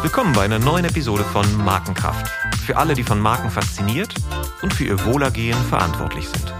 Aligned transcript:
Willkommen 0.00 0.32
bei 0.32 0.44
einer 0.44 0.58
neuen 0.58 0.86
Episode 0.86 1.22
von 1.22 1.44
Markenkraft. 1.62 2.30
Für 2.64 2.78
alle, 2.78 2.94
die 2.94 3.02
von 3.02 3.20
Marken 3.20 3.50
fasziniert 3.50 4.14
und 4.62 4.72
für 4.72 4.84
ihr 4.84 5.04
Wohlergehen 5.04 5.58
verantwortlich 5.64 6.26
sind. 6.26 6.54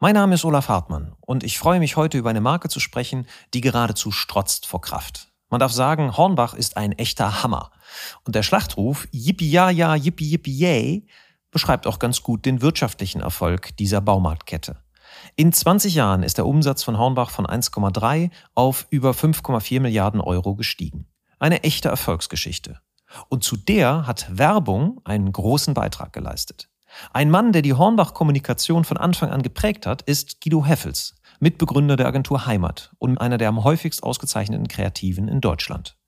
Mein 0.00 0.14
Name 0.14 0.34
ist 0.34 0.44
Olaf 0.44 0.68
Hartmann 0.68 1.14
und 1.20 1.44
ich 1.44 1.58
freue 1.58 1.78
mich 1.78 1.96
heute 1.96 2.18
über 2.18 2.28
eine 2.28 2.42
Marke 2.42 2.68
zu 2.68 2.78
sprechen, 2.78 3.26
die 3.54 3.62
geradezu 3.62 4.10
strotzt 4.10 4.66
vor 4.66 4.82
Kraft. 4.82 5.33
Man 5.54 5.60
darf 5.60 5.70
sagen, 5.70 6.16
Hornbach 6.16 6.54
ist 6.54 6.76
ein 6.76 6.90
echter 6.90 7.44
Hammer. 7.44 7.70
Und 8.24 8.34
der 8.34 8.42
Schlachtruf 8.42 9.06
Yippie 9.12 9.48
ja 9.48 9.70
ja 9.70 9.94
Yippie 9.94 10.28
Yippie 10.28 10.50
yay 10.50 11.06
beschreibt 11.52 11.86
auch 11.86 12.00
ganz 12.00 12.24
gut 12.24 12.44
den 12.44 12.60
wirtschaftlichen 12.60 13.20
Erfolg 13.20 13.76
dieser 13.76 14.00
Baumarktkette. 14.00 14.78
In 15.36 15.52
20 15.52 15.94
Jahren 15.94 16.24
ist 16.24 16.38
der 16.38 16.46
Umsatz 16.46 16.82
von 16.82 16.98
Hornbach 16.98 17.30
von 17.30 17.46
1,3 17.46 18.32
auf 18.56 18.88
über 18.90 19.12
5,4 19.12 19.78
Milliarden 19.78 20.20
Euro 20.20 20.56
gestiegen. 20.56 21.06
Eine 21.38 21.62
echte 21.62 21.88
Erfolgsgeschichte. 21.88 22.80
Und 23.28 23.44
zu 23.44 23.56
der 23.56 24.08
hat 24.08 24.36
Werbung 24.36 25.00
einen 25.04 25.30
großen 25.30 25.72
Beitrag 25.72 26.12
geleistet. 26.12 26.68
Ein 27.12 27.30
Mann, 27.30 27.52
der 27.52 27.62
die 27.62 27.74
Hornbach-Kommunikation 27.74 28.84
von 28.84 28.96
Anfang 28.96 29.30
an 29.30 29.42
geprägt 29.42 29.86
hat, 29.86 30.02
ist 30.02 30.40
Guido 30.40 30.66
Heffels, 30.66 31.14
Mitbegründer 31.44 31.96
der 31.96 32.06
Agentur 32.06 32.46
Heimat 32.46 32.94
und 32.98 33.18
einer 33.18 33.36
der 33.36 33.50
am 33.50 33.64
häufigst 33.64 34.02
ausgezeichneten 34.02 34.66
Kreativen 34.66 35.28
in 35.28 35.42
Deutschland. 35.42 35.98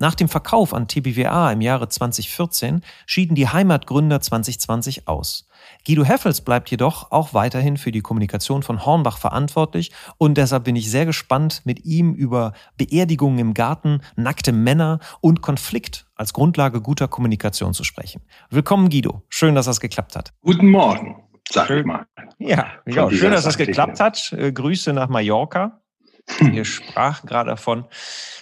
Nach 0.00 0.16
dem 0.16 0.28
Verkauf 0.28 0.74
an 0.74 0.88
TBWA 0.88 1.52
im 1.52 1.60
Jahre 1.60 1.88
2014 1.88 2.82
schieden 3.06 3.36
die 3.36 3.46
Heimatgründer 3.46 4.20
2020 4.20 5.06
aus. 5.06 5.46
Guido 5.86 6.04
Heffels 6.04 6.40
bleibt 6.40 6.68
jedoch 6.68 7.12
auch 7.12 7.32
weiterhin 7.32 7.76
für 7.76 7.92
die 7.92 8.00
Kommunikation 8.00 8.64
von 8.64 8.84
Hornbach 8.84 9.18
verantwortlich 9.18 9.92
und 10.18 10.36
deshalb 10.36 10.64
bin 10.64 10.74
ich 10.74 10.90
sehr 10.90 11.06
gespannt, 11.06 11.62
mit 11.62 11.84
ihm 11.84 12.14
über 12.14 12.52
Beerdigungen 12.76 13.38
im 13.38 13.54
Garten, 13.54 14.00
nackte 14.16 14.50
Männer 14.50 14.98
und 15.20 15.42
Konflikt 15.42 16.06
als 16.16 16.32
Grundlage 16.32 16.80
guter 16.80 17.06
Kommunikation 17.06 17.72
zu 17.72 17.84
sprechen. 17.84 18.22
Willkommen 18.50 18.90
Guido, 18.90 19.22
schön, 19.28 19.54
dass 19.54 19.66
das 19.66 19.78
geklappt 19.78 20.16
hat. 20.16 20.32
Guten 20.40 20.68
Morgen, 20.68 21.21
sag 21.50 21.66
schön, 21.66 21.80
ich 21.80 21.86
mal. 21.86 22.06
Ja, 22.38 22.72
ja 22.86 23.10
schön, 23.10 23.32
dass 23.32 23.44
das 23.44 23.58
geklappt 23.58 24.00
hat. 24.00 24.32
Äh, 24.32 24.52
Grüße 24.52 24.92
nach 24.92 25.08
Mallorca. 25.08 25.80
Wir 26.38 26.64
sprachen 26.64 27.26
gerade 27.26 27.50
davon, 27.50 27.84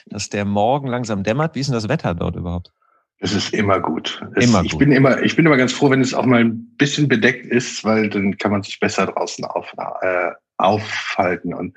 dass 0.07 0.29
der 0.29 0.45
Morgen 0.45 0.89
langsam 0.89 1.23
dämmert. 1.23 1.55
Wie 1.55 1.61
ist 1.61 1.69
denn 1.69 1.75
das 1.75 1.89
Wetter 1.89 2.15
dort 2.15 2.37
überhaupt? 2.37 2.73
Es 3.23 3.35
ist 3.35 3.53
immer 3.53 3.81
gut. 3.81 4.23
Es, 4.35 4.47
immer 4.47 4.63
ich 4.63 4.73
gut. 4.73 4.79
Bin 4.81 4.93
immer, 4.93 5.23
ich 5.23 5.37
bin 5.37 5.45
immer 5.45 5.59
ganz 5.59 5.73
froh, 5.73 5.91
wenn 5.91 6.01
es 6.01 6.15
auch 6.15 6.25
mal 6.25 6.41
ein 6.41 6.75
bisschen 6.77 7.07
bedeckt 7.07 7.47
ist, 7.47 7.85
weil 7.85 8.09
dann 8.09 8.39
kann 8.39 8.51
man 8.51 8.63
sich 8.63 8.81
besser 8.81 9.07
draußen 9.07 9.45
auf, 9.45 9.73
äh, 10.01 10.31
aufhalten. 10.57 11.53
Und 11.53 11.77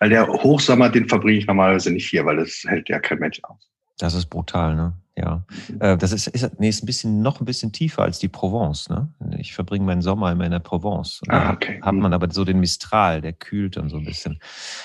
weil 0.00 0.10
der 0.10 0.26
Hochsommer, 0.26 0.90
den 0.90 1.08
verbringe 1.08 1.38
ich 1.38 1.46
normalerweise 1.46 1.90
nicht 1.90 2.08
hier, 2.08 2.26
weil 2.26 2.36
das 2.36 2.64
hält 2.66 2.90
ja 2.90 2.98
kein 2.98 3.18
Mensch 3.18 3.40
aus. 3.44 3.70
Das 3.98 4.14
ist 4.14 4.26
brutal, 4.26 4.74
ne? 4.74 4.92
Ja. 5.16 5.44
Äh, 5.78 5.98
das 5.98 6.12
ist, 6.12 6.26
ist, 6.28 6.58
nee, 6.58 6.68
ist 6.68 6.82
ein 6.82 6.86
bisschen, 6.86 7.20
noch 7.20 7.40
ein 7.40 7.44
bisschen 7.44 7.72
tiefer 7.72 8.02
als 8.02 8.18
die 8.18 8.28
Provence, 8.28 8.88
ne? 8.88 9.12
Ich 9.36 9.54
verbringe 9.54 9.84
meinen 9.84 10.00
Sommer 10.00 10.32
immer 10.32 10.44
in 10.44 10.52
der 10.52 10.58
Provence. 10.58 11.20
Ah, 11.28 11.52
okay. 11.52 11.80
Hat 11.82 11.94
man 11.94 12.14
aber 12.14 12.30
so 12.30 12.44
den 12.44 12.60
Mistral, 12.60 13.20
der 13.20 13.34
kühlt 13.34 13.76
dann 13.76 13.90
so 13.90 13.98
ein 13.98 14.04
bisschen. 14.04 14.40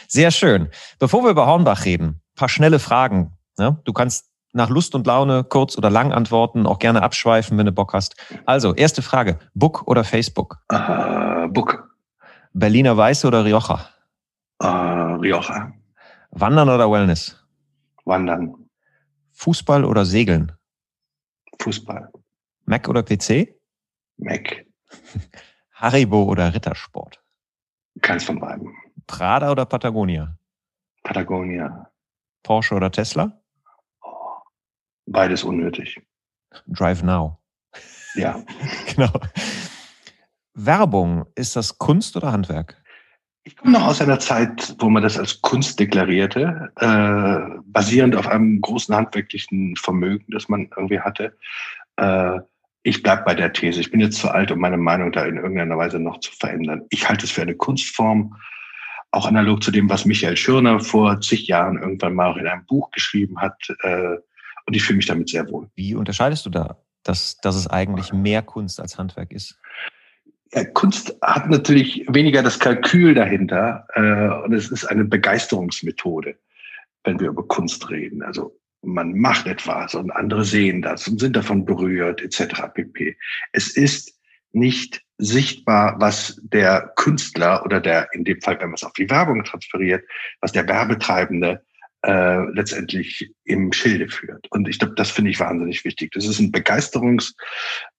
Sehr 0.08 0.32
schön. 0.32 0.68
Bevor 1.00 1.24
wir 1.24 1.32
über 1.32 1.48
Hornbach 1.48 1.86
reden, 1.86 2.22
paar 2.36 2.50
schnelle 2.50 2.80
Fragen. 2.80 3.38
Ne? 3.58 3.80
Du 3.86 3.94
kannst 3.94 4.30
nach 4.54 4.70
Lust 4.70 4.96
und 4.96 5.08
Laune 5.08 5.44
kurz 5.46 5.78
oder 5.78 5.90
lang 5.90 6.12
antworten, 6.12 6.66
auch 6.66 6.80
gerne 6.80 7.04
abschweifen, 7.04 7.58
wenn 7.58 7.66
du 7.66 7.72
Bock 7.72 7.94
hast. 7.94 8.16
Also, 8.46 8.74
erste 8.74 9.02
Frage. 9.02 9.40
Book 9.54 9.84
oder 9.88 10.04
Facebook? 10.04 10.58
Uh, 10.72 11.48
Book. 11.48 11.96
Berliner 12.54 12.98
Weiße 12.98 13.28
oder 13.28 13.46
Rioja? 13.46 13.88
Uh, 14.62 15.20
Rioja. 15.22 15.72
Wandern 16.32 16.70
oder 16.70 16.92
Wellness? 16.92 17.38
Wandern. 18.06 18.67
Fußball 19.38 19.86
oder 19.86 20.04
Segeln? 20.04 20.52
Fußball. 21.62 22.12
Mac 22.66 22.90
oder 22.90 23.04
PC? 23.04 23.56
Mac. 24.18 24.66
Haribo 25.74 26.24
oder 26.24 26.54
Rittersport? 26.54 27.22
Keins 28.02 28.24
von 28.24 28.40
beiden. 28.40 28.76
Prada 29.06 29.52
oder 29.52 29.66
Patagonia? 29.66 30.36
Patagonia. 31.04 31.92
Porsche 32.42 32.74
oder 32.74 32.92
Tesla? 32.92 33.40
Oh, 34.02 34.38
beides 35.06 35.44
unnötig. 35.44 36.02
Drive 36.66 37.04
Now. 37.04 37.40
Ja. 38.16 38.44
genau. 38.96 39.12
Werbung, 40.56 41.28
ist 41.36 41.56
das 41.56 41.78
Kunst 41.78 42.18
oder 42.18 42.32
Handwerk? 42.32 42.82
Ich 43.48 43.56
komme 43.56 43.72
noch 43.72 43.88
aus 43.88 44.02
einer 44.02 44.20
Zeit, 44.20 44.76
wo 44.80 44.90
man 44.90 45.04
das 45.04 45.18
als 45.18 45.42
Kunst 45.42 45.80
deklarierte, 45.80 46.70
äh, 46.82 47.58
basierend 47.64 48.14
auf 48.18 48.28
einem 48.28 48.60
großen 48.60 48.94
handwerklichen 48.94 49.78
Vermögen, 49.78 50.26
das 50.34 50.50
man 50.50 50.70
irgendwie 50.76 51.00
hatte. 51.00 51.38
Äh, 51.96 52.42
ich 52.84 53.02
bleibe 53.04 53.24
bei 53.24 53.36
der 53.36 53.54
These. 53.54 53.80
Ich 53.80 53.90
bin 53.90 54.02
jetzt 54.02 54.20
zu 54.20 54.30
alt, 54.30 54.52
um 54.52 54.60
meine 54.60 54.76
Meinung 54.76 55.14
da 55.14 55.24
in 55.24 55.38
irgendeiner 55.38 55.78
Weise 55.78 55.98
noch 55.98 56.20
zu 56.20 56.34
verändern. 56.34 56.82
Ich 56.90 57.08
halte 57.08 57.24
es 57.24 57.32
für 57.32 57.42
eine 57.42 57.56
Kunstform, 57.56 58.36
auch 59.12 59.26
analog 59.26 59.64
zu 59.64 59.72
dem, 59.72 59.90
was 59.90 60.04
Michael 60.04 60.36
Schirner 60.36 60.82
vor 60.82 61.22
zig 61.22 61.48
Jahren 61.48 61.82
irgendwann 61.82 62.16
mal 62.16 62.32
auch 62.32 62.38
in 62.38 62.48
einem 62.48 62.66
Buch 62.66 62.92
geschrieben 62.92 63.40
hat. 63.40 63.56
Äh, 63.84 64.18
und 64.66 64.76
ich 64.76 64.84
fühle 64.84 64.98
mich 64.98 65.06
damit 65.06 65.30
sehr 65.30 65.50
wohl. 65.50 65.70
Wie 65.76 65.96
unterscheidest 65.96 66.46
du 66.46 66.50
da, 66.50 66.76
dass, 67.04 67.38
dass 67.38 67.56
es 67.56 67.68
eigentlich 67.68 68.12
mehr 68.12 68.42
Kunst 68.42 68.82
als 68.82 68.98
Handwerk 68.98 69.32
ist? 69.32 69.58
Ja, 70.54 70.64
Kunst 70.64 71.16
hat 71.22 71.50
natürlich 71.50 72.06
weniger 72.10 72.42
das 72.42 72.60
Kalkül 72.60 73.14
dahinter 73.14 73.88
äh, 73.94 74.46
und 74.46 74.54
es 74.54 74.70
ist 74.70 74.86
eine 74.86 75.06
Begeisterungsmethode, 75.06 76.38
wenn 77.04 77.20
wir 77.20 77.30
über 77.30 77.48
Kunst 77.48 77.90
reden. 77.90 78.24
Also 78.24 78.58
man 78.82 79.18
macht 79.18 79.48
etwas 79.48 79.96
und 79.96 80.12
andere 80.12 80.46
sehen 80.46 80.82
das 80.82 81.08
und 81.08 81.20
sind 81.20 81.36
davon 81.36 81.66
berührt 81.66 82.22
etc. 82.22 82.62
pp. 82.74 83.18
Es 83.52 83.76
ist 83.76 84.18
nicht 84.52 85.02
sichtbar, 85.18 85.96
was 86.00 86.40
der 86.44 86.94
Künstler 86.96 87.64
oder 87.66 87.80
der, 87.82 88.08
in 88.14 88.24
dem 88.24 88.40
Fall, 88.42 88.60
wenn 88.60 88.70
man 88.70 88.76
es 88.76 88.84
auf 88.84 88.94
die 88.94 89.10
Werbung 89.10 89.44
transferiert, 89.44 90.04
was 90.42 90.52
der 90.52 90.68
Werbetreibende 90.68 91.66
äh, 92.08 92.50
letztendlich 92.54 93.30
im 93.44 93.74
Schilde 93.74 94.08
führt. 94.08 94.48
Und 94.52 94.70
ich 94.70 94.80
glaube, 94.80 94.96
das 94.96 95.12
finde 95.12 95.30
ich 95.30 95.42
wahnsinnig 95.42 95.84
wichtig. 95.84 96.12
Das 96.14 96.26
ist 96.26 96.40
ein 96.40 96.54
Begeisterungs, 96.54 97.36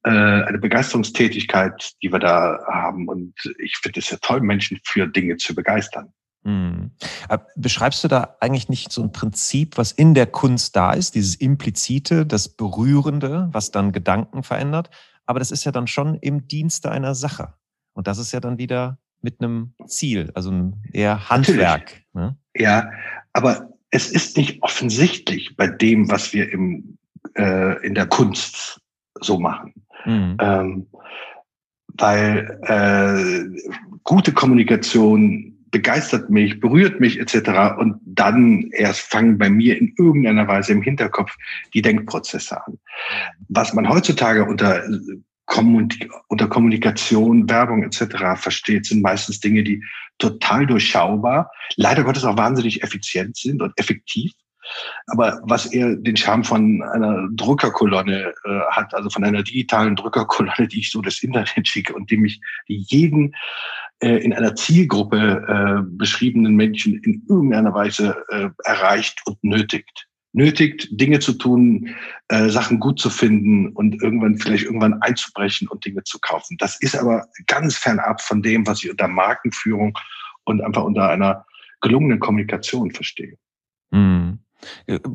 äh, 0.05 0.11
eine 0.11 0.59
Begeisterungstätigkeit, 0.59 1.93
die 2.03 2.11
wir 2.11 2.19
da 2.19 2.59
haben. 2.67 3.07
Und 3.07 3.35
ich 3.59 3.77
finde 3.77 4.01
es 4.01 4.09
ja 4.09 4.17
toll, 4.23 4.41
Menschen 4.41 4.81
für 4.83 5.07
Dinge 5.07 5.37
zu 5.37 5.55
begeistern. 5.55 6.11
Hm. 6.45 6.93
Äh, 7.29 7.39
beschreibst 7.57 8.03
du 8.03 8.09
da 8.09 8.37
eigentlich 8.41 8.71
nicht 8.71 8.93
so 8.93 9.03
ein 9.03 9.13
Prinzip, 9.13 9.77
was 9.77 9.93
in 9.93 10.15
der 10.15 10.27
Kunst 10.27 10.75
da 10.75 10.93
ist, 10.93 11.15
dieses 11.15 11.35
Implizite, 11.35 12.25
das 12.25 12.49
Berührende, 12.49 13.51
was 13.53 13.71
dann 13.73 13.93
Gedanken 13.93 14.43
verändert? 14.43 14.89
Aber 15.27 15.39
das 15.39 15.51
ist 15.51 15.65
ja 15.65 15.73
dann 15.73 15.87
schon 15.87 16.15
im 16.15 16.49
Dienste 16.49 16.91
einer 16.91 17.15
Sache. 17.15 17.53
Und 17.93 18.07
das 18.07 18.17
ist 18.17 18.33
ja 18.33 18.41
dann 18.41 18.57
wieder 18.57 18.99
mit 19.21 19.43
einem 19.43 19.75
Ziel, 19.87 20.31
also 20.35 20.73
eher 20.95 21.29
Handwerk. 21.29 22.01
Ne? 22.15 22.39
Ja, 22.57 22.91
aber 23.35 23.68
es 23.91 24.11
ist 24.11 24.37
nicht 24.37 24.63
offensichtlich 24.63 25.57
bei 25.57 25.67
dem, 25.67 26.11
was 26.11 26.33
wir 26.33 26.53
im, 26.53 26.99
äh, 27.35 27.85
in 27.87 27.95
der 27.95 28.07
Kunst 28.07 28.81
so 29.21 29.39
machen. 29.39 29.75
Mhm. 30.05 30.37
Ähm, 30.41 30.87
weil 31.95 32.61
äh, 32.63 33.97
gute 34.05 34.33
Kommunikation 34.33 35.59
begeistert 35.71 36.31
mich, 36.31 36.61
berührt 36.61 37.01
mich 37.01 37.19
etc. 37.19 37.79
Und 37.79 38.01
dann 38.05 38.71
erst 38.73 39.01
fangen 39.01 39.39
bei 39.39 39.51
mir 39.51 39.79
in 39.79 39.95
irgendeiner 39.99 40.49
Weise 40.49 40.73
im 40.73 40.83
Hinterkopf 40.83 41.37
die 41.75 41.83
Denkprozesse 41.83 42.65
an. 42.67 42.79
Was 43.49 43.75
man 43.75 43.89
heutzutage 43.89 44.45
unter 44.45 44.83
unter 46.29 46.47
Kommunikation, 46.49 47.49
Werbung 47.49 47.83
etc. 47.83 48.37
versteht, 48.37 48.87
sind 48.87 49.03
meistens 49.03 49.41
Dinge, 49.41 49.63
die 49.63 49.83
total 50.19 50.67
durchschaubar, 50.67 51.51
leider 51.77 52.05
Gottes 52.05 52.25
auch 52.25 52.37
wahnsinnig 52.37 52.83
effizient 52.83 53.37
sind 53.37 53.63
und 53.63 53.73
effektiv. 53.77 54.33
Aber 55.07 55.41
was 55.45 55.67
eher 55.67 55.97
den 55.97 56.17
Charme 56.17 56.45
von 56.45 56.83
einer 56.83 57.29
Druckerkolonne 57.33 58.35
äh, 58.45 58.61
hat, 58.71 58.93
also 58.93 59.09
von 59.09 59.25
einer 59.25 59.43
digitalen 59.43 59.97
Druckerkolonne, 59.97 60.69
die 60.69 60.81
ich 60.81 60.91
so 60.91 61.01
das 61.01 61.23
Internet 61.23 61.67
schicke 61.67 61.95
und 61.95 62.11
die 62.11 62.19
mich 62.19 62.41
jeden 62.67 63.35
äh, 64.01 64.17
in 64.19 64.35
einer 64.35 64.55
Zielgruppe 64.55 65.47
äh, 65.49 65.83
beschriebenen 65.97 66.55
Menschen 66.55 67.03
in 67.03 67.25
irgendeiner 67.29 67.73
Weise 67.73 68.23
äh, 68.29 68.51
erreicht 68.65 69.23
und 69.27 69.43
nötigt 69.43 70.09
nötigt, 70.33 70.89
Dinge 70.91 71.21
zu 71.21 71.33
tun, 71.33 71.95
äh, 72.29 72.49
Sachen 72.49 72.81
gut 72.81 73.01
zu 73.01 73.11
finden 73.11 73.69
und 73.71 74.03
irgendwann 74.03 74.39
vielleicht 74.39 74.65
irgendwann 74.65 75.01
einzubrechen 75.03 75.69
und 75.69 75.85
Dinge 75.85 76.05
zu 76.05 76.19
kaufen. 76.21 76.57
Das 76.59 76.81
ist 76.81 76.97
aber 76.97 77.27
ganz 77.47 77.77
fernab 77.77 78.21
von 78.21 78.43
dem, 78.43 78.67
was 78.67 78.83
ich 78.85 78.91
unter 78.91 79.09
Markenführung 79.09 79.99
und 80.45 80.63
einfach 80.63 80.85
unter 80.85 81.09
einer 81.09 81.47
gelungenen 81.81 82.21
Kommunikation 82.21 82.91
verstehe. 82.91 83.37
Mhm. 83.91 84.41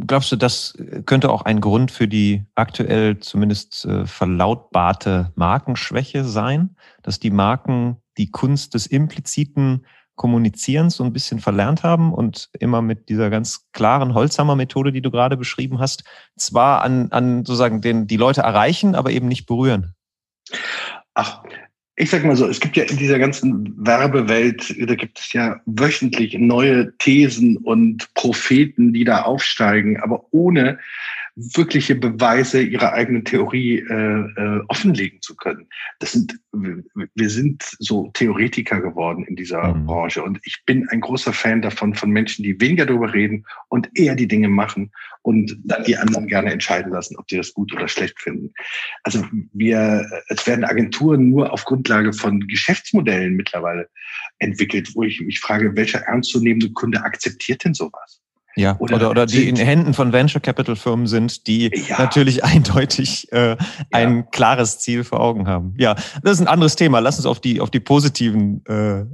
Glaubst 0.08 0.32
du, 0.32 0.38
das 0.38 0.74
könnte 1.06 1.30
auch 1.30 1.42
ein 1.42 1.60
Grund 1.60 1.92
für 1.92 2.08
die 2.08 2.46
aktuell 2.56 3.20
zumindest 3.20 3.84
äh, 3.86 4.06
verlautbarte 4.06 5.34
Markenschwäche 5.36 6.24
sein, 6.24 6.78
dass 7.02 7.20
die 7.20 7.30
Marken 7.30 7.98
die 8.18 8.32
Kunst 8.32 8.74
des 8.74 8.88
impliziten 8.88 9.86
Kommunizierens 10.16 10.96
so 10.96 11.04
ein 11.04 11.14
bisschen 11.14 11.40
verlernt 11.40 11.84
haben 11.84 12.14
und 12.14 12.50
immer 12.60 12.82
mit 12.82 13.10
dieser 13.10 13.30
ganz 13.30 13.68
klaren 13.72 14.14
Holzhammer-Methode, 14.14 14.92
die 14.92 15.02
du 15.02 15.12
gerade 15.12 15.38
beschrieben 15.38 15.80
hast, 15.80 16.04
zwar 16.38 16.82
an, 16.84 17.12
an 17.12 17.46
sozusagen 17.46 17.82
den, 17.82 18.08
die 18.08 18.18
Leute 18.18 18.42
erreichen, 18.42 18.96
aber 18.96 19.12
eben 19.12 19.28
nicht 19.28 19.46
berühren? 19.46 19.96
Ach, 21.16 21.44
ich 21.96 22.10
sag 22.10 22.24
mal 22.24 22.36
so, 22.36 22.48
es 22.48 22.60
gibt 22.60 22.76
ja 22.76 22.86
in 22.86 22.98
dieser 22.98 23.20
ganzen 23.20 23.74
Werbewelt, 23.78 24.76
da 24.88 24.96
gibt 24.96 25.20
es 25.20 25.32
ja 25.34 25.62
wöchentlich 25.66 26.36
neue 26.38 26.96
Thesen 26.98 27.58
und 27.58 28.12
Propheten, 28.16 28.94
die 28.94 29.04
da 29.04 29.22
aufsteigen, 29.22 30.00
aber 30.02 30.26
ohne 30.32 30.80
wirkliche 31.36 31.96
Beweise 31.96 32.62
ihrer 32.62 32.94
eigenen 32.94 33.26
Theorie 33.26 33.80
äh, 33.80 33.94
äh, 33.94 34.62
offenlegen 34.68 35.22
zu 35.22 35.36
können. 35.36 35.68
Das 36.00 36.12
sind, 36.12 36.40
wir 36.52 37.30
sind 37.30 37.64
so 37.80 38.12
Theoretiker 38.14 38.82
geworden 38.82 39.26
in 39.26 39.36
dieser 39.36 39.74
mhm. 39.74 39.88
Branche 39.88 40.22
und 40.22 40.40
ich 40.44 40.64
bin 40.66 40.88
ein 40.90 41.02
großer 41.02 41.34
Fan 41.34 41.62
davon, 41.62 41.96
von 41.96 42.12
Menschen, 42.12 42.44
die 42.44 42.60
weniger 42.62 42.86
darüber 42.86 43.14
reden 43.14 43.46
und 43.70 43.90
eher 43.96 44.16
die 44.16 44.28
Dinge 44.28 44.48
machen 44.48 44.92
und 45.24 45.58
dann 45.64 45.84
die 45.86 45.98
anderen 45.98 46.28
gerne 46.28 46.52
entscheiden 46.52 46.92
lassen, 46.92 47.18
ob 47.18 47.28
die 47.28 47.38
das 47.38 47.54
gut 47.54 47.74
oder 47.74 47.88
schlecht 47.88 48.20
finden. 48.20 48.54
Also 49.02 49.26
wir, 49.54 50.06
es 50.28 50.46
werden 50.46 50.66
Agenturen 50.66 51.30
nur 51.30 51.52
auf 51.52 51.66
Grundlage 51.66 52.14
von 52.14 52.42
Geschäftsmodellen 52.42 53.36
mittlerweile 53.36 53.90
entwickelt, 54.38 54.92
wo 54.94 55.04
ich 55.04 55.20
mich 55.22 55.40
frage, 55.40 55.76
welcher 55.76 56.00
ernstzunehmende 56.02 56.72
Kunde 56.74 57.04
akzeptiert 57.04 57.64
denn 57.66 57.74
sowas? 57.74 58.23
Ja, 58.56 58.76
oder, 58.80 58.98
oder, 58.98 59.10
oder 59.10 59.26
die 59.26 59.50
in 59.50 59.56
Händen 59.56 59.94
von 59.94 60.14
Venture 60.14 60.42
Capital 60.42 60.76
Firmen 60.76 61.08
sind, 61.08 61.48
die 61.48 61.72
ja. 61.88 62.00
natürlich 62.00 62.44
eindeutig 62.44 63.32
äh, 63.32 63.58
ein 63.92 64.18
ja. 64.18 64.22
klares 64.32 64.80
Ziel 64.80 65.04
vor 65.04 65.22
Augen 65.22 65.48
haben. 65.48 65.74
Ja, 65.78 65.96
das 66.22 66.34
ist 66.34 66.42
ein 66.42 66.48
anderes 66.48 66.76
Thema. 66.76 67.00
Lass 67.00 67.18
uns 67.18 67.26
auf 67.26 67.40
die, 67.40 67.62
auf 67.62 67.72
die 67.72 67.80
positiven 67.80 68.64
äh, 68.68 69.00
äh, 69.00 69.06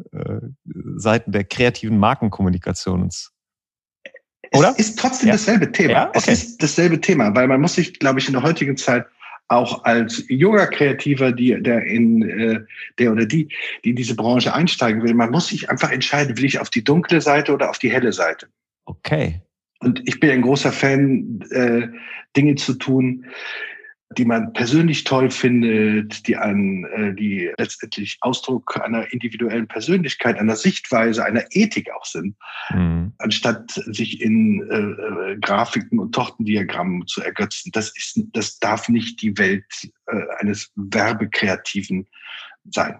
Seiten 0.97 1.31
der 1.31 1.45
kreativen 1.45 1.97
Markenkommunikation 1.97 3.03
uns. 3.03 3.31
Oder? 4.51 4.73
Es 4.77 4.89
ist 4.89 4.99
trotzdem 4.99 5.27
ja? 5.27 5.35
dasselbe 5.35 5.71
Thema. 5.71 6.09
Okay. 6.09 6.17
Es 6.17 6.27
ist 6.27 6.63
dasselbe 6.63 6.99
Thema, 6.99 7.33
weil 7.35 7.47
man 7.47 7.61
muss 7.61 7.75
sich, 7.75 7.99
glaube 7.99 8.19
ich, 8.19 8.27
in 8.27 8.33
der 8.33 8.43
heutigen 8.43 8.75
Zeit 8.75 9.05
auch 9.47 9.83
als 9.83 10.23
junger 10.27 10.67
Kreativer, 10.67 11.31
die, 11.31 11.61
der 11.61 11.83
in 11.83 12.21
äh, 12.21 12.59
der 12.99 13.11
oder 13.11 13.25
die, 13.25 13.49
die 13.83 13.91
in 13.91 13.95
diese 13.95 14.15
Branche 14.15 14.53
einsteigen 14.53 15.01
will, 15.01 15.13
man 15.13 15.31
muss 15.31 15.47
sich 15.47 15.69
einfach 15.69 15.91
entscheiden, 15.91 16.37
will 16.37 16.45
ich 16.45 16.59
auf 16.59 16.69
die 16.69 16.83
dunkle 16.83 17.19
Seite 17.19 17.53
oder 17.53 17.69
auf 17.69 17.79
die 17.79 17.91
helle 17.91 18.13
Seite. 18.13 18.47
Okay. 18.89 19.41
Und 19.81 20.01
ich 20.05 20.19
bin 20.19 20.31
ein 20.31 20.41
großer 20.41 20.71
Fan, 20.71 21.41
äh, 21.51 21.87
Dinge 22.35 22.55
zu 22.55 22.73
tun, 22.73 23.25
die 24.17 24.25
man 24.25 24.51
persönlich 24.53 25.03
toll 25.03 25.29
findet, 25.29 26.27
die 26.27 26.35
einen, 26.35 26.85
äh, 26.85 27.13
die 27.13 27.51
letztendlich 27.59 28.17
Ausdruck 28.21 28.81
einer 28.83 29.13
individuellen 29.13 29.67
Persönlichkeit, 29.67 30.39
einer 30.39 30.55
Sichtweise, 30.55 31.23
einer 31.23 31.45
Ethik 31.51 31.91
auch 31.91 32.05
sind, 32.05 32.35
mhm. 32.71 33.13
anstatt 33.19 33.69
sich 33.69 34.21
in 34.21 34.67
äh, 34.69 35.33
äh, 35.33 35.37
Grafiken 35.39 35.99
und 35.99 36.13
Tortendiagrammen 36.13 37.05
zu 37.05 37.21
ergötzen. 37.21 37.69
Das 37.71 37.95
ist, 37.95 38.19
das 38.33 38.57
darf 38.57 38.89
nicht 38.89 39.21
die 39.21 39.37
Welt 39.37 39.65
äh, 40.07 40.21
eines 40.39 40.71
Werbekreativen 40.75 42.07
sein. 42.71 42.99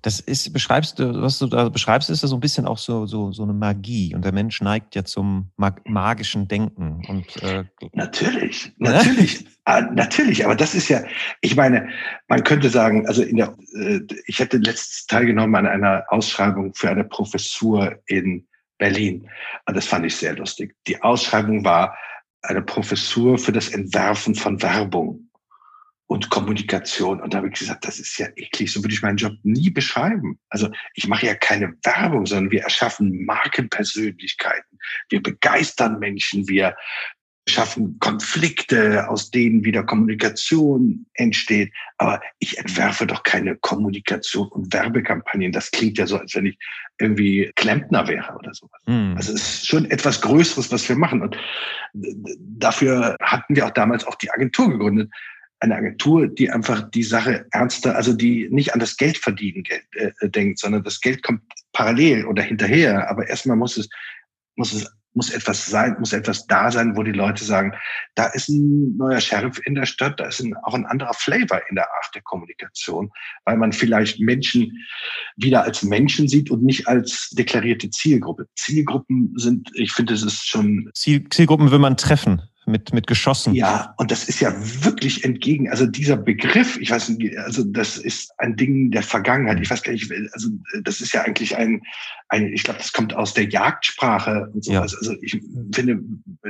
Das 0.00 0.20
ist, 0.20 0.52
beschreibst 0.52 0.98
du, 0.98 1.20
was 1.20 1.38
du 1.38 1.46
da 1.46 1.68
beschreibst, 1.68 2.08
ist 2.08 2.22
ja 2.22 2.28
so 2.28 2.36
ein 2.36 2.40
bisschen 2.40 2.66
auch 2.66 2.78
so, 2.78 3.06
so, 3.06 3.32
so 3.32 3.42
eine 3.42 3.52
Magie. 3.52 4.14
Und 4.14 4.24
der 4.24 4.32
Mensch 4.32 4.62
neigt 4.62 4.94
ja 4.94 5.04
zum 5.04 5.50
mag 5.56 5.86
magischen 5.86 6.48
Denken. 6.48 7.02
Und, 7.06 7.42
äh, 7.42 7.64
natürlich, 7.92 8.72
ne? 8.78 8.90
natürlich, 8.90 9.44
äh, 9.66 9.82
natürlich. 9.92 10.44
Aber 10.44 10.54
das 10.54 10.74
ist 10.74 10.88
ja, 10.88 11.04
ich 11.42 11.56
meine, 11.56 11.88
man 12.28 12.42
könnte 12.42 12.70
sagen, 12.70 13.06
also 13.06 13.22
in 13.22 13.36
der, 13.36 13.54
äh, 13.74 14.00
ich 14.26 14.38
hätte 14.38 14.56
letztens 14.56 15.06
teilgenommen 15.06 15.54
an 15.56 15.66
einer 15.66 16.04
Ausschreibung 16.08 16.72
für 16.74 16.88
eine 16.88 17.04
Professur 17.04 17.96
in 18.06 18.46
Berlin. 18.78 19.28
Und 19.66 19.76
das 19.76 19.86
fand 19.86 20.06
ich 20.06 20.16
sehr 20.16 20.36
lustig. 20.36 20.74
Die 20.86 21.02
Ausschreibung 21.02 21.64
war 21.64 21.96
eine 22.42 22.62
Professur 22.62 23.38
für 23.38 23.52
das 23.52 23.68
Entwerfen 23.68 24.34
von 24.34 24.62
Werbung 24.62 25.25
und 26.06 26.30
Kommunikation. 26.30 27.20
Und 27.20 27.34
da 27.34 27.38
habe 27.38 27.48
ich 27.48 27.58
gesagt, 27.58 27.86
das 27.86 27.98
ist 27.98 28.18
ja 28.18 28.28
eklig, 28.36 28.72
so 28.72 28.82
würde 28.82 28.94
ich 28.94 29.02
meinen 29.02 29.16
Job 29.16 29.32
nie 29.42 29.70
beschreiben. 29.70 30.38
Also 30.48 30.68
ich 30.94 31.08
mache 31.08 31.26
ja 31.26 31.34
keine 31.34 31.74
Werbung, 31.82 32.26
sondern 32.26 32.52
wir 32.52 32.62
erschaffen 32.62 33.24
Markenpersönlichkeiten. 33.24 34.78
Wir 35.08 35.22
begeistern 35.22 35.98
Menschen, 35.98 36.48
wir 36.48 36.76
schaffen 37.48 37.98
Konflikte, 38.00 39.08
aus 39.08 39.30
denen 39.30 39.64
wieder 39.64 39.84
Kommunikation 39.84 41.06
entsteht. 41.14 41.72
Aber 41.98 42.20
ich 42.40 42.58
entwerfe 42.58 43.06
doch 43.06 43.22
keine 43.22 43.56
Kommunikation 43.56 44.48
und 44.48 44.72
Werbekampagnen. 44.72 45.52
Das 45.52 45.70
klingt 45.70 45.98
ja 45.98 46.06
so, 46.06 46.18
als 46.18 46.34
wenn 46.34 46.46
ich 46.46 46.58
irgendwie 46.98 47.52
Klempner 47.54 48.08
wäre 48.08 48.34
oder 48.36 48.52
sowas. 48.52 48.80
Mhm. 48.86 49.14
Also 49.16 49.32
es 49.32 49.42
ist 49.42 49.68
schon 49.68 49.84
etwas 49.90 50.20
Größeres, 50.20 50.72
was 50.72 50.88
wir 50.88 50.96
machen. 50.96 51.22
Und 51.22 51.36
dafür 52.38 53.16
hatten 53.20 53.54
wir 53.54 53.66
auch 53.66 53.70
damals 53.70 54.04
auch 54.06 54.16
die 54.16 54.30
Agentur 54.30 54.70
gegründet, 54.70 55.10
eine 55.60 55.76
Agentur, 55.76 56.28
die 56.28 56.50
einfach 56.50 56.90
die 56.90 57.02
Sache 57.02 57.46
ernster, 57.50 57.96
also 57.96 58.12
die 58.12 58.48
nicht 58.50 58.74
an 58.74 58.80
das 58.80 58.96
Geld 58.96 59.16
verdienen 59.16 59.64
äh, 59.68 60.12
äh, 60.20 60.28
denkt, 60.28 60.58
sondern 60.58 60.84
das 60.84 61.00
Geld 61.00 61.22
kommt 61.22 61.42
parallel 61.72 62.26
oder 62.26 62.42
hinterher. 62.42 63.10
Aber 63.10 63.28
erstmal 63.28 63.56
muss 63.56 63.76
es, 63.76 63.88
muss 64.56 64.72
es, 64.72 64.86
muss 65.14 65.30
etwas 65.30 65.64
sein, 65.64 65.96
muss 65.98 66.12
etwas 66.12 66.46
da 66.46 66.70
sein, 66.70 66.94
wo 66.94 67.02
die 67.02 67.12
Leute 67.12 67.42
sagen, 67.42 67.72
da 68.16 68.26
ist 68.26 68.50
ein 68.50 68.98
neuer 68.98 69.20
Sheriff 69.20 69.58
in 69.64 69.74
der 69.74 69.86
Stadt, 69.86 70.20
da 70.20 70.26
ist 70.26 70.40
ein, 70.40 70.54
auch 70.62 70.74
ein 70.74 70.84
anderer 70.84 71.14
Flavor 71.14 71.62
in 71.70 71.76
der 71.76 71.86
Art 71.86 72.14
der 72.14 72.20
Kommunikation, 72.20 73.10
weil 73.46 73.56
man 73.56 73.72
vielleicht 73.72 74.20
Menschen 74.20 74.84
wieder 75.36 75.64
als 75.64 75.82
Menschen 75.82 76.28
sieht 76.28 76.50
und 76.50 76.62
nicht 76.62 76.86
als 76.86 77.30
deklarierte 77.30 77.88
Zielgruppe. 77.88 78.46
Zielgruppen 78.56 79.32
sind, 79.36 79.70
ich 79.72 79.92
finde, 79.92 80.12
es 80.12 80.22
ist 80.22 80.46
schon. 80.46 80.90
Ziel, 80.92 81.26
Zielgruppen 81.30 81.70
will 81.70 81.78
man 81.78 81.96
treffen 81.96 82.42
mit, 82.66 82.92
mit 82.92 83.06
Geschossen. 83.06 83.54
Ja, 83.54 83.94
und 83.96 84.10
das 84.10 84.24
ist 84.24 84.40
ja 84.40 84.52
wirklich 84.84 85.24
entgegen, 85.24 85.70
also 85.70 85.86
dieser 85.86 86.16
Begriff, 86.16 86.76
ich 86.78 86.90
weiß 86.90 87.10
nicht, 87.10 87.38
also 87.38 87.64
das 87.64 87.96
ist 87.96 88.32
ein 88.38 88.56
Ding 88.56 88.90
der 88.90 89.02
Vergangenheit. 89.02 89.60
Ich 89.60 89.70
weiß 89.70 89.82
gar 89.82 89.92
nicht, 89.92 90.10
also 90.32 90.48
das 90.82 91.00
ist 91.00 91.12
ja 91.14 91.22
eigentlich 91.22 91.56
ein, 91.56 91.82
ein 92.28 92.52
ich 92.52 92.64
glaube, 92.64 92.78
das 92.78 92.92
kommt 92.92 93.14
aus 93.14 93.34
der 93.34 93.48
Jagdsprache 93.48 94.50
und 94.52 94.64
so. 94.64 94.72
Ja. 94.72 94.80
Also 94.82 95.14
ich 95.20 95.40
finde, 95.72 96.00
äh, 96.42 96.48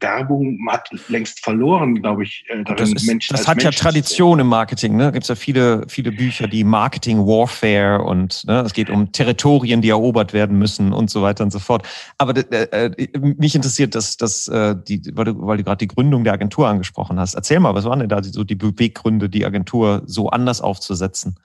Werbung 0.00 0.58
hat 0.70 0.88
längst 1.08 1.42
verloren, 1.42 2.02
glaube 2.02 2.24
ich, 2.24 2.44
äh, 2.48 2.62
darin 2.64 2.76
das, 2.76 2.92
ist, 2.92 3.06
Menschen 3.06 3.34
das 3.34 3.48
hat 3.48 3.56
Mensch 3.56 3.64
ja 3.64 3.70
Tradition 3.70 4.38
im 4.38 4.48
Marketing, 4.48 4.96
ne? 4.96 5.10
Gibt 5.12 5.24
es 5.24 5.28
ja 5.28 5.34
viele, 5.34 5.86
viele 5.88 6.12
Bücher, 6.12 6.46
die 6.46 6.62
Marketing 6.62 7.18
Warfare 7.18 8.02
und 8.02 8.44
ne, 8.46 8.60
es 8.60 8.74
geht 8.74 8.90
um 8.90 9.10
Territorien, 9.12 9.80
die 9.80 9.88
erobert 9.88 10.32
werden 10.32 10.58
müssen 10.58 10.92
und 10.92 11.10
so 11.10 11.22
weiter 11.22 11.44
und 11.44 11.52
so 11.52 11.58
fort. 11.58 11.86
Aber 12.18 12.36
äh, 12.36 12.86
äh 12.86 13.18
mich 13.18 13.54
interessiert, 13.54 13.94
dass, 13.94 14.16
dass 14.16 14.46
äh, 14.48 14.76
die, 14.76 15.02
weil 15.14 15.24
du 15.24 15.38
weil 15.46 15.56
du 15.56 15.64
gerade 15.64 15.78
die 15.78 15.88
Gründung 15.88 16.24
der 16.24 16.34
Agentur 16.34 16.68
angesprochen 16.68 17.18
hast. 17.18 17.34
Erzähl 17.34 17.60
mal, 17.60 17.74
was 17.74 17.84
waren 17.84 18.00
denn 18.00 18.08
da 18.08 18.22
so 18.22 18.44
die 18.44 18.56
Beweggründe, 18.56 19.28
die 19.28 19.46
Agentur 19.46 20.02
so 20.04 20.28
anders 20.28 20.60
aufzusetzen? 20.60 21.36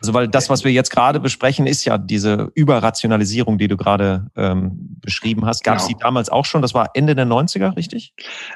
Also, 0.00 0.14
weil 0.14 0.28
das, 0.28 0.48
was 0.48 0.64
wir 0.64 0.72
jetzt 0.72 0.90
gerade 0.90 1.20
besprechen, 1.20 1.66
ist 1.66 1.84
ja 1.84 1.98
diese 1.98 2.50
Überrationalisierung, 2.54 3.58
die 3.58 3.68
du 3.68 3.76
gerade 3.76 4.30
ähm, 4.36 4.98
beschrieben 5.00 5.44
hast. 5.44 5.64
Gab 5.64 5.76
es 5.76 5.86
genau. 5.86 5.98
die 5.98 6.02
damals 6.02 6.28
auch 6.28 6.44
schon? 6.44 6.62
Das 6.62 6.74
war 6.74 6.90
Ende 6.94 7.14
der 7.14 7.26
90er, 7.26 7.76
richtig? 7.76 8.14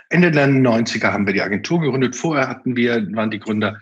Ende 0.08 0.30
der 0.30 0.48
90er 0.48 1.12
haben 1.12 1.26
wir 1.26 1.34
die 1.34 1.42
Agentur 1.42 1.80
gegründet. 1.80 2.16
Vorher 2.16 2.48
hatten 2.48 2.76
wir, 2.76 3.06
waren 3.14 3.30
die 3.30 3.38
Gründer 3.38 3.80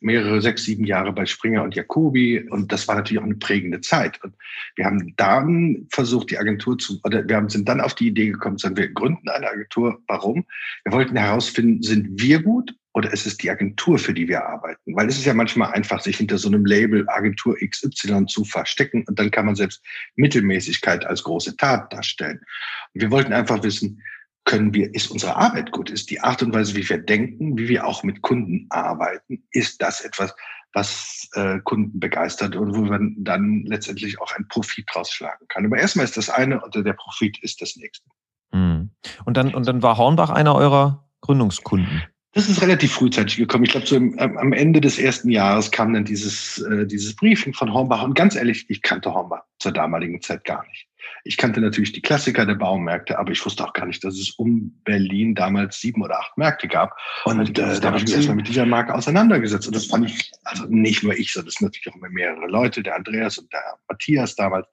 mehrere, 0.00 0.40
sechs, 0.40 0.64
sieben 0.64 0.84
Jahre 0.84 1.12
bei 1.12 1.26
Springer 1.26 1.62
und 1.62 1.74
Jacobi. 1.74 2.48
Und 2.48 2.72
das 2.72 2.86
war 2.88 2.94
natürlich 2.94 3.20
auch 3.20 3.26
eine 3.26 3.34
prägende 3.34 3.80
Zeit. 3.80 4.22
Und 4.22 4.34
wir 4.76 4.84
haben 4.84 5.14
dann 5.16 5.86
versucht, 5.90 6.30
die 6.30 6.38
Agentur 6.38 6.78
zu, 6.78 7.00
oder 7.04 7.28
wir 7.28 7.36
haben, 7.36 7.48
sind 7.48 7.68
dann 7.68 7.80
auf 7.80 7.94
die 7.94 8.08
Idee 8.08 8.30
gekommen, 8.30 8.58
sagen, 8.58 8.76
wir 8.76 8.88
gründen 8.88 9.28
eine 9.28 9.48
Agentur. 9.48 10.00
Warum? 10.06 10.44
Wir 10.84 10.92
wollten 10.92 11.16
herausfinden, 11.16 11.82
sind 11.82 12.20
wir 12.20 12.42
gut 12.42 12.74
oder 12.98 13.12
ist 13.12 13.26
es 13.26 13.36
die 13.36 13.48
Agentur, 13.48 13.96
für 13.96 14.12
die 14.12 14.26
wir 14.26 14.44
arbeiten? 14.44 14.96
Weil 14.96 15.08
es 15.08 15.16
ist 15.16 15.24
ja 15.24 15.32
manchmal 15.32 15.70
einfach, 15.70 16.00
sich 16.00 16.16
hinter 16.16 16.36
so 16.36 16.48
einem 16.48 16.66
Label 16.66 17.08
Agentur 17.08 17.56
XY 17.56 18.26
zu 18.26 18.44
verstecken 18.44 19.04
und 19.06 19.20
dann 19.20 19.30
kann 19.30 19.46
man 19.46 19.54
selbst 19.54 19.84
Mittelmäßigkeit 20.16 21.06
als 21.06 21.22
große 21.22 21.56
Tat 21.56 21.92
darstellen. 21.92 22.40
Und 22.92 23.00
wir 23.00 23.12
wollten 23.12 23.32
einfach 23.32 23.62
wissen, 23.62 24.02
können 24.44 24.74
wir, 24.74 24.92
ist 24.96 25.12
unsere 25.12 25.36
Arbeit 25.36 25.70
gut? 25.70 25.90
Ist 25.90 26.10
die 26.10 26.20
Art 26.20 26.42
und 26.42 26.52
Weise, 26.52 26.74
wie 26.74 26.88
wir 26.88 26.98
denken, 26.98 27.56
wie 27.56 27.68
wir 27.68 27.86
auch 27.86 28.02
mit 28.02 28.20
Kunden 28.22 28.66
arbeiten, 28.70 29.44
ist 29.52 29.80
das 29.80 30.00
etwas, 30.00 30.34
was 30.72 31.28
äh, 31.34 31.60
Kunden 31.60 32.00
begeistert 32.00 32.56
und 32.56 32.74
wo 32.74 32.80
man 32.80 33.14
dann 33.18 33.62
letztendlich 33.66 34.20
auch 34.20 34.34
einen 34.34 34.48
Profit 34.48 34.86
rausschlagen 34.96 35.46
kann. 35.48 35.66
Aber 35.66 35.78
erstmal 35.78 36.04
ist 36.04 36.16
das 36.16 36.30
eine 36.30 36.60
und 36.60 36.74
der 36.74 36.92
Profit 36.94 37.38
ist 37.42 37.62
das 37.62 37.76
nächste. 37.76 38.08
Mhm. 38.50 38.90
Und 39.24 39.36
dann, 39.36 39.54
und 39.54 39.68
dann 39.68 39.82
war 39.82 39.98
Hornbach 39.98 40.30
einer 40.30 40.56
eurer 40.56 41.08
Gründungskunden. 41.20 42.02
Das 42.38 42.48
ist 42.48 42.62
relativ 42.62 42.92
frühzeitig 42.92 43.36
gekommen. 43.36 43.64
Ich 43.64 43.72
glaube, 43.72 43.88
so 43.88 43.96
im, 43.96 44.16
am 44.16 44.52
Ende 44.52 44.80
des 44.80 45.00
ersten 45.00 45.28
Jahres 45.28 45.72
kam 45.72 45.92
dann 45.92 46.04
dieses, 46.04 46.58
äh, 46.58 46.86
dieses 46.86 47.16
Briefing 47.16 47.52
von 47.52 47.74
Hornbach. 47.74 48.04
Und 48.04 48.14
ganz 48.14 48.36
ehrlich, 48.36 48.66
ich 48.68 48.80
kannte 48.80 49.12
Hornbach 49.12 49.42
zur 49.58 49.72
damaligen 49.72 50.22
Zeit 50.22 50.44
gar 50.44 50.64
nicht. 50.68 50.86
Ich 51.24 51.36
kannte 51.36 51.60
natürlich 51.60 51.90
die 51.90 52.00
Klassiker 52.00 52.46
der 52.46 52.54
Baumärkte, 52.54 53.18
aber 53.18 53.32
ich 53.32 53.44
wusste 53.44 53.64
auch 53.64 53.72
gar 53.72 53.86
nicht, 53.86 54.04
dass 54.04 54.14
es 54.14 54.30
um 54.30 54.70
Berlin 54.84 55.34
damals 55.34 55.80
sieben 55.80 56.00
oder 56.00 56.20
acht 56.20 56.38
Märkte 56.38 56.68
gab. 56.68 56.96
Und 57.24 57.58
äh, 57.58 57.80
da 57.80 57.88
habe 57.88 57.96
ich 57.96 58.04
mich 58.04 58.14
erstmal 58.14 58.36
mit 58.36 58.46
dieser 58.46 58.66
Marke 58.66 58.94
auseinandergesetzt. 58.94 59.66
Und 59.66 59.74
das 59.74 59.86
fand 59.86 60.08
ich, 60.08 60.30
also 60.44 60.64
nicht 60.68 61.02
nur 61.02 61.18
ich, 61.18 61.32
sondern 61.32 61.46
das 61.46 61.54
sind 61.54 61.66
natürlich 61.66 61.92
auch 61.92 62.08
mehrere 62.08 62.46
Leute, 62.46 62.84
der 62.84 62.94
Andreas 62.94 63.38
und 63.38 63.52
der 63.52 63.64
Matthias 63.88 64.36
damals. 64.36 64.68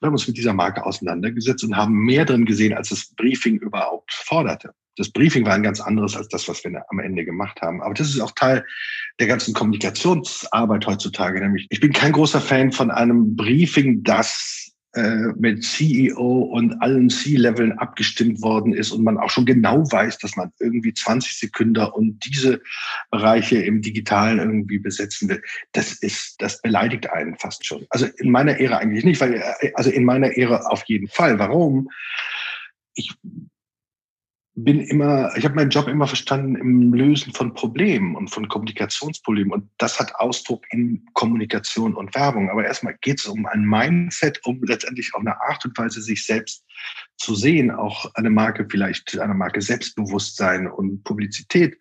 Wir 0.00 0.08
haben 0.08 0.12
uns 0.12 0.26
mit 0.26 0.36
dieser 0.36 0.54
Marke 0.54 0.84
auseinandergesetzt 0.84 1.62
und 1.62 1.76
haben 1.76 1.94
mehr 1.94 2.24
drin 2.24 2.46
gesehen, 2.46 2.74
als 2.74 2.88
das 2.88 3.14
Briefing 3.14 3.58
überhaupt 3.58 4.12
forderte. 4.12 4.74
Das 4.96 5.10
Briefing 5.10 5.46
war 5.46 5.54
ein 5.54 5.62
ganz 5.62 5.80
anderes 5.80 6.16
als 6.16 6.28
das, 6.28 6.48
was 6.48 6.64
wir 6.64 6.82
am 6.88 6.98
Ende 6.98 7.24
gemacht 7.24 7.60
haben. 7.62 7.82
Aber 7.82 7.94
das 7.94 8.08
ist 8.08 8.20
auch 8.20 8.32
Teil 8.32 8.64
der 9.20 9.26
ganzen 9.26 9.54
Kommunikationsarbeit 9.54 10.86
heutzutage. 10.86 11.40
Nämlich, 11.40 11.66
ich 11.70 11.80
bin 11.80 11.92
kein 11.92 12.12
großer 12.12 12.40
Fan 12.40 12.72
von 12.72 12.90
einem 12.90 13.36
Briefing, 13.36 14.02
das 14.02 14.66
äh, 14.96 15.34
mit 15.36 15.62
CEO 15.62 16.48
und 16.54 16.80
allen 16.80 17.10
C-Leveln 17.10 17.72
abgestimmt 17.72 18.40
worden 18.40 18.72
ist 18.72 18.92
und 18.92 19.04
man 19.04 19.18
auch 19.18 19.28
schon 19.28 19.44
genau 19.44 19.84
weiß, 19.92 20.16
dass 20.16 20.36
man 20.36 20.52
irgendwie 20.58 20.94
20 20.94 21.38
Sekunden 21.38 21.84
und 21.84 22.24
diese 22.24 22.62
Bereiche 23.10 23.58
im 23.58 23.82
Digitalen 23.82 24.38
irgendwie 24.38 24.78
besetzen 24.78 25.28
will. 25.28 25.42
Das 25.72 25.92
ist, 25.92 26.36
das 26.38 26.62
beleidigt 26.62 27.10
einen 27.10 27.36
fast 27.36 27.66
schon. 27.66 27.84
Also 27.90 28.06
in 28.16 28.30
meiner 28.30 28.58
Ära 28.58 28.78
eigentlich 28.78 29.04
nicht, 29.04 29.20
weil, 29.20 29.34
äh, 29.34 29.72
also 29.74 29.90
in 29.90 30.04
meiner 30.04 30.34
Ära 30.34 30.66
auf 30.68 30.84
jeden 30.86 31.08
Fall. 31.08 31.38
Warum? 31.38 31.90
Ich 32.94 33.12
bin 34.58 34.80
immer, 34.80 35.36
ich 35.36 35.44
habe 35.44 35.54
meinen 35.54 35.68
Job 35.68 35.86
immer 35.86 36.06
verstanden 36.06 36.56
im 36.56 36.94
Lösen 36.94 37.34
von 37.34 37.52
Problemen 37.52 38.16
und 38.16 38.28
von 38.28 38.48
Kommunikationsproblemen. 38.48 39.52
Und 39.52 39.68
das 39.76 40.00
hat 40.00 40.14
Ausdruck 40.16 40.64
in 40.70 41.04
Kommunikation 41.12 41.94
und 41.94 42.14
Werbung. 42.14 42.48
Aber 42.48 42.64
erstmal 42.64 42.96
geht 43.02 43.20
es 43.20 43.26
um 43.26 43.44
ein 43.44 43.64
Mindset, 43.64 44.40
um 44.44 44.62
letztendlich 44.64 45.14
auf 45.14 45.20
eine 45.20 45.38
Art 45.42 45.62
und 45.66 45.76
Weise 45.76 46.00
sich 46.00 46.24
selbst 46.24 46.64
zu 47.18 47.34
sehen, 47.34 47.70
auch 47.70 48.10
eine 48.14 48.30
Marke 48.30 48.66
vielleicht, 48.68 49.18
eine 49.18 49.34
Marke 49.34 49.60
Selbstbewusstsein 49.60 50.66
und 50.66 51.04
Publizität 51.04 51.76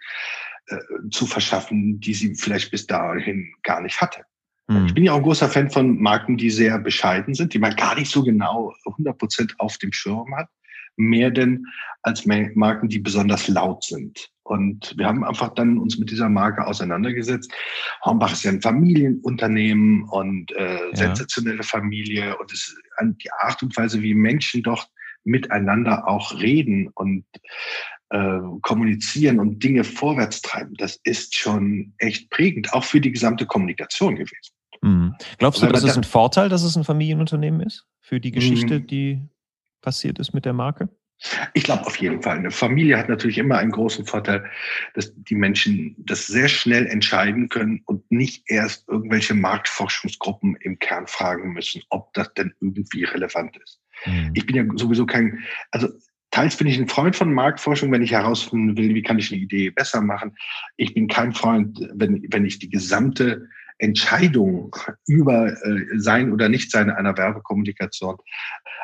äh, 0.68 0.78
zu 1.12 1.26
verschaffen, 1.26 2.02
die 2.02 2.14
sie 2.14 2.36
vielleicht 2.36 2.72
bis 2.72 2.86
dahin 2.86 3.54
gar 3.64 3.80
nicht 3.80 4.02
hatte. 4.02 4.24
Mhm. 4.68 4.88
Ich 4.88 4.94
bin 4.94 5.06
ja 5.06 5.14
auch 5.14 5.18
ein 5.18 5.24
großer 5.24 5.48
Fan 5.48 5.70
von 5.70 5.98
Marken, 6.02 6.36
die 6.36 6.50
sehr 6.50 6.78
bescheiden 6.80 7.36
sind, 7.36 7.54
die 7.54 7.60
man 7.60 7.74
gar 7.78 7.96
nicht 7.96 8.12
so 8.12 8.22
genau 8.22 8.74
100 8.86 9.18
Prozent 9.18 9.56
auf 9.60 9.78
dem 9.78 9.94
Schirm 9.94 10.36
hat 10.36 10.50
mehr 10.98 11.32
denn 11.32 11.66
als 12.02 12.26
Marken, 12.26 12.88
die 12.88 13.00
besonders 13.00 13.48
laut 13.48 13.84
sind. 13.84 14.30
Und 14.44 14.94
wir 14.98 15.08
haben 15.08 15.24
einfach 15.24 15.56
dann 15.56 15.80
uns 15.80 15.98
mit 15.98 16.12
dieser 16.12 16.30
Marke 16.30 16.68
auseinandergesetzt. 16.68 17.52
Hornbach 18.04 18.32
ist 18.32 18.44
ja 18.44 18.52
ein 18.52 18.62
Familienunternehmen 18.62 20.04
und 20.04 20.52
äh, 20.52 20.90
ja. 20.90 20.96
sensationelle 20.96 21.64
Familie 21.64 22.38
und 22.38 22.54
es 22.54 22.76
die 23.02 23.32
Art 23.40 23.62
und 23.64 23.76
Weise, 23.76 24.02
wie 24.04 24.14
Menschen 24.14 24.62
doch 24.62 24.88
miteinander 25.24 26.08
auch 26.08 26.40
reden 26.40 26.90
und 26.94 27.26
äh, 28.12 28.40
kommunizieren 28.62 29.40
und 29.40 29.64
Dinge 29.64 29.84
vorwärts 29.84 30.42
treiben, 30.42 30.76
das 30.76 31.00
ist 31.04 31.36
schon 31.36 31.94
echt 31.98 32.30
prägend, 32.30 32.72
auch 32.74 32.84
für 32.84 33.02
die 33.02 33.12
gesamte 33.12 33.48
Kommunikation 33.48 34.16
gewesen. 34.16 34.54
Mhm. 34.82 35.16
Glaubst 35.40 35.64
du, 35.64 35.68
das 35.68 35.84
ist 35.84 35.98
ein 35.98 36.04
Vorteil, 36.04 36.50
dass 36.50 36.62
es 36.62 36.76
ein 36.76 36.84
Familienunternehmen 36.84 37.62
ist 37.62 37.86
für 38.02 38.20
die 38.20 38.32
Geschichte, 38.32 38.80
mhm. 38.80 38.88
die 38.88 39.22
passiert 39.86 40.20
ist 40.20 40.34
mit 40.34 40.44
der 40.44 40.54
Marke? 40.54 40.90
Ich 41.54 41.64
glaube 41.64 41.86
auf 41.86 41.96
jeden 41.98 42.22
Fall. 42.22 42.38
Eine 42.38 42.52
Familie 42.52 42.98
hat 42.98 43.08
natürlich 43.08 43.38
immer 43.38 43.58
einen 43.58 43.72
großen 43.72 44.06
Vorteil, 44.06 44.44
dass 44.96 45.14
die 45.16 45.36
Menschen 45.36 45.96
das 45.98 46.28
sehr 46.28 46.50
schnell 46.50 46.86
entscheiden 46.88 47.48
können 47.48 47.82
und 47.86 48.10
nicht 48.12 48.44
erst 48.48 48.88
irgendwelche 48.90 49.34
Marktforschungsgruppen 49.34 50.58
im 50.58 50.78
Kern 50.80 51.08
fragen 51.08 51.54
müssen, 51.54 51.82
ob 51.90 52.14
das 52.14 52.34
denn 52.34 52.54
irgendwie 52.60 53.06
relevant 53.06 53.56
ist. 53.64 53.80
Mhm. 54.06 54.32
Ich 54.34 54.46
bin 54.46 54.56
ja 54.58 54.66
sowieso 54.76 55.06
kein, 55.06 55.40
also 55.72 55.88
teils 56.32 56.58
bin 56.58 56.68
ich 56.68 56.78
ein 56.78 56.90
Freund 56.90 57.16
von 57.16 57.34
Marktforschung, 57.34 57.92
wenn 57.94 58.04
ich 58.04 58.12
herausfinden 58.12 58.78
will, 58.78 58.94
wie 58.94 59.04
kann 59.04 59.18
ich 59.18 59.32
eine 59.32 59.42
Idee 59.42 59.70
besser 59.70 60.02
machen. 60.02 60.36
Ich 60.76 60.94
bin 60.94 61.08
kein 61.08 61.34
Freund, 61.34 61.80
wenn, 61.94 62.26
wenn 62.30 62.46
ich 62.46 62.60
die 62.60 62.70
gesamte 62.70 63.48
Entscheidung 63.78 64.76
über 65.08 65.48
äh, 65.48 65.86
sein 65.96 66.32
oder 66.32 66.50
nicht 66.50 66.72
sein 66.72 66.90
einer 66.90 67.18
Werbekommunikation 67.18 68.18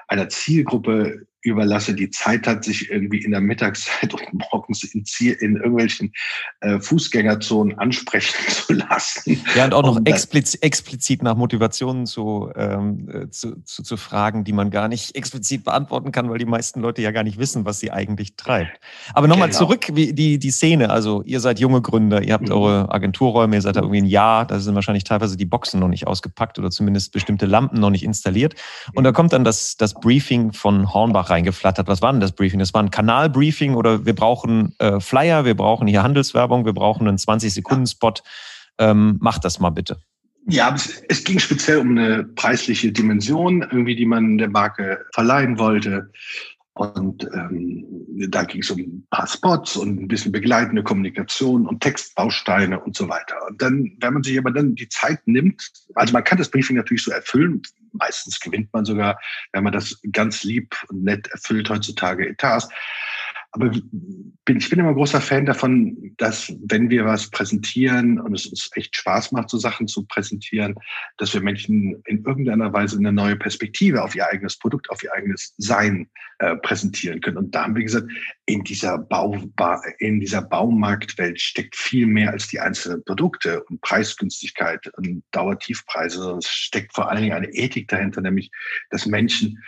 einer 0.08 0.30
Zielgruppe 0.30 1.26
überlasse, 1.44 1.96
die 1.96 2.10
Zeit 2.10 2.46
hat, 2.46 2.64
sich 2.64 2.90
irgendwie 2.90 3.24
in 3.24 3.32
der 3.32 3.42
Mittagszeit 3.42 4.14
und 4.32 4.46
morgens 4.52 4.84
in, 4.84 5.06
Ziel, 5.06 5.34
in 5.34 5.56
irgendwelchen 5.56 6.14
äh, 6.62 6.80
Fußgängerzonen 6.80 7.78
ansprechen 7.80 8.36
zu 8.48 8.74
lassen. 8.74 9.42
Ja, 9.56 9.66
und 9.66 9.74
auch 9.74 9.84
noch 9.84 10.00
explizit, 10.06 10.62
explizit 10.64 11.24
nach 11.24 11.36
Motivationen 11.36 12.06
zu, 12.06 12.52
ähm, 12.56 13.10
äh, 13.10 13.30
zu, 13.30 13.62
zu, 13.64 13.84
zu, 13.84 13.98
fragen, 13.98 14.44
die 14.44 14.54
man 14.54 14.70
gar 14.70 14.88
nicht 14.88 15.16
explizit 15.16 15.64
beantworten 15.64 16.12
kann, 16.12 16.30
weil 16.30 16.38
die 16.38 16.46
meisten 16.46 16.82
Leute 16.82 17.02
ja 17.02 17.12
gar 17.12 17.24
nicht 17.24 17.40
wissen, 17.40 17.66
was 17.66 17.80
sie 17.80 17.92
eigentlich 17.92 18.36
treibt. 18.36 18.80
Aber 19.14 19.28
nochmal 19.28 19.50
genau. 19.50 19.60
zurück, 19.60 19.88
wie 19.94 20.14
die, 20.14 20.38
die 20.38 20.52
Szene. 20.52 20.90
Also 20.90 21.24
ihr 21.24 21.40
seid 21.40 21.60
junge 21.60 21.82
Gründer, 21.82 22.22
ihr 22.22 22.34
habt 22.34 22.50
mhm. 22.50 22.56
eure 22.56 22.94
Agenturräume, 22.94 23.56
ihr 23.56 23.62
seid 23.62 23.76
da 23.76 23.82
irgendwie 23.82 24.02
ein 24.02 24.06
Jahr, 24.06 24.46
da 24.46 24.60
sind 24.60 24.76
wahrscheinlich 24.76 25.04
teilweise 25.04 25.38
die 25.38 25.46
Boxen 25.46 25.80
noch 25.80 25.88
nicht 25.88 26.08
ausgepackt 26.08 26.60
oder 26.60 26.70
zumindest 26.70 27.12
bestimmte 27.12 27.46
Lampen 27.46 27.80
noch 27.80 27.90
nicht 27.90 28.04
installiert. 28.04 28.56
Und 28.94 29.04
da 29.04 29.12
kommt 29.12 29.34
dann 29.34 29.44
das, 29.44 29.76
das 29.78 29.94
Briefing 29.96 30.54
von 30.54 30.94
Hornbach 30.94 31.31
reingeflattert. 31.32 31.88
Was 31.88 32.02
war 32.02 32.12
denn 32.12 32.22
das 32.22 32.34
Briefing? 32.34 32.60
Das 32.60 32.74
war 32.74 32.84
ein 32.84 32.92
Kanalbriefing 32.92 33.74
oder 33.74 34.06
wir 34.06 34.14
brauchen 34.14 34.76
äh, 34.80 35.00
Flyer, 35.00 35.46
wir 35.46 35.56
brauchen 35.56 35.88
hier 35.88 36.04
Handelswerbung, 36.04 36.66
wir 36.66 36.74
brauchen 36.74 37.08
einen 37.08 37.18
20-Sekunden-Spot. 37.18 38.14
Ähm, 38.78 39.18
macht 39.20 39.44
das 39.46 39.60
mal 39.60 39.70
bitte. 39.70 39.98
Ja, 40.48 40.74
es, 40.74 41.04
es, 41.08 41.24
ging 41.24 41.40
speziell 41.40 41.80
um 41.80 41.98
eine 41.98 42.24
preisliche 42.24 42.92
Dimension, 42.92 43.62
irgendwie, 43.62 43.96
die 43.96 44.06
man 44.06 44.38
der 44.38 44.50
Marke 44.50 45.06
verleihen 45.14 45.60
wollte. 45.60 46.12
Und 46.74 47.28
ähm, 47.34 47.86
da 48.30 48.44
ging 48.44 48.62
es 48.62 48.72
um 48.72 48.80
ein 48.80 49.08
paar 49.10 49.28
Spots 49.28 49.76
und 49.76 50.02
ein 50.02 50.08
bisschen 50.08 50.32
begleitende 50.32 50.84
Kommunikation 50.84 51.68
und 51.68 51.82
Textbausteine 51.82 52.80
und 52.80 52.96
so 52.96 53.10
weiter. 53.10 53.36
Und 53.50 53.62
dann, 53.62 53.98
wenn 54.00 54.14
man 54.14 54.24
sich 54.24 54.38
aber 54.38 54.52
dann 54.52 54.76
die 54.76 54.88
Zeit 54.88 55.20
nimmt, 55.26 55.70
also 55.96 56.14
man 56.14 56.24
kann 56.24 56.38
das 56.38 56.50
Briefing 56.50 56.78
natürlich 56.78 57.04
so 57.04 57.12
erfüllen, 57.12 57.62
meistens 57.92 58.40
gewinnt 58.40 58.72
man 58.72 58.86
sogar, 58.86 59.20
wenn 59.52 59.64
man 59.64 59.74
das 59.74 60.00
ganz 60.14 60.44
lieb 60.44 60.76
und 60.90 61.04
nett 61.04 61.28
erfüllt 61.32 61.70
heutzutage 61.70 62.28
Etats. 62.28 62.70
Aber 63.54 63.70
bin, 64.46 64.58
ich 64.58 64.70
bin 64.70 64.80
immer 64.80 64.94
großer 64.94 65.20
Fan 65.20 65.46
davon, 65.46 66.14
dass 66.18 66.54
wenn 66.66 66.90
wir 66.90 67.06
was 67.06 67.30
präsentieren 67.30 68.20
und 68.20 68.34
es 68.34 68.46
uns 68.46 68.70
echt 68.76 68.96
Spaß 68.96 69.34
macht, 69.34 69.50
so 69.50 69.58
Sachen 69.58 69.88
zu 69.88 70.06
präsentieren, 70.06 70.76
dass 71.18 71.34
wir 71.34 71.42
Menschen 71.42 72.02
in 72.06 72.24
irgendeiner 72.24 72.72
Weise 72.72 72.98
eine 72.98 73.12
neue 73.12 73.36
Perspektive 73.36 74.04
auf 74.04 74.16
ihr 74.16 74.26
eigenes 74.26 74.58
Produkt, 74.58 74.90
auf 74.90 75.04
ihr 75.04 75.14
eigenes 75.14 75.54
Sein 75.58 76.10
äh, 76.40 76.56
präsentieren 76.56 77.20
können. 77.20 77.38
Und 77.38 77.54
da 77.54 77.64
haben 77.64 77.76
wir 77.76 77.84
gesagt, 77.84 78.08
in 78.46 78.64
dieser, 78.64 78.98
Bau, 78.98 79.38
in 80.00 80.22
dieser 80.22 80.42
Baumarktwelt 80.42 81.40
steckt 81.40 81.76
viel 81.76 82.08
mehr 82.08 82.32
als 82.32 82.48
die 82.48 82.60
einzelnen 82.60 83.04
Produkte 83.04 83.64
und 83.66 83.82
Preisgünstigkeit 83.82 84.88
und 84.96 85.24
Dauertiefpreise. 85.32 86.38
Es 86.40 86.48
steckt 86.48 86.94
vor 86.94 87.10
allen 87.10 87.22
Dingen 87.22 87.36
eine 87.36 87.50
Ethik 87.54 87.90
dahinter, 87.90 88.22
nämlich, 88.22 88.50
dass 88.92 89.06
Menschen 89.06 89.62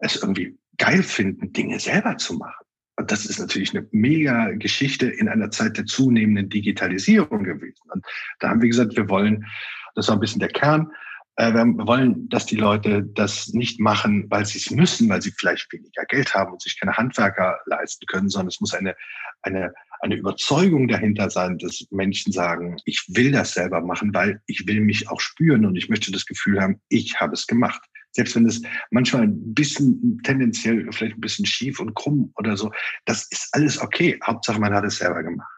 es 0.00 0.16
irgendwie 0.16 0.58
geil 0.76 1.02
finden, 1.02 1.52
Dinge 1.52 1.78
selber 1.78 2.16
zu 2.16 2.34
machen. 2.34 2.67
Und 2.98 3.12
das 3.12 3.24
ist 3.26 3.38
natürlich 3.38 3.70
eine 3.74 3.86
mega 3.92 4.50
Geschichte 4.54 5.06
in 5.06 5.28
einer 5.28 5.50
Zeit 5.50 5.76
der 5.76 5.86
zunehmenden 5.86 6.48
Digitalisierung 6.48 7.44
gewesen. 7.44 7.88
Und 7.92 8.04
da 8.40 8.50
haben 8.50 8.60
wir 8.60 8.68
gesagt, 8.68 8.96
wir 8.96 9.08
wollen, 9.08 9.46
das 9.94 10.08
war 10.08 10.16
ein 10.16 10.20
bisschen 10.20 10.40
der 10.40 10.48
Kern, 10.48 10.90
äh, 11.36 11.52
wir 11.52 11.64
wollen, 11.86 12.28
dass 12.28 12.46
die 12.46 12.56
Leute 12.56 13.04
das 13.14 13.48
nicht 13.48 13.78
machen, 13.78 14.26
weil 14.30 14.44
sie 14.44 14.58
es 14.58 14.72
müssen, 14.72 15.08
weil 15.08 15.22
sie 15.22 15.30
vielleicht 15.30 15.72
weniger 15.72 16.04
Geld 16.06 16.34
haben 16.34 16.52
und 16.52 16.60
sich 16.60 16.78
keine 16.78 16.96
Handwerker 16.96 17.60
leisten 17.66 18.04
können, 18.06 18.28
sondern 18.28 18.48
es 18.48 18.60
muss 18.60 18.74
eine, 18.74 18.96
eine, 19.42 19.72
eine 20.00 20.16
Überzeugung 20.16 20.88
dahinter 20.88 21.30
sein, 21.30 21.56
dass 21.58 21.86
Menschen 21.92 22.32
sagen, 22.32 22.78
ich 22.84 23.04
will 23.10 23.30
das 23.30 23.54
selber 23.54 23.80
machen, 23.80 24.12
weil 24.12 24.42
ich 24.46 24.66
will 24.66 24.80
mich 24.80 25.08
auch 25.08 25.20
spüren 25.20 25.64
und 25.66 25.76
ich 25.76 25.88
möchte 25.88 26.10
das 26.10 26.26
Gefühl 26.26 26.60
haben, 26.60 26.80
ich 26.88 27.20
habe 27.20 27.34
es 27.34 27.46
gemacht 27.46 27.82
selbst 28.12 28.36
wenn 28.36 28.46
es 28.46 28.62
manchmal 28.90 29.22
ein 29.22 29.54
bisschen 29.54 30.20
tendenziell 30.24 30.86
vielleicht 30.92 31.16
ein 31.16 31.20
bisschen 31.20 31.46
schief 31.46 31.80
und 31.80 31.94
krumm 31.94 32.32
oder 32.36 32.56
so, 32.56 32.70
das 33.04 33.26
ist 33.30 33.48
alles 33.52 33.80
okay. 33.80 34.18
Hauptsache, 34.26 34.60
man 34.60 34.74
hat 34.74 34.84
es 34.84 34.98
selber 34.98 35.22
gemacht. 35.22 35.48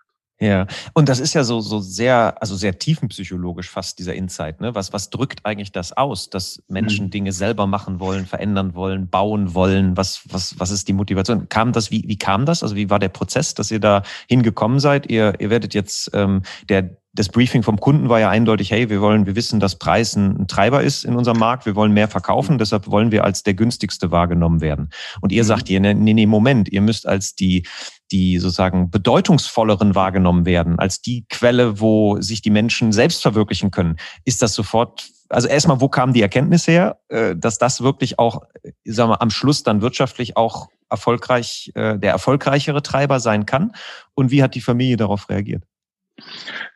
Ja, 0.43 0.67
und 0.95 1.11
das 1.11 1.21
ist 1.21 1.35
ja 1.35 1.45
so, 1.45 1.61
so 1.61 1.81
sehr, 1.81 2.41
also 2.41 2.57
sehr 2.57 2.79
tiefenpsychologisch 2.79 3.69
fast 3.69 3.99
dieser 3.99 4.15
Insight. 4.15 4.63
Ne? 4.63 4.75
Was, 4.75 4.91
was 4.91 5.11
drückt 5.11 5.45
eigentlich 5.45 5.71
das 5.71 5.95
aus, 5.95 6.31
dass 6.31 6.63
Menschen 6.67 7.07
mhm. 7.07 7.11
Dinge 7.11 7.33
selber 7.33 7.67
machen 7.67 8.01
wollen, 8.01 8.25
verändern 8.25 8.75
wollen, 8.75 9.11
bauen 9.11 9.53
wollen? 9.53 9.99
Was, 9.99 10.23
was, 10.31 10.59
was 10.59 10.71
ist 10.71 10.89
die 10.89 10.95
Motivation? 10.95 11.51
Kam 11.51 11.73
das, 11.73 11.91
wie, 11.91 12.05
wie 12.07 12.17
kam 12.17 12.47
das? 12.47 12.63
Also 12.63 12.75
wie 12.75 12.89
war 12.89 12.99
der 12.99 13.11
Prozess, 13.11 13.53
dass 13.53 13.71
ihr 13.71 13.81
da 13.81 14.03
hingekommen 14.31 14.81
seid? 14.81 15.11
Ihr, 15.11 15.35
ihr 15.41 15.51
werdet 15.51 15.75
jetzt, 15.75 16.11
ähm, 16.15 16.41
der, 16.71 16.97
das 17.13 17.29
Briefing 17.29 17.65
vom 17.65 17.81
Kunden 17.81 18.09
war 18.09 18.21
ja 18.21 18.31
eindeutig, 18.31 18.71
hey, 18.71 18.89
wir 18.89 19.01
wollen, 19.01 19.27
wir 19.27 19.35
wissen, 19.35 19.59
dass 19.59 19.77
Preis 19.77 20.15
ein, 20.15 20.47
Treiber 20.47 20.83
ist 20.83 21.05
in 21.05 21.17
unserem 21.17 21.39
Markt, 21.39 21.67
wir 21.67 21.75
wollen 21.75 21.93
mehr 21.93 22.07
verkaufen, 22.07 22.59
deshalb 22.59 22.87
wollen 22.89 23.11
wir 23.11 23.25
als 23.25 23.43
der 23.43 23.55
günstigste 23.55 24.13
wahrgenommen 24.13 24.61
werden. 24.61 24.91
Und 25.21 25.33
ihr 25.33 25.43
mhm. 25.43 25.47
sagt 25.47 25.69
ihr, 25.71 25.81
nee, 25.81 25.95
nee, 25.95 26.27
Moment, 26.27 26.69
ihr 26.69 26.81
müsst 26.81 27.09
als 27.09 27.35
die, 27.35 27.67
die 28.13 28.39
sozusagen 28.39 28.91
bedeutungsvolleren 28.91 29.95
wahrgenommen 29.95 30.47
werden 30.47 30.79
als 30.79 31.01
die 31.01 31.27
Quelle, 31.29 31.81
wo 31.81 32.21
sich 32.21 32.43
die 32.43 32.51
Menschen 32.51 32.93
selbst 32.93 33.23
verwirklichen 33.23 33.73
können, 33.73 33.97
ist 34.25 34.41
das 34.41 34.55
sofort, 34.55 35.09
also 35.29 35.49
erstmal, 35.49 35.81
wo 35.81 35.89
kam 35.89 36.13
die 36.13 36.23
Erkenntnis 36.23 36.69
her, 36.69 37.01
äh, 37.09 37.35
dass 37.37 37.59
das 37.59 37.81
wirklich 37.81 38.21
auch, 38.21 38.43
sagen 38.85 39.11
wir, 39.11 39.21
am 39.21 39.31
Schluss 39.31 39.65
dann 39.65 39.83
wirtschaftlich 39.83 40.37
auch 40.37 40.69
erfolgreich, 40.89 41.73
äh, 41.75 41.99
der 41.99 42.13
erfolgreichere 42.13 42.83
Treiber 42.83 43.19
sein 43.19 43.47
kann? 43.47 43.73
Und 44.15 44.31
wie 44.31 44.43
hat 44.43 44.55
die 44.55 44.61
Familie 44.61 44.97
darauf 44.97 45.29
reagiert? 45.29 45.65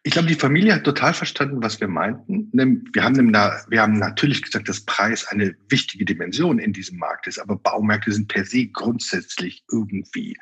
Ich 0.03 0.13
glaube, 0.13 0.29
die 0.29 0.35
Familie 0.35 0.75
hat 0.75 0.85
total 0.85 1.15
verstanden, 1.15 1.63
was 1.63 1.81
wir 1.81 1.89
meinten. 1.89 2.51
Wir 2.53 3.05
haben, 3.05 3.33
wir 3.33 3.83
haben 3.83 3.99
natürlich 3.99 4.43
gesagt, 4.43 4.69
dass 4.69 4.85
Preis 4.85 5.27
eine 5.27 5.55
wichtige 5.69 6.05
Dimension 6.05 6.59
in 6.59 6.73
diesem 6.73 6.99
Markt 6.99 7.27
ist, 7.27 7.39
aber 7.39 7.57
Baumärkte 7.57 8.13
sind 8.13 8.29
per 8.29 8.45
se 8.45 8.67
grundsätzlich 8.67 9.65
irgendwie, 9.71 10.37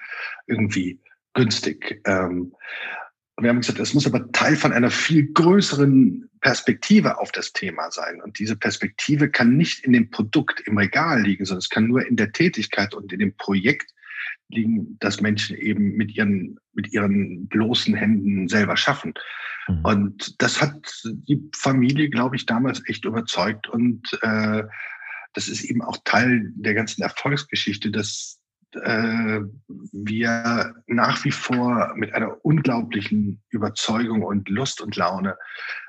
irgendwie 0.46 1.00
günstig. 1.34 2.00
Ähm, 2.04 2.52
wir 3.40 3.50
haben 3.50 3.60
gesagt, 3.60 3.78
es 3.78 3.94
muss 3.94 4.06
aber 4.06 4.30
Teil 4.32 4.56
von 4.56 4.72
einer 4.72 4.90
viel 4.90 5.32
größeren 5.32 6.28
Perspektive 6.40 7.18
auf 7.18 7.32
das 7.32 7.52
Thema 7.52 7.90
sein. 7.90 8.20
Und 8.22 8.38
diese 8.38 8.56
Perspektive 8.56 9.30
kann 9.30 9.56
nicht 9.56 9.84
in 9.84 9.92
dem 9.92 10.10
Produkt 10.10 10.60
im 10.66 10.76
Regal 10.76 11.22
liegen, 11.22 11.44
sondern 11.44 11.60
es 11.60 11.68
kann 11.68 11.86
nur 11.86 12.06
in 12.06 12.16
der 12.16 12.32
Tätigkeit 12.32 12.94
und 12.94 13.12
in 13.12 13.20
dem 13.20 13.36
Projekt 13.36 13.92
liegen, 14.48 14.96
das 15.00 15.20
Menschen 15.20 15.56
eben 15.56 15.96
mit 15.96 16.14
ihren, 16.14 16.58
mit 16.72 16.92
ihren 16.92 17.48
bloßen 17.48 17.94
Händen 17.94 18.48
selber 18.48 18.76
schaffen. 18.76 19.14
Mhm. 19.68 19.84
Und 19.84 20.42
das 20.42 20.60
hat 20.60 20.74
die 21.04 21.42
Familie, 21.56 22.10
glaube 22.10 22.36
ich, 22.36 22.46
damals 22.46 22.82
echt 22.88 23.04
überzeugt. 23.04 23.68
Und 23.68 24.02
äh, 24.22 24.62
das 25.34 25.48
ist 25.48 25.64
eben 25.64 25.82
auch 25.82 25.98
Teil 26.04 26.52
der 26.54 26.74
ganzen 26.74 27.02
Erfolgsgeschichte, 27.02 27.90
dass 27.90 28.40
äh, 28.72 29.40
wir 29.92 30.74
nach 30.86 31.24
wie 31.24 31.30
vor 31.30 31.92
mit 31.96 32.14
einer 32.14 32.44
unglaublichen 32.44 33.42
Überzeugung 33.50 34.22
und 34.22 34.48
Lust 34.48 34.80
und 34.80 34.96
Laune 34.96 35.36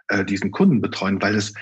äh, 0.10 0.26
diesen 0.26 0.52
Kunden 0.52 0.82
betreuen, 0.82 1.22
weil 1.22 1.36
es 1.36 1.54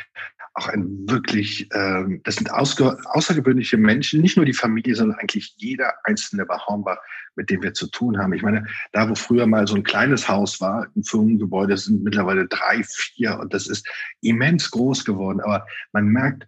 auch 0.54 0.68
ein 0.68 1.10
wirklich, 1.10 1.70
ähm, 1.74 2.22
das 2.24 2.36
sind 2.36 2.52
außergewöhnliche 2.52 3.78
Menschen, 3.78 4.22
nicht 4.22 4.36
nur 4.36 4.46
die 4.46 4.54
Familie, 4.54 4.96
sondern 4.96 5.18
eigentlich 5.20 5.54
jeder 5.58 5.94
einzelne 6.04 6.46
Hornbach, 6.48 6.98
mit 7.36 7.50
dem 7.50 7.62
wir 7.62 7.74
zu 7.74 7.88
tun 7.88 8.18
haben. 8.18 8.34
Ich 8.34 8.42
meine, 8.42 8.66
da 8.92 9.10
wo 9.10 9.16
früher 9.16 9.48
mal 9.48 9.66
so 9.68 9.76
ein 9.76 9.84
kleines 9.84 10.28
Haus 10.28 10.60
war, 10.60 10.88
ein 10.96 11.04
Firmengebäude, 11.04 11.78
sind 11.78 12.04
mittlerweile 12.04 12.48
drei, 12.48 12.84
vier 12.84 13.40
und 13.40 13.54
das 13.54 13.68
ist 13.68 13.88
immens 14.22 14.70
groß 14.72 15.06
geworden. 15.06 15.40
Aber 15.40 15.66
man 15.94 16.08
merkt, 16.08 16.46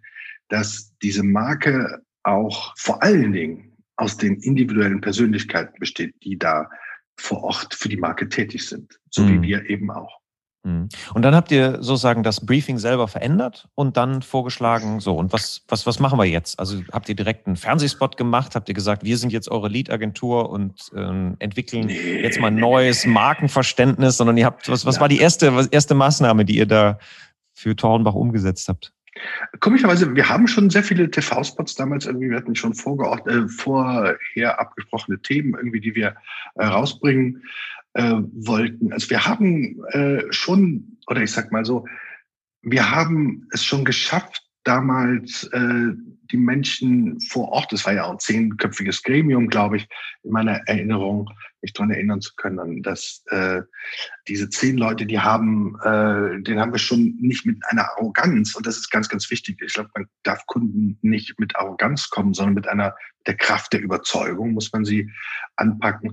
dass 0.48 0.92
diese 1.02 1.22
Marke 1.22 2.02
auch 2.24 2.74
vor 2.76 3.02
allen 3.02 3.32
Dingen 3.32 3.72
aus 3.96 4.16
den 4.16 4.36
individuellen 4.40 5.00
Persönlichkeiten 5.00 5.78
besteht, 5.78 6.14
die 6.22 6.38
da 6.38 6.68
vor 7.16 7.42
Ort 7.44 7.74
für 7.74 7.88
die 7.88 7.96
Marke 7.96 8.28
tätig 8.28 8.66
sind, 8.66 8.98
so 9.08 9.22
mhm. 9.22 9.42
wie 9.42 9.48
wir 9.48 9.70
eben 9.70 9.90
auch. 9.90 10.20
Mhm. 10.64 10.88
Und 11.12 11.22
dann 11.22 11.34
habt 11.34 11.50
ihr 11.52 11.82
sozusagen 11.82 12.22
das 12.22 12.44
Briefing 12.44 12.78
selber 12.78 13.06
verändert 13.06 13.68
und 13.74 13.96
dann 13.96 14.22
vorgeschlagen, 14.22 14.98
so, 15.00 15.14
und 15.14 15.32
was, 15.32 15.62
was, 15.68 15.86
was 15.86 16.00
machen 16.00 16.18
wir 16.18 16.24
jetzt? 16.24 16.58
Also 16.58 16.82
habt 16.90 17.08
ihr 17.08 17.14
direkt 17.14 17.46
einen 17.46 17.56
Fernsehspot 17.56 18.16
gemacht? 18.16 18.54
Habt 18.54 18.68
ihr 18.68 18.74
gesagt, 18.74 19.04
wir 19.04 19.18
sind 19.18 19.32
jetzt 19.32 19.50
eure 19.50 19.68
Lead-Agentur 19.68 20.48
und 20.50 20.90
ähm, 20.96 21.36
entwickeln 21.38 21.86
nee. 21.86 22.22
jetzt 22.22 22.40
mal 22.40 22.48
ein 22.48 22.56
neues 22.56 23.04
Markenverständnis, 23.04 24.16
sondern 24.16 24.38
ihr 24.38 24.46
habt, 24.46 24.68
was, 24.68 24.86
was 24.86 25.00
war 25.00 25.08
die 25.08 25.18
erste, 25.18 25.54
was, 25.54 25.66
erste 25.66 25.94
Maßnahme, 25.94 26.44
die 26.46 26.56
ihr 26.56 26.66
da 26.66 26.98
für 27.52 27.76
Tornbach 27.76 28.14
umgesetzt 28.14 28.68
habt? 28.68 28.92
Komischerweise, 29.60 30.14
wir 30.16 30.28
haben 30.28 30.48
schon 30.48 30.70
sehr 30.70 30.82
viele 30.82 31.08
TV-Spots 31.10 31.76
damals 31.76 32.06
irgendwie, 32.06 32.30
wir 32.30 32.36
hatten 32.36 32.56
schon 32.56 32.72
äh, 32.72 33.48
vorher 33.48 34.60
abgesprochene 34.60 35.20
Themen 35.20 35.54
irgendwie, 35.54 35.80
die 35.80 35.94
wir 35.94 36.16
äh, 36.56 36.64
rausbringen 36.64 37.44
äh, 37.94 38.14
wollten. 38.32 38.92
Also 38.92 39.10
wir 39.10 39.24
haben 39.24 39.82
äh, 39.90 40.22
schon, 40.30 40.98
oder 41.06 41.22
ich 41.22 41.32
sag 41.32 41.52
mal 41.52 41.64
so, 41.64 41.86
wir 42.62 42.90
haben 42.90 43.46
es 43.52 43.64
schon 43.64 43.84
geschafft, 43.84 44.42
damals 44.64 45.44
äh, 45.52 45.92
die 46.30 46.36
Menschen 46.36 47.20
vor 47.20 47.50
Ort, 47.50 47.72
das 47.72 47.84
war 47.84 47.92
ja 47.92 48.04
auch 48.04 48.12
ein 48.12 48.18
zehnköpfiges 48.18 49.02
Gremium, 49.02 49.48
glaube 49.48 49.76
ich, 49.76 49.88
in 50.22 50.32
meiner 50.32 50.60
Erinnerung, 50.66 51.30
mich 51.64 51.72
daran 51.72 51.90
erinnern 51.90 52.20
zu 52.20 52.34
können, 52.36 52.82
dass 52.82 53.22
äh, 53.30 53.62
diese 54.28 54.48
zehn 54.50 54.76
Leute, 54.76 55.06
die 55.06 55.18
haben, 55.18 55.76
äh, 55.82 56.40
den 56.42 56.60
haben 56.60 56.72
wir 56.72 56.78
schon 56.78 57.16
nicht 57.20 57.46
mit 57.46 57.58
einer 57.68 57.88
Arroganz, 57.96 58.54
und 58.54 58.66
das 58.66 58.76
ist 58.76 58.90
ganz, 58.90 59.08
ganz 59.08 59.30
wichtig. 59.30 59.60
Ich 59.64 59.74
glaube, 59.74 59.90
man 59.94 60.06
darf 60.22 60.46
Kunden 60.46 60.98
nicht 61.02 61.38
mit 61.38 61.56
Arroganz 61.56 62.10
kommen, 62.10 62.34
sondern 62.34 62.54
mit 62.54 62.68
einer 62.68 62.94
der 63.26 63.36
Kraft 63.36 63.72
der 63.72 63.80
Überzeugung 63.80 64.52
muss 64.52 64.72
man 64.72 64.84
sie 64.84 65.10
anpacken. 65.56 66.12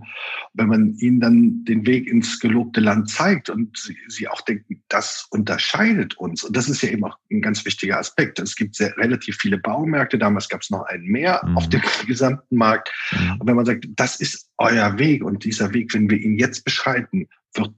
Wenn 0.54 0.68
man 0.68 0.96
ihnen 0.96 1.20
dann 1.20 1.66
den 1.66 1.86
Weg 1.86 2.08
ins 2.08 2.40
gelobte 2.40 2.80
Land 2.80 3.10
zeigt 3.10 3.50
und 3.50 3.78
sie, 3.78 3.98
sie 4.08 4.28
auch 4.28 4.42
denken, 4.42 4.84
das 4.88 5.28
unterscheidet 5.30 6.18
uns. 6.18 6.44
Und 6.44 6.56
das 6.56 6.70
ist 6.70 6.82
ja 6.84 6.90
eben 6.90 7.04
auch 7.04 7.18
ein 7.30 7.42
ganz 7.42 7.66
wichtiger 7.66 7.98
Aspekt. 7.98 8.40
Es 8.40 8.56
gibt 8.56 8.76
sehr, 8.76 8.96
relativ 8.98 9.38
viele 9.38 9.58
Baumärkte. 9.58 10.18
Damals 10.18 10.48
gab 10.48 10.62
es 10.62 10.70
noch 10.70 10.84
einen 10.84 11.06
mehr 11.06 11.42
mhm. 11.46 11.58
auf 11.58 11.70
dem 11.70 11.82
gesamten 12.08 12.56
Markt. 12.56 12.92
Mhm. 13.12 13.38
Und 13.40 13.48
wenn 13.48 13.56
man 13.56 13.66
sagt, 13.66 13.88
das 13.96 14.20
ist 14.20 14.50
euer 14.62 14.98
Weg 15.00 15.24
und 15.24 15.44
dieser 15.44 15.74
Weg, 15.74 15.94
wenn 15.94 16.10
wir 16.10 16.18
ihn 16.18 16.38
jetzt 16.38 16.64
beschreiten, 16.64 17.28
wird 17.56 17.72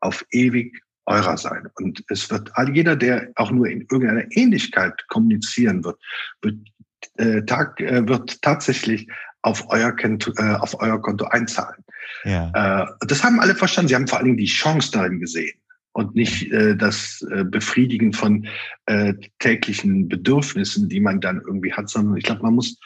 auf 0.00 0.24
ewig 0.32 0.82
eurer 1.06 1.36
sein. 1.36 1.68
Und 1.74 2.02
es 2.08 2.30
wird 2.30 2.50
all 2.54 2.74
jeder, 2.74 2.96
der 2.96 3.30
auch 3.36 3.50
nur 3.50 3.66
in 3.68 3.82
irgendeiner 3.82 4.24
Ähnlichkeit 4.30 5.06
kommunizieren 5.08 5.84
wird, 5.84 6.00
wird, 6.40 6.56
äh, 7.16 7.42
Tag, 7.42 7.80
äh, 7.80 8.06
wird 8.08 8.40
tatsächlich 8.42 9.08
auf 9.42 9.64
euer, 9.68 9.92
Konto, 9.92 10.32
äh, 10.36 10.54
auf 10.54 10.80
euer 10.80 11.00
Konto 11.00 11.26
einzahlen. 11.26 11.84
Ja. 12.24 12.82
Äh, 12.82 12.86
das 13.06 13.22
haben 13.22 13.40
alle 13.40 13.54
verstanden. 13.54 13.88
Sie 13.88 13.94
haben 13.94 14.08
vor 14.08 14.18
allen 14.18 14.26
Dingen 14.26 14.38
die 14.38 14.46
Chance 14.46 14.90
darin 14.92 15.20
gesehen 15.20 15.58
und 15.92 16.14
nicht 16.14 16.50
äh, 16.52 16.76
das 16.76 17.22
äh, 17.30 17.44
Befriedigen 17.44 18.12
von 18.12 18.46
täglichen 19.38 20.08
Bedürfnissen, 20.08 20.88
die 20.88 20.98
man 20.98 21.20
dann 21.20 21.40
irgendwie 21.46 21.72
hat, 21.72 21.88
sondern 21.88 22.16
ich 22.16 22.24
glaube, 22.24 22.42
man 22.42 22.54
muss 22.54 22.76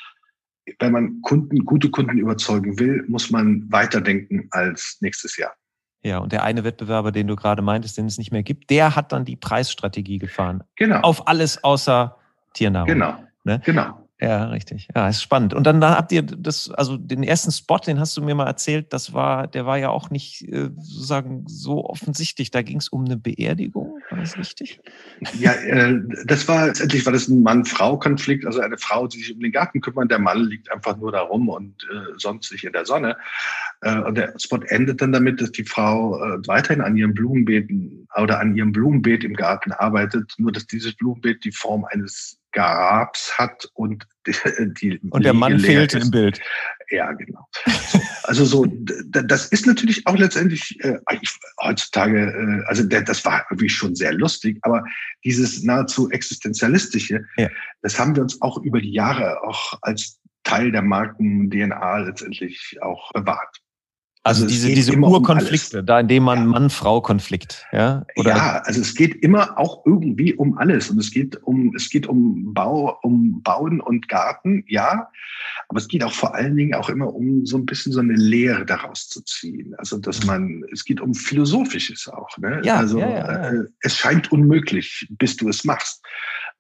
wenn 0.79 0.93
man 0.93 1.21
Kunden, 1.23 1.65
gute 1.65 1.91
Kunden 1.91 2.19
überzeugen 2.19 2.79
will, 2.79 3.05
muss 3.09 3.31
man 3.31 3.71
weiterdenken 3.71 4.49
als 4.51 4.99
nächstes 5.01 5.37
Jahr. 5.37 5.55
Ja, 6.03 6.19
und 6.19 6.33
der 6.33 6.45
eine 6.45 6.65
Wettbewerber, 6.65 7.13
den 7.13 7.27
du 7.27 7.37
gerade 7.37 7.63
meintest, 7.63 7.97
den 7.97 8.07
es 8.07 8.19
nicht 8.19 8.31
mehr 8.31 8.43
gibt, 8.43 8.69
der 8.71 8.95
hat 8.95 9.13
dann 9.13 9.25
die 9.25 9.37
Preisstrategie 9.37 10.19
gefahren. 10.19 10.63
Genau. 10.77 11.01
Auf 11.01 11.27
alles 11.27 11.65
außer 11.65 12.17
Tiernahrung. 12.53 12.89
Genau. 12.89 13.25
Ne? 13.45 13.61
Genau. 13.65 14.04
Ja, 14.21 14.45
richtig. 14.47 14.89
Ja, 14.95 15.09
ist 15.09 15.23
spannend. 15.23 15.55
Und 15.55 15.67
dann 15.67 15.81
da 15.81 15.97
habt 15.97 16.13
ihr 16.13 16.23
das, 16.23 16.71
also 16.71 16.97
den 16.97 17.25
ersten 17.25 17.51
Spot, 17.51 17.79
den 17.79 17.99
hast 17.99 18.17
du 18.17 18.23
mir 18.23 18.37
mal 18.37 18.47
erzählt, 18.47 18.93
das 18.93 19.13
war, 19.13 19.49
der 19.49 19.67
war 19.67 19.77
ja 19.77 19.91
auch 19.91 20.09
nicht 20.09 20.43
äh, 20.43 20.71
sozusagen 20.79 21.45
so 21.49 21.85
offensichtlich. 21.85 22.53
Da 22.53 22.63
ging 22.63 22.79
es 22.79 22.89
um 22.89 23.05
eine 23.05 23.17
Beerdigung, 23.17 23.99
war 24.11 24.19
das 24.21 24.39
richtig? 24.39 24.81
Ja, 25.37 25.53
äh, 25.53 26.01
das 26.27 26.47
war 26.47 26.67
letztendlich 26.67 27.05
war 27.05 27.13
das 27.13 27.27
ein 27.27 27.43
Mann-Frau-Konflikt, 27.43 28.47
also 28.47 28.61
eine 28.61 28.79
Frau, 28.79 29.09
die 29.09 29.19
sich 29.19 29.35
um 29.35 29.41
den 29.41 29.51
Garten 29.51 29.81
kümmert, 29.81 30.13
der 30.13 30.21
Mann 30.21 30.45
liegt 30.45 30.71
einfach 30.71 30.97
nur 30.97 31.11
da 31.11 31.23
rum 31.23 31.49
und 31.49 31.83
äh, 31.93 32.13
sonst 32.17 32.51
sich 32.51 32.63
in 32.63 32.73
der 32.73 32.87
Sonne. 32.87 33.17
Äh, 33.81 33.99
und 33.99 34.17
der 34.17 34.33
Spot 34.39 34.61
endet 34.69 35.03
dann 35.03 35.11
damit, 35.11 35.41
dass 35.41 35.51
die 35.51 35.65
Frau 35.65 36.17
äh, 36.23 36.39
weiterhin 36.47 36.83
an 36.83 36.97
ihrem 36.97 37.15
Blumenbeeten 37.15 38.07
oder 38.17 38.39
an 38.39 38.55
ihrem 38.55 38.71
Blumenbeet 38.71 39.25
im 39.25 39.35
Garten 39.35 39.73
arbeitet, 39.73 40.33
nur 40.39 40.53
dass 40.53 40.69
dieses 40.69 40.95
Blumenbeet 40.95 41.45
die 41.45 41.53
Form 41.53 41.85
eines 41.85 42.39
Grabs 42.55 43.37
hat 43.37 43.69
und 43.75 44.07
die, 44.81 44.99
und 45.11 45.25
der 45.25 45.35
Mann 45.35 45.59
fehlt 45.59 45.93
ist. 45.93 46.05
im 46.05 46.11
Bild. 46.11 46.41
Ja, 46.91 47.13
genau. 47.13 47.47
So, 47.89 48.01
also 48.23 48.45
so, 48.45 48.67
das 48.67 49.49
ist 49.49 49.67
natürlich 49.67 50.07
auch 50.07 50.17
letztendlich 50.17 50.79
äh, 50.83 50.99
heutzutage, 51.63 52.31
äh, 52.31 52.69
also 52.69 52.85
der, 52.85 53.03
das 53.03 53.25
war 53.25 53.45
irgendwie 53.51 53.69
schon 53.69 53.95
sehr 53.95 54.13
lustig, 54.13 54.59
aber 54.63 54.85
dieses 55.25 55.63
nahezu 55.63 56.11
existenzialistische, 56.11 57.25
ja. 57.37 57.49
das 57.83 57.99
haben 57.99 58.15
wir 58.17 58.23
uns 58.23 58.41
auch 58.41 58.59
über 58.63 58.81
die 58.81 58.93
Jahre 58.93 59.43
auch 59.43 59.79
als 59.83 60.21
Teil 60.45 60.73
der 60.73 60.83
Marken-DNA 60.83 61.99
letztendlich 61.99 62.79
auch 62.81 63.13
bewahrt. 63.13 63.64
Also, 64.27 64.45
also 64.45 64.55
diese, 64.55 64.69
diese 64.69 64.97
Urkonflikte, 64.97 65.81
um 65.81 65.87
da 65.87 66.01
in 66.01 66.09
dem 66.09 66.23
man 66.23 66.39
ja. 66.39 66.45
Mann-Frau-Konflikt, 66.47 67.67
ja? 67.73 68.07
Oder? 68.17 68.31
Ja, 68.31 68.63
also 68.65 68.81
es 68.81 68.95
geht 68.95 69.17
immer 69.23 69.59
auch 69.59 69.85
irgendwie 69.85 70.33
um 70.33 70.57
alles. 70.57 70.89
Und 70.89 70.99
es 70.99 71.11
geht 71.11 71.37
um, 71.43 71.75
es 71.77 71.91
geht 71.91 72.07
um 72.07 72.55
Bau, 72.55 72.99
um 73.03 73.43
Bauen 73.43 73.83
und 73.83 74.09
Garten, 74.09 74.65
ja. 74.67 75.11
Aber 75.69 75.79
es 75.79 75.89
geht 75.89 76.03
auch 76.03 76.13
vor 76.13 76.35
allen 76.35 76.57
Dingen 76.57 76.73
auch 76.73 76.89
immer 76.89 77.15
um 77.15 77.45
so 77.45 77.59
ein 77.59 77.67
bisschen 77.67 77.93
so 77.93 78.01
eine 78.01 78.15
Lehre 78.15 78.65
daraus 78.65 79.09
zu 79.11 79.21
ziehen. 79.25 79.75
Also, 79.77 79.99
dass 79.99 80.23
mhm. 80.23 80.27
man, 80.27 80.65
es 80.73 80.87
geht 80.87 81.03
um 81.03 81.13
Philosophisches 81.13 82.09
auch, 82.09 82.39
ne? 82.39 82.63
Ja, 82.65 82.77
also, 82.77 82.99
ja, 83.01 83.11
ja, 83.11 83.33
ja. 83.33 83.51
Äh, 83.51 83.65
es 83.81 83.95
scheint 83.95 84.33
unmöglich, 84.33 85.07
bis 85.19 85.37
du 85.37 85.51
es 85.51 85.65
machst. 85.65 86.03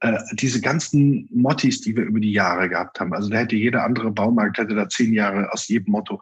Äh, 0.00 0.18
diese 0.32 0.60
ganzen 0.60 1.30
Mottis, 1.32 1.80
die 1.80 1.96
wir 1.96 2.04
über 2.04 2.20
die 2.20 2.32
Jahre 2.32 2.68
gehabt 2.68 3.00
haben. 3.00 3.14
Also, 3.14 3.30
da 3.30 3.38
hätte 3.38 3.56
jeder 3.56 3.84
andere 3.84 4.10
Baumarkt, 4.10 4.58
hätte 4.58 4.74
da 4.74 4.86
zehn 4.86 5.14
Jahre 5.14 5.50
aus 5.50 5.66
jedem 5.68 5.92
Motto 5.92 6.20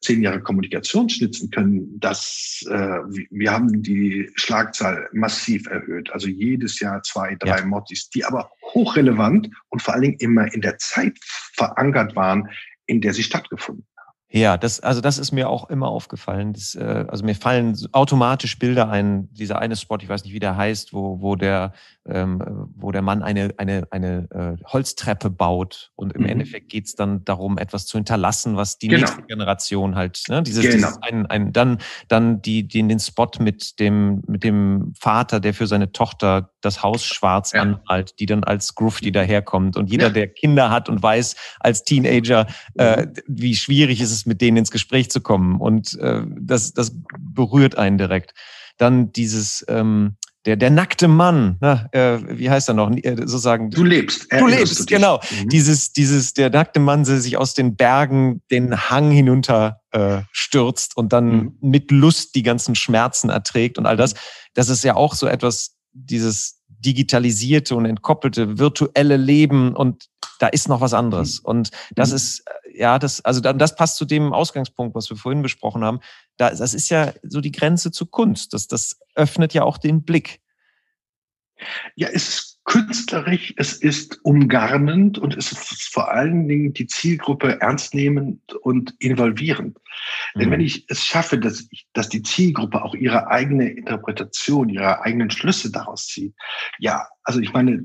zehn 0.00 0.22
Jahre 0.22 0.40
Kommunikation 0.40 1.08
schnitzen 1.08 1.50
können, 1.50 1.98
das, 1.98 2.64
äh, 2.70 3.00
wir 3.30 3.52
haben 3.52 3.82
die 3.82 4.30
Schlagzahl 4.34 5.08
massiv 5.12 5.66
erhöht. 5.66 6.10
Also 6.12 6.28
jedes 6.28 6.78
Jahr 6.80 7.02
zwei, 7.02 7.34
drei 7.36 7.58
ja. 7.58 7.66
Mottis, 7.66 8.08
die 8.10 8.24
aber 8.24 8.50
hochrelevant 8.74 9.50
und 9.68 9.82
vor 9.82 9.94
allen 9.94 10.02
Dingen 10.02 10.18
immer 10.20 10.52
in 10.54 10.60
der 10.60 10.78
Zeit 10.78 11.18
verankert 11.54 12.14
waren, 12.14 12.48
in 12.86 13.00
der 13.00 13.12
sie 13.12 13.22
stattgefunden. 13.22 13.86
Ja, 14.30 14.58
das, 14.58 14.80
also 14.80 15.00
das 15.00 15.16
ist 15.16 15.32
mir 15.32 15.48
auch 15.48 15.70
immer 15.70 15.88
aufgefallen. 15.88 16.52
Das, 16.52 16.74
äh, 16.74 17.06
also 17.08 17.24
mir 17.24 17.34
fallen 17.34 17.74
automatisch 17.92 18.58
Bilder 18.58 18.90
ein, 18.90 19.32
dieser 19.32 19.58
eine 19.58 19.74
Spot, 19.74 19.96
ich 20.02 20.08
weiß 20.08 20.24
nicht, 20.24 20.34
wie 20.34 20.38
der 20.38 20.54
heißt, 20.54 20.92
wo, 20.92 21.22
wo 21.22 21.34
der, 21.34 21.72
ähm, 22.06 22.68
wo 22.76 22.92
der 22.92 23.00
Mann 23.00 23.22
eine, 23.22 23.54
eine, 23.56 23.88
eine 23.90 24.28
äh, 24.30 24.62
Holztreppe 24.66 25.30
baut 25.30 25.92
und 25.96 26.12
im 26.12 26.22
mhm. 26.22 26.28
Endeffekt 26.28 26.68
geht's 26.68 26.94
dann 26.94 27.24
darum, 27.24 27.56
etwas 27.56 27.86
zu 27.86 27.96
hinterlassen, 27.96 28.56
was 28.56 28.76
die 28.76 28.88
genau. 28.88 29.00
nächste 29.00 29.22
Generation 29.22 29.94
halt, 29.94 30.22
ne, 30.28 30.42
dieses, 30.42 30.62
genau. 30.62 30.74
dieses 30.74 31.02
ein, 31.02 31.24
ein, 31.24 31.52
dann, 31.54 31.78
dann 32.08 32.42
die, 32.42 32.68
den, 32.68 32.90
den 32.90 33.00
Spot 33.00 33.30
mit 33.38 33.80
dem, 33.80 34.22
mit 34.26 34.44
dem 34.44 34.92
Vater, 35.00 35.40
der 35.40 35.54
für 35.54 35.66
seine 35.66 35.92
Tochter 35.92 36.50
das 36.60 36.82
Haus 36.82 37.04
schwarz 37.04 37.52
ja. 37.52 37.62
anmalt, 37.62 38.18
die 38.18 38.26
dann 38.26 38.44
als 38.44 38.74
Grufti 38.74 39.12
daherkommt. 39.12 39.76
Und 39.76 39.90
jeder, 39.90 40.08
ja. 40.08 40.12
der 40.12 40.28
Kinder 40.28 40.70
hat 40.70 40.88
und 40.88 41.02
weiß 41.02 41.34
als 41.60 41.84
Teenager, 41.84 42.46
äh, 42.76 43.06
mhm. 43.06 43.12
wie 43.26 43.54
schwierig 43.54 44.00
ist 44.00 44.12
es, 44.12 44.17
mit 44.26 44.40
denen 44.40 44.56
ins 44.56 44.70
Gespräch 44.70 45.10
zu 45.10 45.20
kommen. 45.20 45.60
Und 45.60 45.98
äh, 45.98 46.22
das, 46.38 46.72
das 46.72 46.92
berührt 47.18 47.76
einen 47.76 47.98
direkt. 47.98 48.34
Dann 48.76 49.12
dieses, 49.12 49.64
ähm, 49.68 50.16
der, 50.46 50.56
der 50.56 50.70
nackte 50.70 51.08
Mann, 51.08 51.58
na, 51.60 51.88
äh, 51.92 52.20
wie 52.38 52.48
heißt 52.48 52.68
er 52.68 52.74
noch, 52.74 52.90
äh, 52.90 53.16
sozusagen. 53.16 53.70
Du 53.70 53.84
lebst. 53.84 54.32
Du 54.32 54.46
lebst, 54.46 54.80
du 54.80 54.86
genau. 54.86 55.20
Mhm. 55.30 55.48
Dieses, 55.48 55.92
dieses, 55.92 56.32
der 56.32 56.48
nackte 56.50 56.80
Mann, 56.80 57.04
der 57.04 57.20
sich 57.20 57.36
aus 57.36 57.54
den 57.54 57.76
Bergen 57.76 58.40
den 58.50 58.88
Hang 58.88 59.10
hinunter 59.10 59.80
äh, 59.90 60.22
stürzt 60.32 60.96
und 60.96 61.12
dann 61.12 61.28
mhm. 61.28 61.58
mit 61.60 61.90
Lust 61.90 62.34
die 62.34 62.42
ganzen 62.42 62.74
Schmerzen 62.74 63.30
erträgt 63.30 63.78
und 63.78 63.86
all 63.86 63.96
das. 63.96 64.14
Das 64.54 64.68
ist 64.68 64.84
ja 64.84 64.94
auch 64.94 65.14
so 65.14 65.26
etwas, 65.26 65.76
dieses 65.92 66.62
digitalisierte 66.68 67.74
und 67.74 67.84
entkoppelte 67.84 68.58
virtuelle 68.58 69.16
Leben 69.16 69.74
und 69.74 70.06
da 70.38 70.46
ist 70.46 70.68
noch 70.68 70.80
was 70.80 70.94
anderes. 70.94 71.42
Mhm. 71.42 71.46
Und 71.46 71.70
das 71.94 72.10
mhm. 72.10 72.16
ist, 72.16 72.40
äh, 72.46 72.67
ja, 72.78 72.98
das, 72.98 73.24
also 73.24 73.40
das 73.40 73.74
passt 73.74 73.96
zu 73.96 74.04
dem 74.04 74.32
Ausgangspunkt, 74.32 74.94
was 74.94 75.10
wir 75.10 75.16
vorhin 75.16 75.42
besprochen 75.42 75.84
haben. 75.84 76.00
Da, 76.36 76.50
das 76.50 76.74
ist 76.74 76.88
ja 76.88 77.12
so 77.22 77.40
die 77.40 77.52
Grenze 77.52 77.90
zu 77.90 78.06
Kunst. 78.06 78.54
Das, 78.54 78.68
das 78.68 79.00
öffnet 79.14 79.52
ja 79.52 79.64
auch 79.64 79.78
den 79.78 80.04
Blick. 80.04 80.40
Ja, 81.96 82.08
es 82.08 82.28
ist 82.28 82.60
künstlerisch, 82.64 83.54
es 83.56 83.72
ist 83.72 84.20
umgarnend 84.24 85.18
und 85.18 85.36
es 85.36 85.50
ist 85.50 85.92
vor 85.92 86.10
allen 86.10 86.46
Dingen 86.46 86.72
die 86.72 86.86
Zielgruppe 86.86 87.60
ernstnehmend 87.60 88.52
und 88.54 88.94
involvierend. 89.00 89.78
Mhm. 90.34 90.40
Denn 90.40 90.50
wenn 90.52 90.60
ich 90.60 90.84
es 90.88 91.04
schaffe, 91.04 91.38
dass, 91.38 91.66
ich, 91.70 91.88
dass 91.94 92.08
die 92.08 92.22
Zielgruppe 92.22 92.84
auch 92.84 92.94
ihre 92.94 93.26
eigene 93.28 93.70
Interpretation, 93.70 94.68
ihre 94.68 95.00
eigenen 95.00 95.30
Schlüsse 95.30 95.72
daraus 95.72 96.06
zieht, 96.06 96.34
ja, 96.78 97.08
also 97.24 97.40
ich 97.40 97.52
meine, 97.52 97.82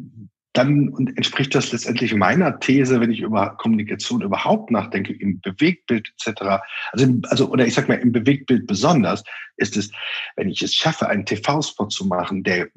dann 0.53 1.11
entspricht 1.15 1.55
das 1.55 1.71
letztendlich 1.71 2.13
meiner 2.13 2.59
These, 2.59 3.01
wenn 3.01 3.11
ich 3.11 3.21
über 3.21 3.57
Kommunikation 3.57 4.21
überhaupt 4.21 4.69
nachdenke, 4.69 5.13
im 5.13 5.41
Bewegtbild 5.41 6.13
etc. 6.15 6.61
Also, 6.91 7.07
also 7.23 7.49
oder 7.49 7.65
ich 7.65 7.73
sag 7.73 7.89
mal 7.89 7.95
im 7.95 8.11
Bewegtbild 8.11 8.67
besonders 8.67 9.23
ist 9.57 9.75
es, 9.77 9.91
wenn 10.35 10.49
ich 10.49 10.61
es 10.61 10.75
schaffe, 10.75 11.09
einen 11.09 11.25
TV-Spot 11.25 11.87
zu 11.87 12.05
machen, 12.05 12.43
der 12.43 12.69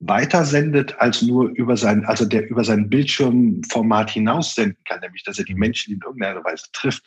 weitersendet 0.00 0.96
als 0.98 1.22
nur 1.22 1.48
über 1.50 1.76
sein, 1.76 2.04
also 2.04 2.24
der 2.24 2.48
über 2.50 2.64
sein 2.64 2.88
Bildschirmformat 2.90 4.10
hinaus 4.10 4.54
senden 4.54 4.82
kann, 4.84 5.00
nämlich 5.00 5.22
dass 5.24 5.38
er 5.38 5.44
die 5.44 5.54
Menschen 5.54 5.94
in 5.94 6.00
irgendeiner 6.00 6.44
Weise 6.44 6.66
trifft, 6.72 7.04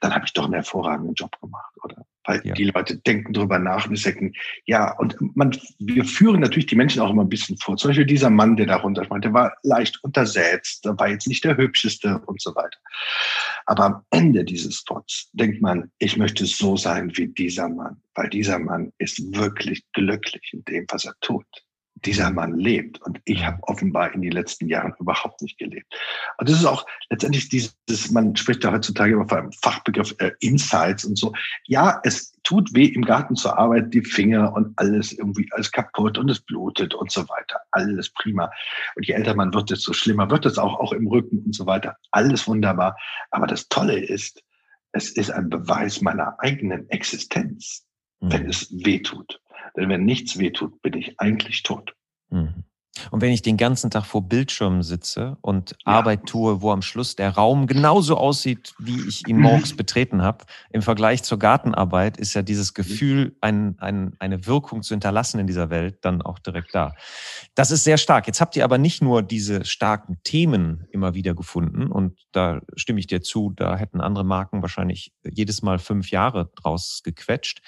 dann 0.00 0.14
habe 0.14 0.24
ich 0.24 0.32
doch 0.32 0.44
einen 0.44 0.54
hervorragenden 0.54 1.14
Job 1.14 1.38
gemacht, 1.40 1.72
oder? 1.82 2.04
Weil 2.24 2.40
ja. 2.44 2.54
die 2.54 2.64
Leute 2.64 2.98
denken 2.98 3.32
drüber 3.32 3.58
nach 3.58 3.88
und 3.88 4.04
denken, 4.04 4.32
ja, 4.64 4.96
und 4.98 5.16
man, 5.36 5.56
wir 5.80 6.04
führen 6.04 6.40
natürlich 6.40 6.66
die 6.66 6.76
Menschen 6.76 7.02
auch 7.02 7.10
immer 7.10 7.22
ein 7.22 7.28
bisschen 7.28 7.58
vor. 7.58 7.76
Zum 7.76 7.90
Beispiel 7.90 8.06
dieser 8.06 8.30
Mann, 8.30 8.56
der 8.56 8.66
da 8.66 8.76
runter 8.76 9.04
der 9.04 9.32
war 9.32 9.52
leicht 9.64 10.02
untersetzt, 10.04 10.84
der 10.84 10.96
war 10.98 11.08
jetzt 11.08 11.26
nicht 11.26 11.44
der 11.44 11.56
hübscheste 11.56 12.22
und 12.26 12.40
so 12.40 12.54
weiter. 12.54 12.78
Aber 13.66 13.84
am 13.84 14.04
Ende 14.10 14.44
dieses 14.44 14.76
Spots 14.76 15.30
denkt 15.32 15.60
man, 15.60 15.90
ich 15.98 16.16
möchte 16.16 16.46
so 16.46 16.76
sein 16.76 17.10
wie 17.16 17.26
dieser 17.26 17.68
Mann, 17.68 18.00
weil 18.14 18.30
dieser 18.30 18.58
Mann 18.60 18.92
ist 18.98 19.20
wirklich 19.34 19.84
glücklich 19.92 20.50
in 20.52 20.64
dem, 20.64 20.86
was 20.90 21.04
er 21.04 21.14
tut 21.20 21.46
dieser 22.04 22.30
Mann 22.30 22.58
lebt. 22.58 23.00
Und 23.02 23.20
ich 23.24 23.44
habe 23.44 23.58
offenbar 23.62 24.12
in 24.12 24.22
den 24.22 24.32
letzten 24.32 24.68
Jahren 24.68 24.94
überhaupt 24.98 25.40
nicht 25.42 25.58
gelebt. 25.58 25.86
Und 26.38 26.48
das 26.48 26.58
ist 26.58 26.66
auch 26.66 26.86
letztendlich 27.10 27.48
dieses, 27.48 28.10
man 28.10 28.36
spricht 28.36 28.64
ja 28.64 28.72
heutzutage 28.72 29.14
immer 29.14 29.28
vom 29.28 29.52
Fachbegriff 29.52 30.14
äh, 30.18 30.32
Insights 30.40 31.04
und 31.04 31.16
so. 31.16 31.32
Ja, 31.66 32.00
es 32.04 32.32
tut 32.42 32.74
weh, 32.74 32.86
im 32.86 33.04
Garten 33.04 33.36
zur 33.36 33.58
Arbeit, 33.58 33.94
die 33.94 34.02
Finger 34.02 34.52
und 34.52 34.72
alles 34.76 35.12
irgendwie, 35.12 35.48
alles 35.52 35.70
kaputt 35.70 36.18
und 36.18 36.28
es 36.30 36.40
blutet 36.40 36.94
und 36.94 37.10
so 37.10 37.22
weiter. 37.28 37.60
Alles 37.70 38.10
prima. 38.10 38.50
Und 38.96 39.06
je 39.06 39.14
älter 39.14 39.34
man 39.34 39.54
wird, 39.54 39.70
desto 39.70 39.92
schlimmer 39.92 40.30
wird 40.30 40.46
es 40.46 40.58
auch, 40.58 40.78
auch 40.80 40.92
im 40.92 41.06
Rücken 41.06 41.42
und 41.44 41.54
so 41.54 41.66
weiter. 41.66 41.96
Alles 42.10 42.46
wunderbar. 42.46 42.96
Aber 43.30 43.46
das 43.46 43.68
Tolle 43.68 43.98
ist, 43.98 44.42
es 44.92 45.10
ist 45.10 45.30
ein 45.30 45.48
Beweis 45.48 46.00
meiner 46.02 46.36
eigenen 46.40 46.88
Existenz, 46.90 47.86
wenn 48.20 48.44
mhm. 48.44 48.50
es 48.50 48.68
weh 48.70 49.00
tut. 49.00 49.40
Denn 49.76 49.88
wenn 49.88 50.04
nichts 50.04 50.38
wehtut, 50.38 50.80
bin 50.82 50.94
ich 50.94 51.18
eigentlich 51.18 51.62
tot. 51.62 51.94
Mhm. 52.30 52.64
Und 53.10 53.22
wenn 53.22 53.32
ich 53.32 53.40
den 53.40 53.56
ganzen 53.56 53.90
Tag 53.90 54.04
vor 54.04 54.28
Bildschirmen 54.28 54.82
sitze 54.82 55.38
und 55.40 55.70
ja. 55.70 55.76
Arbeit 55.92 56.26
tue, 56.26 56.60
wo 56.60 56.72
am 56.72 56.82
Schluss 56.82 57.16
der 57.16 57.30
Raum 57.30 57.66
genauso 57.66 58.18
aussieht, 58.18 58.74
wie 58.78 59.08
ich 59.08 59.26
ihn 59.26 59.38
morgens 59.38 59.74
betreten 59.76 60.22
habe, 60.22 60.44
im 60.70 60.82
Vergleich 60.82 61.22
zur 61.22 61.38
Gartenarbeit 61.38 62.18
ist 62.18 62.34
ja 62.34 62.42
dieses 62.42 62.74
Gefühl, 62.74 63.34
ein, 63.40 63.76
ein, 63.78 64.14
eine 64.18 64.46
Wirkung 64.46 64.82
zu 64.82 64.92
hinterlassen 64.92 65.40
in 65.40 65.46
dieser 65.46 65.70
Welt 65.70 65.98
dann 66.02 66.20
auch 66.20 66.38
direkt 66.38 66.74
da. 66.74 66.94
Das 67.54 67.70
ist 67.70 67.84
sehr 67.84 67.96
stark. 67.96 68.26
Jetzt 68.26 68.42
habt 68.42 68.56
ihr 68.56 68.64
aber 68.64 68.78
nicht 68.78 69.02
nur 69.02 69.22
diese 69.22 69.64
starken 69.64 70.18
Themen 70.22 70.86
immer 70.90 71.14
wieder 71.14 71.34
gefunden 71.34 71.86
und 71.86 72.18
da 72.32 72.60
stimme 72.76 73.00
ich 73.00 73.06
dir 73.06 73.22
zu, 73.22 73.52
da 73.56 73.76
hätten 73.76 74.02
andere 74.02 74.24
Marken 74.24 74.60
wahrscheinlich 74.60 75.12
jedes 75.24 75.62
Mal 75.62 75.78
fünf 75.78 76.10
Jahre 76.10 76.50
draus 76.56 77.00
gequetscht. 77.02 77.62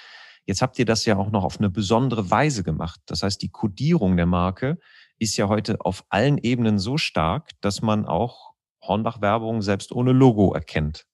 Jetzt 0.47 0.63
habt 0.63 0.79
ihr 0.79 0.85
das 0.85 1.05
ja 1.07 1.17
auch 1.17 1.31
noch 1.31 1.45
auf 1.45 1.59
eine 1.59 1.71
besondere 1.71 2.31
Weise 2.31 2.63
gemacht. 2.63 3.01
Das 3.07 3.23
heißt, 3.23 3.41
die 3.41 3.51
Codierung 3.51 4.17
der 4.17 4.27
Marke 4.27 4.79
ist 5.19 5.37
ja 5.37 5.49
heute 5.49 5.81
auf 5.81 6.05
allen 6.09 6.39
Ebenen 6.39 6.79
so 6.79 6.99
stark, 6.99 7.51
dass 7.61 7.83
man 7.83 8.05
auch 8.05 8.53
Hornbach-Werbung 8.83 9.63
selbst 9.63 9.93
ohne 9.93 10.13
Logo 10.13 10.53
erkennt. 10.53 11.07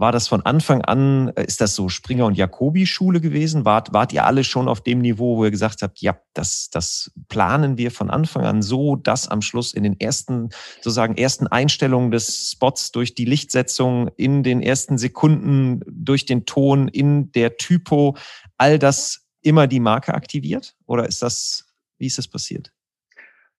War 0.00 0.12
das 0.12 0.28
von 0.28 0.40
Anfang 0.46 0.80
an, 0.80 1.28
äh, 1.36 1.44
ist 1.44 1.60
das 1.60 1.74
so 1.74 1.90
Springer 1.90 2.24
und 2.24 2.34
Jacobi 2.34 2.86
Schule 2.86 3.20
gewesen? 3.20 3.66
Wart, 3.66 3.92
wart 3.92 4.14
ihr 4.14 4.24
alle 4.24 4.44
schon 4.44 4.66
auf 4.66 4.80
dem 4.80 5.00
Niveau, 5.00 5.36
wo 5.36 5.44
ihr 5.44 5.50
gesagt 5.50 5.82
habt, 5.82 6.00
ja, 6.00 6.18
das, 6.32 6.70
das 6.70 7.12
planen 7.28 7.76
wir 7.76 7.90
von 7.90 8.08
Anfang 8.08 8.46
an 8.46 8.62
so, 8.62 8.96
dass 8.96 9.28
am 9.28 9.42
Schluss 9.42 9.74
in 9.74 9.82
den 9.82 10.00
ersten, 10.00 10.48
sozusagen 10.76 11.18
ersten 11.18 11.48
Einstellungen 11.48 12.10
des 12.10 12.50
Spots 12.50 12.92
durch 12.92 13.14
die 13.14 13.26
Lichtsetzung, 13.26 14.08
in 14.16 14.42
den 14.42 14.62
ersten 14.62 14.96
Sekunden, 14.96 15.82
durch 15.86 16.24
den 16.24 16.46
Ton, 16.46 16.88
in 16.88 17.30
der 17.32 17.58
Typo, 17.58 18.16
all 18.56 18.78
das 18.78 19.26
immer 19.42 19.66
die 19.66 19.80
Marke 19.80 20.14
aktiviert? 20.14 20.76
Oder 20.86 21.06
ist 21.06 21.20
das, 21.20 21.66
wie 21.98 22.06
ist 22.06 22.16
das 22.16 22.26
passiert? 22.26 22.72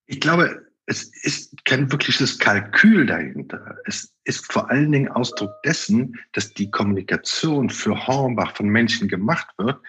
Ich 0.08 0.19
glaube, 0.19 0.71
es 0.86 1.04
ist 1.24 1.63
kein 1.65 1.91
wirkliches 1.91 2.39
Kalkül 2.39 3.06
dahinter. 3.06 3.78
Es 3.86 4.13
ist 4.24 4.52
vor 4.52 4.70
allen 4.70 4.91
Dingen 4.91 5.10
Ausdruck 5.10 5.52
dessen, 5.63 6.20
dass 6.34 6.54
die 6.54 6.72
Kommunikation 6.72 7.70
für 7.70 8.08
Hornbach 8.08 8.56
von 8.56 8.67
Menschen 8.67 9.08
gemacht 9.08 9.48
wird, 9.58 9.80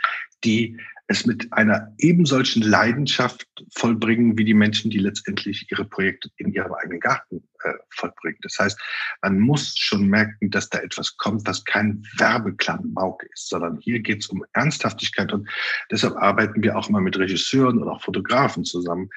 die 0.45 0.79
es 1.13 1.27
mit 1.27 1.53
einer 1.53 1.93
ebensolchen 1.99 2.63
Leidenschaft 2.63 3.47
vollbringen, 3.75 4.37
wie 4.37 4.45
die 4.45 4.55
Menschen, 4.55 4.91
die 4.91 4.99
letztendlich 4.99 5.67
ihre 5.71 5.85
Projekte 5.85 6.29
in 6.37 6.53
ihrem 6.53 6.73
eigenen 6.75 7.01
Garten 7.01 7.49
äh, 7.63 7.73
vollbringen. 7.91 8.39
Das 8.43 8.59
heißt, 8.59 8.79
man 9.23 9.39
muss 9.39 9.77
schon 9.77 10.09
merken, 10.09 10.51
dass 10.51 10.69
da 10.69 10.79
etwas 10.79 11.17
kommt, 11.17 11.47
was 11.47 11.65
kein 11.65 12.03
Werbeklamauk 12.17 13.23
ist, 13.33 13.49
sondern 13.49 13.79
hier 13.79 14.01
geht 14.01 14.23
es 14.23 14.29
um 14.29 14.45
Ernsthaftigkeit 14.53 15.33
und 15.33 15.49
deshalb 15.91 16.17
arbeiten 16.17 16.63
wir 16.63 16.77
auch 16.77 16.89
immer 16.89 17.01
mit 17.01 17.19
Regisseuren 17.19 17.79
und 17.79 17.89
auch 17.89 18.03
Fotografen 18.03 18.65
zusammen, 18.65 19.09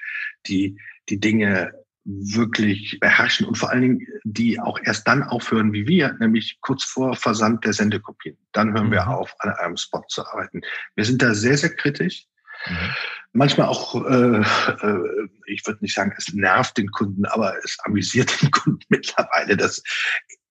die 0.47 0.77
die 1.10 1.19
Dinge 1.19 1.73
wirklich 2.05 2.99
beherrschen 2.99 3.47
und 3.47 3.57
vor 3.57 3.71
allen 3.71 3.81
Dingen 3.81 4.07
die 4.23 4.59
auch 4.59 4.79
erst 4.83 5.07
dann 5.07 5.23
aufhören 5.23 5.73
wie 5.73 5.87
wir, 5.87 6.13
nämlich 6.19 6.59
kurz 6.61 6.83
vor 6.83 7.15
Versand 7.15 7.65
der 7.65 7.73
Sendekopien. 7.73 8.37
Dann 8.51 8.73
hören 8.73 8.87
mhm. 8.87 8.91
wir 8.91 9.07
auf, 9.07 9.33
an 9.39 9.51
einem 9.53 9.77
Spot 9.77 10.03
zu 10.07 10.25
arbeiten. 10.25 10.61
Wir 10.95 11.05
sind 11.05 11.21
da 11.21 11.33
sehr, 11.33 11.57
sehr 11.57 11.75
kritisch. 11.75 12.27
Mhm. 12.67 12.95
Manchmal 13.33 13.67
auch, 13.67 13.95
äh, 14.05 14.39
äh, 14.39 15.29
ich 15.47 15.65
würde 15.65 15.79
nicht 15.81 15.95
sagen, 15.95 16.13
es 16.17 16.33
nervt 16.33 16.77
den 16.77 16.89
Kunden, 16.91 17.25
aber 17.25 17.53
es 17.63 17.77
amüsiert 17.83 18.41
den 18.41 18.51
Kunden 18.51 18.79
mittlerweile, 18.89 19.57
dass 19.57 19.83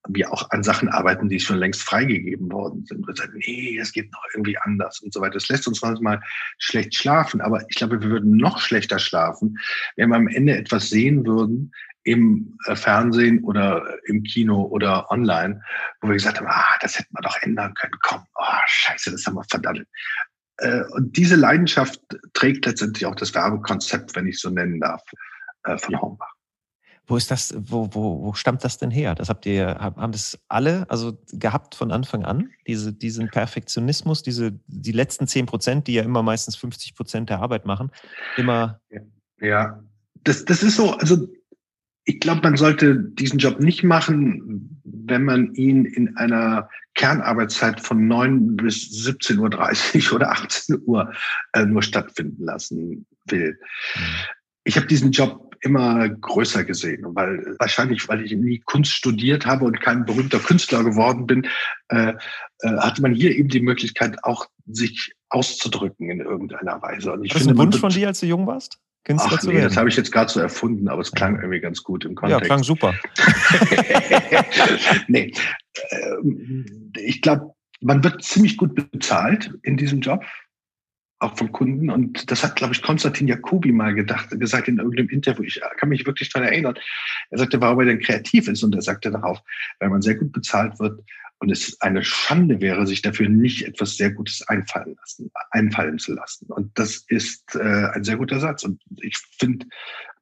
wir 0.08 0.32
auch 0.32 0.50
an 0.50 0.62
Sachen 0.62 0.88
arbeiten, 0.88 1.28
die 1.28 1.40
schon 1.40 1.58
längst 1.58 1.82
freigegeben 1.82 2.50
worden 2.52 2.84
sind. 2.84 3.06
Wir 3.06 3.16
sagen, 3.16 3.38
nee, 3.46 3.78
es 3.78 3.92
geht 3.92 4.12
noch 4.12 4.24
irgendwie 4.34 4.58
anders 4.58 5.00
und 5.00 5.12
so 5.12 5.20
weiter. 5.20 5.34
Das 5.34 5.48
lässt 5.48 5.66
uns 5.66 5.80
manchmal 5.82 6.20
schlecht 6.58 6.94
schlafen, 6.94 7.40
aber 7.40 7.64
ich 7.68 7.76
glaube, 7.76 8.00
wir 8.02 8.10
würden 8.10 8.36
noch 8.36 8.60
schlechter 8.60 8.98
schlafen, 8.98 9.58
wenn 9.96 10.10
wir 10.10 10.16
am 10.16 10.28
Ende 10.28 10.56
etwas 10.56 10.90
sehen 10.90 11.26
würden 11.26 11.72
im 12.04 12.58
äh, 12.66 12.76
Fernsehen 12.76 13.42
oder 13.44 13.98
im 14.06 14.22
Kino 14.22 14.62
oder 14.64 15.10
online, 15.10 15.62
wo 16.00 16.08
wir 16.08 16.14
gesagt 16.14 16.38
haben, 16.38 16.48
ah, 16.48 16.76
das 16.80 16.98
hätten 16.98 17.14
wir 17.14 17.22
doch 17.22 17.36
ändern 17.40 17.74
können. 17.74 17.94
Komm, 18.02 18.22
oh, 18.34 18.60
scheiße, 18.66 19.10
das 19.10 19.24
haben 19.26 19.36
wir 19.36 19.44
verdammt. 19.50 19.86
Äh, 20.58 20.82
und 20.90 21.16
diese 21.16 21.36
Leidenschaft 21.36 22.00
trägt 22.34 22.66
letztendlich 22.66 23.06
auch 23.06 23.16
das 23.16 23.34
Werbekonzept, 23.34 24.14
wenn 24.14 24.26
ich 24.26 24.38
so 24.38 24.50
nennen 24.50 24.80
darf, 24.80 25.02
äh, 25.64 25.78
von 25.78 25.98
Hornbach. 25.98 26.33
Wo 27.06 27.16
ist 27.16 27.30
das, 27.30 27.54
wo, 27.58 27.88
wo, 27.92 28.22
wo 28.22 28.32
stammt 28.34 28.64
das 28.64 28.78
denn 28.78 28.90
her? 28.90 29.14
Das 29.14 29.28
habt 29.28 29.44
ihr, 29.46 29.66
haben 29.78 30.12
das 30.12 30.38
alle 30.48 30.88
also 30.88 31.18
gehabt 31.32 31.74
von 31.74 31.92
Anfang 31.92 32.24
an? 32.24 32.50
Diese, 32.66 32.92
diesen 32.92 33.28
Perfektionismus, 33.28 34.22
diese, 34.22 34.58
die 34.66 34.92
letzten 34.92 35.26
10 35.26 35.46
Prozent, 35.46 35.86
die 35.86 35.94
ja 35.94 36.02
immer 36.02 36.22
meistens 36.22 36.56
50 36.56 36.94
Prozent 36.94 37.30
der 37.30 37.40
Arbeit 37.40 37.66
machen, 37.66 37.90
immer. 38.36 38.80
Ja, 39.40 39.82
das, 40.24 40.44
das 40.44 40.62
ist 40.62 40.76
so, 40.76 40.92
also 40.94 41.28
ich 42.06 42.20
glaube, 42.20 42.42
man 42.42 42.56
sollte 42.56 42.96
diesen 42.98 43.38
Job 43.38 43.60
nicht 43.60 43.82
machen, 43.82 44.80
wenn 44.84 45.24
man 45.24 45.54
ihn 45.54 45.84
in 45.84 46.16
einer 46.16 46.68
Kernarbeitszeit 46.94 47.80
von 47.80 48.06
9 48.06 48.56
bis 48.56 48.90
17.30 49.06 49.38
Uhr 50.08 50.16
oder 50.16 50.30
18 50.30 50.82
Uhr 50.86 51.12
äh, 51.52 51.64
nur 51.64 51.82
stattfinden 51.82 52.44
lassen 52.44 53.06
will. 53.26 53.58
Mhm. 53.96 54.00
Ich 54.64 54.76
habe 54.76 54.86
diesen 54.86 55.12
Job 55.12 55.43
immer 55.64 56.08
größer 56.08 56.62
gesehen, 56.64 57.04
weil 57.14 57.56
wahrscheinlich, 57.58 58.06
weil 58.08 58.22
ich 58.22 58.32
nie 58.32 58.60
Kunst 58.60 58.92
studiert 58.92 59.46
habe 59.46 59.64
und 59.64 59.80
kein 59.80 60.04
berühmter 60.04 60.38
Künstler 60.38 60.84
geworden 60.84 61.26
bin, 61.26 61.46
äh, 61.88 62.12
äh, 62.60 62.76
hatte 62.78 63.00
man 63.00 63.14
hier 63.14 63.34
eben 63.34 63.48
die 63.48 63.60
Möglichkeit, 63.60 64.22
auch 64.24 64.46
sich 64.66 65.14
auszudrücken 65.30 66.10
in 66.10 66.20
irgendeiner 66.20 66.80
Weise. 66.82 67.12
Und 67.12 67.24
ich 67.24 67.30
War 67.30 67.38
das 67.38 67.46
finde, 67.46 67.54
ein 67.54 67.66
Wunsch 67.66 67.78
von 67.78 67.90
dir, 67.90 68.08
als 68.08 68.20
du 68.20 68.26
jung 68.26 68.46
warst? 68.46 68.78
Künstler 69.04 69.38
Ach, 69.38 69.42
nee, 69.42 69.54
werden? 69.54 69.64
Das 69.64 69.76
habe 69.76 69.88
ich 69.88 69.96
jetzt 69.96 70.12
gerade 70.12 70.30
so 70.30 70.40
erfunden, 70.40 70.88
aber 70.88 71.00
es 71.00 71.12
klang 71.12 71.36
irgendwie 71.36 71.60
ganz 71.60 71.82
gut 71.82 72.04
im 72.04 72.14
Kontext. 72.14 72.40
Ja, 72.42 72.46
klang 72.46 72.62
super. 72.62 72.94
nee, 75.08 75.32
ähm, 75.90 76.92
ich 76.96 77.22
glaube, 77.22 77.54
man 77.80 78.02
wird 78.04 78.22
ziemlich 78.22 78.56
gut 78.56 78.90
bezahlt 78.90 79.52
in 79.62 79.76
diesem 79.76 80.00
Job, 80.00 80.24
auch 81.24 81.36
von 81.36 81.52
Kunden. 81.52 81.90
Und 81.90 82.30
das 82.30 82.44
hat, 82.44 82.56
glaube 82.56 82.74
ich, 82.74 82.82
Konstantin 82.82 83.28
Jacobi 83.28 83.72
mal 83.72 83.94
gedacht, 83.94 84.28
gesagt 84.30 84.68
in 84.68 84.78
irgendeinem 84.78 85.08
Interview. 85.08 85.44
Ich 85.44 85.60
kann 85.78 85.88
mich 85.88 86.06
wirklich 86.06 86.30
daran 86.30 86.48
erinnern. 86.48 86.74
Er 87.30 87.38
sagte, 87.38 87.60
warum 87.60 87.80
er 87.80 87.86
denn 87.86 88.00
kreativ 88.00 88.48
ist. 88.48 88.62
Und 88.62 88.74
er 88.74 88.82
sagte 88.82 89.10
darauf, 89.10 89.40
weil 89.80 89.90
man 89.90 90.02
sehr 90.02 90.14
gut 90.14 90.32
bezahlt 90.32 90.78
wird, 90.78 91.00
und 91.44 91.50
es 91.50 91.78
eine 91.82 92.02
Schande 92.02 92.60
wäre, 92.60 92.86
sich 92.86 93.02
dafür 93.02 93.28
nicht 93.28 93.66
etwas 93.66 93.96
sehr 93.96 94.10
Gutes 94.12 94.40
einfallen 94.48 94.96
lassen, 94.98 95.30
einfallen 95.50 95.98
zu 95.98 96.14
lassen. 96.14 96.46
Und 96.46 96.70
das 96.78 97.04
ist 97.08 97.54
äh, 97.54 97.88
ein 97.92 98.02
sehr 98.02 98.16
guter 98.16 98.40
Satz. 98.40 98.62
Und 98.62 98.80
ich 99.02 99.18
finde, 99.38 99.66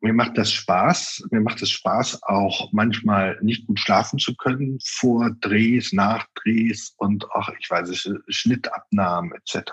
mir 0.00 0.12
macht 0.12 0.36
das 0.36 0.50
Spaß. 0.52 1.28
Mir 1.30 1.40
macht 1.40 1.62
es 1.62 1.70
Spaß, 1.70 2.24
auch 2.24 2.72
manchmal 2.72 3.38
nicht 3.40 3.68
gut 3.68 3.78
schlafen 3.78 4.18
zu 4.18 4.34
können 4.34 4.78
vor 4.84 5.30
Drehs, 5.40 5.92
nach 5.92 6.26
Drehs 6.42 6.94
und 6.96 7.30
auch, 7.30 7.48
ich 7.60 7.70
weiß 7.70 7.88
nicht, 7.90 8.10
Schnittabnahmen 8.28 9.32
etc. 9.32 9.70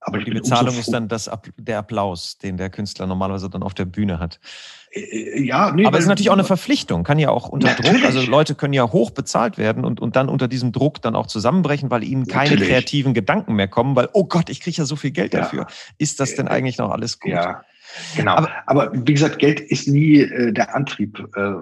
Aber 0.00 0.18
die 0.18 0.30
Bezahlung 0.30 0.78
ist 0.78 0.92
dann 0.92 1.08
das, 1.08 1.30
der 1.58 1.78
Applaus, 1.78 2.38
den 2.38 2.56
der 2.56 2.70
Künstler 2.70 3.06
normalerweise 3.06 3.50
dann 3.50 3.62
auf 3.62 3.74
der 3.74 3.84
Bühne 3.84 4.18
hat. 4.18 4.40
Äh, 4.90 5.00
äh, 5.00 5.42
ja, 5.42 5.72
nee, 5.72 5.84
aber 5.84 5.98
es 5.98 6.04
ist 6.04 6.08
natürlich 6.08 6.30
auch 6.30 6.34
eine 6.34 6.44
Verpflichtung, 6.44 7.04
kann 7.04 7.18
ja 7.18 7.28
auch 7.28 7.48
unter 7.48 7.68
natürlich. 7.68 7.92
Druck, 7.92 8.04
also 8.04 8.22
Leute 8.22 8.54
können 8.54 8.72
ja 8.72 8.90
hoch 8.90 9.10
bezahlt 9.10 9.58
werden 9.58 9.84
und, 9.84 10.00
und 10.00 10.16
dann 10.16 10.28
unter 10.28 10.48
diesem 10.48 10.72
Druck 10.72 11.02
dann 11.02 11.14
auch 11.14 11.26
zusammenbrechen, 11.26 11.90
weil 11.90 12.02
ihnen 12.02 12.26
keine 12.26 12.50
natürlich. 12.50 12.68
kreativen 12.70 13.14
Gedanken 13.14 13.54
mehr 13.54 13.68
kommen, 13.68 13.94
weil, 13.94 14.08
oh 14.14 14.24
Gott, 14.24 14.48
ich 14.48 14.60
kriege 14.60 14.78
ja 14.78 14.84
so 14.86 14.96
viel 14.96 15.10
Geld 15.10 15.34
ja. 15.34 15.40
dafür. 15.40 15.66
Ist 15.98 16.18
das 16.18 16.34
denn 16.34 16.48
eigentlich 16.48 16.78
noch 16.78 16.90
alles 16.90 17.20
gut? 17.20 17.32
Ja, 17.32 17.62
genau. 18.16 18.36
Aber, 18.36 18.50
aber 18.66 18.90
wie 18.94 19.12
gesagt, 19.12 19.38
Geld 19.38 19.60
ist 19.60 19.86
nie 19.86 20.20
äh, 20.20 20.52
der 20.52 20.74
Antrieb. 20.74 21.22
Äh, 21.36 21.40
äh, 21.40 21.54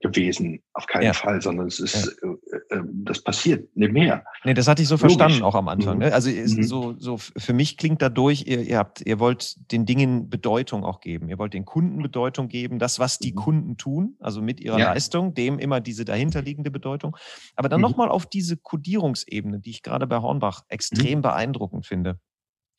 gewesen, 0.00 0.62
auf 0.72 0.86
keinen 0.86 1.04
ja. 1.04 1.12
Fall, 1.12 1.42
sondern 1.42 1.66
es 1.66 1.78
ist, 1.78 2.16
ja. 2.22 2.28
äh, 2.30 2.76
äh, 2.76 2.82
das 3.04 3.22
passiert 3.22 3.76
nicht 3.76 3.92
mehr. 3.92 4.24
Nee, 4.44 4.54
das 4.54 4.66
hatte 4.66 4.82
ich 4.82 4.88
so 4.88 4.94
Logisch. 4.94 5.16
verstanden 5.16 5.42
auch 5.44 5.54
am 5.54 5.68
Anfang. 5.68 5.96
Mhm. 5.96 6.04
Ne? 6.04 6.14
Also 6.14 6.30
mhm. 6.30 6.62
so, 6.62 6.94
so 6.98 7.18
für 7.18 7.52
mich 7.52 7.76
klingt 7.76 8.00
dadurch, 8.00 8.46
ihr, 8.46 8.62
ihr 8.62 8.78
habt, 8.78 9.02
ihr 9.02 9.18
wollt 9.18 9.70
den 9.70 9.84
Dingen 9.84 10.30
Bedeutung 10.30 10.84
auch 10.84 11.00
geben. 11.00 11.28
Ihr 11.28 11.38
wollt 11.38 11.52
den 11.52 11.64
Kunden 11.64 12.02
Bedeutung 12.02 12.48
geben, 12.48 12.78
das, 12.78 12.98
was 12.98 13.18
die 13.18 13.32
mhm. 13.32 13.36
Kunden 13.36 13.76
tun, 13.76 14.16
also 14.20 14.40
mit 14.40 14.58
ihrer 14.58 14.78
ja. 14.78 14.92
Leistung, 14.92 15.34
dem 15.34 15.58
immer 15.58 15.80
diese 15.80 16.04
dahinterliegende 16.04 16.70
Bedeutung. 16.70 17.16
Aber 17.54 17.68
dann 17.68 17.80
mhm. 17.80 17.88
nochmal 17.88 18.08
auf 18.08 18.26
diese 18.26 18.56
Kodierungsebene, 18.56 19.60
die 19.60 19.70
ich 19.70 19.82
gerade 19.82 20.06
bei 20.06 20.18
Hornbach 20.18 20.62
extrem 20.68 21.18
mhm. 21.18 21.22
beeindruckend 21.22 21.86
finde. 21.86 22.18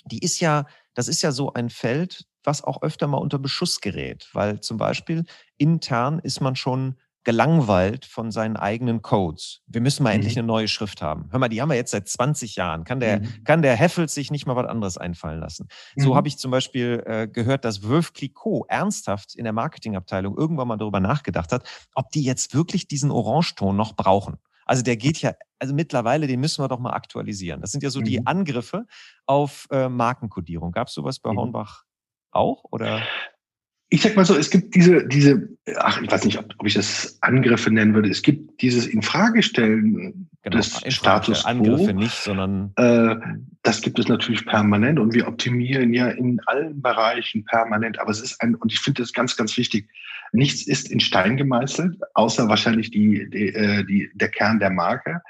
Die 0.05 0.19
ist 0.19 0.39
ja, 0.39 0.65
das 0.95 1.07
ist 1.07 1.21
ja 1.21 1.31
so 1.31 1.53
ein 1.53 1.69
Feld, 1.69 2.25
was 2.43 2.63
auch 2.63 2.81
öfter 2.81 3.07
mal 3.07 3.17
unter 3.17 3.39
Beschuss 3.39 3.81
gerät, 3.81 4.29
weil 4.33 4.59
zum 4.61 4.77
Beispiel 4.77 5.25
intern 5.57 6.19
ist 6.19 6.41
man 6.41 6.55
schon 6.55 6.95
gelangweilt 7.23 8.05
von 8.05 8.31
seinen 8.31 8.57
eigenen 8.57 9.01
Codes. 9.01 9.61
Wir 9.67 9.81
müssen 9.81 10.03
mal 10.03 10.09
mhm. 10.09 10.15
endlich 10.15 10.37
eine 10.37 10.45
neue 10.45 10.67
Schrift 10.67 11.01
haben. 11.01 11.29
Hör 11.31 11.39
mal, 11.39 11.47
die 11.47 11.61
haben 11.61 11.69
wir 11.69 11.75
jetzt 11.75 11.91
seit 11.91 12.07
20 12.07 12.55
Jahren. 12.55 12.83
Kann 12.83 12.99
der, 12.99 13.21
mhm. 13.21 13.43
kann 13.45 13.61
der 13.61 13.75
Heffel 13.75 14.09
sich 14.09 14.29
nicht 14.29 14.45
mal 14.45 14.55
was 14.55 14.67
anderes 14.67 14.97
einfallen 14.97 15.39
lassen? 15.39 15.67
Mhm. 15.95 16.03
So 16.03 16.15
habe 16.15 16.27
ich 16.27 16.37
zum 16.37 16.51
Beispiel 16.51 17.01
äh, 17.05 17.27
gehört, 17.27 17.63
dass 17.65 17.87
Wolf 17.87 18.13
Clicquot 18.13 18.65
ernsthaft 18.67 19.35
in 19.35 19.45
der 19.45 19.53
Marketingabteilung 19.53 20.37
irgendwann 20.37 20.67
mal 20.67 20.77
darüber 20.77 20.99
nachgedacht 20.99 21.51
hat, 21.51 21.63
ob 21.95 22.11
die 22.11 22.23
jetzt 22.23 22.53
wirklich 22.53 22.87
diesen 22.87 23.09
Orangeton 23.09 23.75
noch 23.75 23.95
brauchen. 23.95 24.37
Also 24.65 24.83
der 24.83 24.97
geht 24.97 25.21
ja, 25.21 25.33
also 25.59 25.73
mittlerweile, 25.73 26.27
den 26.27 26.39
müssen 26.39 26.63
wir 26.63 26.67
doch 26.67 26.79
mal 26.79 26.93
aktualisieren. 26.93 27.61
Das 27.61 27.71
sind 27.71 27.83
ja 27.83 27.89
so 27.89 28.01
die 28.01 28.19
mhm. 28.19 28.27
Angriffe 28.27 28.85
auf 29.25 29.67
äh, 29.71 29.87
Markenkodierung. 29.87 30.71
Gab 30.71 30.87
es 30.87 30.93
sowas 30.93 31.19
bei. 31.19 31.31
Hornbach 31.31 31.83
auch? 32.35 32.63
Oder? 32.71 33.01
Ich 33.89 34.01
sag 34.01 34.15
mal 34.15 34.25
so, 34.25 34.35
es 34.35 34.49
gibt 34.49 34.73
diese, 34.73 35.05
diese, 35.05 35.49
ach, 35.77 36.01
ich 36.01 36.11
weiß 36.11 36.25
nicht, 36.25 36.39
ob, 36.39 36.47
ob 36.57 36.65
ich 36.65 36.73
das 36.73 37.17
Angriffe 37.21 37.69
nennen 37.69 37.93
würde. 37.93 38.09
Es 38.09 38.23
gibt 38.23 38.61
dieses 38.61 38.87
Infragestellen 38.87 40.29
genau, 40.41 40.57
des 40.57 40.81
Status 40.87 41.43
quo. 41.43 41.49
Angriffe 41.49 41.93
nicht, 41.93 42.15
sondern. 42.15 42.73
Äh, 42.75 43.15
das 43.61 43.81
gibt 43.81 43.99
es 43.99 44.07
natürlich 44.07 44.45
permanent 44.45 44.99
und 44.99 45.13
wir 45.13 45.27
optimieren 45.27 45.93
ja 45.93 46.07
in 46.09 46.39
allen 46.47 46.81
Bereichen 46.81 47.45
permanent. 47.45 47.99
Aber 47.99 48.09
es 48.09 48.19
ist 48.19 48.41
ein, 48.41 48.55
und 48.55 48.73
ich 48.73 48.79
finde 48.79 49.03
das 49.03 49.13
ganz, 49.13 49.37
ganz 49.37 49.55
wichtig. 49.57 49.87
Nichts 50.31 50.65
ist 50.65 50.89
in 50.91 50.99
Stein 50.99 51.37
gemeißelt, 51.37 51.95
außer 52.15 52.49
wahrscheinlich 52.49 52.89
die, 52.89 53.29
die, 53.29 53.49
äh, 53.49 53.85
die, 53.85 54.09
der 54.15 54.29
Kern 54.29 54.59
der 54.59 54.71
Marke. 54.71 55.21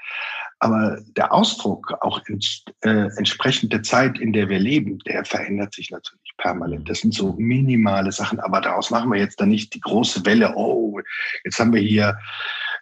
Aber 0.60 0.98
der 1.16 1.34
Ausdruck, 1.34 1.92
auch 2.00 2.22
äh, 2.26 2.88
entsprechend 3.18 3.74
der 3.74 3.82
Zeit, 3.82 4.18
in 4.18 4.32
der 4.32 4.48
wir 4.48 4.58
leben, 4.58 4.98
der 5.00 5.26
verändert 5.26 5.74
sich 5.74 5.90
natürlich 5.90 6.23
permanent. 6.36 6.88
Das 6.88 7.00
sind 7.00 7.14
so 7.14 7.34
minimale 7.38 8.12
Sachen, 8.12 8.40
aber 8.40 8.60
daraus 8.60 8.90
machen 8.90 9.10
wir 9.10 9.18
jetzt 9.18 9.40
dann 9.40 9.48
nicht 9.50 9.74
die 9.74 9.80
große 9.80 10.24
Welle, 10.26 10.54
oh, 10.56 11.00
jetzt 11.44 11.58
haben 11.58 11.72
wir 11.72 11.80
hier 11.80 12.18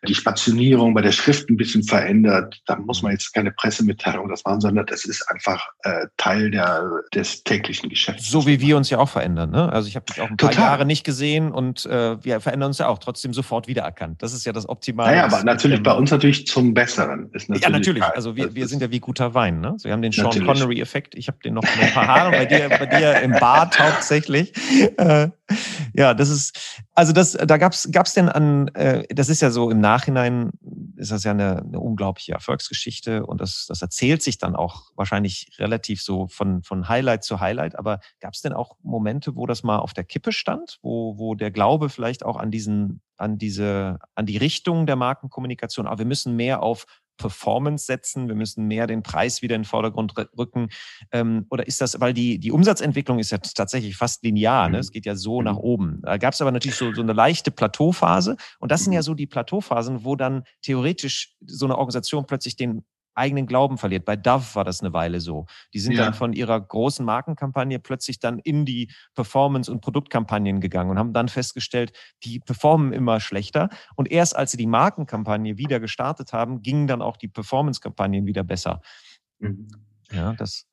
die 0.09 0.15
Spationierung 0.15 0.95
bei 0.95 1.01
der 1.01 1.13
Schrift 1.13 1.49
ein 1.49 1.57
bisschen 1.57 1.85
verändert. 1.85 2.61
Da 2.67 2.77
muss 2.77 3.03
man 3.03 3.13
jetzt 3.13 3.33
keine 3.33 3.53
Pressemitteilung 3.53 4.29
das 4.29 4.45
machen, 4.45 4.61
sondern 4.61 4.87
das 4.87 5.05
ist 5.05 5.23
einfach 5.31 5.65
äh, 5.85 6.07
Teil 6.17 6.51
der, 6.51 6.85
des 7.15 7.45
täglichen 7.45 7.89
Geschäfts. 7.89 8.29
So 8.29 8.47
wie 8.47 8.61
wir 8.61 8.77
uns 8.77 8.91
ja 8.91 8.99
auch 8.99 9.09
verändern. 9.09 9.51
Ne? 9.51 9.71
Also 9.73 9.89
ich 9.89 9.95
habe 9.95 10.07
dich 10.07 10.21
auch 10.21 10.29
ein 10.29 10.37
paar 10.37 10.51
Total. 10.51 10.65
Jahre 10.65 10.87
nicht 10.87 11.05
gesehen 11.05 11.53
und 11.53 11.87
äh, 11.87 12.23
wir 12.25 12.41
verändern 12.41 12.69
uns 12.69 12.79
ja 12.79 12.89
auch 12.89 12.99
trotzdem 12.99 13.33
sofort 13.33 13.69
wiedererkannt. 13.69 14.23
Das 14.23 14.33
ist 14.33 14.45
ja 14.45 14.53
das 14.53 14.69
Optimale. 14.69 15.13
Naja, 15.13 15.25
aber 15.25 15.45
natürlich 15.45 15.83
bei 15.83 15.93
uns 15.93 16.11
natürlich 16.11 16.47
zum 16.49 16.75
Besseren. 16.75 17.31
Ist 17.33 17.49
natürlich 17.49 17.63
ja, 17.63 17.71
natürlich. 17.71 18.03
Also 18.03 18.35
wir, 18.35 18.55
wir 18.55 18.67
sind 18.67 18.83
ja 18.83 18.91
wie 18.91 19.01
guter 19.01 19.35
Wein. 19.35 19.61
Ne? 19.61 19.75
So, 19.77 19.85
wir 19.85 19.93
haben 19.93 20.03
den 20.03 20.13
Sean 20.13 20.31
Connery-Effekt. 20.31 21.15
Ich 21.15 21.29
habe 21.29 21.39
den 21.45 21.55
noch 21.55 21.63
ein 21.63 21.93
paar 21.93 22.07
Haare 22.07 22.31
bei 22.33 22.47
dir, 22.47 22.69
bei 22.69 22.87
dir 22.87 23.21
im 23.21 23.33
Bart 23.33 23.79
hauptsächlich. 23.79 24.53
Äh, 24.99 25.29
ja, 25.95 26.15
das 26.15 26.29
ist, 26.29 26.81
also 26.95 27.13
das, 27.13 27.33
da 27.33 27.57
gab's 27.57 27.89
gab's 27.91 28.13
denn 28.13 28.29
an, 28.29 28.69
äh, 28.69 29.07
das 29.15 29.29
ist 29.29 29.41
ja 29.41 29.51
so 29.51 29.71
im 29.71 29.81
Nachhinein, 29.81 30.51
ist 30.97 31.11
das 31.11 31.25
ja 31.25 31.31
eine, 31.31 31.59
eine 31.59 31.81
unglaubliche 31.81 32.33
Erfolgsgeschichte 32.33 33.25
und 33.25 33.41
das, 33.41 33.65
das 33.67 33.81
erzählt 33.81 34.23
sich 34.23 34.37
dann 34.37 34.55
auch 34.55 34.91
wahrscheinlich 34.95 35.51
relativ 35.59 36.03
so 36.03 36.29
von, 36.29 36.63
von 36.63 36.89
Highlight 36.89 37.25
zu 37.25 37.41
Highlight. 37.41 37.79
Aber 37.79 38.01
gab's 38.21 38.43
denn 38.43 38.53
auch 38.53 38.77
Momente, 38.83 39.37
wo 39.37 39.47
das 39.47 39.63
mal 39.63 39.79
auf 39.79 39.95
der 39.95 40.05
Kippe 40.05 40.33
stand, 40.33 40.79
wo, 40.83 41.17
wo 41.19 41.35
der 41.35 41.51
Glaube 41.51 41.89
vielleicht 41.89 42.25
auch 42.25 42.37
an 42.37 42.51
diesen, 42.51 43.01
an 43.17 43.39
diese, 43.39 43.99
an 44.15 44.27
die 44.27 44.37
Richtung 44.37 44.87
der 44.87 44.97
Markenkommunikation, 44.97 45.87
aber 45.87 46.01
wir 46.01 46.07
müssen 46.07 46.37
mehr 46.37 46.63
auf 46.63 46.85
Performance 47.17 47.87
setzen, 47.87 48.29
wir 48.29 48.35
müssen 48.35 48.67
mehr 48.67 48.87
den 48.87 49.03
Preis 49.03 49.43
wieder 49.43 49.55
in 49.55 49.63
den 49.63 49.67
Vordergrund 49.67 50.15
rücken? 50.37 50.69
Ähm, 51.13 51.47
oder 51.51 51.67
ist 51.67 51.81
das, 51.81 52.01
weil 52.01 52.15
die, 52.15 52.39
die 52.39 52.53
Umsatzentwicklung 52.53 53.19
ist 53.19 53.31
ja 53.31 53.39
tatsächlich 53.39 53.97
fast 53.97 54.23
linear, 54.25 54.69
ne? 54.69 54.79
Mhm. 54.79 54.81
es 54.81 54.91
geht 54.91 55.07
ja 55.07 55.15
so 55.15 55.43
nach 55.43 55.55
mhm. 55.55 55.59
oben. 55.59 56.03
Da 56.03 56.17
gab 56.17 56.35
es 56.35 56.41
aber 56.41 56.53
natürlich 56.53 56.77
so, 56.77 56.93
so 56.93 57.03
eine 57.03 57.13
leichte 57.13 57.51
Plateauphase 57.51 58.37
und 58.59 58.71
das 58.71 58.85
sind 58.85 58.93
ja 58.93 59.01
mhm. 59.01 59.05
so 59.05 59.15
die 59.15 59.27
Plateauphasen, 59.27 60.05
wo 60.05 60.17
dann 60.17 60.45
theoretisch 60.63 61.37
so 61.47 61.67
eine 61.67 61.77
Organisation 61.77 62.27
plötzlich 62.27 62.57
den 62.57 62.85
eigenen 63.15 63.47
Glauben 63.47 63.79
verliert. 63.79 64.05
Bei 64.05 64.17
Dove 64.17 64.55
war 64.55 64.65
das 64.65 64.81
eine 64.81 64.93
Weile 64.93 65.21
so. 65.21 65.47
Die 65.75 65.81
sind 65.81 65.93
ja. 65.93 66.05
dann 66.05 66.15
von 66.15 66.33
ihrer 66.33 66.61
großen 66.61 67.05
Markenkampagne 67.05 67.79
plötzlich 67.79 68.19
dann 68.19 68.39
in 68.39 68.65
die 68.65 68.91
Performance- 69.15 69.71
und 69.71 69.81
Produktkampagnen 69.81 70.61
gegangen 70.61 70.91
und 70.91 70.99
haben 70.99 71.13
dann 71.13 71.29
festgestellt, 71.29 71.93
die 72.25 72.41
performen 72.41 72.93
immer 72.93 73.21
schlechter. 73.21 73.69
Und 73.97 74.11
erst 74.11 74.37
als 74.37 74.53
sie 74.53 74.57
die 74.57 74.67
Markenkampagne 74.67 75.59
wieder 75.59 75.81
gestartet 75.81 76.33
haben, 76.33 76.63
gingen 76.63 76.87
dann 76.87 77.03
auch 77.03 77.17
die 77.17 77.29
Performance-Kampagnen 77.29 78.27
wieder 78.27 78.45
besser. 78.45 78.81
Mhm. 79.39 79.69
Ja, 80.11 80.33
das. 80.35 80.67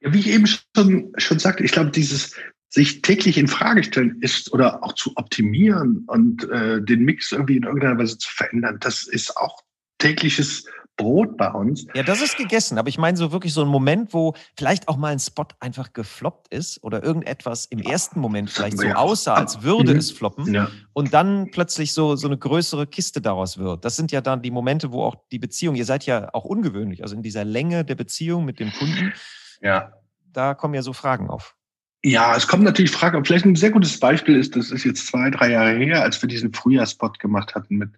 Ja, 0.00 0.12
wie 0.12 0.20
ich 0.20 0.28
eben 0.28 0.46
schon, 0.46 1.12
schon 1.16 1.38
sagte, 1.38 1.64
ich 1.64 1.72
glaube, 1.72 1.90
dieses 1.90 2.34
sich 2.70 3.02
täglich 3.02 3.36
in 3.36 3.48
Frage 3.48 3.82
stellen 3.82 4.18
ist 4.20 4.52
oder 4.52 4.82
auch 4.84 4.92
zu 4.94 5.12
optimieren 5.16 6.04
und 6.06 6.48
äh, 6.50 6.80
den 6.80 7.02
Mix 7.02 7.32
irgendwie 7.32 7.56
in 7.56 7.64
irgendeiner 7.64 7.98
Weise 7.98 8.16
zu 8.16 8.30
verändern, 8.30 8.78
das 8.80 9.08
ist 9.08 9.36
auch 9.36 9.60
tägliches 9.98 10.64
Brot 11.00 11.36
bei 11.36 11.50
uns. 11.50 11.86
Ja, 11.94 12.02
das 12.02 12.20
ist 12.20 12.36
gegessen, 12.36 12.78
aber 12.78 12.88
ich 12.88 12.98
meine 12.98 13.16
so 13.16 13.32
wirklich 13.32 13.52
so 13.52 13.62
ein 13.62 13.68
Moment, 13.68 14.12
wo 14.12 14.34
vielleicht 14.56 14.88
auch 14.88 14.96
mal 14.96 15.12
ein 15.12 15.18
Spot 15.18 15.46
einfach 15.60 15.92
gefloppt 15.92 16.48
ist 16.48 16.82
oder 16.82 17.02
irgendetwas 17.02 17.66
im 17.66 17.80
ersten 17.80 18.20
Moment 18.20 18.50
vielleicht 18.50 18.78
so 18.78 18.86
aussah, 18.88 19.34
als 19.34 19.62
würde 19.62 19.92
mhm. 19.92 19.98
es 19.98 20.10
floppen 20.10 20.52
ja. 20.52 20.68
und 20.92 21.12
dann 21.14 21.50
plötzlich 21.50 21.92
so, 21.92 22.16
so 22.16 22.26
eine 22.26 22.38
größere 22.38 22.86
Kiste 22.86 23.20
daraus 23.20 23.58
wird. 23.58 23.84
Das 23.84 23.96
sind 23.96 24.12
ja 24.12 24.20
dann 24.20 24.42
die 24.42 24.50
Momente, 24.50 24.92
wo 24.92 25.02
auch 25.02 25.16
die 25.32 25.38
Beziehung, 25.38 25.74
ihr 25.74 25.84
seid 25.84 26.06
ja 26.06 26.28
auch 26.32 26.44
ungewöhnlich, 26.44 27.02
also 27.02 27.14
in 27.14 27.22
dieser 27.22 27.44
Länge 27.44 27.84
der 27.84 27.94
Beziehung 27.94 28.44
mit 28.44 28.60
dem 28.60 28.72
Kunden. 28.72 29.12
Ja. 29.60 29.92
Da 30.32 30.54
kommen 30.54 30.74
ja 30.74 30.82
so 30.82 30.92
Fragen 30.92 31.28
auf. 31.28 31.56
Ja, 32.02 32.34
es 32.34 32.46
kommt 32.46 32.62
natürlich 32.62 32.90
Fragen. 32.90 33.22
Vielleicht 33.24 33.44
ein 33.44 33.56
sehr 33.56 33.70
gutes 33.70 34.00
Beispiel 34.00 34.36
ist, 34.36 34.56
das 34.56 34.70
ist 34.70 34.84
jetzt 34.84 35.06
zwei, 35.06 35.30
drei 35.30 35.50
Jahre 35.50 35.76
her, 35.76 36.02
als 36.02 36.20
wir 36.22 36.28
diesen 36.28 36.54
Frühjahrspot 36.54 37.18
gemacht 37.18 37.54
hatten 37.54 37.76
mit 37.76 37.90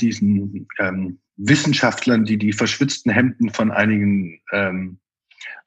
diesen 0.00 0.66
ähm, 0.78 1.18
Wissenschaftlern, 1.38 2.24
die 2.24 2.36
die 2.36 2.52
verschwitzten 2.52 3.10
Hemden 3.10 3.50
von 3.50 3.70
einigen 3.70 4.40
ähm, 4.52 4.98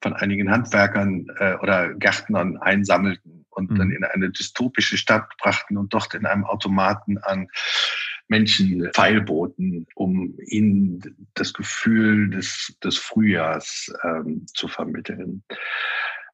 von 0.01 0.13
einigen 0.13 0.51
Handwerkern 0.51 1.27
äh, 1.37 1.55
oder 1.55 1.93
Gärtnern 1.93 2.57
einsammelten 2.57 3.45
und 3.49 3.71
mhm. 3.71 3.75
dann 3.77 3.91
in 3.91 4.03
eine 4.03 4.31
dystopische 4.31 4.97
Stadt 4.97 5.29
brachten 5.37 5.77
und 5.77 5.93
dort 5.93 6.13
in 6.13 6.25
einem 6.25 6.43
Automaten 6.43 7.17
an 7.19 7.47
Menschen 8.27 8.89
feilboten, 8.93 9.85
um 9.93 10.37
ihnen 10.45 11.29
das 11.33 11.53
Gefühl 11.53 12.29
des, 12.29 12.75
des 12.83 12.97
Frühjahrs 12.97 13.93
ähm, 14.03 14.45
zu 14.53 14.67
vermitteln 14.67 15.43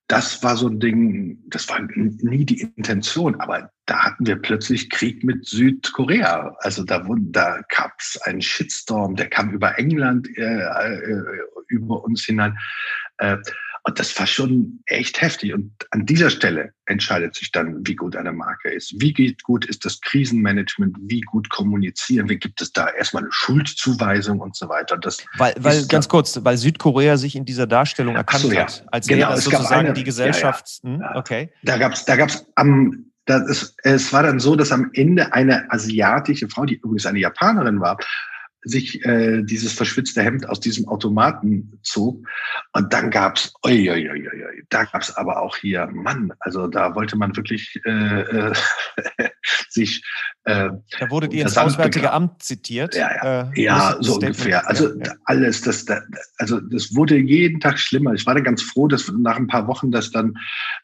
das 0.08 0.42
war 0.42 0.56
so 0.56 0.68
ein 0.68 0.80
Ding, 0.80 1.38
das 1.48 1.68
war 1.68 1.82
nie 1.82 2.46
die 2.46 2.62
Intention, 2.62 3.36
aber 3.42 3.72
da 3.86 4.06
hatten 4.06 4.26
wir 4.26 4.38
plötzlich 4.38 4.90
Krieg 4.90 5.24
mit 5.24 5.46
Südkorea. 5.46 6.56
Also 6.60 6.84
da, 6.84 7.06
da 7.08 7.62
gab 7.76 8.00
es 8.00 8.20
einen 8.22 8.42
Shitstorm, 8.42 9.16
der 9.16 9.30
kam 9.30 9.52
über 9.52 9.78
England 9.78 10.30
äh, 10.38 10.62
äh, 10.62 11.24
über 11.68 12.04
uns 12.04 12.24
hinein. 12.24 12.58
Äh, 13.18 13.38
und 13.88 13.98
das 14.00 14.20
war 14.20 14.28
schon 14.28 14.82
echt 14.86 15.22
heftig. 15.22 15.54
Und 15.54 15.72
an 15.92 16.06
dieser 16.06 16.30
Stelle 16.30 16.74
entscheidet 16.88 17.36
sich 17.36 17.54
dann, 17.54 17.88
wie 17.88 17.96
gut 17.96 18.18
eine 18.18 18.34
Marke 18.34 18.70
ist. 18.70 18.94
Wie 18.98 19.38
gut 19.44 19.64
ist 19.64 19.86
das 19.86 20.02
Krisenmanagement? 20.02 20.98
Wie 21.04 21.22
gut 21.22 21.50
kommunizieren? 21.50 22.28
Wie 22.28 22.38
gibt 22.38 22.62
es 22.62 22.74
da 22.74 22.90
erstmal 22.90 23.24
eine 23.24 23.32
Schuldzuweisung 23.32 24.42
und 24.42 24.58
so 24.58 24.68
weiter? 24.68 24.98
Das 24.98 25.26
weil, 25.38 25.56
weil 25.60 25.86
ganz 25.88 26.10
kurz, 26.10 26.38
weil 26.44 26.58
Südkorea 26.58 27.16
sich 27.16 27.38
in 27.38 27.46
dieser 27.46 27.66
Darstellung 27.66 28.18
erkannt 28.18 28.44
so, 28.44 28.52
ja. 28.52 28.64
hat, 28.64 28.86
als 28.92 29.08
genau, 29.08 29.22
wäre 29.22 29.36
das 29.36 29.46
sozusagen 29.46 29.88
eine, 29.88 29.94
die 29.94 30.04
Gesellschaft. 30.04 30.80
Ja, 30.84 30.90
ja. 30.90 30.96
Hm, 30.96 31.18
okay. 31.18 31.50
Da 31.64 31.78
gab 31.78 31.94
es 31.94 32.04
da 32.04 32.18
gab's 32.18 32.46
am 32.56 33.06
das 33.26 33.48
ist, 33.50 33.76
es 33.84 34.14
war 34.14 34.24
dann 34.24 34.40
so, 34.40 34.56
dass 34.56 34.72
am 34.72 34.90
Ende 34.94 35.34
eine 35.34 35.70
asiatische 35.70 36.48
Frau, 36.48 36.66
die 36.66 36.76
übrigens 36.76 37.06
eine 37.06 37.20
Japanerin 37.20 37.82
war, 37.82 37.98
sich 38.62 39.04
äh, 39.06 39.44
dieses 39.44 39.74
verschwitzte 39.74 40.22
Hemd 40.24 40.50
aus 40.50 40.60
diesem 40.60 40.88
Automaten 40.88 41.80
zog. 41.84 42.28
Und 42.74 42.92
dann 42.94 43.12
gab's, 43.12 43.54
oi, 43.64 43.90
oi, 43.90 44.10
oi, 44.10 44.28
oi, 44.28 44.64
da 44.70 44.84
gab's 44.86 45.16
aber 45.16 45.42
auch 45.42 45.58
hier, 45.58 45.88
Mann, 45.88 46.34
also 46.40 46.68
da 46.68 46.96
wollte 46.96 47.18
man 47.18 47.36
wirklich 47.36 47.80
äh, 47.86 48.22
äh, 48.22 48.54
sich. 49.70 50.04
Äh, 50.44 50.70
da 51.00 51.10
wurdet 51.10 51.34
ihr 51.34 51.44
ins 51.44 51.58
Auswärtige 51.58 52.12
Amt 52.12 52.44
zitiert. 52.44 52.96
Ja, 52.96 53.10
ja, 53.16 53.52
äh, 53.52 53.62
ja 53.62 53.98
so 54.00 54.16
ungefähr. 54.16 54.68
Also 54.68 54.90
ja, 54.90 55.06
ja. 55.06 55.14
alles, 55.26 55.62
das, 55.62 55.86
das, 55.86 56.02
also 56.38 56.60
das 56.60 56.96
wurde 56.96 57.18
jeden 57.18 57.60
Tag 57.60 57.80
schlimmer. 57.80 58.14
Ich 58.14 58.26
war 58.26 58.34
dann 58.34 58.44
ganz 58.44 58.62
froh, 58.62 58.88
dass 58.88 59.12
nach 59.18 59.38
ein 59.38 59.48
paar 59.48 59.68
Wochen, 59.68 59.92
dass 59.92 60.12
dann 60.12 60.36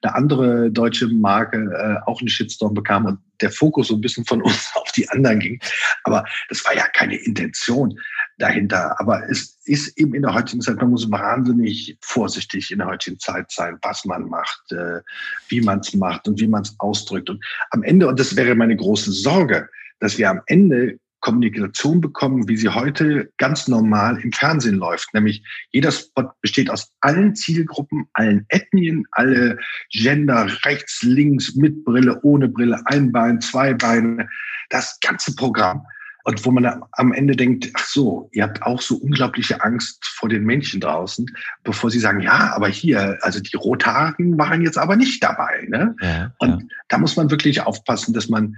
eine 0.02 0.16
andere 0.16 0.72
deutsche 0.72 1.08
Marke 1.08 1.58
äh, 1.58 2.10
auch 2.10 2.20
einen 2.20 2.30
Shitstorm 2.30 2.74
bekam 2.74 3.06
und 3.06 3.20
der 3.42 3.52
Fokus 3.52 3.88
so 3.88 3.96
ein 3.96 4.02
bisschen 4.02 4.26
von 4.26 4.42
uns 4.44 4.70
auf 4.76 4.92
die 4.92 5.08
anderen 5.10 5.40
ging. 5.40 5.60
Aber 6.04 6.26
das 6.50 6.64
war 6.66 6.76
ja 6.76 6.88
keine 6.88 7.16
Intention 7.16 7.98
dahinter. 8.38 9.00
Aber 9.00 9.30
es 9.30 9.60
ist 9.66 9.98
eben 9.98 10.14
in 10.14 10.24
der 10.24 10.34
heutigen 10.34 10.62
Zeit, 10.62 10.78
man 10.78 10.90
muss 10.90 11.10
wahnsinnig 11.10 11.98
vorsichtig 12.02 12.72
in 12.72 12.80
der 12.80 12.88
heutigen 12.88 13.20
Zeit 13.20 13.52
sein, 13.52 13.78
was 13.82 14.06
man 14.06 14.28
macht, 14.30 14.72
äh, 14.72 15.02
wie 15.50 15.62
man 15.62 15.80
es 15.80 15.94
macht 15.94 16.28
und 16.28 16.40
wie 16.40 16.48
man 16.48 16.64
es 16.64 16.76
ausdrückt. 16.80 17.30
Und 17.30 17.44
am 17.72 17.84
Ende, 17.84 18.08
und 18.08 18.20
das 18.20 18.36
wäre 18.36 18.56
meine 18.56 18.76
große 18.76 19.12
Sorge, 19.12 19.70
dass 20.00 20.18
wir 20.18 20.30
am 20.30 20.42
Ende 20.48 21.00
Kommunikation 21.24 22.02
bekommen, 22.02 22.50
wie 22.50 22.58
sie 22.58 22.68
heute 22.68 23.32
ganz 23.38 23.70
normal 23.70 24.20
im 24.22 24.34
Fernsehen 24.34 24.76
läuft. 24.76 25.14
Nämlich 25.14 25.42
jeder 25.72 25.92
Spot 25.92 26.30
besteht 26.42 26.70
aus 26.70 26.92
allen 27.00 27.34
Zielgruppen, 27.34 28.08
allen 28.12 28.46
Ethnien, 28.50 29.06
alle 29.12 29.58
Gender, 29.90 30.48
rechts, 30.66 31.02
links, 31.02 31.56
mit 31.56 31.86
Brille, 31.86 32.20
ohne 32.24 32.50
Brille, 32.50 32.80
ein 32.86 33.12
Bein, 33.14 33.40
zwei 33.40 33.74
Beine, 33.74 34.28
das 34.70 35.00
ganze 35.00 35.34
Programm. 35.34 35.86
Und 36.26 36.46
wo 36.46 36.52
man 36.52 36.84
am 36.94 37.14
Ende 37.14 37.36
denkt, 37.36 37.70
ach 37.74 37.86
so, 37.86 38.30
ihr 38.32 38.44
habt 38.44 38.62
auch 38.64 38.82
so 38.82 38.96
unglaubliche 38.96 39.62
Angst 39.62 40.06
vor 40.06 40.30
den 40.30 40.46
Menschen 40.46 40.80
draußen, 40.80 41.26
bevor 41.64 41.90
sie 41.92 42.00
sagen, 42.00 42.22
ja, 42.22 42.54
aber 42.56 42.70
hier, 42.70 43.18
also 43.22 43.42
die 43.42 43.58
Rothaarigen 43.58 44.38
waren 44.38 44.62
jetzt 44.62 44.78
aber 44.78 44.96
nicht 44.96 45.22
dabei. 45.22 45.66
Ne? 45.68 45.96
Ja, 46.02 46.34
und 46.40 46.50
ja. 46.50 46.68
da 46.88 46.98
muss 46.98 47.18
man 47.18 47.30
wirklich 47.30 47.62
aufpassen, 47.62 48.14
dass 48.14 48.30
man 48.30 48.56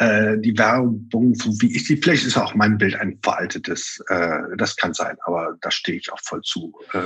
äh, 0.00 0.38
die 0.38 0.56
Werbung, 0.56 1.34
so 1.34 1.50
wie 1.60 1.76
ich 1.76 1.86
sie, 1.86 1.96
vielleicht 1.98 2.24
ist 2.24 2.38
auch 2.38 2.54
mein 2.54 2.78
Bild 2.78 2.94
ein 2.96 3.18
veraltetes, 3.22 4.02
äh, 4.08 4.38
das 4.56 4.76
kann 4.76 4.94
sein, 4.94 5.16
aber 5.26 5.56
da 5.60 5.70
stehe 5.70 5.98
ich 5.98 6.10
auch 6.10 6.20
voll 6.22 6.40
zu. 6.40 6.72
Äh, 6.94 7.00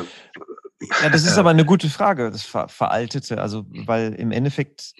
ja, 1.03 1.09
das 1.11 1.25
ist 1.25 1.37
aber 1.37 1.51
eine 1.51 1.65
gute 1.65 1.89
Frage, 1.89 2.31
das 2.31 2.45
Ver 2.45 2.69
Veraltete. 2.69 3.41
Also, 3.41 3.67
weil 3.69 4.15
im 4.15 4.31
Endeffekt 4.31 4.93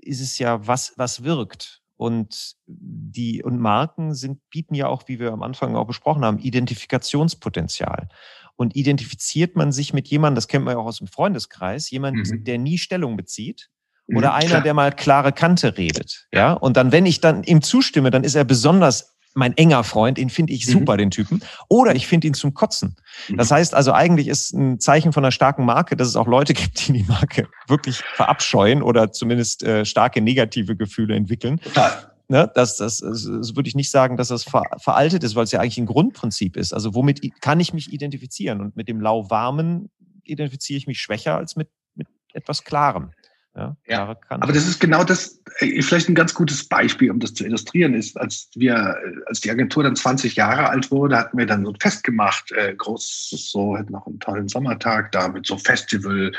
ist 0.00 0.20
es 0.20 0.38
ja, 0.38 0.66
was, 0.66 0.94
was 0.96 1.24
wirkt. 1.24 1.81
Und 2.02 2.56
die 2.66 3.44
und 3.44 3.60
Marken 3.60 4.12
sind, 4.12 4.40
bieten 4.50 4.74
ja 4.74 4.88
auch, 4.88 5.04
wie 5.06 5.20
wir 5.20 5.30
am 5.32 5.44
Anfang 5.44 5.76
auch 5.76 5.86
besprochen 5.86 6.24
haben, 6.24 6.40
Identifikationspotenzial. 6.40 8.08
Und 8.56 8.74
identifiziert 8.74 9.54
man 9.54 9.70
sich 9.70 9.94
mit 9.94 10.08
jemandem, 10.08 10.34
das 10.34 10.48
kennt 10.48 10.64
man 10.64 10.74
ja 10.74 10.80
auch 10.80 10.86
aus 10.86 10.98
dem 10.98 11.06
Freundeskreis, 11.06 11.92
jemand, 11.92 12.16
mhm. 12.16 12.42
der 12.42 12.58
nie 12.58 12.78
Stellung 12.78 13.16
bezieht, 13.16 13.70
mhm, 14.08 14.16
oder 14.16 14.34
einer, 14.34 14.60
der 14.62 14.74
mal 14.74 14.90
klare 14.90 15.32
Kante 15.32 15.78
redet. 15.78 16.26
Ja. 16.32 16.54
Und 16.54 16.76
dann, 16.76 16.90
wenn 16.90 17.06
ich 17.06 17.20
dann 17.20 17.44
ihm 17.44 17.62
zustimme, 17.62 18.10
dann 18.10 18.24
ist 18.24 18.34
er 18.34 18.42
besonders 18.42 19.11
mein 19.34 19.56
enger 19.56 19.84
Freund, 19.84 20.18
den 20.18 20.30
finde 20.30 20.52
ich 20.52 20.66
mhm. 20.66 20.72
super, 20.72 20.94
mhm. 20.94 20.98
den 20.98 21.10
Typen. 21.10 21.42
Oder 21.68 21.94
ich 21.94 22.06
finde 22.06 22.26
ihn 22.26 22.34
zum 22.34 22.54
Kotzen. 22.54 22.96
Mhm. 23.28 23.36
Das 23.36 23.50
heißt 23.50 23.74
also, 23.74 23.92
eigentlich 23.92 24.28
ist 24.28 24.52
ein 24.52 24.80
Zeichen 24.80 25.12
von 25.12 25.24
einer 25.24 25.32
starken 25.32 25.64
Marke, 25.64 25.96
dass 25.96 26.08
es 26.08 26.16
auch 26.16 26.26
Leute 26.26 26.54
gibt, 26.54 26.86
die 26.86 26.92
die 26.92 27.04
Marke 27.04 27.48
wirklich 27.68 27.98
verabscheuen 28.14 28.82
oder 28.82 29.12
zumindest 29.12 29.62
äh, 29.62 29.84
starke 29.84 30.20
negative 30.20 30.76
Gefühle 30.76 31.14
entwickeln. 31.14 31.60
Total. 31.60 32.12
Ne, 32.28 32.50
das, 32.54 32.78
das, 32.78 32.98
das, 32.98 33.24
das 33.24 33.56
würde 33.56 33.68
ich 33.68 33.74
nicht 33.74 33.90
sagen, 33.90 34.16
dass 34.16 34.28
das 34.28 34.44
ver, 34.44 34.62
veraltet 34.78 35.22
ist, 35.22 35.34
weil 35.34 35.44
es 35.44 35.52
ja 35.52 35.60
eigentlich 35.60 35.76
ein 35.76 35.86
Grundprinzip 35.86 36.56
ist. 36.56 36.72
Also 36.72 36.94
womit 36.94 37.20
kann 37.42 37.60
ich 37.60 37.74
mich 37.74 37.92
identifizieren? 37.92 38.60
Und 38.62 38.74
mit 38.74 38.88
dem 38.88 39.00
lauwarmen 39.00 39.90
identifiziere 40.24 40.78
ich 40.78 40.86
mich 40.86 40.98
schwächer 40.98 41.36
als 41.36 41.56
mit, 41.56 41.68
mit 41.94 42.06
etwas 42.32 42.64
Klarem. 42.64 43.10
Ja, 43.54 43.76
ja. 43.86 44.16
aber 44.30 44.52
das 44.52 44.66
ist 44.66 44.80
genau 44.80 45.04
das, 45.04 45.42
äh, 45.58 45.82
vielleicht 45.82 46.08
ein 46.08 46.14
ganz 46.14 46.32
gutes 46.32 46.66
Beispiel, 46.66 47.10
um 47.10 47.20
das 47.20 47.34
zu 47.34 47.44
illustrieren, 47.44 47.92
ist, 47.92 48.18
als 48.18 48.48
wir, 48.54 48.72
äh, 48.74 49.20
als 49.26 49.40
die 49.40 49.50
Agentur 49.50 49.82
dann 49.82 49.94
20 49.94 50.36
Jahre 50.36 50.70
alt 50.70 50.90
wurde, 50.90 51.18
hatten 51.18 51.36
wir 51.36 51.44
dann 51.44 51.64
so 51.64 51.72
ein 51.72 51.78
Fest 51.78 52.02
gemacht, 52.02 52.50
äh, 52.52 52.74
groß, 52.74 53.28
so, 53.30 53.76
hatten 53.76 53.92
noch 53.92 54.06
einen 54.06 54.20
tollen 54.20 54.48
Sommertag 54.48 55.12
da 55.12 55.28
mit 55.28 55.46
so 55.46 55.58
Festival, 55.58 56.32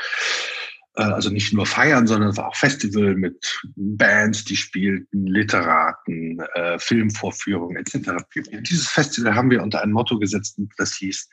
äh, 0.96 1.02
also 1.02 1.30
nicht 1.30 1.52
nur 1.52 1.66
feiern, 1.66 2.08
sondern 2.08 2.30
es 2.30 2.36
war 2.36 2.48
auch 2.48 2.56
Festival 2.56 3.14
mit 3.14 3.60
Bands, 3.76 4.44
die 4.44 4.56
spielten, 4.56 5.26
Literaten, 5.28 6.40
äh, 6.54 6.80
Filmvorführungen 6.80 7.76
etc. 7.76 8.24
Dieses 8.62 8.88
Festival 8.88 9.36
haben 9.36 9.50
wir 9.50 9.62
unter 9.62 9.82
ein 9.82 9.92
Motto 9.92 10.18
gesetzt, 10.18 10.58
das 10.78 10.94
hieß 10.96 11.28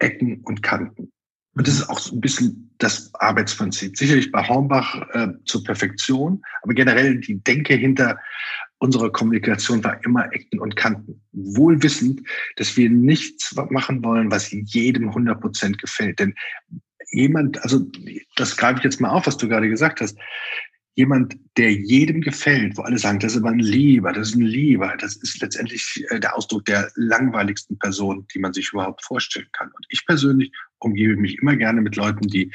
Ecken 0.00 0.42
und 0.42 0.62
Kanten. 0.62 1.13
Und 1.54 1.68
das 1.68 1.74
ist 1.74 1.88
auch 1.88 2.00
so 2.00 2.14
ein 2.14 2.20
bisschen 2.20 2.70
das 2.78 3.14
Arbeitsprinzip. 3.14 3.96
Sicherlich 3.96 4.32
bei 4.32 4.46
Hornbach 4.46 5.08
äh, 5.12 5.28
zur 5.44 5.62
Perfektion, 5.62 6.42
aber 6.62 6.74
generell 6.74 7.20
die 7.20 7.38
Denke 7.42 7.74
hinter 7.74 8.18
unserer 8.78 9.10
Kommunikation 9.10 9.82
war 9.84 10.04
immer 10.04 10.32
Ecken 10.32 10.58
und 10.58 10.76
Kanten. 10.76 11.22
Wohl 11.32 11.82
wissend, 11.82 12.20
dass 12.56 12.76
wir 12.76 12.90
nichts 12.90 13.54
machen 13.70 14.04
wollen, 14.04 14.30
was 14.30 14.50
jedem 14.50 15.08
100 15.08 15.40
Prozent 15.40 15.78
gefällt. 15.78 16.18
Denn 16.18 16.34
jemand, 17.10 17.62
also 17.62 17.86
das 18.36 18.56
greife 18.56 18.78
ich 18.78 18.84
jetzt 18.84 19.00
mal 19.00 19.10
auf, 19.10 19.26
was 19.26 19.36
du 19.36 19.48
gerade 19.48 19.68
gesagt 19.68 20.00
hast, 20.00 20.18
jemand, 20.94 21.36
der 21.56 21.72
jedem 21.72 22.20
gefällt, 22.20 22.76
wo 22.76 22.82
alle 22.82 22.98
sagen, 22.98 23.18
das 23.18 23.32
ist 23.32 23.38
aber 23.38 23.50
ein 23.50 23.58
Lieber, 23.58 24.12
das 24.12 24.30
ist 24.30 24.36
ein 24.36 24.42
Lieber, 24.42 24.94
das 24.98 25.16
ist 25.16 25.40
letztendlich 25.40 26.04
äh, 26.10 26.20
der 26.20 26.36
Ausdruck 26.36 26.64
der 26.66 26.90
langweiligsten 26.94 27.78
Person, 27.78 28.26
die 28.32 28.38
man 28.38 28.52
sich 28.52 28.70
überhaupt 28.72 29.04
vorstellen 29.04 29.48
kann. 29.52 29.68
Und 29.68 29.86
ich 29.88 30.06
persönlich 30.06 30.52
umgebe 30.78 31.16
mich 31.16 31.38
immer 31.38 31.56
gerne 31.56 31.80
mit 31.80 31.96
Leuten, 31.96 32.28
die, 32.28 32.52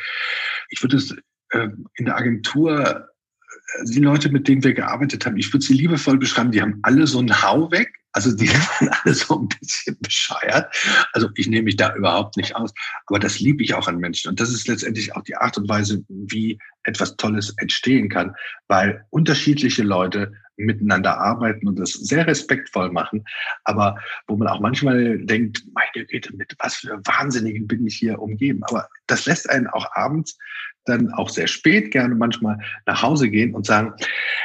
ich 0.70 0.82
würde 0.82 0.98
es 0.98 1.12
äh, 1.52 1.68
in 1.96 2.06
der 2.06 2.16
Agentur, 2.16 2.80
äh, 2.80 3.86
die 3.86 4.00
Leute, 4.00 4.30
mit 4.30 4.48
denen 4.48 4.64
wir 4.64 4.74
gearbeitet 4.74 5.26
haben, 5.26 5.38
ich 5.38 5.52
würde 5.54 5.66
sie 5.66 5.74
liebevoll 5.74 6.18
beschreiben, 6.18 6.52
die 6.52 6.62
haben 6.62 6.80
alle 6.84 7.08
so 7.08 7.20
einen 7.20 7.42
Hau 7.42 7.72
weg, 7.72 7.99
also 8.14 8.36
die 8.36 8.50
waren 8.50 8.90
alle 8.90 9.14
so 9.14 9.40
ein 9.40 9.48
bisschen 9.48 9.98
bescheuert. 10.00 10.74
Also 11.14 11.30
ich 11.36 11.48
nehme 11.48 11.64
mich 11.64 11.76
da 11.76 11.96
überhaupt 11.96 12.38
nicht 12.38 12.56
aus. 12.56 12.74
Aber 13.06 13.20
das 13.20 13.40
liebe 13.40 13.64
ich 13.64 13.74
auch 13.74 13.88
an 13.88 13.98
Menschen. 13.98 14.30
Und 14.30 14.40
das 14.40 14.50
ist 14.50 14.68
letztendlich 14.68 15.16
auch 15.16 15.24
die 15.24 15.36
Art 15.36 15.58
und 15.58 15.70
Weise, 15.70 16.04
wie 16.08 16.58
etwas 16.84 17.16
Tolles 17.18 17.54
entstehen 17.58 18.10
kann, 18.10 18.36
weil 18.68 19.06
unterschiedliche 19.10 19.84
Leute 19.84 20.32
miteinander 20.60 21.18
arbeiten 21.18 21.68
und 21.68 21.80
das 21.80 21.94
sehr 21.94 22.28
respektvoll 22.28 22.92
machen, 22.92 23.24
aber 23.64 23.98
wo 24.28 24.36
man 24.36 24.50
auch 24.50 24.60
manchmal 24.60 25.18
denkt, 25.20 25.64
meine 25.74 26.06
Güte, 26.06 26.36
mit 26.36 26.54
was 26.60 26.76
für 26.76 27.00
Wahnsinnigen 27.06 27.66
bin 27.66 27.88
ich 27.88 27.96
hier 27.96 28.20
umgeben. 28.20 28.62
Aber 28.66 28.90
das 29.08 29.26
lässt 29.26 29.50
einen 29.50 29.68
auch 29.68 29.88
abends 29.94 30.38
dann 30.86 31.12
auch 31.14 31.30
sehr 31.30 31.48
spät 31.48 31.92
gerne 31.92 32.16
manchmal 32.16 32.60
nach 32.86 33.02
Hause 33.02 33.30
gehen 33.30 33.54
und 33.54 33.66
sagen, 33.66 33.94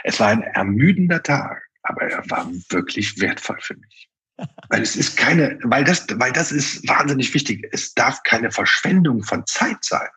es 0.05 0.21
war 0.21 0.29
ein 0.29 0.43
ermüdender 0.43 1.23
Tag, 1.23 1.63
aber 1.85 2.03
er 2.03 2.31
war 2.31 2.51
wirklich 2.71 3.21
wertvoll 3.21 3.59
für 3.61 3.77
mich. 3.77 4.09
Weil 4.69 4.83
es 4.83 4.97
ist 4.97 5.17
keine, 5.17 5.59
weil 5.63 5.85
das, 5.85 6.07
weil 6.17 6.33
das 6.33 6.51
ist 6.51 6.87
wahnsinnig 6.89 7.33
wichtig. 7.35 7.69
Es 7.71 7.95
darf 7.95 8.21
keine 8.25 8.51
Verschwendung 8.51 9.23
von 9.23 9.47
Zeit 9.47 9.77
sein, 9.83 10.09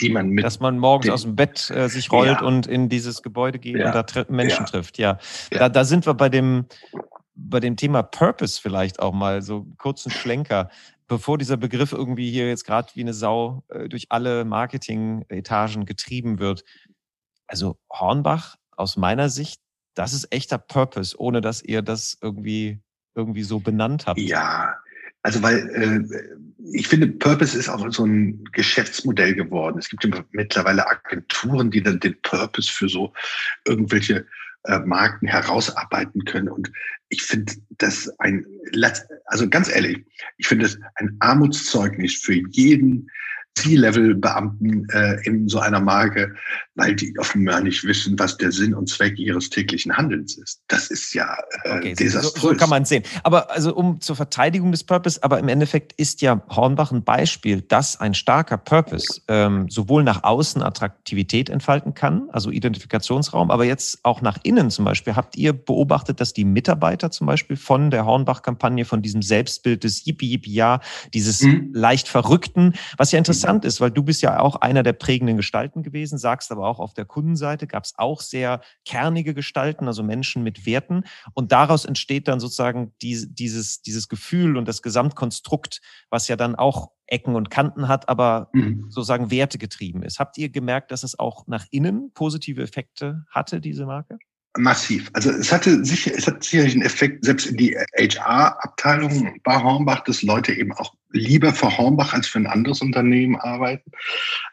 die 0.00 0.10
man 0.10 0.28
mit. 0.28 0.44
Dass 0.44 0.60
man 0.60 0.78
morgens 0.78 1.08
aus 1.08 1.22
dem 1.22 1.36
Bett 1.36 1.70
äh, 1.70 1.88
sich 1.88 2.12
rollt 2.12 2.40
ja. 2.40 2.42
und 2.42 2.66
in 2.66 2.90
dieses 2.90 3.22
Gebäude 3.22 3.58
geht 3.58 3.76
ja. 3.76 3.86
und 3.86 3.94
da 3.94 4.02
tri 4.02 4.26
Menschen 4.28 4.64
ja. 4.64 4.70
trifft. 4.70 4.98
Ja. 4.98 5.18
Da, 5.50 5.70
da 5.70 5.84
sind 5.84 6.04
wir 6.04 6.12
bei 6.12 6.28
dem, 6.28 6.66
bei 7.34 7.60
dem 7.60 7.76
Thema 7.76 8.02
Purpose 8.02 8.60
vielleicht 8.60 9.00
auch 9.00 9.14
mal 9.14 9.40
so 9.40 9.66
kurzen 9.78 10.10
Schlenker. 10.10 10.68
Bevor 11.08 11.38
dieser 11.38 11.56
Begriff 11.56 11.92
irgendwie 11.92 12.30
hier 12.30 12.48
jetzt 12.48 12.64
gerade 12.64 12.90
wie 12.94 13.02
eine 13.02 13.14
Sau 13.14 13.64
äh, 13.68 13.88
durch 13.88 14.06
alle 14.10 14.44
Marketing-Etagen 14.44 15.86
getrieben 15.86 16.38
wird. 16.38 16.62
Also 17.46 17.78
Hornbach 17.90 18.56
aus 18.76 18.96
meiner 18.96 19.28
Sicht, 19.28 19.61
das 19.94 20.12
ist 20.12 20.32
echter 20.32 20.58
Purpose, 20.58 21.18
ohne 21.18 21.40
dass 21.40 21.62
ihr 21.62 21.82
das 21.82 22.16
irgendwie 22.20 22.80
irgendwie 23.14 23.42
so 23.42 23.60
benannt 23.60 24.06
habt. 24.06 24.18
Ja, 24.18 24.76
also 25.22 25.42
weil 25.42 25.68
äh, 25.70 26.36
ich 26.72 26.88
finde, 26.88 27.06
Purpose 27.08 27.56
ist 27.56 27.68
auch 27.68 27.86
so 27.92 28.04
ein 28.04 28.44
Geschäftsmodell 28.52 29.34
geworden. 29.34 29.78
Es 29.78 29.88
gibt 29.88 30.08
mittlerweile 30.32 30.86
Agenturen, 30.88 31.70
die 31.70 31.82
dann 31.82 32.00
den 32.00 32.20
Purpose 32.22 32.72
für 32.72 32.88
so 32.88 33.12
irgendwelche 33.66 34.26
äh, 34.64 34.78
Marken 34.80 35.26
herausarbeiten 35.26 36.24
können. 36.24 36.48
Und 36.48 36.72
ich 37.08 37.22
finde 37.22 37.52
das 37.78 38.08
ein, 38.18 38.46
also 39.26 39.48
ganz 39.48 39.68
ehrlich, 39.68 40.04
ich 40.38 40.46
finde 40.46 40.66
es 40.66 40.78
ein 40.96 41.16
Armutszeugnis 41.20 42.14
für 42.14 42.34
jeden 42.50 43.08
C-Level-Beamten 43.54 44.88
äh, 44.90 45.16
in 45.24 45.48
so 45.48 45.58
einer 45.58 45.80
Marke, 45.80 46.34
weil 46.74 46.96
die 46.96 47.14
offenbar 47.18 47.60
nicht 47.60 47.84
wissen, 47.84 48.18
was 48.18 48.38
der 48.38 48.50
Sinn 48.50 48.72
und 48.72 48.88
Zweck 48.88 49.18
ihres 49.18 49.50
täglichen 49.50 49.94
Handelns 49.94 50.38
ist. 50.38 50.62
Das 50.68 50.90
ist 50.90 51.12
ja 51.12 51.36
äh, 51.64 51.76
okay, 51.76 51.94
desaströs. 51.94 52.42
So, 52.42 52.48
so 52.50 52.56
kann 52.56 52.70
man 52.70 52.84
sehen. 52.84 53.02
Aber 53.22 53.50
also 53.50 53.74
um 53.74 54.00
zur 54.00 54.16
Verteidigung 54.16 54.72
des 54.72 54.84
Purpose, 54.84 55.22
aber 55.22 55.38
im 55.38 55.48
Endeffekt 55.48 55.92
ist 55.92 56.22
ja 56.22 56.42
Hornbach 56.48 56.92
ein 56.92 57.04
Beispiel, 57.04 57.60
dass 57.60 58.00
ein 58.00 58.14
starker 58.14 58.56
Purpose 58.56 59.20
ähm, 59.28 59.68
sowohl 59.68 60.02
nach 60.02 60.24
außen 60.24 60.62
Attraktivität 60.62 61.50
entfalten 61.50 61.92
kann, 61.94 62.28
also 62.32 62.50
Identifikationsraum, 62.50 63.50
aber 63.50 63.64
jetzt 63.64 64.00
auch 64.02 64.22
nach 64.22 64.38
innen 64.42 64.70
zum 64.70 64.86
Beispiel. 64.86 65.14
Habt 65.14 65.36
ihr 65.36 65.52
beobachtet, 65.52 66.20
dass 66.20 66.32
die 66.32 66.46
Mitarbeiter 66.46 67.10
zum 67.10 67.26
Beispiel 67.26 67.56
von 67.56 67.90
der 67.90 68.06
Hornbach-Kampagne, 68.06 68.86
von 68.86 69.02
diesem 69.02 69.20
Selbstbild 69.20 69.84
des 69.84 70.06
Yippie 70.06 70.32
Yippie 70.32 70.54
Ja, 70.54 70.80
dieses 71.12 71.42
mhm. 71.42 71.70
leicht 71.74 72.08
Verrückten, 72.08 72.72
was 72.96 73.12
ja 73.12 73.18
interessant 73.18 73.41
interessant 73.42 73.64
ist, 73.64 73.80
weil 73.80 73.90
du 73.90 74.02
bist 74.02 74.22
ja 74.22 74.40
auch 74.40 74.56
einer 74.56 74.82
der 74.82 74.92
prägenden 74.92 75.36
Gestalten 75.36 75.82
gewesen, 75.82 76.18
sagst 76.18 76.52
aber 76.52 76.68
auch 76.68 76.78
auf 76.78 76.94
der 76.94 77.04
Kundenseite 77.04 77.66
gab 77.66 77.84
es 77.84 77.94
auch 77.96 78.20
sehr 78.20 78.60
kernige 78.84 79.34
Gestalten, 79.34 79.86
also 79.86 80.02
Menschen 80.02 80.42
mit 80.42 80.66
Werten. 80.66 81.04
Und 81.34 81.52
daraus 81.52 81.84
entsteht 81.84 82.28
dann 82.28 82.40
sozusagen 82.40 82.92
die, 83.02 83.26
dieses, 83.28 83.82
dieses 83.82 84.08
Gefühl 84.08 84.56
und 84.56 84.66
das 84.66 84.82
Gesamtkonstrukt, 84.82 85.80
was 86.10 86.28
ja 86.28 86.36
dann 86.36 86.54
auch 86.54 86.90
Ecken 87.06 87.34
und 87.34 87.50
Kanten 87.50 87.88
hat, 87.88 88.08
aber 88.08 88.48
mhm. 88.52 88.86
sozusagen 88.88 89.30
Werte 89.30 89.58
getrieben 89.58 90.02
ist. 90.02 90.18
Habt 90.18 90.38
ihr 90.38 90.48
gemerkt, 90.48 90.90
dass 90.92 91.02
es 91.02 91.18
auch 91.18 91.46
nach 91.46 91.66
innen 91.70 92.10
positive 92.14 92.62
Effekte 92.62 93.24
hatte, 93.28 93.60
diese 93.60 93.84
Marke? 93.84 94.18
Massiv. 94.58 95.10
Also 95.14 95.30
es 95.30 95.50
hatte 95.50 95.82
sicher, 95.84 96.12
es 96.14 96.26
hat 96.26 96.44
sicherlich 96.44 96.74
einen 96.74 96.82
Effekt, 96.82 97.24
selbst 97.24 97.46
in 97.46 97.56
die 97.56 97.74
HR-Abteilung 97.96 99.40
bei 99.44 99.62
Hornbach, 99.62 100.04
dass 100.04 100.22
Leute 100.22 100.52
eben 100.52 100.72
auch 100.72 100.94
lieber 101.10 101.54
für 101.54 101.76
Hornbach 101.78 102.12
als 102.12 102.26
für 102.26 102.38
ein 102.38 102.46
anderes 102.46 102.82
Unternehmen 102.82 103.36
arbeiten. 103.36 103.90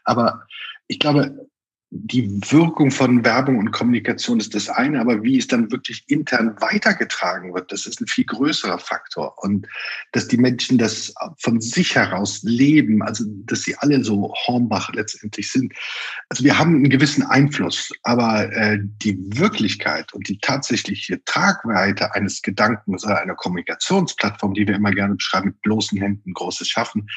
Aber 0.04 0.46
ich 0.86 0.98
glaube, 0.98 1.49
die 1.92 2.30
Wirkung 2.52 2.92
von 2.92 3.24
Werbung 3.24 3.58
und 3.58 3.72
Kommunikation 3.72 4.38
ist 4.38 4.54
das 4.54 4.68
eine, 4.68 5.00
aber 5.00 5.24
wie 5.24 5.38
es 5.38 5.48
dann 5.48 5.72
wirklich 5.72 6.04
intern 6.06 6.54
weitergetragen 6.60 7.52
wird, 7.52 7.72
das 7.72 7.84
ist 7.84 8.00
ein 8.00 8.06
viel 8.06 8.24
größerer 8.26 8.78
Faktor. 8.78 9.34
Und 9.42 9.66
dass 10.12 10.28
die 10.28 10.36
Menschen 10.36 10.78
das 10.78 11.12
von 11.38 11.60
sich 11.60 11.96
heraus 11.96 12.42
leben, 12.44 13.02
also 13.02 13.24
dass 13.44 13.62
sie 13.62 13.76
alle 13.76 14.04
so 14.04 14.32
Hornbach 14.46 14.92
letztendlich 14.94 15.50
sind. 15.50 15.72
Also 16.28 16.44
wir 16.44 16.58
haben 16.58 16.76
einen 16.76 16.90
gewissen 16.90 17.24
Einfluss, 17.24 17.90
aber 18.04 18.52
äh, 18.52 18.78
die 18.80 19.18
Wirklichkeit 19.36 20.12
und 20.12 20.28
die 20.28 20.38
tatsächliche 20.38 21.22
Tragweite 21.24 22.14
eines 22.14 22.42
Gedankens 22.42 23.04
oder 23.04 23.20
einer 23.20 23.34
Kommunikationsplattform, 23.34 24.54
die 24.54 24.68
wir 24.68 24.76
immer 24.76 24.92
gerne 24.92 25.16
beschreiben, 25.16 25.48
mit 25.48 25.62
bloßen 25.62 25.98
Händen 25.98 26.34
Großes 26.34 26.68
schaffen, 26.68 27.08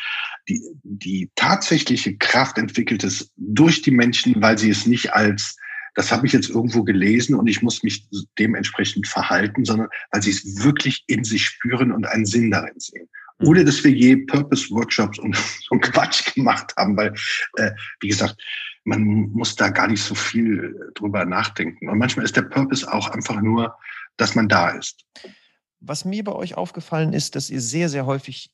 die, 0.50 0.62
die 0.82 1.30
tatsächliche 1.36 2.18
Kraft 2.18 2.58
entwickelt 2.58 3.04
es 3.04 3.32
durch 3.38 3.84
die 3.84 3.92
Menschen, 3.92 4.42
weil 4.42 4.58
sie 4.58 4.63
es 4.70 4.86
nicht 4.86 5.14
als, 5.14 5.56
das 5.96 6.12
habe 6.12 6.26
ich 6.26 6.34
jetzt 6.34 6.50
irgendwo 6.50 6.84
gelesen 6.84 7.36
und 7.36 7.48
ich 7.48 7.62
muss 7.62 7.84
mich 7.84 8.08
dementsprechend 8.40 9.08
verhalten, 9.08 9.66
sondern 9.66 9.90
weil 10.12 10.22
sie 10.22 10.32
es 10.32 10.64
wirklich 10.64 11.04
in 11.08 11.24
sich 11.24 11.46
spüren 11.46 11.92
und 11.92 12.06
einen 12.06 12.26
Sinn 12.26 12.52
darin 12.52 12.80
sehen. 12.80 13.08
Mhm. 13.40 13.48
Ohne 13.48 13.66
dass 13.66 13.84
wir 13.84 13.92
je 13.92 14.18
Purpose-Workshops 14.18 15.20
und 15.20 15.36
so 15.70 15.78
Quatsch 15.78 16.34
gemacht 16.34 16.74
haben, 16.78 16.98
weil, 16.98 17.14
äh, 17.58 17.72
wie 18.00 18.10
gesagt, 18.10 18.42
man 18.86 19.04
muss 19.32 19.56
da 19.56 19.70
gar 19.70 19.88
nicht 19.88 20.04
so 20.04 20.16
viel 20.16 20.92
drüber 20.96 21.26
nachdenken. 21.26 21.90
Und 21.90 21.98
manchmal 21.98 22.26
ist 22.26 22.36
der 22.36 22.42
Purpose 22.44 22.92
auch 22.92 23.10
einfach 23.10 23.42
nur, 23.42 23.76
dass 24.18 24.36
man 24.36 24.50
da 24.50 24.70
ist. 24.70 25.06
Was 25.80 26.06
mir 26.06 26.24
bei 26.24 26.34
euch 26.34 26.56
aufgefallen 26.56 27.14
ist, 27.14 27.36
dass 27.36 27.50
ihr 27.50 27.62
sehr, 27.62 27.90
sehr 27.90 28.06
häufig 28.06 28.52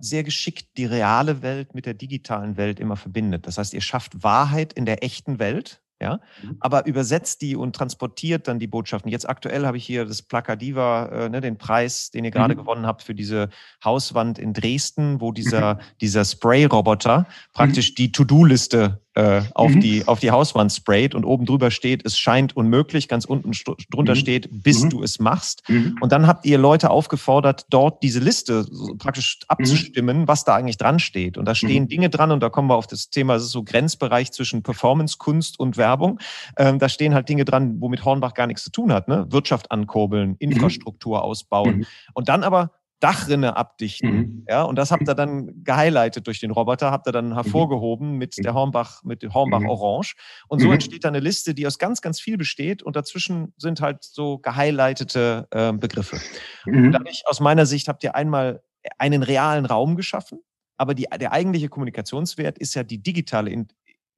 sehr 0.00 0.24
geschickt 0.24 0.76
die 0.76 0.84
reale 0.84 1.42
Welt 1.42 1.74
mit 1.74 1.86
der 1.86 1.94
digitalen 1.94 2.56
Welt 2.56 2.80
immer 2.80 2.96
verbindet. 2.96 3.46
Das 3.46 3.58
heißt, 3.58 3.74
ihr 3.74 3.80
schafft 3.80 4.22
Wahrheit 4.22 4.72
in 4.72 4.86
der 4.86 5.02
echten 5.02 5.38
Welt, 5.38 5.80
ja, 6.00 6.20
mhm. 6.42 6.56
aber 6.60 6.86
übersetzt 6.86 7.40
die 7.40 7.56
und 7.56 7.74
transportiert 7.74 8.48
dann 8.48 8.58
die 8.58 8.66
Botschaften. 8.66 9.10
Jetzt 9.10 9.28
aktuell 9.28 9.64
habe 9.64 9.76
ich 9.76 9.86
hier 9.86 10.04
das 10.04 10.22
Placadiva, 10.22 11.06
äh, 11.06 11.28
ne, 11.28 11.40
den 11.40 11.56
Preis, 11.56 12.10
den 12.10 12.24
ihr 12.24 12.30
gerade 12.30 12.54
mhm. 12.54 12.58
gewonnen 12.58 12.86
habt 12.86 13.02
für 13.02 13.14
diese 13.14 13.48
Hauswand 13.82 14.38
in 14.38 14.52
Dresden, 14.52 15.20
wo 15.20 15.32
dieser, 15.32 15.74
mhm. 15.74 15.78
dieser 16.00 16.24
Spray-Roboter 16.24 17.26
praktisch 17.52 17.92
mhm. 17.92 17.94
die 17.94 18.12
To-Do-Liste 18.12 19.03
äh, 19.14 19.42
auf, 19.54 19.72
mhm. 19.72 19.80
die, 19.80 20.08
auf 20.08 20.20
die 20.20 20.30
Hauswand 20.30 20.72
sprayt 20.72 21.14
und 21.14 21.24
oben 21.24 21.46
drüber 21.46 21.70
steht, 21.70 22.04
es 22.04 22.18
scheint 22.18 22.56
unmöglich, 22.56 23.08
ganz 23.08 23.24
unten 23.24 23.52
drunter 23.90 24.14
mhm. 24.14 24.18
steht, 24.18 24.48
bis 24.50 24.82
mhm. 24.82 24.90
du 24.90 25.02
es 25.02 25.18
machst. 25.18 25.62
Mhm. 25.68 25.96
Und 26.00 26.12
dann 26.12 26.26
habt 26.26 26.44
ihr 26.46 26.58
Leute 26.58 26.90
aufgefordert, 26.90 27.66
dort 27.70 28.02
diese 28.02 28.18
Liste 28.18 28.66
praktisch 28.98 29.40
abzustimmen, 29.48 30.26
was 30.26 30.44
da 30.44 30.56
eigentlich 30.56 30.78
dran 30.78 30.98
steht. 30.98 31.38
Und 31.38 31.44
da 31.46 31.54
stehen 31.54 31.88
Dinge 31.88 32.10
dran 32.10 32.32
und 32.32 32.40
da 32.40 32.48
kommen 32.48 32.68
wir 32.68 32.76
auf 32.76 32.86
das 32.86 33.10
Thema, 33.10 33.36
es 33.36 33.44
ist 33.44 33.52
so 33.52 33.62
Grenzbereich 33.62 34.32
zwischen 34.32 34.62
Performance, 34.62 35.16
Kunst 35.18 35.60
und 35.60 35.76
Werbung. 35.76 36.18
Ähm, 36.56 36.78
da 36.78 36.88
stehen 36.88 37.14
halt 37.14 37.28
Dinge 37.28 37.44
dran, 37.44 37.80
womit 37.80 38.04
Hornbach 38.04 38.34
gar 38.34 38.46
nichts 38.46 38.64
zu 38.64 38.70
tun 38.70 38.92
hat. 38.92 39.08
Ne? 39.08 39.26
Wirtschaft 39.30 39.70
ankurbeln, 39.70 40.36
Infrastruktur 40.38 41.22
ausbauen. 41.22 41.86
Und 42.14 42.28
dann 42.28 42.42
aber 42.42 42.72
Dachrinne 43.00 43.56
abdichten. 43.56 44.16
Mhm. 44.16 44.46
Ja, 44.48 44.62
und 44.62 44.76
das 44.76 44.90
habt 44.90 45.08
ihr 45.08 45.14
dann 45.14 45.62
gehighlightet 45.62 46.26
durch 46.26 46.40
den 46.40 46.50
Roboter, 46.50 46.90
habt 46.90 47.06
ihr 47.06 47.12
dann 47.12 47.30
mhm. 47.30 47.34
hervorgehoben 47.34 48.16
mit 48.16 48.36
der 48.38 48.54
Hornbach, 48.54 49.02
mit 49.04 49.22
dem 49.22 49.34
Hornbach 49.34 49.60
mhm. 49.60 49.68
Orange. 49.68 50.14
Und 50.48 50.60
so 50.60 50.68
mhm. 50.68 50.74
entsteht 50.74 51.04
da 51.04 51.08
eine 51.08 51.20
Liste, 51.20 51.54
die 51.54 51.66
aus 51.66 51.78
ganz, 51.78 52.00
ganz 52.00 52.20
viel 52.20 52.38
besteht 52.38 52.82
und 52.82 52.96
dazwischen 52.96 53.52
sind 53.56 53.80
halt 53.80 54.04
so 54.04 54.38
gehighlightete 54.38 55.48
äh, 55.50 55.72
Begriffe. 55.72 56.18
Und 56.66 56.92
dadurch, 56.92 57.22
aus 57.26 57.40
meiner 57.40 57.66
Sicht, 57.66 57.88
habt 57.88 58.02
ihr 58.04 58.14
einmal 58.14 58.62
einen 58.98 59.22
realen 59.22 59.66
Raum 59.66 59.96
geschaffen, 59.96 60.40
aber 60.76 60.94
die, 60.94 61.06
der 61.20 61.32
eigentliche 61.32 61.68
Kommunikationswert 61.68 62.58
ist 62.58 62.74
ja 62.74 62.82
die 62.82 63.02
digitale 63.02 63.50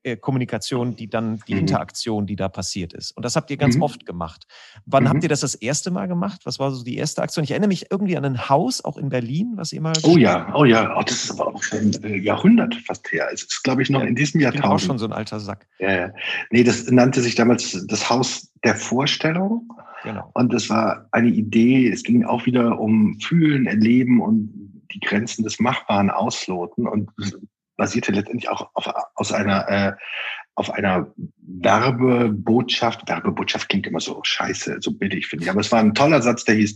äh, 0.06 0.16
Kommunikation, 0.16 0.94
die 0.94 1.10
dann 1.10 1.40
die 1.48 1.54
mhm. 1.54 1.60
Interaktion, 1.60 2.26
die 2.26 2.36
da 2.36 2.48
passiert 2.48 2.92
ist. 2.92 3.10
Und 3.16 3.24
das 3.24 3.34
habt 3.34 3.50
ihr 3.50 3.56
ganz 3.56 3.74
mhm. 3.76 3.82
oft 3.82 4.06
gemacht. 4.06 4.46
Wann 4.84 5.04
mhm. 5.04 5.08
habt 5.08 5.22
ihr 5.24 5.28
das 5.28 5.40
das 5.40 5.56
erste 5.56 5.90
Mal 5.90 6.06
gemacht? 6.06 6.42
Was 6.44 6.60
war 6.60 6.70
so 6.70 6.84
die 6.84 6.96
erste 6.96 7.22
Aktion? 7.22 7.42
Ich 7.42 7.50
erinnere 7.50 7.68
mich 7.68 7.90
irgendwie 7.90 8.16
an 8.16 8.24
ein 8.24 8.48
Haus, 8.48 8.84
auch 8.84 8.98
in 8.98 9.08
Berlin, 9.08 9.54
was 9.56 9.72
ihr 9.72 9.80
mal. 9.80 9.94
Oh 10.04 10.16
ja, 10.16 10.54
oh 10.54 10.64
ja, 10.64 10.96
oh, 10.96 11.02
das 11.02 11.24
ist 11.24 11.30
aber 11.32 11.52
auch 11.52 11.62
schon 11.62 11.92
äh, 12.04 12.18
Jahrhundert 12.18 12.76
fast 12.86 13.10
her. 13.10 13.26
Es 13.32 13.42
ist, 13.42 13.64
glaube 13.64 13.82
ich, 13.82 13.90
noch 13.90 14.00
ja, 14.00 14.06
in 14.06 14.14
diesem 14.14 14.40
Jahrtausend. 14.40 14.64
Ich 14.64 14.70
bin 14.70 14.70
auch 14.70 14.78
schon 14.78 14.98
so 14.98 15.06
ein 15.06 15.12
alter 15.12 15.40
Sack. 15.40 15.66
Ja, 15.80 15.92
ja. 15.92 16.10
Nee, 16.50 16.62
das 16.62 16.88
nannte 16.88 17.20
sich 17.20 17.34
damals 17.34 17.84
das 17.88 18.08
Haus 18.08 18.52
der 18.62 18.76
Vorstellung. 18.76 19.68
Genau. 20.04 20.30
Und 20.34 20.52
das 20.52 20.70
war 20.70 21.08
eine 21.10 21.30
Idee, 21.30 21.90
es 21.90 22.04
ging 22.04 22.24
auch 22.24 22.46
wieder 22.46 22.78
um 22.78 23.18
Fühlen, 23.20 23.66
Erleben 23.66 24.20
und 24.20 24.52
die 24.92 25.00
Grenzen 25.00 25.42
des 25.42 25.58
Machbaren 25.58 26.10
ausloten. 26.10 26.86
Und 26.86 27.10
basierte 27.76 28.12
letztendlich 28.12 28.48
auch 28.48 28.70
auf, 28.74 28.88
aus 29.14 29.32
einer, 29.32 29.68
äh, 29.68 29.92
auf 30.54 30.70
einer 30.72 31.12
Werbebotschaft. 31.38 33.08
Werbebotschaft 33.08 33.68
klingt 33.68 33.86
immer 33.86 34.00
so 34.00 34.20
scheiße, 34.22 34.78
so 34.80 34.92
billig, 34.92 35.26
finde 35.26 35.44
ich. 35.44 35.50
Aber 35.50 35.60
es 35.60 35.70
war 35.72 35.80
ein 35.80 35.94
toller 35.94 36.22
Satz, 36.22 36.44
der 36.44 36.56
hieß, 36.56 36.74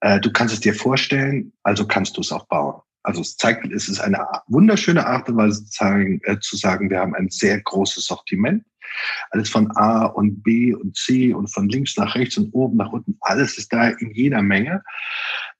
äh, 0.00 0.20
du 0.20 0.32
kannst 0.32 0.54
es 0.54 0.60
dir 0.60 0.74
vorstellen, 0.74 1.52
also 1.62 1.86
kannst 1.86 2.16
du 2.16 2.20
es 2.20 2.32
auch 2.32 2.46
bauen. 2.46 2.80
Also 3.02 3.22
es 3.22 3.36
zeigt, 3.36 3.64
es 3.72 3.88
ist 3.88 4.00
eine 4.00 4.26
wunderschöne 4.48 5.06
Art 5.06 5.28
und 5.28 5.36
Weise 5.36 5.64
zu 5.64 5.72
sagen, 5.72 6.20
äh, 6.24 6.38
zu 6.40 6.56
sagen, 6.56 6.90
wir 6.90 7.00
haben 7.00 7.14
ein 7.14 7.30
sehr 7.30 7.60
großes 7.60 8.04
Sortiment. 8.06 8.64
alles 9.30 9.48
von 9.48 9.70
A 9.76 10.06
und 10.06 10.42
B 10.42 10.74
und 10.74 10.96
C 10.96 11.32
und 11.32 11.46
von 11.48 11.68
links 11.68 11.96
nach 11.96 12.14
rechts 12.16 12.36
und 12.36 12.50
oben 12.52 12.76
nach 12.76 12.92
unten, 12.92 13.16
alles 13.20 13.56
ist 13.56 13.72
da 13.72 13.88
in 13.88 14.10
jeder 14.12 14.42
Menge. 14.42 14.82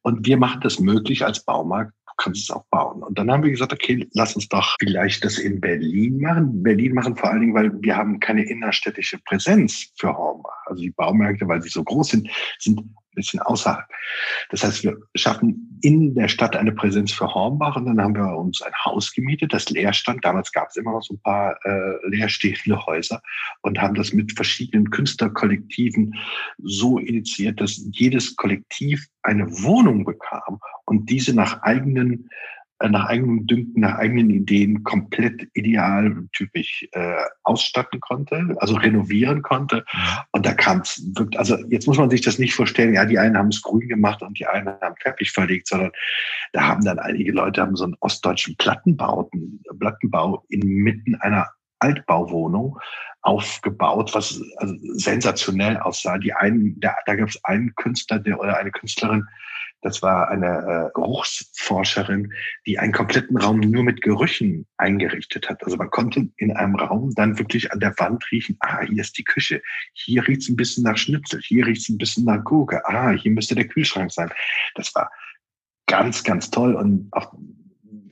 Und 0.02 0.26
wir 0.26 0.36
machen 0.36 0.60
das 0.62 0.80
möglich 0.80 1.24
als 1.24 1.44
Baumarkt, 1.44 1.92
kannst 2.20 2.42
es 2.42 2.50
auch 2.50 2.64
bauen. 2.70 3.02
Und 3.02 3.18
dann 3.18 3.30
haben 3.30 3.42
wir 3.42 3.50
gesagt, 3.50 3.72
okay, 3.72 4.06
lass 4.12 4.34
uns 4.34 4.48
doch 4.48 4.76
vielleicht 4.78 5.24
das 5.24 5.38
in 5.38 5.60
Berlin 5.60 6.20
machen. 6.20 6.62
Berlin 6.62 6.94
machen 6.94 7.16
vor 7.16 7.30
allen 7.30 7.40
Dingen, 7.40 7.54
weil 7.54 7.72
wir 7.82 7.96
haben 7.96 8.20
keine 8.20 8.44
innerstädtische 8.44 9.18
Präsenz 9.24 9.92
für 9.98 10.16
Hornbach. 10.16 10.66
Also 10.66 10.82
die 10.82 10.90
Baumärkte, 10.90 11.48
weil 11.48 11.62
sie 11.62 11.70
so 11.70 11.82
groß 11.82 12.08
sind, 12.08 12.28
sind 12.58 12.80
bisschen 13.14 13.40
außerhalb. 13.40 13.86
Das 14.50 14.64
heißt, 14.64 14.84
wir 14.84 14.96
schaffen 15.14 15.78
in 15.82 16.14
der 16.14 16.28
Stadt 16.28 16.56
eine 16.56 16.72
Präsenz 16.72 17.12
für 17.12 17.32
Hornbach 17.32 17.76
und 17.76 17.86
dann 17.86 18.00
haben 18.00 18.14
wir 18.14 18.36
uns 18.36 18.62
ein 18.62 18.72
Haus 18.84 19.12
gemietet, 19.12 19.52
das 19.52 19.70
leer 19.70 19.92
stand. 19.92 20.24
Damals 20.24 20.52
gab 20.52 20.68
es 20.68 20.76
immer 20.76 20.92
noch 20.92 21.02
so 21.02 21.14
ein 21.14 21.22
paar 21.22 21.56
äh, 21.64 22.08
leerstehende 22.08 22.84
Häuser 22.86 23.20
und 23.62 23.80
haben 23.80 23.94
das 23.94 24.12
mit 24.12 24.32
verschiedenen 24.32 24.90
Künstlerkollektiven 24.90 26.14
so 26.58 26.98
initiiert, 26.98 27.60
dass 27.60 27.84
jedes 27.92 28.36
Kollektiv 28.36 29.06
eine 29.22 29.46
Wohnung 29.62 30.04
bekam 30.04 30.60
und 30.90 31.08
diese 31.08 31.34
nach 31.34 31.62
eigenen 31.62 32.28
äh, 32.80 32.88
nach 32.88 33.06
eigenem 33.06 33.46
Dünken, 33.46 33.82
nach 33.82 33.96
eigenen 33.96 34.30
Ideen 34.30 34.82
komplett 34.82 35.48
idealtypisch 35.54 36.88
äh, 36.92 37.22
ausstatten 37.44 38.00
konnte, 38.00 38.56
also 38.58 38.74
renovieren 38.74 39.42
konnte. 39.42 39.84
Und 40.32 40.46
da 40.46 40.52
kam 40.52 40.80
es 40.80 41.00
also 41.36 41.56
jetzt 41.68 41.86
muss 41.86 41.98
man 41.98 42.10
sich 42.10 42.22
das 42.22 42.38
nicht 42.38 42.54
vorstellen, 42.54 42.94
ja, 42.94 43.04
die 43.04 43.18
einen 43.18 43.38
haben 43.38 43.48
es 43.48 43.62
grün 43.62 43.88
gemacht 43.88 44.20
und 44.22 44.38
die 44.38 44.46
einen 44.46 44.68
haben 44.80 44.96
Teppich 45.00 45.30
verlegt, 45.30 45.68
sondern 45.68 45.92
da 46.52 46.62
haben 46.62 46.84
dann 46.84 46.98
einige 46.98 47.32
Leute 47.32 47.62
haben 47.62 47.76
so 47.76 47.84
einen 47.84 47.96
ostdeutschen 48.00 48.56
Plattenbauten, 48.56 49.62
Plattenbau 49.78 50.44
inmitten 50.48 51.14
einer 51.16 51.48
Altbauwohnung 51.78 52.78
aufgebaut, 53.22 54.14
was 54.14 54.42
also 54.56 54.74
sensationell 54.94 55.76
aussah. 55.76 56.18
Die 56.18 56.32
einen, 56.32 56.80
da, 56.80 56.94
da 57.06 57.14
gab 57.14 57.28
es 57.28 57.44
einen 57.44 57.74
Künstler 57.74 58.18
der, 58.18 58.40
oder 58.40 58.56
eine 58.56 58.70
Künstlerin, 58.70 59.26
das 59.82 60.02
war 60.02 60.28
eine 60.28 60.46
äh, 60.46 60.90
Geruchsforscherin, 60.94 62.32
die 62.66 62.78
einen 62.78 62.92
kompletten 62.92 63.38
Raum 63.38 63.60
nur 63.60 63.82
mit 63.82 64.02
Gerüchen 64.02 64.66
eingerichtet 64.76 65.48
hat. 65.48 65.64
Also 65.64 65.76
man 65.76 65.90
konnte 65.90 66.28
in 66.36 66.52
einem 66.56 66.76
Raum 66.76 67.12
dann 67.14 67.38
wirklich 67.38 67.72
an 67.72 67.80
der 67.80 67.94
Wand 67.98 68.24
riechen, 68.30 68.56
ah, 68.60 68.82
hier 68.82 69.00
ist 69.00 69.16
die 69.18 69.24
Küche, 69.24 69.62
hier 69.92 70.26
riecht 70.26 70.42
es 70.42 70.48
ein 70.48 70.56
bisschen 70.56 70.84
nach 70.84 70.96
Schnitzel, 70.96 71.40
hier 71.42 71.66
riecht 71.66 71.82
es 71.82 71.88
ein 71.88 71.98
bisschen 71.98 72.24
nach 72.24 72.44
Gurke, 72.44 72.82
ah, 72.86 73.10
hier 73.10 73.30
müsste 73.30 73.54
der 73.54 73.68
Kühlschrank 73.68 74.12
sein. 74.12 74.30
Das 74.74 74.94
war 74.94 75.10
ganz, 75.86 76.22
ganz 76.24 76.50
toll 76.50 76.74
und 76.74 77.08
auch 77.12 77.32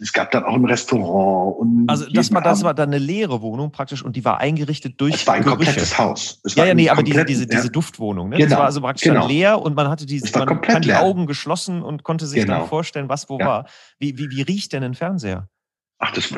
es 0.00 0.12
gab 0.12 0.30
dann 0.30 0.44
auch 0.44 0.54
ein 0.54 0.64
Restaurant. 0.64 1.58
Und 1.58 1.88
also 1.88 2.06
das 2.10 2.32
war, 2.32 2.40
das 2.40 2.62
war 2.62 2.74
dann 2.74 2.90
eine 2.90 2.98
leere 2.98 3.42
Wohnung 3.42 3.72
praktisch 3.72 4.02
und 4.02 4.16
die 4.16 4.24
war 4.24 4.38
eingerichtet 4.38 5.00
durch 5.00 5.14
Es 5.14 5.26
war 5.26 5.34
ein 5.34 5.42
Gerüche. 5.42 5.56
komplettes 5.56 5.98
Haus. 5.98 6.40
Es 6.44 6.54
ja, 6.54 6.64
ja, 6.66 6.74
nee, 6.74 6.88
aber 6.88 7.02
diese, 7.02 7.24
diese, 7.24 7.46
diese 7.46 7.64
ja. 7.64 7.70
Duftwohnung. 7.70 8.30
Ne? 8.30 8.36
Genau. 8.36 8.50
Das 8.50 8.58
war 8.58 8.66
also 8.66 8.80
praktisch 8.80 9.04
genau. 9.04 9.26
leer 9.26 9.60
und 9.60 9.74
man 9.74 9.88
hatte 9.88 10.06
diese, 10.06 10.36
man 10.38 10.60
kann 10.60 10.82
die 10.82 10.94
Augen 10.94 11.26
geschlossen 11.26 11.82
und 11.82 12.04
konnte 12.04 12.26
sich 12.26 12.42
genau. 12.42 12.60
dann 12.60 12.68
vorstellen, 12.68 13.08
was 13.08 13.28
wo 13.28 13.38
ja. 13.38 13.46
war. 13.46 13.66
Wie, 13.98 14.18
wie, 14.18 14.30
wie 14.30 14.42
riecht 14.42 14.72
denn 14.72 14.82
ein 14.82 14.94
Fernseher? 14.94 15.48
Ach, 16.00 16.12
das, 16.12 16.32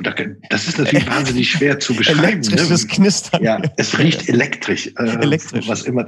das 0.49 0.69
ist 0.69 0.79
natürlich 0.79 1.07
wahnsinnig 1.11 1.51
schwer 1.51 1.79
zu 1.79 1.95
beschreiben. 1.95 2.21
Elektrisches 2.21 2.85
ne? 2.85 2.95
Knistern. 2.95 3.43
Ja, 3.43 3.61
es 3.77 3.99
riecht 3.99 4.29
elektrisch. 4.29 4.87
Äh, 4.99 5.21
elektrisch. 5.21 5.69
Was 5.69 5.83
immer. 5.83 6.07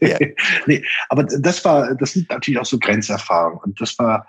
ja. 0.00 0.18
nee, 0.66 0.82
aber 1.08 1.24
das 1.24 1.64
war, 1.64 1.94
das 1.96 2.12
sind 2.12 2.30
natürlich 2.30 2.60
auch 2.60 2.66
so 2.66 2.78
Grenzerfahrungen. 2.78 3.58
Und 3.64 3.80
das 3.80 3.98
war, 3.98 4.26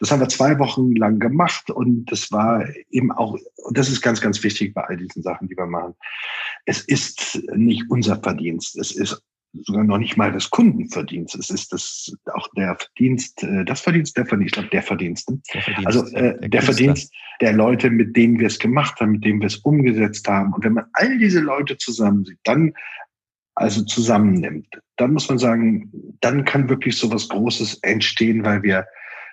das 0.00 0.10
haben 0.10 0.20
wir 0.20 0.28
zwei 0.28 0.58
Wochen 0.58 0.94
lang 0.94 1.18
gemacht 1.18 1.70
und 1.70 2.06
das 2.06 2.30
war 2.30 2.64
eben 2.90 3.12
auch, 3.12 3.38
und 3.56 3.78
das 3.78 3.88
ist 3.88 4.02
ganz, 4.02 4.20
ganz 4.20 4.42
wichtig 4.42 4.74
bei 4.74 4.82
all 4.82 4.96
diesen 4.96 5.22
Sachen, 5.22 5.48
die 5.48 5.56
wir 5.56 5.66
machen. 5.66 5.94
Es 6.64 6.80
ist 6.80 7.40
nicht 7.54 7.84
unser 7.88 8.16
Verdienst. 8.16 8.76
Es 8.76 8.92
ist 8.92 9.22
sogar 9.62 9.84
noch 9.84 9.98
nicht 9.98 10.16
mal 10.16 10.32
das 10.32 10.50
Kundenverdienst. 10.50 11.34
Es 11.34 11.50
ist 11.50 11.72
das 11.72 12.14
auch 12.34 12.48
der 12.56 12.76
Verdienst, 12.76 13.42
äh, 13.42 13.64
das 13.64 13.80
Verdienst, 13.80 14.16
der 14.16 14.26
Verdienst, 14.26 14.48
ich 14.48 14.52
glaube, 14.52 14.68
der 14.70 14.82
Verdienst. 14.82 15.28
Der 15.28 15.62
Verdienst 15.62 15.86
also 15.86 16.06
äh, 16.16 16.38
der, 16.40 16.48
der 16.48 16.62
Verdienst 16.62 17.14
der 17.40 17.52
Leute, 17.52 17.90
mit 17.90 18.16
denen 18.16 18.38
wir 18.38 18.46
es 18.46 18.58
gemacht 18.58 19.00
haben, 19.00 19.12
mit 19.12 19.24
denen 19.24 19.40
wir 19.40 19.46
es 19.46 19.56
umgesetzt 19.56 20.28
haben. 20.28 20.52
Und 20.52 20.64
wenn 20.64 20.74
man 20.74 20.86
all 20.92 21.18
diese 21.18 21.40
Leute 21.40 21.78
zusammen 21.78 22.24
sieht, 22.24 22.38
dann 22.44 22.72
also 23.54 23.82
zusammennimmt, 23.84 24.68
dann 24.96 25.14
muss 25.14 25.28
man 25.28 25.38
sagen, 25.38 25.90
dann 26.20 26.44
kann 26.44 26.68
wirklich 26.68 26.98
so 26.98 27.10
was 27.10 27.28
Großes 27.28 27.78
entstehen, 27.82 28.44
weil 28.44 28.62
wir 28.62 28.86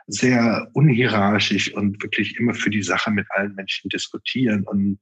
sehr 0.07 0.67
unhierarchisch 0.73 1.73
und 1.73 2.01
wirklich 2.03 2.37
immer 2.37 2.53
für 2.53 2.69
die 2.69 2.83
Sache 2.83 3.11
mit 3.11 3.25
allen 3.31 3.55
Menschen 3.55 3.89
diskutieren 3.89 4.63
und 4.63 4.99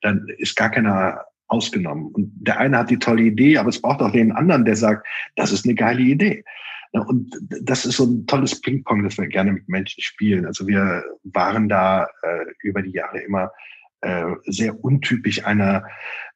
dann 0.00 0.26
ist 0.38 0.56
gar 0.56 0.70
keiner 0.70 1.20
ausgenommen. 1.48 2.06
Und 2.12 2.32
der 2.34 2.58
eine 2.58 2.78
hat 2.78 2.90
die 2.90 2.98
tolle 2.98 3.22
Idee, 3.22 3.58
aber 3.58 3.68
es 3.68 3.80
braucht 3.80 4.00
auch 4.00 4.12
den 4.12 4.32
anderen, 4.32 4.64
der 4.64 4.76
sagt, 4.76 5.06
das 5.36 5.52
ist 5.52 5.64
eine 5.64 5.74
geile 5.74 6.02
Idee. 6.02 6.44
Und 6.92 7.36
das 7.62 7.84
ist 7.84 7.96
so 7.96 8.04
ein 8.04 8.26
tolles 8.26 8.60
Ping-Pong, 8.60 9.04
das 9.04 9.16
wir 9.16 9.28
gerne 9.28 9.52
mit 9.52 9.68
Menschen 9.68 10.02
spielen. 10.02 10.44
Also 10.46 10.66
wir 10.66 11.04
waren 11.22 11.68
da 11.68 12.04
äh, 12.22 12.46
über 12.62 12.82
die 12.82 12.90
Jahre 12.90 13.20
immer 13.20 13.52
äh, 14.00 14.34
sehr 14.46 14.82
untypisch 14.82 15.44
einer, 15.44 15.84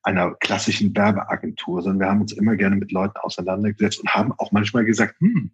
einer 0.03 0.35
klassischen 0.35 0.95
Werbeagentur, 0.95 1.83
sondern 1.83 2.01
wir 2.01 2.11
haben 2.11 2.21
uns 2.21 2.33
immer 2.33 2.57
gerne 2.57 2.77
mit 2.77 2.93
Leuten 2.93 3.17
auseinandergesetzt 3.17 4.01
und 4.01 4.15
haben 4.15 4.33
auch 4.39 4.53
manchmal 4.53 4.85
gesagt, 4.85 5.19
hm, 5.19 5.51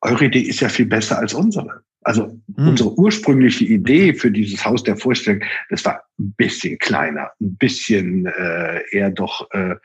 eure 0.00 0.26
Idee 0.26 0.40
ist 0.40 0.60
ja 0.60 0.68
viel 0.68 0.86
besser 0.86 1.18
als 1.18 1.34
unsere. 1.34 1.82
Also 2.02 2.40
hm. 2.56 2.68
unsere 2.68 2.98
ursprüngliche 2.98 3.64
Idee 3.64 4.14
für 4.14 4.30
dieses 4.30 4.64
Haus 4.64 4.82
der 4.82 4.96
Vorstellung, 4.96 5.42
das 5.68 5.84
war 5.84 6.02
ein 6.18 6.32
bisschen 6.36 6.78
kleiner, 6.78 7.30
ein 7.40 7.56
bisschen 7.56 8.26
äh, 8.26 8.80
eher 8.90 9.10
doch 9.10 9.50
äh, 9.52 9.76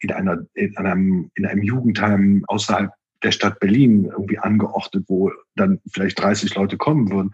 in, 0.00 0.12
einer, 0.12 0.38
in, 0.54 0.76
einem, 0.76 1.30
in 1.34 1.46
einem 1.46 1.62
Jugendheim 1.62 2.44
außerhalb 2.48 2.90
der 3.22 3.32
Stadt 3.32 3.60
Berlin 3.60 4.06
irgendwie 4.06 4.38
angeordnet, 4.38 5.04
wo 5.08 5.30
dann 5.54 5.78
vielleicht 5.92 6.18
30 6.20 6.54
Leute 6.54 6.76
kommen 6.76 7.10
würden. 7.10 7.30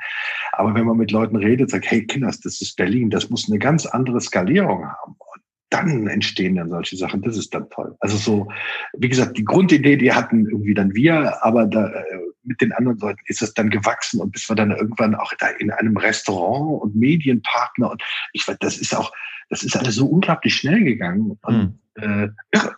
Aber 0.53 0.75
wenn 0.75 0.85
man 0.85 0.97
mit 0.97 1.13
Leuten 1.13 1.37
redet, 1.37 1.71
sagt, 1.71 1.91
hey 1.91 2.05
Kinders, 2.05 2.41
das 2.41 2.61
ist 2.61 2.77
Berlin, 2.77 3.11
das 3.11 3.31
muss 3.31 3.49
eine 3.49 3.59
ganz 3.59 3.87
andere 3.87 4.21
Skalierung 4.21 4.85
haben. 4.85 5.15
Und 5.19 5.43
dann 5.71 6.07
entstehen 6.09 6.57
dann 6.57 6.71
solche 6.71 6.97
Sachen. 6.97 7.23
Das 7.23 7.37
ist 7.37 7.55
dann 7.55 7.71
toll. 7.71 7.95
Also 8.01 8.17
so, 8.17 8.49
wie 8.99 9.09
gesagt, 9.09 9.39
die 9.39 9.45
Grundidee, 9.45 9.97
die 9.97 10.13
hatten 10.13 10.47
irgendwie 10.47 10.75
dann 10.75 10.95
wir, 10.95 11.45
aber 11.45 11.67
da, 11.67 11.89
äh, 11.89 12.19
mit 12.47 12.61
den 12.61 12.73
anderen 12.73 12.99
Leuten 12.99 13.21
ist 13.27 13.43
es 13.43 13.55
dann 13.55 13.71
gewachsen 13.71 14.21
und 14.21 14.33
bis 14.33 14.49
wir 14.49 14.57
dann 14.57 14.71
irgendwann 14.71 15.15
auch 15.15 15.33
da 15.39 15.49
in 15.49 15.71
einem 15.71 15.97
Restaurant 15.97 16.83
und 16.83 16.97
Medienpartner 16.97 17.91
und 17.91 18.03
ich 18.33 18.47
weiß, 18.47 18.57
das 18.61 18.79
ist 18.79 18.95
auch, 18.95 19.13
das 19.51 19.63
ist 19.63 19.77
alles 19.77 19.97
so 19.97 20.07
unglaublich 20.07 20.55
schnell 20.55 20.83
gegangen 20.85 21.39
und 21.43 21.79
mhm. 21.97 22.03
äh, 22.03 22.29
irre. 22.53 22.77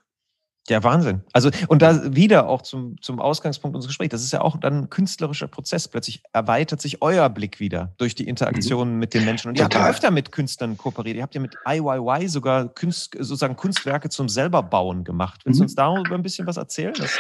Ja, 0.69 0.85
Wahnsinn. 0.85 1.23
Also, 1.33 1.51
und 1.69 1.81
da 1.81 2.15
wieder 2.15 2.47
auch 2.47 2.61
zum, 2.61 3.01
zum 3.01 3.21
Ausgangspunkt 3.21 3.75
unseres 3.75 3.89
Gesprächs, 3.89 4.11
das 4.11 4.23
ist 4.23 4.33
ja 4.33 4.43
auch 4.43 4.59
dann 4.59 4.83
ein 4.83 4.91
künstlerischer 4.91 5.49
Prozess. 5.49 5.89
Plötzlich 5.89 6.23
erweitert 6.33 6.83
sich 6.83 7.01
euer 7.01 7.29
Blick 7.31 7.59
wieder 7.59 7.95
durch 7.97 8.15
die 8.15 8.29
Interaktion 8.29 8.93
mhm. 8.93 8.99
mit 8.99 9.15
den 9.15 9.25
Menschen. 9.25 9.49
Und 9.49 9.57
ihr 9.57 9.65
Total. 9.65 9.81
habt 9.81 9.87
ja 9.87 9.91
öfter 9.91 10.11
mit 10.11 10.31
Künstlern 10.31 10.77
kooperiert. 10.77 11.17
Ihr 11.17 11.23
habt 11.23 11.35
ja 11.35 11.41
mit 11.41 11.57
IYY 11.67 12.29
sogar 12.29 12.69
Kunst, 12.69 13.15
sozusagen 13.19 13.57
Kunstwerke 13.57 14.11
zum 14.11 14.29
selberbauen 14.29 15.05
gemacht. 15.05 15.41
Willst 15.45 15.59
mhm. 15.59 15.63
du 15.63 15.65
uns 15.65 15.75
darüber 15.75 16.15
ein 16.15 16.23
bisschen 16.23 16.47
was 16.47 16.59
erzählen? 16.59 16.95
Das 16.99 17.19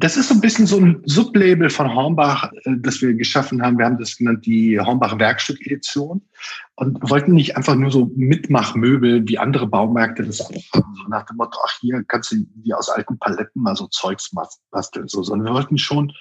das 0.00 0.16
ist 0.16 0.28
so 0.28 0.34
ein 0.34 0.40
bisschen 0.40 0.66
so 0.66 0.78
ein 0.78 1.02
Sublabel 1.06 1.70
von 1.70 1.92
Hornbach, 1.92 2.52
äh, 2.64 2.76
das 2.78 3.02
wir 3.02 3.14
geschaffen 3.14 3.60
haben. 3.62 3.78
Wir 3.78 3.86
haben 3.86 3.98
das 3.98 4.16
genannt 4.16 4.46
die 4.46 4.78
Hornbach 4.78 5.18
Werkstück-Edition 5.18 6.22
und 6.76 7.10
wollten 7.10 7.32
nicht 7.32 7.56
einfach 7.56 7.74
nur 7.74 7.90
so 7.90 8.10
Mitmachmöbel 8.14 9.26
wie 9.26 9.38
andere 9.38 9.66
Baumärkte 9.66 10.24
das 10.24 10.40
auch 10.40 10.52
haben, 10.74 10.94
so 10.94 11.08
nach 11.08 11.26
dem 11.26 11.36
Motto, 11.36 11.58
ach 11.64 11.78
hier 11.80 12.04
kannst 12.06 12.30
du 12.30 12.36
wie 12.62 12.72
aus 12.72 12.88
alten 12.88 13.18
Paletten 13.18 13.60
mal 13.60 13.74
so 13.74 13.88
Zeugs 13.88 14.30
basteln, 14.70 15.08
so, 15.08 15.24
sondern 15.24 15.48
wir 15.48 15.54
wollten 15.54 15.78
schon 15.78 16.12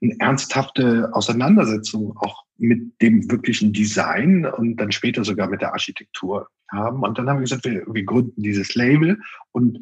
eine 0.00 0.14
ernsthafte 0.20 1.10
Auseinandersetzung 1.12 2.16
auch 2.18 2.43
mit 2.56 3.00
dem 3.02 3.30
wirklichen 3.30 3.72
Design 3.72 4.46
und 4.46 4.76
dann 4.76 4.92
später 4.92 5.24
sogar 5.24 5.48
mit 5.48 5.60
der 5.60 5.72
Architektur 5.72 6.48
haben. 6.70 7.02
Und 7.02 7.18
dann 7.18 7.28
haben 7.28 7.38
wir 7.38 7.42
gesagt, 7.42 7.64
wir, 7.64 7.84
wir 7.86 8.04
gründen 8.04 8.42
dieses 8.42 8.74
Label 8.74 9.18
und 9.52 9.78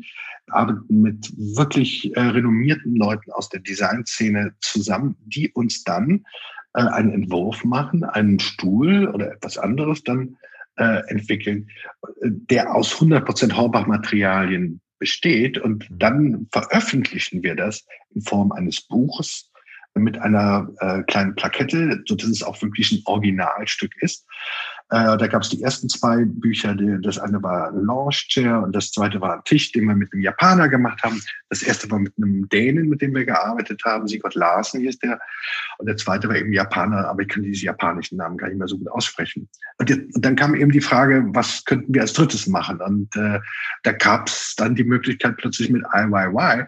arbeiten 0.48 1.02
mit 1.02 1.32
wirklich 1.36 2.14
äh, 2.16 2.20
renommierten 2.20 2.96
Leuten 2.96 3.30
aus 3.32 3.48
der 3.48 3.60
Designszene 3.60 4.54
zusammen, 4.60 5.16
die 5.24 5.50
uns 5.52 5.84
dann 5.84 6.24
äh, 6.74 6.82
einen 6.82 7.12
Entwurf 7.12 7.64
machen, 7.64 8.04
einen 8.04 8.40
Stuhl 8.40 9.08
oder 9.08 9.32
etwas 9.32 9.58
anderes 9.58 10.02
dann 10.02 10.36
äh, 10.76 11.02
entwickeln, 11.08 11.68
der 12.22 12.74
aus 12.74 12.94
100% 12.94 13.52
Horbach-Materialien 13.54 14.80
besteht. 14.98 15.58
Und 15.58 15.86
dann 15.90 16.48
veröffentlichen 16.52 17.42
wir 17.42 17.54
das 17.54 17.86
in 18.14 18.22
Form 18.22 18.52
eines 18.52 18.82
Buches 18.82 19.51
mit 19.95 20.18
einer 20.18 20.68
äh, 20.80 21.03
kleinen 21.03 21.34
Plakette, 21.34 22.03
so 22.07 22.14
dass 22.14 22.28
es 22.28 22.43
auch 22.43 22.61
wirklich 22.62 22.93
ein 22.93 23.03
Originalstück 23.05 23.93
ist. 24.01 24.26
Äh, 24.93 25.16
da 25.16 25.26
gab 25.26 25.40
es 25.40 25.49
die 25.49 25.62
ersten 25.62 25.88
zwei 25.88 26.26
Bücher. 26.26 26.74
Die, 26.74 26.99
das 27.01 27.18
eine 27.18 27.43
war 27.43 27.72
Launch 27.72 28.28
Chair 28.28 28.62
und 28.62 28.76
das 28.76 28.90
zweite 28.90 29.22
war 29.22 29.36
ein 29.36 29.45
Tisch, 29.45 29.72
den 29.72 29.86
wir 29.86 29.95
mit 29.95 30.12
einem 30.12 30.20
Japaner 30.20 30.68
gemacht 30.68 31.03
haben. 31.03 31.18
Das 31.49 31.62
erste 31.62 31.90
war 31.90 31.99
mit 31.99 32.12
einem 32.18 32.47
Dänen, 32.51 32.90
mit 32.90 33.01
dem 33.01 33.14
wir 33.14 33.24
gearbeitet 33.24 33.80
haben. 33.86 34.07
Sigurd 34.07 34.34
Larsen 34.34 34.82
hieß 34.82 34.99
der. 34.99 35.18
Und 35.78 35.86
der 35.86 35.97
zweite 35.97 36.28
war 36.28 36.36
eben 36.36 36.53
Japaner, 36.53 37.09
aber 37.09 37.22
ich 37.22 37.28
kann 37.28 37.43
diese 37.43 37.64
japanischen 37.64 38.18
Namen 38.18 38.36
gar 38.36 38.49
nicht 38.49 38.59
mehr 38.59 38.68
so 38.68 38.76
gut 38.76 38.88
aussprechen. 38.88 39.49
Und, 39.78 39.88
jetzt, 39.88 40.14
und 40.14 40.24
dann 40.24 40.36
kam 40.36 40.55
eben 40.55 40.70
die 40.70 40.82
Frage, 40.82 41.24
was 41.28 41.64
könnten 41.64 41.95
wir 41.95 42.03
als 42.03 42.12
drittes 42.12 42.47
machen? 42.47 42.82
Und 42.82 43.16
äh, 43.16 43.40
da 43.84 43.93
gab 43.93 44.28
es 44.28 44.55
dann 44.59 44.74
die 44.74 44.84
Möglichkeit, 44.84 45.38
plötzlich 45.38 45.70
mit 45.70 45.84
IYY 45.95 46.66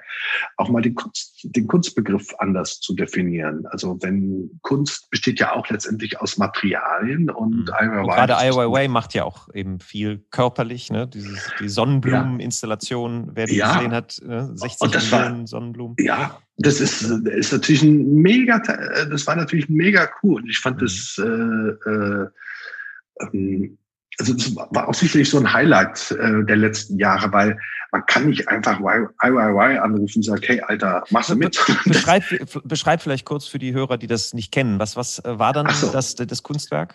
auch 0.56 0.70
mal 0.70 0.80
den, 0.80 0.94
Kunst, 0.94 1.40
den 1.44 1.66
Kunstbegriff 1.66 2.34
anders 2.38 2.80
zu 2.80 2.94
definieren. 2.94 3.66
Also 3.66 3.98
wenn 4.00 4.58
Kunst 4.62 5.10
besteht 5.10 5.40
ja 5.40 5.52
auch 5.52 5.68
letztendlich 5.68 6.20
aus 6.20 6.38
Materialien 6.38 7.28
und 7.28 7.68
mhm. 7.68 7.74
IYY. 7.80 8.13
Gerade 8.14 8.34
IYY 8.40 8.88
macht 8.88 9.14
ja 9.14 9.24
auch 9.24 9.48
eben 9.54 9.80
viel 9.80 10.24
körperlich, 10.30 10.90
ne? 10.90 11.06
Dieses, 11.06 11.50
die 11.60 11.68
Sonnenblumeninstallation, 11.68 13.26
ja. 13.26 13.32
wer 13.34 13.46
die 13.46 13.56
ja. 13.56 13.74
gesehen 13.74 13.92
hat, 13.92 14.20
ne? 14.24 14.50
60 14.54 14.92
Millionen 14.92 15.40
war, 15.40 15.46
Sonnenblumen. 15.46 15.96
Ja, 15.98 16.38
das 16.56 16.80
ist, 16.80 17.02
ist 17.02 17.52
natürlich 17.52 17.82
ein 17.82 18.14
mega, 18.14 18.58
das 18.58 19.26
war 19.26 19.36
natürlich 19.36 19.68
mega 19.68 20.08
cool. 20.22 20.42
Und 20.42 20.48
ich 20.48 20.58
fand 20.58 20.76
mhm. 20.76 20.80
das 20.80 21.16
äh, 21.18 21.90
äh, 21.90 22.28
ähm, 23.32 23.78
also 24.18 24.34
das 24.34 24.54
war 24.54 24.88
auch 24.88 24.94
sicherlich 24.94 25.28
so 25.28 25.38
ein 25.38 25.52
Highlight 25.52 26.12
äh, 26.12 26.44
der 26.44 26.56
letzten 26.56 26.98
Jahre, 26.98 27.32
weil 27.32 27.58
man 27.90 28.06
kann 28.06 28.28
nicht 28.28 28.48
einfach 28.48 28.80
IYY 28.80 29.78
anrufen 29.78 30.18
und 30.18 30.22
sagen, 30.22 30.42
hey 30.44 30.60
Alter, 30.60 31.04
machst 31.10 31.30
du 31.30 31.36
mit? 31.36 31.58
Beschreib, 31.84 32.24
beschreib 32.64 33.02
vielleicht 33.02 33.24
kurz 33.24 33.46
für 33.46 33.58
die 33.58 33.72
Hörer, 33.72 33.98
die 33.98 34.06
das 34.06 34.34
nicht 34.34 34.52
kennen. 34.52 34.78
Was, 34.78 34.96
was 34.96 35.18
äh, 35.24 35.38
war 35.38 35.52
dann 35.52 35.68
so. 35.70 35.90
das, 35.90 36.14
das 36.14 36.42
Kunstwerk? 36.42 36.94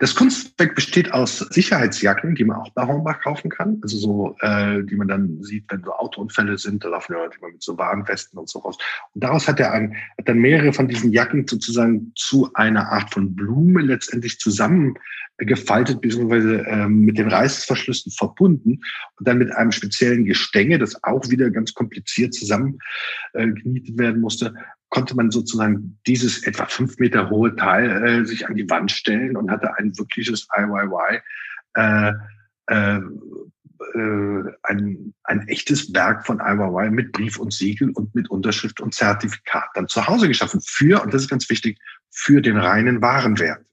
Das 0.00 0.14
Kunstwerk 0.14 0.74
besteht 0.74 1.12
aus 1.12 1.38
Sicherheitsjacken, 1.38 2.34
die 2.34 2.44
man 2.44 2.58
auch 2.58 2.70
bei 2.70 2.86
Hornbach 2.86 3.20
kaufen 3.22 3.48
kann. 3.48 3.78
Also 3.82 3.96
so, 3.96 4.36
äh, 4.40 4.82
die 4.82 4.96
man 4.96 5.08
dann 5.08 5.42
sieht, 5.42 5.64
wenn 5.70 5.82
so 5.82 5.92
Autounfälle 5.92 6.58
sind, 6.58 6.84
da 6.84 6.88
laufen 6.88 7.14
ja 7.14 7.20
Leute 7.20 7.38
mit 7.40 7.62
so 7.62 7.78
Warnwesten 7.78 8.38
und 8.38 8.50
so 8.50 8.58
raus. 8.58 8.76
Und 9.14 9.24
daraus 9.24 9.48
hat 9.48 9.58
er 9.58 9.72
ein, 9.72 9.96
hat 10.18 10.28
dann 10.28 10.38
mehrere 10.38 10.74
von 10.74 10.88
diesen 10.88 11.10
Jacken 11.10 11.46
sozusagen 11.48 12.12
zu 12.16 12.50
einer 12.52 12.92
Art 12.92 13.14
von 13.14 13.34
Blume 13.34 13.80
letztendlich 13.80 14.38
zusammengefaltet, 14.38 16.02
beziehungsweise 16.02 16.66
ähm, 16.68 17.00
mit 17.00 17.16
den 17.16 17.28
Reißverschlüssen 17.28 18.12
verbunden 18.12 18.82
und 19.18 19.26
dann 19.26 19.38
mit 19.38 19.52
einem 19.52 19.72
speziellen 19.72 20.26
Gestänge, 20.26 20.78
das 20.78 21.02
auch 21.02 21.30
wieder 21.30 21.50
ganz 21.50 21.72
kompliziert 21.72 22.34
zusammengenietet 22.34 23.94
äh, 23.94 23.98
werden 23.98 24.20
musste, 24.20 24.52
konnte 24.88 25.16
man 25.16 25.30
sozusagen 25.30 25.98
dieses 26.06 26.44
etwa 26.46 26.66
fünf 26.66 26.98
Meter 26.98 27.30
hohe 27.30 27.54
Teil 27.56 28.04
äh, 28.04 28.24
sich 28.24 28.46
an 28.46 28.54
die 28.54 28.68
Wand 28.70 28.90
stellen 28.90 29.36
und 29.36 29.50
hatte 29.50 29.76
ein 29.76 29.96
wirkliches 29.98 30.48
IYY, 30.56 31.20
äh, 31.74 32.12
äh, 32.68 33.00
äh, 33.94 34.42
ein, 34.62 35.14
ein 35.24 35.48
echtes 35.48 35.92
Werk 35.92 36.24
von 36.24 36.40
IYY 36.40 36.90
mit 36.90 37.12
Brief 37.12 37.38
und 37.38 37.52
Siegel 37.52 37.90
und 37.90 38.14
mit 38.14 38.30
Unterschrift 38.30 38.80
und 38.80 38.94
Zertifikat 38.94 39.68
dann 39.74 39.88
zu 39.88 40.06
Hause 40.06 40.28
geschaffen 40.28 40.60
für, 40.64 41.02
und 41.02 41.12
das 41.12 41.22
ist 41.22 41.28
ganz 41.28 41.48
wichtig, 41.50 41.78
für 42.10 42.40
den 42.40 42.56
reinen 42.56 43.02
Warenwert. 43.02 43.64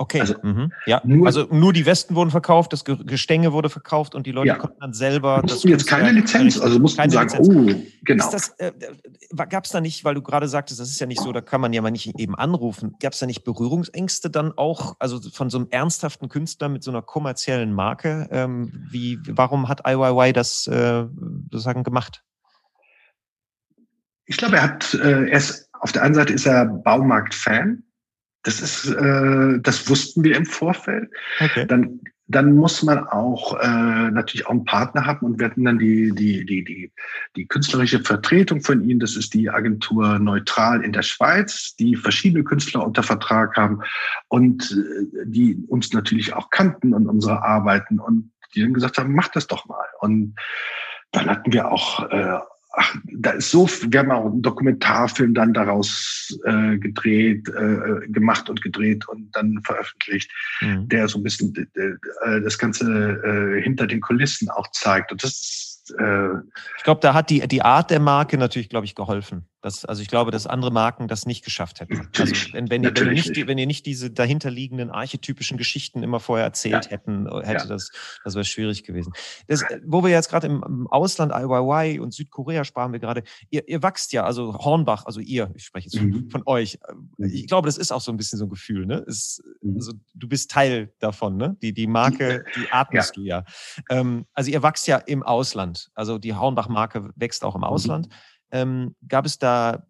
Okay. 0.00 0.22
Also, 0.22 0.34
mhm. 0.42 0.72
ja. 0.86 1.02
nur, 1.04 1.26
also 1.26 1.46
nur 1.50 1.74
die 1.74 1.84
Westen 1.84 2.14
wurden 2.14 2.30
verkauft, 2.30 2.72
das 2.72 2.86
Gestänge 2.86 3.52
wurde 3.52 3.68
verkauft 3.68 4.14
und 4.14 4.26
die 4.26 4.32
Leute 4.32 4.48
ja. 4.48 4.54
konnten 4.54 4.80
dann 4.80 4.94
selber. 4.94 5.42
Mussten 5.42 5.68
jetzt 5.68 5.86
keine 5.86 6.10
Lizenz, 6.12 6.58
also 6.58 6.78
mussten 6.78 7.10
sagen, 7.10 7.28
Lizenz. 7.28 7.48
oh, 7.50 7.86
genau. 8.06 8.30
Äh, 8.56 8.72
Gab 9.50 9.66
es 9.66 9.70
da 9.72 9.82
nicht, 9.82 10.02
weil 10.02 10.14
du 10.14 10.22
gerade 10.22 10.48
sagtest, 10.48 10.80
das 10.80 10.88
ist 10.88 11.00
ja 11.00 11.06
nicht 11.06 11.20
so, 11.20 11.32
da 11.32 11.42
kann 11.42 11.60
man 11.60 11.74
ja 11.74 11.82
mal 11.82 11.90
nicht 11.90 12.18
eben 12.18 12.34
anrufen. 12.34 12.94
Gab 13.02 13.12
es 13.12 13.18
da 13.18 13.26
nicht 13.26 13.44
Berührungsängste 13.44 14.30
dann 14.30 14.56
auch, 14.56 14.96
also 15.00 15.20
von 15.20 15.50
so 15.50 15.58
einem 15.58 15.66
ernsthaften 15.70 16.30
Künstler 16.30 16.70
mit 16.70 16.82
so 16.82 16.90
einer 16.90 17.02
kommerziellen 17.02 17.74
Marke? 17.74 18.26
Ähm, 18.30 18.72
wie, 18.90 19.18
warum 19.28 19.68
hat 19.68 19.82
IYY 19.86 20.32
das 20.32 20.66
äh, 20.66 21.04
sozusagen 21.50 21.84
gemacht? 21.84 22.24
Ich 24.24 24.38
glaube, 24.38 24.56
er 24.56 24.62
hat, 24.62 24.94
äh, 24.94 25.28
er 25.28 25.36
ist, 25.36 25.68
auf 25.78 25.92
der 25.92 26.04
einen 26.04 26.14
Seite 26.14 26.32
ist 26.32 26.46
er 26.46 26.64
Baumarkt-Fan 26.64 27.82
das 28.42 28.60
ist, 28.60 28.86
äh, 28.86 29.58
das 29.60 29.88
wussten 29.88 30.24
wir 30.24 30.36
im 30.36 30.46
Vorfeld. 30.46 31.10
Okay. 31.40 31.66
Dann, 31.66 32.00
dann 32.26 32.54
muss 32.54 32.82
man 32.82 33.06
auch 33.06 33.58
äh, 33.60 34.10
natürlich 34.10 34.46
auch 34.46 34.52
einen 34.52 34.64
Partner 34.64 35.04
haben 35.04 35.26
und 35.26 35.38
wir 35.38 35.46
hatten 35.46 35.64
dann 35.64 35.78
die, 35.78 36.12
die, 36.14 36.46
die, 36.46 36.64
die, 36.64 36.92
die 37.36 37.46
künstlerische 37.46 38.00
Vertretung 38.00 38.62
von 38.62 38.88
ihnen. 38.88 39.00
Das 39.00 39.16
ist 39.16 39.34
die 39.34 39.50
Agentur 39.50 40.18
Neutral 40.18 40.82
in 40.82 40.92
der 40.92 41.02
Schweiz, 41.02 41.74
die 41.76 41.96
verschiedene 41.96 42.44
Künstler 42.44 42.86
unter 42.86 43.02
Vertrag 43.02 43.56
haben 43.56 43.80
und 44.28 44.70
äh, 44.70 45.24
die 45.26 45.56
uns 45.68 45.92
natürlich 45.92 46.32
auch 46.32 46.50
kannten 46.50 46.94
und 46.94 47.08
unsere 47.08 47.42
Arbeiten 47.42 47.98
und 47.98 48.32
die 48.54 48.62
dann 48.62 48.74
gesagt 48.74 48.98
haben, 48.98 49.14
mach 49.14 49.28
das 49.28 49.46
doch 49.46 49.66
mal. 49.66 49.86
Und 50.00 50.34
dann 51.12 51.28
hatten 51.28 51.52
wir 51.52 51.70
auch 51.70 52.08
äh, 52.10 52.38
ach, 52.72 52.96
da 53.12 53.30
ist 53.32 53.50
so, 53.50 53.68
wir 53.68 54.00
haben 54.00 54.10
auch 54.10 54.26
einen 54.26 54.42
Dokumentarfilm 54.42 55.34
dann 55.34 55.52
daraus 55.52 56.38
äh, 56.44 56.78
gedreht, 56.78 57.48
äh, 57.48 58.06
gemacht 58.08 58.48
und 58.48 58.62
gedreht 58.62 59.08
und 59.08 59.30
dann 59.32 59.60
veröffentlicht, 59.64 60.30
mhm. 60.60 60.88
der 60.88 61.08
so 61.08 61.18
ein 61.18 61.22
bisschen 61.22 61.54
äh, 61.74 62.40
das 62.40 62.58
Ganze 62.58 62.84
äh, 62.86 63.62
hinter 63.62 63.86
den 63.86 64.00
Kulissen 64.00 64.48
auch 64.50 64.70
zeigt. 64.70 65.12
Und 65.12 65.22
das 65.22 65.70
äh, 65.98 66.36
ich 66.76 66.84
glaube, 66.84 67.00
da 67.00 67.14
hat 67.14 67.30
die, 67.30 67.46
die 67.48 67.62
Art 67.62 67.90
der 67.90 68.00
Marke 68.00 68.38
natürlich, 68.38 68.68
glaube 68.68 68.86
ich, 68.86 68.94
geholfen. 68.94 69.46
Das, 69.62 69.84
also 69.84 70.00
ich 70.00 70.08
glaube, 70.08 70.30
dass 70.30 70.46
andere 70.46 70.70
Marken 70.70 71.06
das 71.06 71.26
nicht 71.26 71.44
geschafft 71.44 71.80
hätten. 71.80 72.08
Also 72.20 72.34
wenn, 72.52 72.70
wenn, 72.70 72.82
ihr, 72.82 72.94
wenn, 72.94 73.06
ihr, 73.06 73.12
nicht, 73.12 73.46
wenn 73.46 73.58
ihr 73.58 73.66
nicht 73.66 73.86
diese 73.86 74.10
dahinterliegenden 74.10 74.90
archetypischen 74.90 75.56
Geschichten 75.56 76.02
immer 76.02 76.20
vorher 76.20 76.44
erzählt 76.44 76.86
ja. 76.86 76.90
hätten, 76.90 77.26
hätte 77.42 77.62
ja. 77.62 77.66
das, 77.66 77.90
das 78.24 78.34
wäre 78.34 78.44
schwierig 78.44 78.84
gewesen. 78.84 79.12
Das, 79.46 79.64
wo 79.84 80.02
wir 80.02 80.10
jetzt 80.10 80.28
gerade 80.28 80.46
im, 80.46 80.86
Ausland, 80.88 81.32
IYY 81.34 82.00
und 82.00 82.12
Südkorea 82.12 82.64
sparen 82.64 82.92
wir 82.92 83.00
gerade, 83.00 83.22
ihr, 83.50 83.66
ihr 83.68 83.82
wachst 83.82 84.12
ja, 84.12 84.24
also 84.24 84.54
Hornbach, 84.54 85.06
also 85.06 85.20
ihr, 85.20 85.50
ich 85.54 85.64
spreche 85.64 85.88
jetzt 85.90 86.02
mhm. 86.02 86.30
von 86.30 86.42
euch. 86.46 86.78
Mhm. 87.18 87.26
Ich 87.26 87.46
glaube, 87.46 87.66
das 87.66 87.78
ist 87.78 87.92
auch 87.92 88.00
so 88.00 88.12
ein 88.12 88.16
bisschen 88.16 88.38
so 88.38 88.46
ein 88.46 88.50
Gefühl, 88.50 88.86
ne? 88.86 89.04
Es, 89.06 89.42
mhm. 89.62 89.76
also, 89.76 89.92
du 90.14 90.28
bist 90.28 90.50
Teil 90.50 90.92
davon, 90.98 91.36
ne? 91.36 91.56
Die, 91.62 91.72
die 91.72 91.86
Marke, 91.86 92.44
die 92.56 92.70
atmest 92.70 93.16
ja. 93.16 93.22
du 93.22 93.26
ja. 93.26 93.44
Ähm, 93.88 94.26
also 94.34 94.50
ihr 94.50 94.62
wachst 94.62 94.86
ja 94.86 94.96
im 94.98 95.22
Ausland. 95.22 95.90
Also 95.94 96.18
die 96.18 96.34
Hauenbach-Marke 96.34 97.10
wächst 97.16 97.44
auch 97.44 97.54
im 97.54 97.60
mhm. 97.60 97.66
Ähm, 98.52 98.94
gab 99.06 99.26
es 99.26 99.38
da 99.38 99.86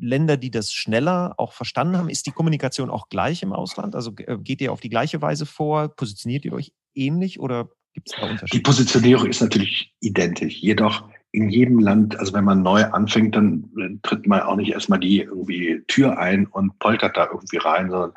Länder, 0.00 0.36
die 0.36 0.50
das 0.50 0.72
schneller 0.72 1.34
auch 1.38 1.52
verstanden 1.52 1.96
haben? 1.96 2.08
Ist 2.08 2.26
die 2.26 2.32
Kommunikation 2.32 2.90
auch 2.90 3.08
gleich 3.08 3.42
im 3.42 3.52
Ausland? 3.52 3.94
Also 3.94 4.12
äh, 4.18 4.38
geht 4.38 4.60
ihr 4.60 4.72
auf 4.72 4.80
die 4.80 4.90
gleiche 4.90 5.22
Weise 5.22 5.46
vor? 5.46 5.88
Positioniert 5.88 6.44
ihr 6.44 6.52
euch 6.52 6.72
ähnlich 6.94 7.40
oder 7.40 7.68
gibt 7.92 8.10
es 8.10 8.16
da 8.16 8.28
Unterschiede? 8.28 8.58
Die 8.58 8.62
Positionierung 8.62 9.26
ist 9.26 9.40
natürlich 9.40 9.94
identisch. 10.00 10.56
Jedoch 10.60 11.08
in 11.32 11.48
jedem 11.48 11.80
Land, 11.80 12.16
also 12.18 12.32
wenn 12.32 12.44
man 12.44 12.62
neu 12.62 12.84
anfängt, 12.84 13.34
dann 13.34 13.68
tritt 14.02 14.26
man 14.26 14.42
auch 14.42 14.54
nicht 14.54 14.70
erstmal 14.70 15.00
die 15.00 15.20
irgendwie 15.20 15.82
Tür 15.88 16.16
ein 16.18 16.46
und 16.46 16.78
poltert 16.78 17.16
da 17.16 17.26
irgendwie 17.26 17.56
rein, 17.56 17.90
sondern 17.90 18.12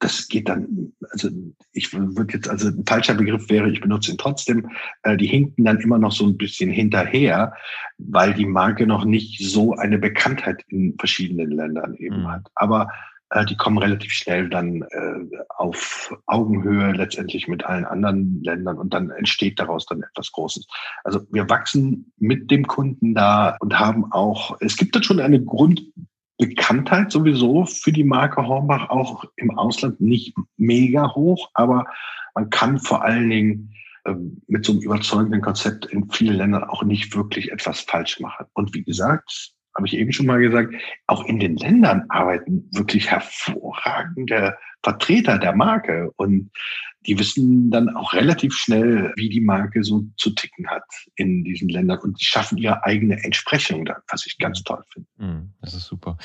das 0.00 0.28
geht 0.28 0.48
dann, 0.48 0.92
also 1.12 1.28
ich 1.72 1.92
würde 1.92 2.32
jetzt, 2.32 2.48
also 2.48 2.68
ein 2.68 2.84
falscher 2.86 3.14
Begriff 3.14 3.48
wäre, 3.50 3.70
ich 3.70 3.80
benutze 3.80 4.10
ihn 4.10 4.18
trotzdem, 4.18 4.70
äh, 5.02 5.16
die 5.16 5.26
hinken 5.26 5.64
dann 5.64 5.78
immer 5.78 5.98
noch 5.98 6.12
so 6.12 6.26
ein 6.26 6.38
bisschen 6.38 6.70
hinterher, 6.70 7.52
weil 7.98 8.34
die 8.34 8.46
Marke 8.46 8.86
noch 8.86 9.04
nicht 9.04 9.38
so 9.40 9.74
eine 9.76 9.98
Bekanntheit 9.98 10.64
in 10.68 10.96
verschiedenen 10.98 11.50
Ländern 11.50 11.94
eben 11.94 12.22
mhm. 12.22 12.28
hat. 12.28 12.46
Aber 12.54 12.88
äh, 13.30 13.44
die 13.44 13.56
kommen 13.56 13.78
relativ 13.78 14.12
schnell 14.12 14.48
dann 14.48 14.82
äh, 14.82 15.36
auf 15.50 16.16
Augenhöhe 16.26 16.92
letztendlich 16.92 17.46
mit 17.46 17.64
allen 17.64 17.84
anderen 17.84 18.42
Ländern 18.42 18.78
und 18.78 18.94
dann 18.94 19.10
entsteht 19.10 19.60
daraus 19.60 19.86
dann 19.86 20.02
etwas 20.02 20.32
Großes. 20.32 20.66
Also 21.04 21.20
wir 21.30 21.48
wachsen 21.48 22.12
mit 22.18 22.50
dem 22.50 22.66
Kunden 22.66 23.14
da 23.14 23.56
und 23.60 23.78
haben 23.78 24.10
auch, 24.12 24.56
es 24.60 24.76
gibt 24.76 24.96
dann 24.96 25.02
schon 25.02 25.20
eine 25.20 25.42
Grund, 25.42 25.82
Bekanntheit 26.40 27.12
sowieso 27.12 27.66
für 27.66 27.92
die 27.92 28.04
Marke 28.04 28.46
Hornbach 28.46 28.88
auch 28.88 29.24
im 29.36 29.56
Ausland 29.58 30.00
nicht 30.00 30.34
mega 30.56 31.14
hoch, 31.14 31.50
aber 31.54 31.84
man 32.34 32.50
kann 32.50 32.78
vor 32.78 33.04
allen 33.04 33.28
Dingen 33.28 33.74
ähm, 34.06 34.40
mit 34.46 34.64
so 34.64 34.72
einem 34.72 34.80
überzeugenden 34.80 35.42
Konzept 35.42 35.86
in 35.86 36.10
vielen 36.10 36.36
Ländern 36.36 36.64
auch 36.64 36.82
nicht 36.82 37.14
wirklich 37.14 37.52
etwas 37.52 37.80
falsch 37.80 38.20
machen. 38.20 38.46
Und 38.54 38.74
wie 38.74 38.82
gesagt, 38.82 39.52
habe 39.74 39.86
ich 39.86 39.94
eben 39.94 40.12
schon 40.12 40.26
mal 40.26 40.40
gesagt, 40.40 40.74
auch 41.06 41.24
in 41.26 41.38
den 41.38 41.56
Ländern 41.56 42.04
arbeiten 42.08 42.68
wirklich 42.72 43.10
hervorragende 43.10 44.56
Vertreter 44.82 45.38
der 45.38 45.54
Marke 45.54 46.10
und 46.16 46.50
die 47.06 47.18
wissen 47.18 47.70
dann 47.70 47.88
auch 47.96 48.12
relativ 48.12 48.54
schnell, 48.54 49.12
wie 49.16 49.30
die 49.30 49.40
Marke 49.40 49.82
so 49.82 50.04
zu 50.16 50.30
ticken 50.30 50.68
hat 50.68 50.84
in 51.16 51.44
diesen 51.44 51.68
Ländern 51.68 51.98
und 52.00 52.20
die 52.20 52.24
schaffen 52.24 52.58
ihre 52.58 52.84
eigene 52.84 53.22
Entsprechung 53.24 53.86
da, 53.86 53.96
was 54.10 54.26
ich 54.26 54.38
ganz 54.38 54.62
toll 54.62 54.82
finde. 54.92 55.08
Mm, 55.16 55.52
das 55.62 55.74
ist 55.74 55.86
super. 55.86 56.18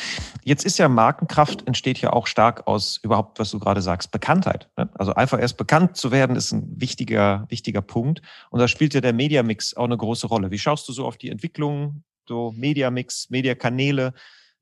Jetzt 0.43 0.65
ist 0.65 0.77
ja 0.77 0.89
Markenkraft 0.89 1.65
entsteht 1.65 1.99
ja 2.01 2.11
auch 2.11 2.27
stark 2.27 2.67
aus 2.67 2.99
überhaupt, 3.01 3.39
was 3.39 3.51
du 3.51 3.59
gerade 3.59 3.81
sagst, 3.81 4.11
Bekanntheit. 4.11 4.69
Ne? 4.77 4.89
Also 4.95 5.13
einfach 5.13 5.39
erst 5.39 5.57
bekannt 5.57 5.95
zu 5.95 6.11
werden, 6.11 6.35
ist 6.35 6.51
ein 6.51 6.81
wichtiger, 6.81 7.45
wichtiger 7.49 7.81
Punkt. 7.81 8.21
Und 8.49 8.59
da 8.59 8.67
spielt 8.67 8.93
ja 8.93 9.01
der 9.01 9.13
Mediamix 9.13 9.75
auch 9.75 9.85
eine 9.85 9.97
große 9.97 10.27
Rolle. 10.27 10.51
Wie 10.51 10.59
schaust 10.59 10.87
du 10.89 10.93
so 10.93 11.05
auf 11.05 11.17
die 11.17 11.29
Entwicklung, 11.29 12.03
so 12.27 12.53
Mediamix, 12.55 13.29
Mediakanäle? 13.29 14.13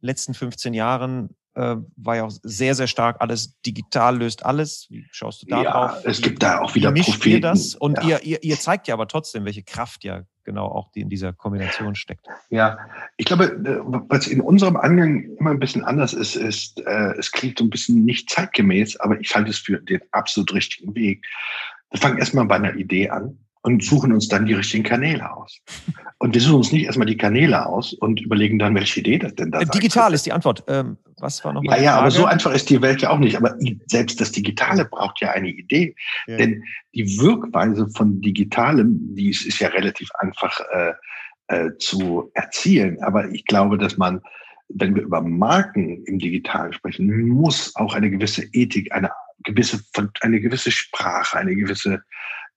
letzten 0.03 0.33
15 0.33 0.73
Jahren 0.73 1.29
äh, 1.55 1.75
war 1.95 2.15
ja 2.15 2.23
auch 2.23 2.31
sehr, 2.43 2.75
sehr 2.75 2.87
stark 2.87 3.17
alles 3.19 3.59
digital 3.61 4.17
löst 4.17 4.45
alles. 4.45 4.87
Wie 4.89 5.05
schaust 5.11 5.43
du 5.43 5.45
da 5.47 5.63
ja, 5.63 5.71
drauf? 5.71 6.03
Es 6.05 6.21
gibt 6.21 6.41
da 6.41 6.59
auch 6.61 6.75
wieder 6.75 6.91
Propheten. 6.91 7.29
ihr 7.29 7.41
das? 7.41 7.75
Und 7.75 7.97
ja. 8.03 8.19
ihr, 8.19 8.23
ihr, 8.23 8.43
ihr 8.43 8.59
zeigt 8.59 8.87
ja 8.87 8.93
aber 8.93 9.07
trotzdem, 9.07 9.45
welche 9.45 9.63
Kraft 9.63 10.03
ja 10.03 10.23
genau 10.43 10.65
auch 10.65 10.91
die 10.91 11.01
in 11.01 11.09
dieser 11.09 11.31
Kombination 11.33 11.95
steckt. 11.95 12.27
Ja, 12.49 12.77
ich 13.17 13.25
glaube, 13.25 13.45
äh, 13.45 13.79
was 14.09 14.27
in 14.27 14.41
unserem 14.41 14.75
Angang 14.75 15.23
immer 15.39 15.51
ein 15.51 15.59
bisschen 15.59 15.83
anders 15.83 16.13
ist, 16.13 16.35
ist, 16.35 16.81
äh, 16.85 17.13
es 17.17 17.31
klingt 17.31 17.59
so 17.59 17.63
ein 17.63 17.69
bisschen 17.69 18.03
nicht 18.03 18.29
zeitgemäß, 18.29 18.99
aber 18.99 19.19
ich 19.19 19.33
halte 19.35 19.51
es 19.51 19.59
für 19.59 19.79
den 19.79 20.01
absolut 20.11 20.53
richtigen 20.53 20.93
Weg. 20.95 21.25
Wir 21.91 21.99
fangen 21.99 22.17
erstmal 22.17 22.45
bei 22.45 22.55
einer 22.55 22.75
Idee 22.75 23.09
an 23.09 23.37
und 23.63 23.81
suchen 23.81 24.11
uns 24.11 24.27
dann 24.27 24.45
die 24.45 24.53
richtigen 24.53 24.83
Kanäle 24.83 25.33
aus. 25.35 25.59
Und 26.19 26.33
wir 26.33 26.41
suchen 26.41 26.57
uns 26.57 26.71
nicht 26.73 26.83
erstmal 26.85 27.07
die 27.07 27.17
Kanäle 27.17 27.65
aus 27.65 27.93
und 27.93 28.21
überlegen 28.21 28.59
dann, 28.59 28.75
welche 28.75 28.99
Idee 28.99 29.19
das 29.19 29.35
denn 29.35 29.51
da 29.51 29.59
ist. 29.59 29.73
Digital 29.73 30.13
ist 30.13 30.25
die 30.25 30.33
Antwort. 30.33 30.63
Ähm, 30.67 30.97
was 31.19 31.43
war 31.45 31.53
nochmal? 31.53 31.77
Ja, 31.77 31.83
ja, 31.83 31.95
aber 31.95 32.11
so 32.11 32.25
einfach 32.25 32.53
ist 32.53 32.69
die 32.69 32.81
Welt 32.81 33.01
ja 33.01 33.09
auch 33.09 33.19
nicht. 33.19 33.37
Aber 33.37 33.55
selbst 33.87 34.19
das 34.19 34.33
Digitale 34.33 34.83
braucht 34.83 35.21
ja 35.21 35.31
eine 35.31 35.47
Idee. 35.47 35.95
Ja. 36.27 36.37
Denn 36.37 36.63
die 36.93 37.05
Wirkweise 37.19 37.87
von 37.95 38.19
Digitalem, 38.21 39.15
die 39.15 39.29
ist, 39.29 39.45
ist 39.45 39.59
ja 39.59 39.69
relativ 39.69 40.09
einfach 40.19 40.59
äh, 40.73 40.93
äh, 41.47 41.77
zu 41.77 42.31
erzielen. 42.33 43.01
Aber 43.01 43.29
ich 43.31 43.45
glaube, 43.45 43.77
dass 43.77 43.95
man, 43.97 44.21
wenn 44.67 44.93
wir 44.93 45.03
über 45.03 45.21
Marken 45.21 46.03
im 46.03 46.19
Digitalen 46.19 46.73
sprechen, 46.73 47.29
muss 47.29 47.73
auch 47.77 47.93
eine 47.93 48.09
gewisse 48.09 48.43
Ethik, 48.51 48.91
eine 48.91 49.09
gewisse, 49.45 49.79
eine 50.19 50.41
gewisse 50.41 50.71
Sprache, 50.71 51.37
eine 51.37 51.55
gewisse 51.55 52.01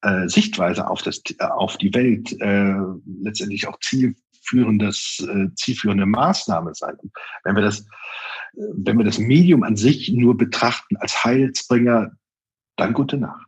äh, 0.02 0.28
Sichtweise 0.28 0.88
auf, 0.88 1.02
das, 1.02 1.22
auf 1.40 1.76
die 1.78 1.94
Welt 1.94 2.32
äh, 2.40 2.76
letztendlich 3.22 3.66
auch 3.66 3.78
zielführendes, 3.80 5.26
äh, 5.28 5.48
zielführende 5.54 6.06
Maßnahme 6.06 6.74
sein. 6.74 6.96
Und 7.02 7.12
wenn 7.44 7.56
wir 7.56 7.62
das, 7.62 7.86
wenn 8.54 8.98
wir 8.98 9.04
das 9.04 9.18
Medium 9.18 9.62
an 9.62 9.76
sich 9.76 10.10
nur 10.12 10.36
betrachten 10.36 10.96
als 10.96 11.24
Heilsbringer, 11.24 12.12
dann 12.76 12.92
gute 12.92 13.16
Nacht. 13.16 13.46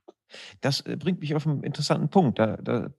Das 0.61 0.83
bringt 0.83 1.21
mich 1.21 1.35
auf 1.35 1.47
einen 1.47 1.63
interessanten 1.63 2.09
Punkt. 2.09 2.39
Da, 2.39 2.57
da 2.59 2.91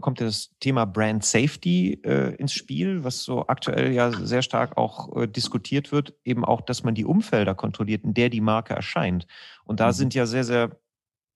kommt 0.00 0.20
das 0.20 0.50
Thema 0.60 0.84
Brand 0.84 1.24
Safety 1.24 2.00
äh, 2.04 2.34
ins 2.36 2.52
Spiel, 2.52 3.02
was 3.04 3.22
so 3.22 3.46
aktuell 3.48 3.92
ja 3.92 4.12
sehr 4.12 4.42
stark 4.42 4.76
auch 4.76 5.16
äh, 5.16 5.26
diskutiert 5.26 5.92
wird. 5.92 6.14
Eben 6.24 6.44
auch, 6.44 6.60
dass 6.60 6.84
man 6.84 6.94
die 6.94 7.04
Umfelder 7.04 7.54
kontrolliert, 7.54 8.04
in 8.04 8.14
der 8.14 8.30
die 8.30 8.40
Marke 8.40 8.74
erscheint. 8.74 9.26
Und 9.64 9.80
da 9.80 9.88
mhm. 9.88 9.92
sind 9.92 10.14
ja 10.14 10.26
sehr, 10.26 10.44
sehr 10.44 10.78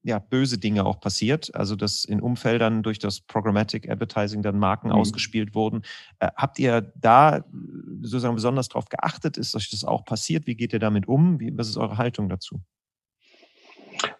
ja, 0.02 0.18
böse 0.18 0.58
Dinge 0.58 0.84
auch 0.86 1.00
passiert. 1.00 1.54
Also, 1.54 1.76
dass 1.76 2.04
in 2.04 2.20
Umfeldern 2.20 2.82
durch 2.82 2.98
das 2.98 3.20
Programmatic 3.20 3.88
Advertising 3.88 4.42
dann 4.42 4.58
Marken 4.58 4.88
mhm. 4.88 4.94
ausgespielt 4.94 5.54
wurden. 5.54 5.82
Äh, 6.18 6.30
habt 6.36 6.58
ihr 6.58 6.92
da 6.96 7.44
sozusagen 8.02 8.34
besonders 8.34 8.68
darauf 8.68 8.88
geachtet? 8.88 9.36
Ist 9.36 9.54
euch 9.54 9.70
das 9.70 9.84
auch 9.84 10.04
passiert? 10.04 10.46
Wie 10.46 10.54
geht 10.54 10.72
ihr 10.72 10.78
damit 10.78 11.06
um? 11.08 11.40
Wie, 11.40 11.56
was 11.56 11.68
ist 11.68 11.76
eure 11.76 11.98
Haltung 11.98 12.28
dazu? 12.28 12.60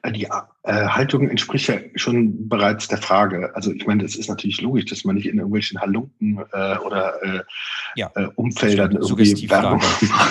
Die 0.08 0.24
äh, 0.24 0.72
Haltung 0.72 1.28
entspricht 1.28 1.68
ja 1.68 1.76
schon 1.94 2.48
bereits 2.48 2.88
der 2.88 2.98
Frage. 2.98 3.54
Also 3.54 3.72
ich 3.72 3.86
meine, 3.86 4.04
es 4.04 4.16
ist 4.16 4.28
natürlich 4.28 4.60
logisch, 4.60 4.86
dass 4.86 5.04
man 5.04 5.16
nicht 5.16 5.26
in 5.26 5.36
irgendwelchen 5.36 5.80
Halunken 5.80 6.38
äh, 6.52 6.78
oder 6.78 7.22
äh, 7.22 7.40
ja. 7.96 8.10
äh, 8.14 8.26
Umfeldern 8.36 8.92
irgendwie 8.92 9.50
Werbung 9.50 9.82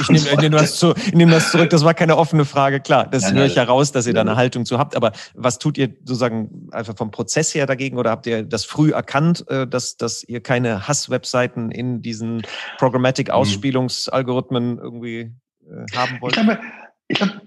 Ich 0.01 0.09
nehme, 0.09 0.41
nehm 0.41 0.51
das, 0.51 0.77
zu, 0.77 0.93
nehm 1.13 1.29
das 1.29 1.51
zurück, 1.51 1.69
das 1.69 1.83
war 1.83 1.93
keine 1.93 2.17
offene 2.17 2.45
Frage. 2.45 2.79
Klar, 2.79 3.07
das 3.07 3.23
nein, 3.23 3.35
höre 3.35 3.45
ich 3.45 3.57
heraus, 3.57 3.91
dass 3.91 4.07
ihr 4.07 4.13
da 4.13 4.21
eine 4.21 4.35
Haltung 4.35 4.65
zu 4.65 4.79
habt. 4.79 4.95
Aber 4.95 5.11
was 5.35 5.59
tut 5.59 5.77
ihr 5.77 5.89
sozusagen 5.99 6.69
einfach 6.71 6.97
vom 6.97 7.11
Prozess 7.11 7.53
her 7.53 7.67
dagegen 7.67 7.97
oder 7.97 8.11
habt 8.11 8.25
ihr 8.25 8.43
das 8.43 8.65
früh 8.65 8.91
erkannt, 8.91 9.45
äh, 9.49 9.67
dass, 9.67 9.97
dass 9.97 10.23
ihr 10.23 10.41
keine 10.41 10.87
Hasswebseiten 10.87 11.69
in 11.69 12.01
diesen 12.01 12.41
Programmatic-Ausspielungsalgorithmen 12.77 14.79
irgendwie 14.79 15.31
äh, 15.67 15.85
haben 15.95 16.19
wollt? 16.21 16.37
Ich 16.37 16.43
glaube, 16.43 16.59
ich 17.07 17.17
glaube, 17.17 17.41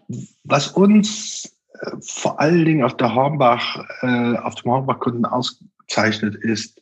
was 0.44 0.68
uns 0.68 1.52
vor 2.00 2.40
allen 2.40 2.64
Dingen 2.64 2.84
auf 2.84 2.96
der 2.96 3.14
Hornbach, 3.14 3.84
äh, 4.02 4.36
auf 4.38 4.54
dem 4.56 4.70
Hornbach-Kunden 4.70 5.24
auszeichnet, 5.24 6.36
ist 6.36 6.80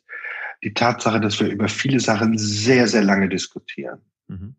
die 0.63 0.73
Tatsache, 0.73 1.19
dass 1.19 1.39
wir 1.39 1.47
über 1.47 1.67
viele 1.67 1.99
Sachen 1.99 2.37
sehr, 2.37 2.87
sehr 2.87 3.03
lange 3.03 3.27
diskutieren. 3.29 3.99
Mhm. 4.27 4.55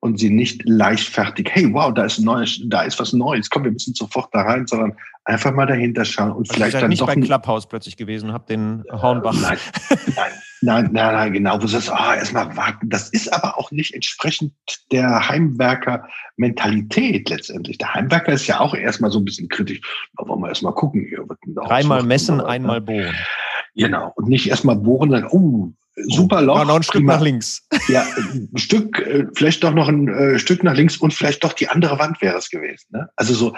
Und 0.00 0.18
sie 0.18 0.30
nicht 0.30 0.62
leichtfertig, 0.66 1.48
hey, 1.50 1.72
wow, 1.72 1.92
da 1.92 2.04
ist 2.04 2.18
Neues, 2.18 2.60
da 2.66 2.82
ist 2.82 2.98
was 3.00 3.14
Neues, 3.14 3.48
komm, 3.48 3.64
wir 3.64 3.70
müssen 3.70 3.94
sofort 3.94 4.28
da 4.34 4.42
rein, 4.42 4.66
sondern 4.66 4.94
einfach 5.24 5.52
mal 5.52 5.66
dahinter 5.66 6.04
schauen 6.04 6.32
und 6.32 6.50
also 6.50 6.54
vielleicht 6.54 6.74
dann 6.74 6.90
nicht 6.90 7.00
doch 7.00 7.06
bei 7.06 7.16
Clubhouse 7.16 7.66
plötzlich 7.66 7.96
gewesen 7.96 8.28
und 8.28 8.34
habt 8.34 8.50
den 8.50 8.84
Hornbach. 8.90 9.34
Nein, 9.40 9.56
nein, 10.14 10.32
nein, 10.64 10.90
nein, 10.92 11.14
nein, 11.14 11.32
genau. 11.32 11.54
Wo 11.54 11.58
du 11.58 11.68
sagst, 11.68 11.90
ah, 11.90 12.16
erstmal 12.16 12.56
warten. 12.56 12.90
Das 12.90 13.08
ist 13.10 13.32
aber 13.32 13.58
auch 13.58 13.70
nicht 13.70 13.94
entsprechend 13.94 14.52
der 14.90 15.28
Heimwerker-Mentalität 15.28 17.28
letztendlich. 17.28 17.78
Der 17.78 17.94
Heimwerker 17.94 18.32
ist 18.32 18.46
ja 18.46 18.60
auch 18.60 18.74
erstmal 18.74 19.10
so 19.10 19.18
ein 19.18 19.24
bisschen 19.24 19.48
kritisch. 19.48 19.80
Da 20.18 20.26
wollen 20.26 20.40
wir 20.40 20.48
erstmal 20.48 20.74
gucken 20.74 21.06
hier. 21.08 21.24
Dreimal 21.54 22.02
messen, 22.02 22.40
einmal 22.40 22.80
bohren. 22.80 23.14
Genau. 23.74 24.12
Und 24.16 24.28
nicht 24.28 24.48
erstmal 24.48 24.76
bohren 24.76 25.10
sagen, 25.10 25.28
oh, 25.30 25.72
super 26.08 26.42
Loch. 26.42 26.58
Ja, 26.58 26.64
noch 26.64 26.76
ein 26.76 26.82
Stück 26.82 27.00
prima. 27.00 27.14
nach 27.14 27.22
links. 27.22 27.66
Ja, 27.88 28.04
ein 28.16 28.56
Stück, 28.56 28.98
äh, 29.00 29.26
vielleicht 29.34 29.62
doch 29.62 29.74
noch 29.74 29.88
ein 29.88 30.08
äh, 30.08 30.38
Stück 30.38 30.64
nach 30.64 30.74
links 30.74 30.96
und 30.96 31.12
vielleicht 31.12 31.44
doch 31.44 31.52
die 31.52 31.68
andere 31.68 31.98
Wand 31.98 32.20
wäre 32.22 32.38
es 32.38 32.50
gewesen. 32.50 32.86
Ne? 32.90 33.08
Also 33.16 33.34
so, 33.34 33.54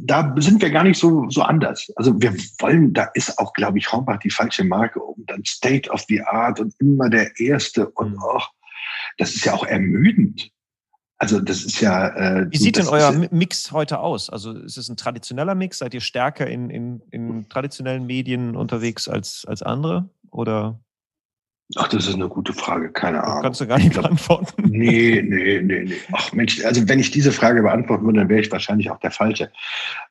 da 0.00 0.34
sind 0.38 0.60
wir 0.60 0.70
gar 0.70 0.84
nicht 0.84 0.98
so, 0.98 1.28
so 1.30 1.42
anders. 1.42 1.90
Also 1.96 2.20
wir 2.20 2.34
wollen, 2.58 2.92
da 2.92 3.04
ist 3.14 3.38
auch, 3.38 3.52
glaube 3.54 3.78
ich, 3.78 3.90
Hornbach 3.90 4.18
die 4.18 4.30
falsche 4.30 4.64
Marke 4.64 5.00
und 5.00 5.28
dann 5.30 5.44
State 5.44 5.90
of 5.90 6.04
the 6.08 6.20
Art 6.22 6.60
und 6.60 6.74
immer 6.80 7.08
der 7.08 7.38
Erste 7.38 7.88
und 7.90 8.12
mhm. 8.12 8.22
auch, 8.22 8.50
das 9.18 9.34
ist 9.34 9.44
ja 9.44 9.54
auch 9.54 9.64
ermüdend. 9.64 10.50
Also 11.16 11.40
das 11.40 11.64
ist 11.64 11.80
ja. 11.80 12.08
Äh, 12.08 12.46
Wie 12.50 12.58
sieht 12.58 12.76
denn 12.76 12.88
euer 12.88 13.12
Mix 13.30 13.72
heute 13.72 14.00
aus? 14.00 14.28
Also 14.28 14.52
ist 14.52 14.76
es 14.76 14.88
ein 14.88 14.96
traditioneller 14.96 15.54
Mix? 15.54 15.78
Seid 15.78 15.94
ihr 15.94 16.00
stärker 16.00 16.46
in, 16.46 16.68
in, 16.70 17.00
in 17.10 17.48
traditionellen 17.48 18.04
Medien 18.04 18.56
unterwegs 18.56 19.08
als, 19.08 19.44
als 19.46 19.62
andere? 19.62 20.08
Oder? 20.30 20.80
Ach, 21.76 21.88
das 21.88 22.06
ist 22.06 22.14
eine 22.14 22.28
gute 22.28 22.52
Frage, 22.52 22.92
keine 22.92 23.24
Ahnung. 23.24 23.42
Kannst 23.42 23.60
du 23.62 23.66
gar 23.66 23.78
nicht 23.78 23.94
beantworten. 23.94 24.68
Nee, 24.68 25.22
nee, 25.26 25.62
nee, 25.62 25.84
nee. 25.84 25.96
Ach 26.12 26.30
Mensch, 26.32 26.62
also 26.62 26.86
wenn 26.88 27.00
ich 27.00 27.10
diese 27.10 27.32
Frage 27.32 27.62
beantworten 27.62 28.04
würde, 28.04 28.18
dann 28.18 28.28
wäre 28.28 28.40
ich 28.40 28.52
wahrscheinlich 28.52 28.90
auch 28.90 29.00
der 29.00 29.10
Falsche 29.10 29.50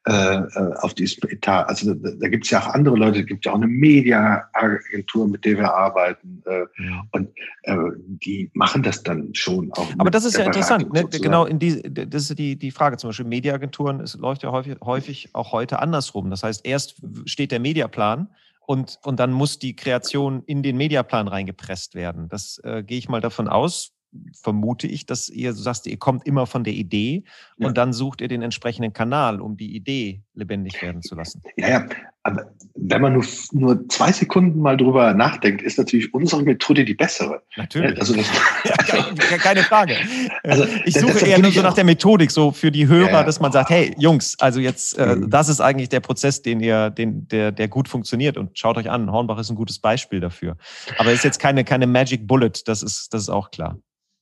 äh, 0.08 0.12
äh 0.12 0.74
auf 0.82 0.96
diesem 0.96 1.30
Etat. 1.30 1.66
Also 1.70 1.94
da, 1.94 2.10
da 2.20 2.28
gibt 2.28 2.46
es 2.46 2.50
ja 2.50 2.60
auch 2.60 2.74
andere 2.74 2.96
Leute, 2.96 3.20
es 3.20 3.28
gibt 3.28 3.46
ja 3.46 3.52
auch 3.52 3.58
eine 3.58 3.68
Media-Agentur, 3.68 5.28
mit 5.28 5.46
der 5.46 5.58
wir 5.58 5.72
arbeiten. 5.72 6.42
Äh, 6.48 6.62
ja. 6.84 7.04
Und 7.12 7.30
äh, 7.64 7.76
die 8.24 8.50
machen 8.54 8.82
das 8.82 9.04
dann 9.04 9.36
schon 9.36 9.72
auch. 9.74 9.88
Aber 10.00 10.10
das 10.10 10.26
ist 10.26 10.36
ja 10.36 10.46
interessant, 10.46 10.92
ne? 10.92 11.06
genau 11.08 11.46
in 11.46 11.60
die, 11.60 11.84
das 11.84 12.32
ist 12.32 12.40
die, 12.40 12.56
die 12.56 12.72
Frage. 12.72 12.98
Zum 12.98 13.10
Beispiel 13.10 13.28
Mediaagenturen, 13.28 14.00
es 14.00 14.16
läuft 14.16 14.42
ja 14.42 14.52
häufig, 14.52 14.78
häufig 14.84 15.30
auch 15.34 15.52
heute 15.52 15.80
andersrum. 15.80 16.32
Das 16.32 16.42
heißt, 16.42 16.66
erst 16.66 16.96
steht 17.26 17.52
der 17.52 17.60
Mediaplan 17.60 18.28
und, 18.66 19.00
und 19.04 19.20
dann 19.20 19.32
muss 19.32 19.60
die 19.60 19.76
Kreation 19.76 20.44
in 20.46 20.64
den 20.64 20.78
Mediaplan 20.78 21.28
reingepresst 21.28 21.96
werden. 21.96 22.30
Das 22.30 22.60
äh, 22.64 22.84
gehe 22.84 22.98
ich 22.98 23.10
mal 23.10 23.22
davon 23.22 23.48
aus, 23.48 23.94
vermute 24.42 24.88
ich, 24.88 25.06
dass 25.06 25.30
ihr 25.30 25.54
so 25.54 25.64
sagst, 25.64 25.88
ihr 25.88 25.98
kommt 25.98 26.26
immer 26.26 26.46
von 26.46 26.64
der 26.64 26.74
Idee 26.74 27.24
ja. 27.58 27.68
und 27.68 27.78
dann 27.78 27.94
sucht 27.94 28.22
ihr 28.22 28.28
den 28.28 28.42
entsprechenden 28.42 28.94
Kanal, 28.94 29.42
um 29.42 29.58
die 29.58 29.76
Idee 29.76 30.22
lebendig 30.34 30.82
werden 30.82 31.02
zu 31.02 31.16
lassen. 31.16 31.42
Ja, 31.58 31.70
ja. 31.70 31.88
Aber 32.26 32.54
wenn 32.76 33.02
man 33.02 33.14
nur, 33.14 33.26
nur 33.52 33.88
zwei 33.90 34.12
Sekunden 34.12 34.60
mal 34.60 34.78
drüber 34.78 35.14
nachdenkt, 35.14 35.62
ist 35.62 35.78
natürlich 35.78 36.14
unsere 36.14 36.42
Methode 36.42 36.86
die 36.86 36.94
bessere. 36.94 37.42
Natürlich. 37.58 38.00
Also 38.00 38.16
das, 38.16 38.26
ja, 38.64 39.38
keine 39.38 39.62
Frage. 39.64 39.96
Also, 40.44 40.66
ich 40.86 40.94
suche 40.94 41.12
das, 41.12 41.20
das 41.20 41.30
eher 41.30 41.40
nur 41.40 41.52
so 41.52 41.62
nach 41.62 41.74
der 41.74 41.84
Methodik, 41.84 42.32
so 42.32 42.52
für 42.52 42.72
die 42.72 42.88
Hörer, 42.88 43.12
ja, 43.12 43.24
dass 43.24 43.42
man 43.42 43.52
sagt, 43.52 43.70
hey 43.70 43.94
Jungs, 43.98 44.38
also 44.40 44.62
jetzt, 44.62 44.98
äh, 44.98 45.18
mhm. 45.18 45.30
das 45.30 45.50
ist 45.50 45.60
eigentlich 45.60 45.90
der 45.90 46.00
Prozess, 46.00 46.42
den 46.42 46.62
ihr, 46.62 46.90
den, 46.90 47.28
der, 47.28 47.52
der 47.52 47.68
gut 47.68 47.90
funktioniert. 47.90 48.38
Und 48.38 48.58
schaut 48.58 48.78
euch 48.78 48.90
an, 48.90 49.12
Hornbach 49.12 49.38
ist 49.38 49.50
ein 49.50 49.56
gutes 49.56 49.80
Beispiel 49.80 50.22
dafür. 50.22 50.56
Aber 50.98 51.10
es 51.10 51.18
ist 51.18 51.24
jetzt 51.26 51.40
keine, 51.40 51.66
keine 51.66 51.88
Magic 51.88 52.26
Bullet, 52.26 52.54
das 52.66 52.84
ist, 52.84 53.14
das 53.14 53.24
ist 53.24 53.30
auch 53.30 53.52
klar. 53.52 53.78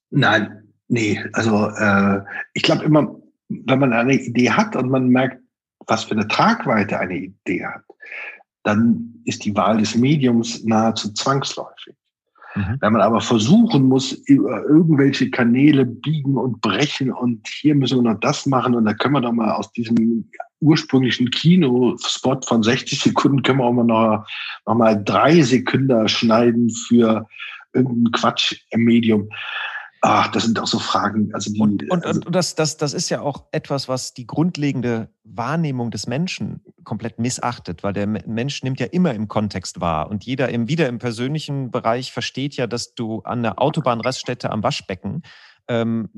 Nein, 0.10 0.64
nee. 0.88 1.24
Also 1.34 1.68
äh, 1.70 2.22
ich 2.54 2.64
glaube 2.64 2.84
immer, 2.84 3.16
wenn 3.48 3.80
man 3.80 3.94
eine 3.94 4.14
Idee 4.14 4.50
hat 4.50 4.76
und 4.76 4.90
man 4.90 5.08
merkt, 5.08 5.41
was 5.92 6.06
für 6.06 6.12
eine 6.12 6.28
Tragweite 6.28 6.98
eine 6.98 7.18
Idee 7.18 7.66
hat, 7.66 7.84
dann 8.64 9.16
ist 9.26 9.44
die 9.44 9.56
Wahl 9.56 9.78
des 9.78 9.94
Mediums 9.96 10.64
nahezu 10.64 11.14
zwangsläufig. 11.14 11.96
Mhm. 12.56 12.78
Wenn 12.80 12.94
man 12.94 13.02
aber 13.02 13.20
versuchen 13.20 13.84
muss, 13.84 14.14
über 14.14 14.64
irgendwelche 14.64 15.30
Kanäle 15.30 15.86
biegen 15.86 16.38
und 16.38 16.62
brechen 16.62 17.12
und 17.12 17.46
hier 17.48 17.76
müssen 17.76 17.98
wir 17.98 18.14
noch 18.14 18.20
das 18.22 18.46
machen 18.46 18.74
und 18.74 18.86
da 18.86 18.94
können 18.94 19.16
wir 19.16 19.22
doch 19.22 19.34
mal 19.34 19.52
aus 19.52 19.72
diesem 19.74 20.30
ursprünglichen 20.62 21.30
Kinospot 21.30 22.46
von 22.46 22.64
60 22.64 23.00
Sekunden 23.00 23.42
können 23.44 23.60
wir 23.60 23.66
auch 23.66 23.74
mal 23.74 23.84
noch, 23.84 24.26
noch 24.66 24.76
mal 24.76 25.02
drei 25.04 25.42
Sekunden 25.42 26.08
schneiden 26.08 26.70
für 26.70 27.28
irgendeinen 27.74 28.12
Quatsch 28.14 28.62
im 28.70 28.84
Medium. 28.84 29.30
Ach, 30.04 30.30
das 30.32 30.44
sind 30.44 30.60
auch 30.60 30.68
so 30.68 30.80
Fragen. 30.80 31.32
Also 31.34 31.54
die, 31.54 31.60
und 31.60 31.90
und, 31.92 32.06
also 32.06 32.22
und 32.26 32.36
das, 32.36 32.56
das, 32.56 32.78
das 32.78 32.94
ist 32.94 33.10
ja 33.10 33.22
auch 33.22 33.46
etwas, 33.52 33.88
was 33.88 34.16
die 34.16 34.26
grundlegende 34.26 35.10
Wahrnehmung 35.24 35.92
des 35.92 36.08
Menschen 36.08 36.62
komplett 36.84 37.20
missachtet, 37.20 37.84
weil 37.84 37.94
der 37.94 38.08
Mensch 38.08 38.64
nimmt 38.64 38.80
ja 38.80 38.88
immer 38.88 39.14
im 39.14 39.28
Kontext 39.28 39.80
wahr. 39.80 40.10
Und 40.10 40.24
jeder 40.24 40.50
im, 40.50 40.68
wieder 40.68 40.90
im 40.90 40.98
persönlichen 40.98 41.70
Bereich 41.70 42.12
versteht 42.12 42.56
ja, 42.56 42.66
dass 42.66 42.96
du 42.96 43.22
an 43.22 43.44
der 43.44 43.62
Autobahnraststätte 43.62 44.50
am 44.50 44.64
Waschbecken 44.64 45.22
ähm, 45.68 46.10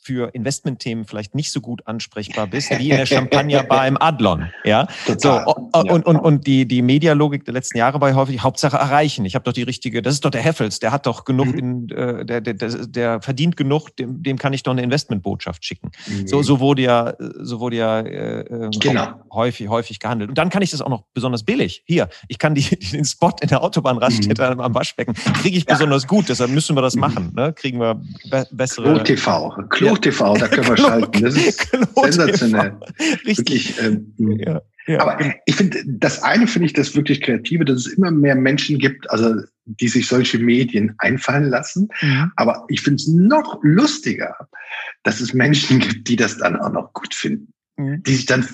für 0.00 0.34
Investmentthemen 0.34 1.04
vielleicht 1.04 1.34
nicht 1.34 1.52
so 1.52 1.60
gut 1.60 1.86
ansprechbar 1.86 2.46
bist, 2.46 2.70
wie 2.78 2.90
in 2.90 2.96
der 2.96 3.06
Champagnerbar 3.06 3.86
im 3.86 4.00
Adlon. 4.00 4.50
Ja, 4.64 4.86
Total. 5.06 5.44
so 5.46 5.80
und, 5.80 6.06
und, 6.06 6.16
und 6.16 6.46
die, 6.46 6.66
die 6.66 6.82
Medialogik 6.82 7.44
der 7.44 7.54
letzten 7.54 7.78
Jahre 7.78 8.00
war 8.00 8.14
häufig 8.14 8.42
Hauptsache 8.42 8.76
erreichen. 8.76 9.24
Ich 9.24 9.34
habe 9.34 9.44
doch 9.44 9.52
die 9.52 9.62
richtige, 9.62 10.02
das 10.02 10.14
ist 10.14 10.24
doch 10.24 10.30
der 10.30 10.42
Heffels, 10.42 10.80
der 10.80 10.92
hat 10.92 11.06
doch 11.06 11.24
genug, 11.24 11.48
mhm. 11.48 11.58
in, 11.58 11.90
äh, 11.90 12.24
der, 12.24 12.40
der, 12.40 12.54
der, 12.54 12.86
der 12.86 13.22
verdient 13.22 13.56
genug, 13.56 13.94
dem, 13.96 14.22
dem 14.22 14.38
kann 14.38 14.52
ich 14.52 14.62
doch 14.62 14.72
eine 14.72 14.82
Investmentbotschaft 14.82 15.64
schicken. 15.64 15.90
Mhm. 16.06 16.26
So, 16.26 16.42
so 16.42 16.60
wurde 16.60 16.82
ja, 16.82 17.14
so 17.18 17.60
wurde 17.60 17.76
ja 17.76 18.00
äh, 18.00 18.40
ähm, 18.40 18.70
genau. 18.70 19.08
häufig, 19.32 19.68
häufig 19.68 19.98
gehandelt. 19.98 20.30
Und 20.30 20.38
dann 20.38 20.50
kann 20.50 20.62
ich 20.62 20.70
das 20.70 20.80
auch 20.80 20.88
noch 20.88 21.04
besonders 21.14 21.42
billig. 21.42 21.82
Hier, 21.86 22.08
ich 22.28 22.38
kann 22.38 22.54
die, 22.54 22.62
den 22.92 23.04
Spot 23.04 23.32
in 23.40 23.48
der 23.48 23.62
Autobahnraststätte 23.62 24.54
mhm. 24.54 24.60
am 24.60 24.74
Waschbecken, 24.74 25.14
kriege 25.14 25.56
ich 25.56 25.64
ja. 25.68 25.74
besonders 25.74 26.06
gut, 26.06 26.28
deshalb 26.28 26.50
müssen 26.50 26.76
wir 26.76 26.82
das 26.82 26.94
mhm. 26.94 27.00
machen. 27.00 27.32
Ne? 27.34 27.52
Kriegen 27.52 27.80
wir 27.80 28.00
be 28.30 28.46
bessere. 28.50 28.91
Klo 28.94 29.04
TV, 29.04 29.66
Klo 29.68 29.96
TV, 29.96 30.34
da 30.34 30.48
können 30.48 30.68
wir 30.68 30.76
schalten. 30.78 31.22
Das 31.22 31.36
ist 31.36 31.70
sensationell. 31.94 32.76
Richtig. 33.26 33.78
Wirklich, 33.78 33.82
ähm, 33.82 34.14
ja. 34.38 34.62
Ja, 34.86 35.00
Aber 35.00 35.16
genau. 35.16 35.34
ich 35.46 35.54
finde, 35.54 35.78
das 35.86 36.22
eine 36.22 36.46
finde 36.46 36.66
ich 36.66 36.72
das 36.72 36.94
wirklich 36.96 37.20
Kreative, 37.20 37.64
dass 37.64 37.86
es 37.86 37.92
immer 37.92 38.10
mehr 38.10 38.34
Menschen 38.34 38.78
gibt, 38.78 39.08
also 39.10 39.42
die 39.64 39.88
sich 39.88 40.08
solche 40.08 40.38
Medien 40.38 40.94
einfallen 40.98 41.50
lassen. 41.50 41.88
Mhm. 42.00 42.32
Aber 42.36 42.64
ich 42.68 42.80
finde 42.80 42.96
es 42.96 43.08
noch 43.08 43.60
lustiger, 43.62 44.34
dass 45.04 45.20
es 45.20 45.34
Menschen 45.34 45.78
gibt, 45.78 46.08
die 46.08 46.16
das 46.16 46.38
dann 46.38 46.56
auch 46.56 46.72
noch 46.72 46.92
gut 46.94 47.14
finden, 47.14 47.52
mhm. 47.76 48.02
die 48.02 48.14
sich 48.14 48.26
dann 48.26 48.44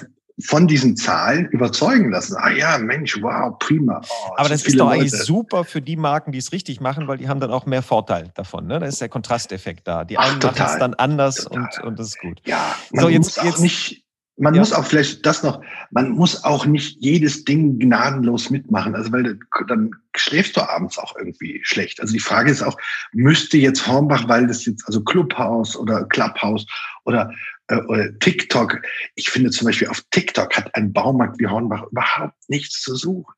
von 0.40 0.66
diesen 0.66 0.96
Zahlen 0.96 1.46
überzeugen 1.46 2.10
lassen. 2.10 2.36
Ah 2.38 2.50
ja, 2.50 2.78
Mensch, 2.78 3.20
wow, 3.20 3.58
prima. 3.58 4.00
Oh, 4.02 4.32
Aber 4.36 4.48
das 4.48 4.64
ist 4.64 4.78
doch 4.78 4.90
eigentlich 4.90 5.12
super 5.12 5.64
für 5.64 5.82
die 5.82 5.96
Marken, 5.96 6.32
die 6.32 6.38
es 6.38 6.52
richtig 6.52 6.80
machen, 6.80 7.08
weil 7.08 7.18
die 7.18 7.28
haben 7.28 7.40
dann 7.40 7.50
auch 7.50 7.66
mehr 7.66 7.82
Vorteil 7.82 8.30
davon. 8.34 8.66
Ne? 8.66 8.78
Da 8.78 8.86
ist 8.86 9.00
der 9.00 9.08
Kontrasteffekt 9.08 9.86
da. 9.88 10.04
Die 10.04 10.16
einen 10.16 10.38
machen 10.38 10.64
es 10.64 10.78
dann 10.78 10.94
anders 10.94 11.46
und, 11.46 11.68
und 11.82 11.98
das 11.98 12.08
ist 12.08 12.20
gut. 12.20 12.40
Ja, 12.44 12.76
man 12.92 13.04
so, 13.04 13.08
jetzt, 13.08 13.24
muss 13.24 13.38
auch 13.38 13.44
jetzt, 13.44 13.60
nicht 13.60 14.04
man 14.40 14.54
ja. 14.54 14.60
muss 14.60 14.72
auch 14.72 14.84
vielleicht 14.84 15.26
das 15.26 15.42
noch, 15.42 15.60
man 15.90 16.10
muss 16.10 16.44
auch 16.44 16.64
nicht 16.64 16.98
jedes 17.00 17.44
Ding 17.44 17.78
gnadenlos 17.78 18.50
mitmachen. 18.50 18.94
Also, 18.94 19.10
weil 19.12 19.38
dann 19.66 19.90
schläfst 20.14 20.56
du 20.56 20.60
abends 20.60 20.98
auch 20.98 21.16
irgendwie 21.16 21.60
schlecht. 21.64 22.00
Also 22.00 22.12
die 22.12 22.20
Frage 22.20 22.50
ist 22.50 22.62
auch, 22.62 22.76
müsste 23.12 23.58
jetzt 23.58 23.86
Hornbach, 23.86 24.28
weil 24.28 24.46
das 24.46 24.64
jetzt, 24.64 24.86
also 24.86 25.02
Clubhouse 25.02 25.76
oder 25.76 26.04
Clubhouse 26.04 26.66
oder, 27.04 27.32
äh, 27.68 27.76
oder 27.76 28.18
TikTok, 28.18 28.82
ich 29.14 29.30
finde 29.30 29.50
zum 29.50 29.66
Beispiel 29.66 29.88
auf 29.88 30.02
TikTok 30.10 30.56
hat 30.56 30.74
ein 30.74 30.92
Baumarkt 30.92 31.38
wie 31.38 31.46
Hornbach 31.46 31.84
überhaupt 31.90 32.34
nichts 32.48 32.82
zu 32.82 32.94
suchen. 32.96 33.32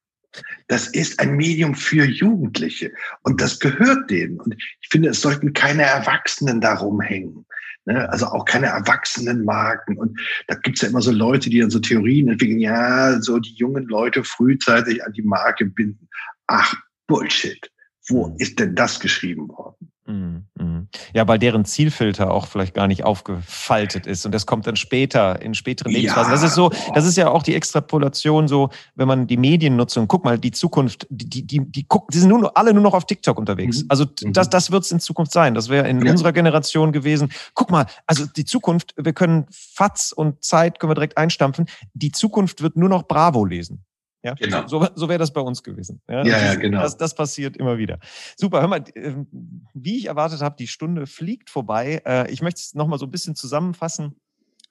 Das 0.69 0.87
ist 0.87 1.19
ein 1.19 1.37
Medium 1.37 1.75
für 1.75 2.05
Jugendliche 2.05 2.93
und 3.23 3.41
das 3.41 3.59
gehört 3.59 4.11
denen. 4.11 4.41
Und 4.41 4.55
ich 4.55 4.89
finde, 4.89 5.09
es 5.09 5.21
sollten 5.21 5.53
keine 5.53 5.83
Erwachsenen 5.83 6.61
da 6.61 6.75
rumhängen. 6.75 7.47
Ne? 7.85 8.09
Also 8.11 8.27
auch 8.27 8.45
keine 8.45 8.67
erwachsenen 8.67 9.45
Marken. 9.45 9.97
Und 9.99 10.21
da 10.47 10.55
gibt's 10.55 10.83
ja 10.83 10.89
immer 10.89 11.03
so 11.03 11.11
Leute, 11.11 11.51
die 11.51 11.59
dann 11.59 11.71
so 11.71 11.81
Theorien 11.81 12.29
entwickeln, 12.29 12.61
ja, 12.61 13.21
so 13.21 13.41
die 13.41 13.55
jungen 13.55 13.87
Leute 13.87 14.23
frühzeitig 14.23 15.05
an 15.05 15.13
die 15.13 15.23
Marke 15.23 15.67
binden. 15.67 16.09
Ach, 16.47 16.75
Bullshit. 17.09 17.71
Wo 18.07 18.29
mhm. 18.29 18.37
ist 18.39 18.61
denn 18.61 18.77
das 18.77 19.01
geschrieben 19.01 19.49
worden? 19.49 19.90
Mhm, 20.11 20.45
mhm. 20.59 20.89
Ja, 21.15 21.29
weil 21.29 21.39
deren 21.39 21.65
Zielfilter 21.65 22.33
auch 22.33 22.47
vielleicht 22.47 22.75
gar 22.75 22.89
nicht 22.89 23.05
aufgefaltet 23.05 24.07
ist 24.07 24.27
und 24.27 24.33
das 24.33 24.45
kommt 24.45 24.67
dann 24.67 24.75
später 24.77 25.41
in 25.41 25.55
späteren 25.55 25.93
Lebensphasen. 25.93 26.33
Ja. 26.33 26.35
Das 26.35 26.43
ist 26.43 26.55
so, 26.55 26.71
das 26.95 27.07
ist 27.07 27.17
ja 27.17 27.31
auch 27.31 27.45
die 27.45 27.55
Extrapolation 27.55 28.49
so, 28.49 28.71
wenn 28.97 29.07
man 29.07 29.27
die 29.27 29.37
Mediennutzung, 29.37 30.09
guck 30.09 30.25
mal, 30.25 30.39
die 30.39 30.51
Zukunft, 30.51 31.07
die 31.11 31.47
die 31.47 31.61
die, 31.61 31.85
gucken, 31.85 32.09
die 32.13 32.19
sind 32.19 32.29
nur 32.29 32.57
alle 32.57 32.75
nur 32.75 32.83
noch 32.83 32.95
auf 32.95 33.07
TikTok 33.07 33.39
unterwegs. 33.39 33.83
Mhm. 33.83 33.87
Also 33.89 34.05
das 34.05 34.47
mhm. 34.47 34.51
das 34.51 34.71
wird 34.73 34.85
es 34.85 34.91
in 34.91 35.01
Zukunft 35.01 35.33
sein. 35.33 35.55
Das 35.55 35.69
wäre 35.69 35.89
in 35.89 36.05
ja. 36.05 36.11
unserer 36.11 36.33
Generation 36.33 36.91
gewesen. 36.91 37.31
Guck 37.55 37.71
mal, 37.71 37.87
also 38.07 38.27
die 38.27 38.45
Zukunft, 38.45 38.95
wir 38.97 39.13
können 39.13 39.47
Fatz 39.51 40.13
und 40.13 40.43
Zeit 40.43 40.81
können 40.81 40.91
wir 40.91 40.95
direkt 40.95 41.17
einstampfen. 41.19 41.67
Die 41.95 42.11
Zukunft 42.11 42.63
wird 42.63 42.77
nur 42.77 42.89
noch 42.89 43.05
Bravo 43.05 43.45
lesen. 43.45 43.85
Ja, 44.23 44.35
genau. 44.35 44.67
so, 44.67 44.87
so 44.95 45.09
wäre 45.09 45.19
das 45.19 45.33
bei 45.33 45.41
uns 45.41 45.63
gewesen. 45.63 46.03
Ja, 46.09 46.25
ja, 46.25 46.39
ja 46.39 46.55
genau. 46.55 46.83
Das, 46.83 46.97
das, 46.97 47.15
passiert 47.15 47.57
immer 47.57 47.79
wieder. 47.79 47.99
Super, 48.37 48.61
hör 48.61 48.69
mal, 48.69 48.85
ähm, 48.95 49.27
wie 49.73 49.99
ich 49.99 50.07
erwartet 50.07 50.43
habe, 50.43 50.57
die 50.59 50.67
Stunde 50.67 51.07
fliegt 51.07 51.49
vorbei. 51.49 52.03
Äh, 52.05 52.31
ich 52.31 52.43
möchte 52.43 52.61
es 52.61 52.75
nochmal 52.75 52.99
so 52.99 53.07
ein 53.07 53.11
bisschen 53.11 53.35
zusammenfassen 53.35 54.17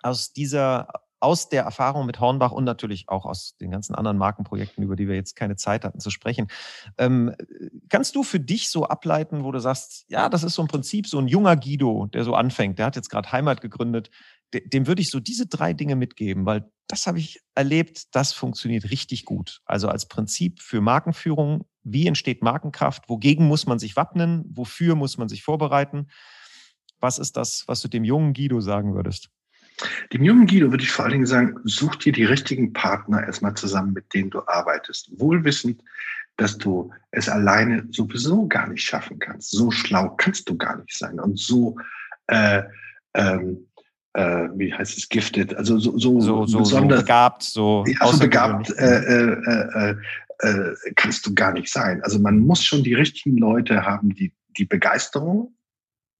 aus 0.01 0.33
dieser 0.33 0.87
aus 1.19 1.49
der 1.49 1.63
Erfahrung 1.63 2.05
mit 2.05 2.19
Hornbach 2.19 2.51
und 2.51 2.63
natürlich 2.63 3.09
auch 3.09 3.25
aus 3.25 3.57
den 3.57 3.71
ganzen 3.71 3.93
anderen 3.93 4.17
Markenprojekten, 4.17 4.83
über 4.83 4.95
die 4.95 5.07
wir 5.07 5.15
jetzt 5.15 5.35
keine 5.35 5.55
Zeit 5.55 5.83
hatten 5.83 5.99
zu 5.99 6.11
sprechen. 6.11 6.47
Ähm, 6.97 7.35
kannst 7.89 8.15
du 8.15 8.23
für 8.23 8.39
dich 8.39 8.69
so 8.69 8.85
ableiten, 8.85 9.43
wo 9.43 9.51
du 9.51 9.59
sagst, 9.59 10.05
ja, 10.07 10.29
das 10.29 10.43
ist 10.43 10.55
so 10.55 10.61
im 10.61 10.67
Prinzip 10.67 11.07
so 11.07 11.19
ein 11.19 11.27
junger 11.27 11.57
Guido, 11.57 12.07
der 12.07 12.23
so 12.23 12.35
anfängt, 12.35 12.79
der 12.79 12.85
hat 12.85 12.95
jetzt 12.95 13.09
gerade 13.09 13.31
Heimat 13.31 13.61
gegründet, 13.61 14.09
dem 14.53 14.87
würde 14.87 15.01
ich 15.01 15.09
so 15.09 15.19
diese 15.19 15.47
drei 15.47 15.73
Dinge 15.73 15.95
mitgeben, 15.95 16.45
weil 16.45 16.71
das 16.87 17.05
habe 17.05 17.19
ich 17.19 17.39
erlebt, 17.53 18.15
das 18.15 18.33
funktioniert 18.33 18.89
richtig 18.89 19.25
gut. 19.25 19.61
Also 19.65 19.89
als 19.89 20.07
Prinzip 20.07 20.59
für 20.59 20.81
Markenführung, 20.81 21.65
wie 21.83 22.07
entsteht 22.07 22.41
Markenkraft, 22.41 23.07
wogegen 23.07 23.45
muss 23.47 23.67
man 23.67 23.79
sich 23.79 23.95
wappnen, 23.95 24.43
wofür 24.49 24.95
muss 24.95 25.17
man 25.17 25.29
sich 25.29 25.43
vorbereiten? 25.43 26.07
Was 26.99 27.19
ist 27.19 27.37
das, 27.37 27.63
was 27.67 27.81
du 27.81 27.87
dem 27.87 28.03
jungen 28.03 28.33
Guido 28.33 28.59
sagen 28.59 28.95
würdest? 28.95 29.29
Dem 30.11 30.23
jungen 30.23 30.47
Guido 30.47 30.71
würde 30.71 30.83
ich 30.83 30.91
vor 30.91 31.05
allen 31.05 31.13
Dingen 31.13 31.25
sagen, 31.25 31.55
such 31.63 31.95
dir 31.97 32.11
die 32.11 32.25
richtigen 32.25 32.73
Partner 32.73 33.23
erstmal 33.23 33.53
zusammen, 33.53 33.93
mit 33.93 34.13
denen 34.13 34.29
du 34.29 34.45
arbeitest. 34.45 35.11
Wohlwissend, 35.19 35.81
dass 36.37 36.57
du 36.57 36.91
es 37.11 37.29
alleine 37.29 37.87
sowieso 37.91 38.47
gar 38.47 38.67
nicht 38.67 38.83
schaffen 38.83 39.19
kannst. 39.19 39.51
So 39.51 39.71
schlau 39.71 40.09
kannst 40.17 40.49
du 40.49 40.57
gar 40.57 40.77
nicht 40.77 40.97
sein 40.97 41.19
und 41.19 41.39
so 41.39 41.77
äh, 42.27 42.63
ähm, 43.13 43.67
äh, 44.13 44.47
wie 44.55 44.73
heißt 44.73 44.97
es, 44.97 45.09
gifted, 45.09 45.55
also 45.55 45.77
so, 45.77 45.97
so, 45.97 46.19
so, 46.19 46.45
so, 46.45 46.63
so 46.63 46.81
begabt, 46.85 47.43
so, 47.43 47.83
ja, 47.87 48.07
so 48.07 48.19
begabt 48.19 48.69
äh, 48.77 48.99
äh, 49.03 49.91
äh, 49.91 49.95
äh, 50.39 50.75
kannst 50.95 51.25
du 51.25 51.33
gar 51.33 51.53
nicht 51.53 51.71
sein. 51.71 52.01
Also 52.03 52.19
man 52.19 52.39
muss 52.39 52.63
schon 52.63 52.83
die 52.83 52.93
richtigen 52.93 53.37
Leute 53.37 53.85
haben, 53.85 54.15
die 54.15 54.33
die 54.57 54.65
Begeisterung 54.65 55.53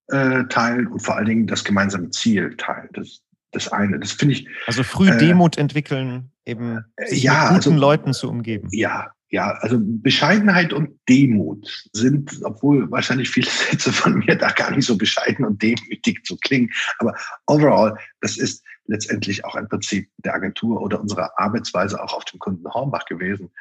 äh, 0.08 0.46
teilen 0.46 0.88
und 0.88 1.00
vor 1.00 1.16
allen 1.16 1.26
Dingen 1.26 1.48
das 1.48 1.64
gemeinsame 1.64 2.10
Ziel 2.12 2.56
teilen. 2.58 2.90
Das, 2.94 3.22
das 3.52 3.72
eine, 3.72 4.00
das 4.00 4.12
finde 4.12 4.36
ich. 4.36 4.48
Also 4.68 4.84
früh 4.84 5.16
Demut 5.18 5.58
entwickeln, 5.58 6.32
eben 6.46 6.84
sich 7.06 7.24
ja, 7.24 7.52
mit 7.52 7.64
guten 7.64 7.76
also, 7.76 7.82
Leuten 7.82 8.14
zu 8.14 8.30
umgeben. 8.30 8.70
Ja, 8.72 9.12
ja, 9.30 9.52
also 9.60 9.78
Bescheidenheit 9.80 10.74
und 10.74 11.00
Demut 11.08 11.88
sind, 11.94 12.40
obwohl 12.44 12.90
wahrscheinlich 12.90 13.30
viele 13.30 13.50
Sätze 13.50 13.92
von 13.92 14.20
mir 14.20 14.36
da 14.36 14.50
gar 14.52 14.72
nicht 14.72 14.86
so 14.86 14.98
bescheiden 14.98 15.46
und 15.46 15.62
demütig 15.62 16.24
zu 16.26 16.38
klingen, 16.38 16.72
aber 16.98 17.16
overall, 17.46 17.98
das 18.22 18.38
ist 18.38 18.64
letztendlich 18.90 19.46
auch 19.46 19.56
ein 19.56 19.70
Prinzip 19.70 20.10
der 20.18 20.34
Agentur 20.34 20.82
oder 20.82 21.00
unserer 21.00 21.32
Arbeitsweise 21.38 22.02
auch 22.02 22.14
auf 22.14 22.26
dem 22.26 22.40
Kunden 22.40 22.68
Hornbach 22.74 23.06
gewesen. 23.06 23.52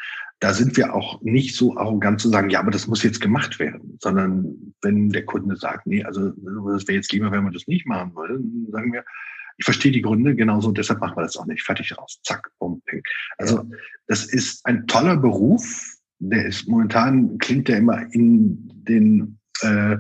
Da 0.41 0.55
sind 0.55 0.77
wir 0.77 0.95
auch 0.95 1.21
nicht 1.21 1.55
so 1.55 1.77
arrogant 1.77 2.21
zu 2.21 2.31
sagen, 2.31 2.49
ja, 2.49 2.61
aber 2.61 2.71
das 2.71 2.87
muss 2.87 3.03
jetzt 3.03 3.21
gemacht 3.21 3.59
werden, 3.59 3.99
sondern 4.01 4.75
wenn 4.81 5.11
der 5.11 5.27
Kunde 5.27 5.57
sagt, 5.57 5.87
nee, 5.87 6.03
also 6.03 6.31
das 6.31 6.89
wäre 6.89 6.97
jetzt 6.97 7.13
lieber, 7.13 7.31
wenn 7.31 7.45
wir 7.45 7.53
das 7.53 7.67
nicht 7.67 7.87
machen 7.87 8.15
würden, 8.15 8.69
sagen 8.73 8.93
wir, 8.93 9.05
ich 9.59 9.65
verstehe 9.65 9.93
die 9.93 10.03
Gründe 10.03 10.35
genauso, 10.37 10.71
deshalb 10.71 11.01
machen 11.01 11.17
wir 11.17 11.23
das 11.23 11.37
auch 11.37 11.47
nicht. 11.47 11.63
Fertig 11.63 11.97
raus. 11.99 12.21
Zack, 12.23 12.49
bumm, 12.59 12.81
ping. 12.87 13.03
Also 13.39 13.69
das 14.07 14.25
ist 14.25 14.65
ein 14.65 14.87
toller 14.87 15.17
Beruf. 15.17 15.85
Der 16.21 16.47
ist 16.47 16.69
momentan, 16.69 17.39
klingt 17.39 17.69
der 17.69 17.79
immer 17.79 18.03
in 18.13 18.71
den 18.85 19.39
äh, 19.63 19.97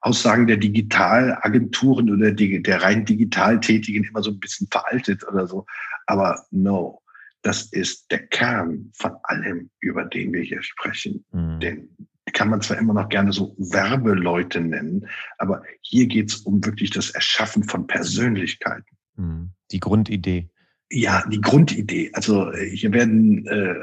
Aussagen 0.00 0.46
der 0.46 0.56
Digitalagenturen 0.56 2.10
oder 2.10 2.30
die, 2.30 2.62
der 2.62 2.82
rein 2.82 3.04
digital 3.04 3.60
Tätigen 3.60 4.04
immer 4.04 4.22
so 4.22 4.30
ein 4.30 4.40
bisschen 4.40 4.68
veraltet 4.70 5.26
oder 5.26 5.46
so. 5.46 5.66
Aber 6.06 6.46
no, 6.50 7.02
das 7.42 7.64
ist 7.72 8.10
der 8.10 8.26
Kern 8.28 8.90
von 8.94 9.12
allem, 9.24 9.70
über 9.80 10.04
den 10.04 10.32
wir 10.32 10.42
hier 10.42 10.62
sprechen. 10.62 11.24
Mhm. 11.32 11.60
Den 11.60 11.88
kann 12.32 12.48
man 12.48 12.60
zwar 12.60 12.78
immer 12.78 12.94
noch 12.94 13.08
gerne 13.08 13.32
so 13.32 13.56
Werbeleute 13.58 14.60
nennen, 14.60 15.08
aber 15.38 15.62
hier 15.82 16.06
geht 16.06 16.30
es 16.30 16.36
um 16.36 16.64
wirklich 16.64 16.90
das 16.90 17.10
Erschaffen 17.10 17.64
von 17.64 17.88
Persönlichkeiten. 17.88 18.96
Hm, 19.20 19.50
die 19.70 19.80
Grundidee. 19.80 20.48
Ja, 20.90 21.24
die 21.28 21.40
Grundidee. 21.40 22.10
Also 22.14 22.50
äh, 22.52 22.70
hier 22.70 22.92
werden 22.92 23.46
äh, 23.46 23.74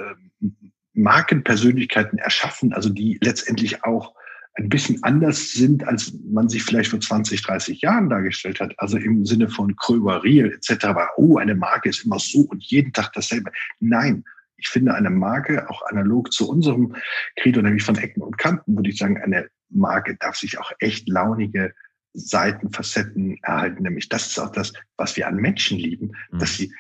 Markenpersönlichkeiten 0.94 2.18
erschaffen, 2.18 2.74
also 2.74 2.90
die 2.90 3.20
letztendlich 3.22 3.84
auch 3.84 4.16
ein 4.56 4.70
bisschen 4.70 5.04
anders 5.04 5.52
sind, 5.52 5.88
als 5.88 6.12
man 6.28 6.50
sich 6.50 6.64
vielleicht 6.64 6.90
vor 6.90 7.00
20, 7.00 7.44
30 7.44 7.82
Jahren 7.82 8.10
dargestellt 8.10 8.60
hat. 8.60 8.74
Also 8.78 8.98
im 8.98 9.24
Sinne 9.24 9.48
von 9.50 9.76
Kröber, 9.76 10.24
Riel 10.24 10.52
etc. 10.52 10.88
Oh, 11.18 11.38
eine 11.38 11.54
Marke 11.54 11.90
ist 11.90 12.04
immer 12.04 12.18
so 12.18 12.40
und 12.40 12.64
jeden 12.64 12.92
Tag 12.92 13.14
dasselbe. 13.14 13.52
Nein, 13.80 14.24
ich 14.58 14.68
finde 14.68 14.96
eine 14.96 15.12
Marke, 15.12 15.70
auch 15.70 15.84
analog 15.84 16.34
zu 16.34 16.50
unserem 16.50 16.96
Credo, 17.36 17.62
nämlich 17.62 17.84
von 17.84 18.00
Ecken 18.00 18.24
und 18.24 18.40
Kanten, 18.40 18.76
würde 18.76 18.90
ich 18.90 18.98
sagen, 18.98 19.22
eine 19.22 19.48
Marke 19.70 20.16
darf 20.16 20.36
sich 20.36 20.58
auch 20.58 20.72
echt 20.80 21.08
launige 21.08 21.76
Seiten, 22.14 22.72
Facetten 22.72 23.38
erhalten. 23.44 23.84
Nämlich 23.84 24.10
das 24.10 24.28
ist 24.28 24.40
auch 24.40 24.52
das, 24.52 24.74
was 24.98 25.16
wir 25.18 25.28
an 25.28 25.36
Menschen 25.36 25.78
lieben, 25.78 26.12
mhm. 26.32 26.40
dass 26.40 26.56
sie 26.56 26.74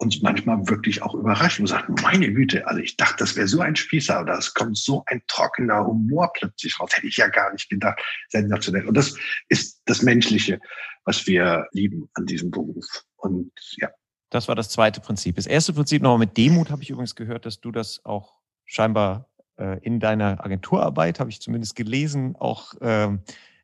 uns 0.00 0.22
manchmal 0.22 0.66
wirklich 0.66 1.02
auch 1.02 1.14
überraschen 1.14 1.64
und 1.64 1.66
sagen, 1.66 1.94
meine 2.02 2.32
Güte, 2.32 2.66
also 2.66 2.80
ich 2.80 2.96
dachte, 2.96 3.16
das 3.18 3.36
wäre 3.36 3.46
so 3.46 3.60
ein 3.60 3.76
Spießer, 3.76 4.18
aber 4.18 4.38
es 4.38 4.54
kommt 4.54 4.78
so 4.78 5.04
ein 5.06 5.22
trockener 5.26 5.84
Humor 5.84 6.32
plötzlich 6.32 6.80
raus. 6.80 6.90
Hätte 6.94 7.06
ich 7.06 7.18
ja 7.18 7.28
gar 7.28 7.52
nicht 7.52 7.68
gedacht. 7.68 8.00
Sensationell. 8.28 8.86
Und 8.86 8.96
das 8.96 9.14
ist 9.50 9.82
das 9.84 10.00
Menschliche, 10.00 10.58
was 11.04 11.26
wir 11.26 11.66
lieben 11.72 12.08
an 12.14 12.24
diesem 12.24 12.50
Beruf. 12.50 13.04
Und 13.16 13.52
ja. 13.76 13.90
Das 14.30 14.48
war 14.48 14.54
das 14.54 14.70
zweite 14.70 15.02
Prinzip. 15.02 15.36
Das 15.36 15.46
erste 15.46 15.74
Prinzip 15.74 16.02
nochmal 16.02 16.20
mit 16.20 16.36
Demut 16.36 16.70
habe 16.70 16.82
ich 16.82 16.88
übrigens 16.88 17.14
gehört, 17.14 17.44
dass 17.44 17.60
du 17.60 17.70
das 17.70 18.02
auch 18.04 18.40
scheinbar 18.64 19.28
äh, 19.58 19.78
in 19.82 20.00
deiner 20.00 20.42
Agenturarbeit, 20.42 21.20
habe 21.20 21.28
ich 21.28 21.42
zumindest 21.42 21.76
gelesen, 21.76 22.36
auch 22.36 22.72
ähm, 22.80 23.20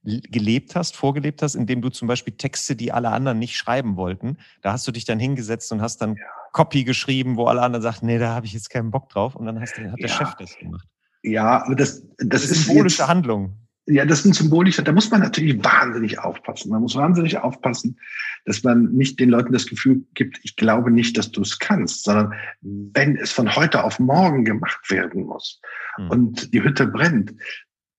gelebt 0.06 0.76
hast, 0.76 0.96
vorgelebt 0.96 1.42
hast, 1.42 1.54
indem 1.54 1.82
du 1.82 1.88
zum 1.88 2.08
Beispiel 2.08 2.34
Texte, 2.34 2.76
die 2.76 2.92
alle 2.92 3.10
anderen 3.10 3.38
nicht 3.38 3.56
schreiben 3.56 3.96
wollten, 3.96 4.38
da 4.62 4.72
hast 4.72 4.86
du 4.86 4.92
dich 4.92 5.04
dann 5.04 5.18
hingesetzt 5.18 5.72
und 5.72 5.82
hast 5.82 5.98
dann 5.98 6.14
ja. 6.14 6.24
Copy 6.52 6.84
geschrieben, 6.84 7.36
wo 7.36 7.46
alle 7.46 7.62
anderen 7.62 7.82
sagten, 7.82 8.06
nee, 8.06 8.18
da 8.18 8.34
habe 8.34 8.46
ich 8.46 8.52
jetzt 8.52 8.70
keinen 8.70 8.90
Bock 8.90 9.08
drauf. 9.08 9.36
Und 9.36 9.46
dann 9.46 9.60
hast, 9.60 9.76
hat 9.76 9.98
der 9.98 10.08
ja. 10.08 10.08
Chef 10.08 10.34
das 10.38 10.56
gemacht. 10.56 10.86
Ja, 11.22 11.64
aber 11.64 11.74
das, 11.74 12.02
das, 12.18 12.28
das 12.28 12.44
ist 12.44 12.66
symbolische 12.66 13.02
jetzt, 13.02 13.08
Handlung. 13.08 13.56
Ja, 13.88 14.04
das 14.04 14.24
sind 14.24 14.34
symbolische, 14.34 14.82
da 14.82 14.90
muss 14.90 15.10
man 15.10 15.20
natürlich 15.20 15.62
wahnsinnig 15.62 16.18
aufpassen. 16.18 16.70
Man 16.70 16.82
muss 16.82 16.96
wahnsinnig 16.96 17.38
aufpassen, 17.38 17.98
dass 18.44 18.64
man 18.64 18.92
nicht 18.92 19.20
den 19.20 19.30
Leuten 19.30 19.52
das 19.52 19.66
Gefühl 19.66 20.04
gibt, 20.14 20.40
ich 20.42 20.56
glaube 20.56 20.90
nicht, 20.90 21.16
dass 21.16 21.30
du 21.30 21.42
es 21.42 21.58
kannst, 21.58 22.02
sondern 22.02 22.32
wenn 22.62 23.16
es 23.16 23.30
von 23.30 23.54
heute 23.54 23.84
auf 23.84 24.00
morgen 24.00 24.44
gemacht 24.44 24.90
werden 24.90 25.26
muss 25.26 25.60
hm. 25.96 26.10
und 26.10 26.54
die 26.54 26.62
Hütte 26.62 26.86
brennt, 26.88 27.32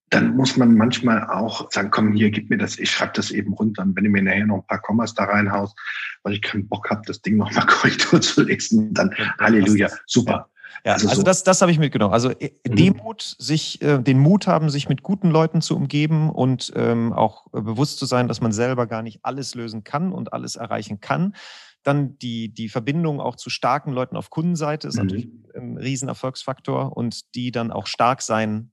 dann 0.09 0.35
muss 0.35 0.55
man 0.55 0.75
manchmal 0.75 1.27
auch 1.29 1.69
sagen, 1.71 1.91
komm 1.91 2.13
hier, 2.13 2.31
gib 2.31 2.49
mir 2.49 2.57
das, 2.57 2.79
ich 2.79 2.91
schreibe 2.91 3.13
das 3.15 3.31
eben 3.31 3.53
runter. 3.53 3.83
Und 3.83 3.95
wenn 3.95 4.05
du 4.05 4.09
mir 4.09 4.21
nachher 4.21 4.45
noch 4.45 4.57
ein 4.57 4.67
paar 4.67 4.81
Kommas 4.81 5.13
da 5.13 5.25
reinhaust, 5.25 5.77
weil 6.23 6.33
ich 6.33 6.41
keinen 6.41 6.67
Bock 6.67 6.89
habe, 6.89 7.01
das 7.05 7.21
Ding 7.21 7.37
nochmal 7.37 7.65
Korrektur 7.67 8.21
zu 8.21 8.43
lesen, 8.43 8.93
dann 8.93 9.13
Halleluja, 9.39 9.89
super. 10.05 10.49
Ja, 10.85 10.93
also, 10.93 11.09
also 11.09 11.21
so. 11.21 11.25
das, 11.25 11.43
das 11.43 11.61
habe 11.61 11.71
ich 11.71 11.79
mitgenommen. 11.79 12.13
Also 12.13 12.29
äh, 12.29 12.51
mhm. 12.67 12.75
Demut, 12.75 13.35
sich 13.37 13.81
äh, 13.81 13.99
den 13.99 14.19
Mut 14.19 14.47
haben, 14.47 14.69
sich 14.69 14.87
mit 14.87 15.03
guten 15.03 15.29
Leuten 15.29 15.61
zu 15.61 15.75
umgeben 15.75 16.29
und 16.29 16.71
ähm, 16.75 17.11
auch 17.11 17.47
äh, 17.47 17.61
bewusst 17.61 17.99
zu 17.99 18.05
sein, 18.05 18.27
dass 18.29 18.39
man 18.39 18.53
selber 18.53 18.87
gar 18.87 19.01
nicht 19.01 19.19
alles 19.23 19.55
lösen 19.55 19.83
kann 19.83 20.13
und 20.13 20.31
alles 20.31 20.55
erreichen 20.55 21.01
kann. 21.01 21.35
Dann 21.83 22.17
die, 22.19 22.53
die 22.53 22.69
Verbindung 22.69 23.19
auch 23.19 23.35
zu 23.35 23.49
starken 23.49 23.91
Leuten 23.91 24.15
auf 24.15 24.29
Kundenseite 24.29 24.87
ist 24.87 24.95
mhm. 24.95 25.03
natürlich 25.03 25.29
ein 25.55 25.77
Riesenerfolgsfaktor 25.77 26.95
und 26.95 27.35
die 27.35 27.51
dann 27.51 27.71
auch 27.71 27.87
stark 27.87 28.21
sein 28.21 28.71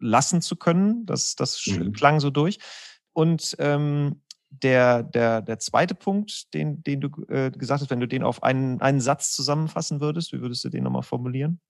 lassen 0.00 0.42
zu 0.42 0.56
können. 0.56 1.06
Das, 1.06 1.36
das 1.36 1.64
mhm. 1.66 1.92
klang 1.92 2.20
so 2.20 2.30
durch. 2.30 2.58
Und 3.12 3.56
ähm, 3.58 4.20
der, 4.50 5.02
der, 5.02 5.42
der 5.42 5.58
zweite 5.58 5.94
Punkt, 5.94 6.54
den, 6.54 6.82
den 6.82 7.00
du 7.00 7.08
äh, 7.28 7.50
gesagt 7.50 7.82
hast, 7.82 7.90
wenn 7.90 8.00
du 8.00 8.08
den 8.08 8.22
auf 8.22 8.42
einen, 8.42 8.80
einen 8.80 9.00
Satz 9.00 9.32
zusammenfassen 9.32 10.00
würdest, 10.00 10.32
wie 10.32 10.40
würdest 10.40 10.64
du 10.64 10.68
den 10.68 10.84
nochmal 10.84 11.02
formulieren? 11.02 11.60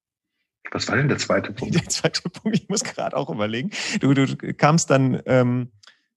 Was 0.70 0.89
war 0.89 0.97
denn 0.97 1.09
der 1.09 1.18
zweite 1.18 1.53
Punkt? 1.55 1.75
Der 1.75 1.89
zweite 1.89 2.22
Punkt, 2.29 2.59
ich 2.59 2.68
muss 2.68 2.85
gerade 2.85 3.16
auch 3.16 3.31
überlegen. 3.31 3.70
Du, 4.01 4.12
du 4.14 4.27
kamst 4.55 4.91
dann 4.91 5.20
ähm, 5.27 5.72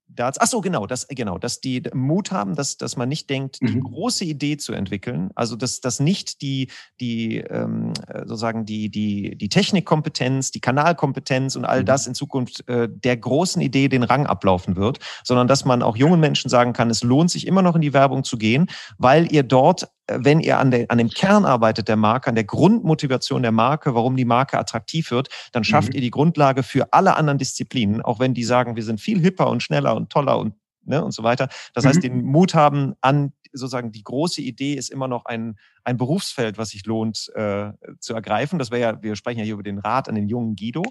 dazu, 0.08 0.40
ach 0.42 0.46
so, 0.46 0.60
genau, 0.60 0.86
das, 0.86 1.06
genau, 1.08 1.38
dass 1.38 1.60
die 1.60 1.82
Mut 1.94 2.30
haben, 2.30 2.54
dass, 2.54 2.76
dass 2.76 2.96
man 2.96 3.08
nicht 3.08 3.30
denkt, 3.30 3.60
die 3.60 3.76
mhm. 3.76 3.84
große 3.84 4.24
Idee 4.24 4.56
zu 4.56 4.72
entwickeln, 4.72 5.30
also 5.34 5.56
dass, 5.56 5.80
dass 5.80 6.00
nicht 6.00 6.42
die, 6.42 6.70
die 7.00 7.38
ähm, 7.38 7.92
sozusagen 8.24 8.64
die, 8.64 8.88
die, 8.88 9.36
die 9.36 9.48
Technikkompetenz, 9.48 10.50
die 10.50 10.60
Kanalkompetenz 10.60 11.56
und 11.56 11.64
all 11.64 11.80
mhm. 11.80 11.86
das 11.86 12.06
in 12.06 12.14
Zukunft 12.14 12.68
äh, 12.68 12.88
der 12.90 13.16
großen 13.16 13.62
Idee 13.62 13.88
den 13.88 14.02
Rang 14.02 14.26
ablaufen 14.26 14.76
wird, 14.76 14.98
sondern 15.24 15.46
dass 15.46 15.64
man 15.64 15.82
auch 15.82 15.96
jungen 15.96 16.20
Menschen 16.20 16.48
sagen 16.48 16.72
kann, 16.72 16.90
es 16.90 17.02
lohnt 17.02 17.30
sich 17.30 17.46
immer 17.46 17.62
noch 17.62 17.74
in 17.74 17.82
die 17.82 17.92
Werbung 17.92 18.24
zu 18.24 18.38
gehen, 18.38 18.66
weil 18.98 19.32
ihr 19.32 19.42
dort 19.42 19.88
wenn 20.08 20.40
ihr 20.40 20.58
an, 20.58 20.70
der, 20.70 20.86
an 20.90 20.98
dem 20.98 21.10
Kern 21.10 21.44
arbeitet 21.44 21.88
der 21.88 21.96
Marke, 21.96 22.28
an 22.28 22.34
der 22.34 22.44
Grundmotivation 22.44 23.42
der 23.42 23.52
Marke, 23.52 23.94
warum 23.94 24.16
die 24.16 24.24
Marke 24.24 24.58
attraktiv 24.58 25.10
wird, 25.10 25.28
dann 25.52 25.64
schafft 25.64 25.90
mhm. 25.90 25.96
ihr 25.96 26.00
die 26.00 26.10
Grundlage 26.10 26.62
für 26.62 26.92
alle 26.92 27.16
anderen 27.16 27.38
Disziplinen, 27.38 28.02
auch 28.02 28.18
wenn 28.18 28.34
die 28.34 28.44
sagen, 28.44 28.76
wir 28.76 28.84
sind 28.84 29.00
viel 29.00 29.20
hipper 29.20 29.48
und 29.48 29.62
schneller 29.62 29.94
und 29.94 30.10
toller 30.10 30.38
und, 30.38 30.54
ne, 30.84 31.04
und 31.04 31.12
so 31.12 31.22
weiter. 31.22 31.48
Das 31.74 31.84
mhm. 31.84 31.88
heißt, 31.88 32.02
den 32.02 32.24
Mut 32.24 32.54
haben 32.54 32.94
an 33.00 33.32
sozusagen 33.52 33.92
die 33.92 34.04
große 34.04 34.40
Idee 34.42 34.74
ist 34.74 34.90
immer 34.90 35.08
noch 35.08 35.24
ein, 35.24 35.58
ein 35.84 35.96
Berufsfeld, 35.96 36.58
was 36.58 36.70
sich 36.70 36.84
lohnt 36.86 37.30
äh, 37.34 37.72
zu 37.98 38.14
ergreifen. 38.14 38.58
Das 38.58 38.70
wäre 38.70 38.80
ja, 38.80 39.02
wir 39.02 39.16
sprechen 39.16 39.38
ja 39.38 39.44
hier 39.44 39.54
über 39.54 39.62
den 39.62 39.78
Rat 39.78 40.08
an 40.08 40.14
den 40.14 40.28
jungen 40.28 40.56
Guido. 40.56 40.82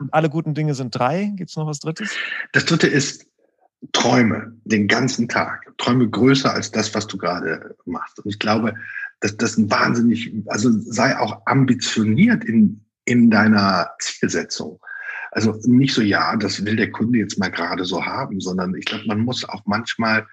Und 0.00 0.12
alle 0.12 0.30
guten 0.30 0.54
Dinge 0.54 0.74
sind 0.74 0.98
drei. 0.98 1.30
Gibt 1.34 1.50
es 1.50 1.56
noch 1.56 1.66
was 1.66 1.78
Drittes? 1.78 2.16
Das 2.52 2.64
Dritte 2.64 2.86
ist 2.86 3.26
Träume 3.92 4.56
den 4.64 4.88
ganzen 4.88 5.28
Tag. 5.28 5.72
Träume 5.78 6.08
größer 6.08 6.52
als 6.52 6.70
das, 6.70 6.94
was 6.94 7.06
du 7.06 7.16
gerade 7.16 7.76
machst. 7.86 8.18
Und 8.18 8.30
ich 8.30 8.38
glaube, 8.38 8.74
dass 9.20 9.36
das 9.36 9.56
ein 9.56 9.70
wahnsinnig, 9.70 10.32
also 10.46 10.70
sei 10.70 11.18
auch 11.18 11.42
ambitioniert 11.46 12.44
in, 12.44 12.84
in 13.04 13.30
deiner 13.30 13.90
Zielsetzung. 14.00 14.80
Also 15.32 15.58
nicht 15.64 15.94
so, 15.94 16.02
ja, 16.02 16.36
das 16.36 16.64
will 16.64 16.76
der 16.76 16.90
Kunde 16.90 17.18
jetzt 17.18 17.38
mal 17.38 17.50
gerade 17.50 17.84
so 17.84 18.04
haben, 18.04 18.40
sondern 18.40 18.74
ich 18.74 18.84
glaube, 18.84 19.04
man 19.06 19.20
muss 19.20 19.48
auch 19.48 19.62
manchmal 19.64 20.26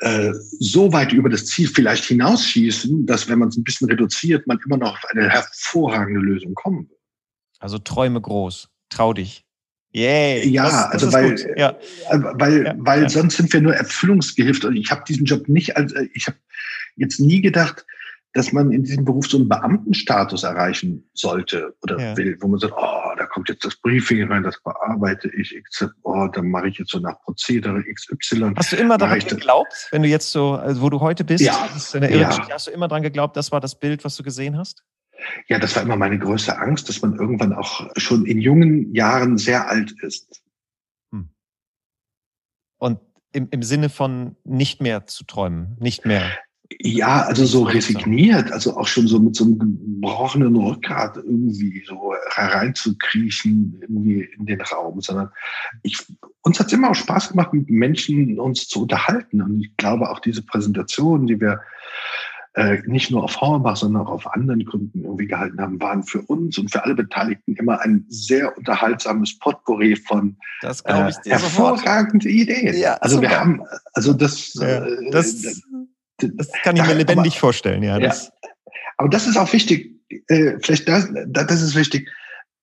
äh, 0.00 0.32
so 0.58 0.92
weit 0.92 1.12
über 1.12 1.28
das 1.28 1.46
Ziel 1.46 1.68
vielleicht 1.68 2.04
hinausschießen, 2.04 3.06
dass 3.06 3.28
wenn 3.28 3.38
man 3.38 3.48
es 3.48 3.56
ein 3.56 3.64
bisschen 3.64 3.88
reduziert, 3.88 4.46
man 4.46 4.58
immer 4.64 4.76
noch 4.76 4.94
auf 4.94 5.04
eine 5.10 5.28
hervorragende 5.28 6.20
Lösung 6.20 6.54
kommen 6.54 6.88
wird. 6.88 7.00
Also 7.58 7.78
träume 7.78 8.20
groß, 8.20 8.68
trau 8.88 9.12
dich. 9.12 9.44
Yay. 9.94 10.48
Ja, 10.48 10.64
das, 10.64 10.74
also 10.90 11.06
das 11.06 11.14
weil, 11.14 11.54
ja. 11.56 11.70
Äh, 12.10 12.18
weil, 12.34 12.64
ja, 12.66 12.74
weil 12.78 13.02
ja. 13.02 13.08
sonst 13.08 13.36
sind 13.36 13.52
wir 13.52 13.60
nur 13.60 13.74
Erfüllungsgehilft. 13.74 14.64
Und 14.64 14.76
ich 14.76 14.90
habe 14.90 15.04
diesen 15.06 15.24
Job 15.24 15.48
nicht, 15.48 15.76
als 15.76 15.92
äh, 15.92 16.08
ich 16.14 16.26
habe 16.26 16.36
jetzt 16.96 17.20
nie 17.20 17.40
gedacht, 17.40 17.86
dass 18.32 18.52
man 18.52 18.72
in 18.72 18.82
diesem 18.82 19.04
Beruf 19.04 19.28
so 19.28 19.36
einen 19.36 19.48
Beamtenstatus 19.48 20.42
erreichen 20.42 21.08
sollte 21.14 21.72
oder 21.82 22.16
will, 22.16 22.36
wo 22.40 22.48
man 22.48 22.58
sagt, 22.58 22.74
oh, 22.76 23.14
da 23.16 23.26
kommt 23.26 23.48
jetzt 23.48 23.64
das 23.64 23.76
Briefing 23.76 24.28
rein, 24.30 24.42
das 24.42 24.60
bearbeite 24.64 25.30
ich, 25.36 25.56
oh, 26.02 26.26
dann 26.32 26.50
mache 26.50 26.66
ich 26.66 26.78
jetzt 26.78 26.90
so 26.90 26.98
nach 26.98 27.20
Prozedere 27.22 27.84
XY. 27.84 28.54
Hast 28.56 28.72
du 28.72 28.76
immer 28.76 28.98
daran 28.98 29.20
geglaubt, 29.20 29.86
wenn 29.92 30.02
du 30.02 30.08
jetzt 30.08 30.32
so, 30.32 30.54
also 30.54 30.82
wo 30.82 30.90
du 30.90 30.98
heute 30.98 31.22
bist, 31.22 31.44
ja. 31.44 31.68
ja. 31.94 32.48
hast 32.50 32.66
du 32.66 32.72
immer 32.72 32.88
daran 32.88 33.04
geglaubt, 33.04 33.36
das 33.36 33.52
war 33.52 33.60
das 33.60 33.78
Bild, 33.78 34.04
was 34.04 34.16
du 34.16 34.24
gesehen 34.24 34.58
hast? 34.58 34.82
Ja, 35.48 35.58
das 35.58 35.76
war 35.76 35.82
immer 35.82 35.96
meine 35.96 36.18
größte 36.18 36.58
Angst, 36.58 36.88
dass 36.88 37.02
man 37.02 37.16
irgendwann 37.16 37.52
auch 37.52 37.90
schon 37.96 38.26
in 38.26 38.40
jungen 38.40 38.94
Jahren 38.94 39.38
sehr 39.38 39.68
alt 39.68 39.94
ist. 40.02 40.42
Hm. 41.12 41.28
Und 42.78 43.00
im, 43.32 43.48
im 43.50 43.62
Sinne 43.62 43.88
von 43.88 44.36
nicht 44.44 44.80
mehr 44.80 45.06
zu 45.06 45.24
träumen, 45.24 45.76
nicht 45.80 46.06
mehr. 46.06 46.22
Ja, 46.80 47.22
also 47.22 47.44
so 47.44 47.64
resigniert, 47.64 48.50
also 48.50 48.76
auch 48.76 48.86
schon 48.86 49.06
so 49.06 49.20
mit 49.20 49.36
so 49.36 49.44
einem 49.44 49.58
gebrochenen 49.58 50.56
Rückgrat 50.56 51.16
irgendwie 51.16 51.84
so 51.86 52.14
hereinzukriechen 52.34 53.78
irgendwie 53.82 54.22
in 54.38 54.46
den 54.46 54.60
Raum, 54.62 55.00
sondern 55.00 55.30
ich, 55.82 55.98
uns 56.40 56.58
hat 56.58 56.68
es 56.68 56.72
immer 56.72 56.90
auch 56.90 56.94
Spaß 56.94 57.30
gemacht, 57.30 57.52
mit 57.52 57.68
Menschen 57.68 58.40
uns 58.40 58.66
zu 58.66 58.82
unterhalten. 58.82 59.42
Und 59.42 59.60
ich 59.60 59.76
glaube 59.76 60.10
auch 60.10 60.20
diese 60.20 60.42
Präsentation, 60.42 61.26
die 61.26 61.40
wir 61.40 61.60
äh, 62.54 62.78
nicht 62.86 63.10
nur 63.10 63.24
auf 63.24 63.40
Hornbach, 63.40 63.76
sondern 63.76 64.06
auch 64.06 64.10
auf 64.10 64.32
anderen 64.32 64.64
Gründen 64.64 65.02
irgendwie 65.02 65.26
gehalten 65.26 65.60
haben, 65.60 65.80
waren 65.80 66.04
für 66.04 66.22
uns 66.22 66.56
und 66.56 66.70
für 66.70 66.84
alle 66.84 66.94
Beteiligten 66.94 67.56
immer 67.56 67.80
ein 67.80 68.04
sehr 68.08 68.56
unterhaltsames 68.56 69.38
Potpourri 69.38 69.96
von 69.96 70.36
das 70.62 70.80
äh, 70.82 71.08
ich 71.08 71.32
hervorragenden 71.32 72.30
Ideen. 72.30 72.76
Ja, 72.76 72.94
also 72.94 73.16
super. 73.16 73.28
wir 73.28 73.40
haben, 73.40 73.62
also 73.94 74.12
das, 74.12 74.54
ja, 74.54 74.84
äh, 74.84 75.10
das, 75.10 75.42
das, 75.42 75.62
das, 76.18 76.52
kann 76.62 76.76
ich 76.76 76.86
mir 76.86 76.94
lebendig 76.94 77.32
aber, 77.32 77.40
vorstellen, 77.40 77.82
ja, 77.82 77.98
ja. 77.98 78.14
Aber 78.98 79.08
das 79.08 79.26
ist 79.26 79.36
auch 79.36 79.52
wichtig, 79.52 79.90
äh, 80.28 80.52
vielleicht 80.62 80.88
das, 80.88 81.08
das 81.26 81.60
ist 81.60 81.74
wichtig. 81.74 82.08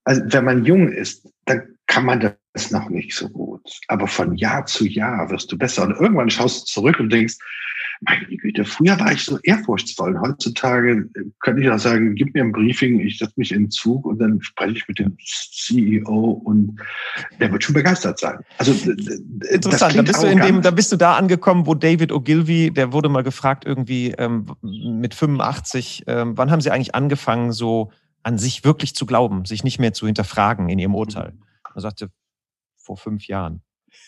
Also 0.06 0.22
wenn 0.28 0.46
man 0.46 0.64
jung 0.64 0.90
ist, 0.90 1.28
dann 1.46 1.64
kann 1.88 2.06
man 2.06 2.34
das 2.54 2.72
noch 2.72 2.90
nicht 2.90 3.14
so 3.14 3.28
gut. 3.30 3.70
Aber 3.90 4.08
von 4.08 4.36
Jahr 4.36 4.66
zu 4.66 4.86
Jahr 4.88 5.30
wirst 5.30 5.52
du 5.52 5.58
besser. 5.58 5.84
Und 5.84 6.00
irgendwann 6.00 6.30
schaust 6.30 6.62
du 6.62 6.66
zurück 6.66 7.00
und 7.00 7.12
denkst, 7.12 7.36
meine 8.02 8.26
Güte, 8.26 8.66
früher 8.66 9.00
war 9.00 9.12
ich 9.12 9.24
so 9.24 9.38
ehrfurchtsvoll. 9.44 10.20
Heutzutage 10.20 11.08
könnte 11.40 11.62
ich 11.62 11.70
auch 11.70 11.78
sagen, 11.78 12.16
gib 12.16 12.34
mir 12.34 12.44
ein 12.44 12.52
Briefing, 12.52 13.00
ich 13.00 13.20
setze 13.20 13.34
mich 13.36 13.52
in 13.52 13.66
den 13.66 13.72
Zug 13.72 14.06
und 14.06 14.18
dann 14.18 14.42
spreche 14.42 14.78
ich 14.78 14.88
mit 14.88 14.98
dem 14.98 15.16
CEO 15.20 16.42
und 16.44 16.80
der 17.40 17.52
wird 17.52 17.64
schon 17.64 17.76
begeistert 17.76 18.20
sein. 18.20 18.40
Also 18.58 18.72
interessant, 19.52 19.96
da 19.96 20.02
bist 20.02 20.24
du 20.24 20.28
in 20.28 20.40
dem, 20.40 20.62
da 20.64 20.72
bist 20.72 20.92
du 20.92 20.98
da 20.98 21.16
angekommen, 21.16 21.68
wo 21.68 21.76
David 21.76 22.12
Ogilvy, 22.12 22.72
der 22.72 22.92
wurde 22.92 23.08
mal 23.08 23.24
gefragt 23.24 23.66
irgendwie 23.66 24.16
ähm, 24.18 24.48
mit 24.62 25.14
85, 25.14 26.04
ähm, 26.08 26.36
wann 26.38 26.50
haben 26.50 26.62
Sie 26.62 26.72
eigentlich 26.72 26.96
angefangen, 26.96 27.52
so 27.52 27.92
an 28.24 28.40
sich 28.40 28.64
wirklich 28.64 28.96
zu 28.96 29.06
glauben, 29.06 29.46
sich 29.46 29.64
nicht 29.64 29.80
mehr 29.80 29.94
zu 29.94 30.08
hinterfragen 30.08 30.70
in 30.70 30.80
Ihrem 30.80 30.96
Urteil? 30.96 31.34
Er 31.76 31.82
sagte 31.82 32.10
vor 32.78 32.98
fünf 32.98 33.28
Jahren. 33.28 33.62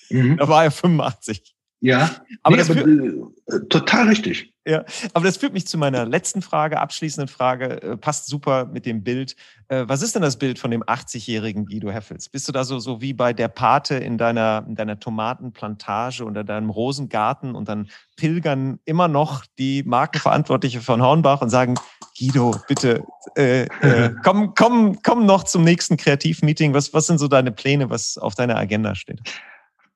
Mhm. 0.09 0.37
Da 0.37 0.47
war 0.47 0.63
er 0.63 0.71
85. 0.71 1.55
Ja, 1.83 2.09
aber, 2.43 2.55
nee, 2.55 2.63
das 2.63 2.69
äh, 2.69 3.67
total 3.67 4.07
richtig. 4.07 4.53
Ja, 4.65 4.85
aber 5.13 5.25
das 5.25 5.35
führt 5.35 5.51
mich 5.51 5.67
zu 5.67 5.77
meiner 5.77 6.05
letzten 6.05 6.41
Frage, 6.41 6.79
abschließenden 6.79 7.27
Frage. 7.27 7.81
Äh, 7.81 7.97
passt 7.97 8.27
super 8.27 8.67
mit 8.67 8.85
dem 8.85 9.03
Bild. 9.03 9.35
Äh, 9.67 9.83
was 9.87 10.01
ist 10.01 10.15
denn 10.15 10.21
das 10.21 10.37
Bild 10.37 10.59
von 10.59 10.71
dem 10.71 10.81
80-jährigen 10.81 11.65
Guido 11.65 11.91
Heffels? 11.91 12.29
Bist 12.29 12.47
du 12.47 12.53
da 12.53 12.63
so, 12.63 12.79
so 12.79 13.01
wie 13.01 13.11
bei 13.11 13.33
der 13.33 13.49
Pate 13.49 13.95
in 13.95 14.17
deiner, 14.17 14.63
in 14.65 14.75
deiner 14.75 14.97
Tomatenplantage 14.97 16.23
oder 16.23 16.45
deinem 16.45 16.69
Rosengarten 16.69 17.53
und 17.53 17.67
dann 17.67 17.89
pilgern 18.15 18.79
immer 18.85 19.09
noch 19.09 19.43
die 19.59 19.83
Markenverantwortliche 19.83 20.79
von 20.79 21.01
Hornbach 21.01 21.41
und 21.41 21.49
sagen, 21.49 21.75
Guido, 22.17 22.55
bitte, 22.69 23.03
äh, 23.35 23.63
äh, 23.81 24.13
komm, 24.23 24.53
komm, 24.55 25.01
komm 25.03 25.25
noch 25.25 25.43
zum 25.43 25.65
nächsten 25.65 25.97
Kreativmeeting. 25.97 26.73
Was, 26.73 26.93
was 26.93 27.07
sind 27.07 27.17
so 27.17 27.27
deine 27.27 27.51
Pläne, 27.51 27.89
was 27.89 28.17
auf 28.17 28.35
deiner 28.35 28.55
Agenda 28.55 28.95
steht? 28.95 29.19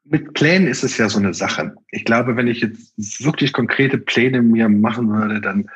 Mit 0.09 0.33
Plänen 0.33 0.67
ist 0.67 0.83
es 0.83 0.97
ja 0.97 1.09
so 1.09 1.19
eine 1.19 1.33
Sache. 1.33 1.73
Ich 1.91 2.05
glaube, 2.05 2.35
wenn 2.35 2.47
ich 2.47 2.61
jetzt 2.61 3.23
wirklich 3.23 3.53
konkrete 3.53 3.97
Pläne 3.97 4.41
mir 4.41 4.69
machen 4.69 5.09
würde, 5.09 5.41
dann 5.41 5.69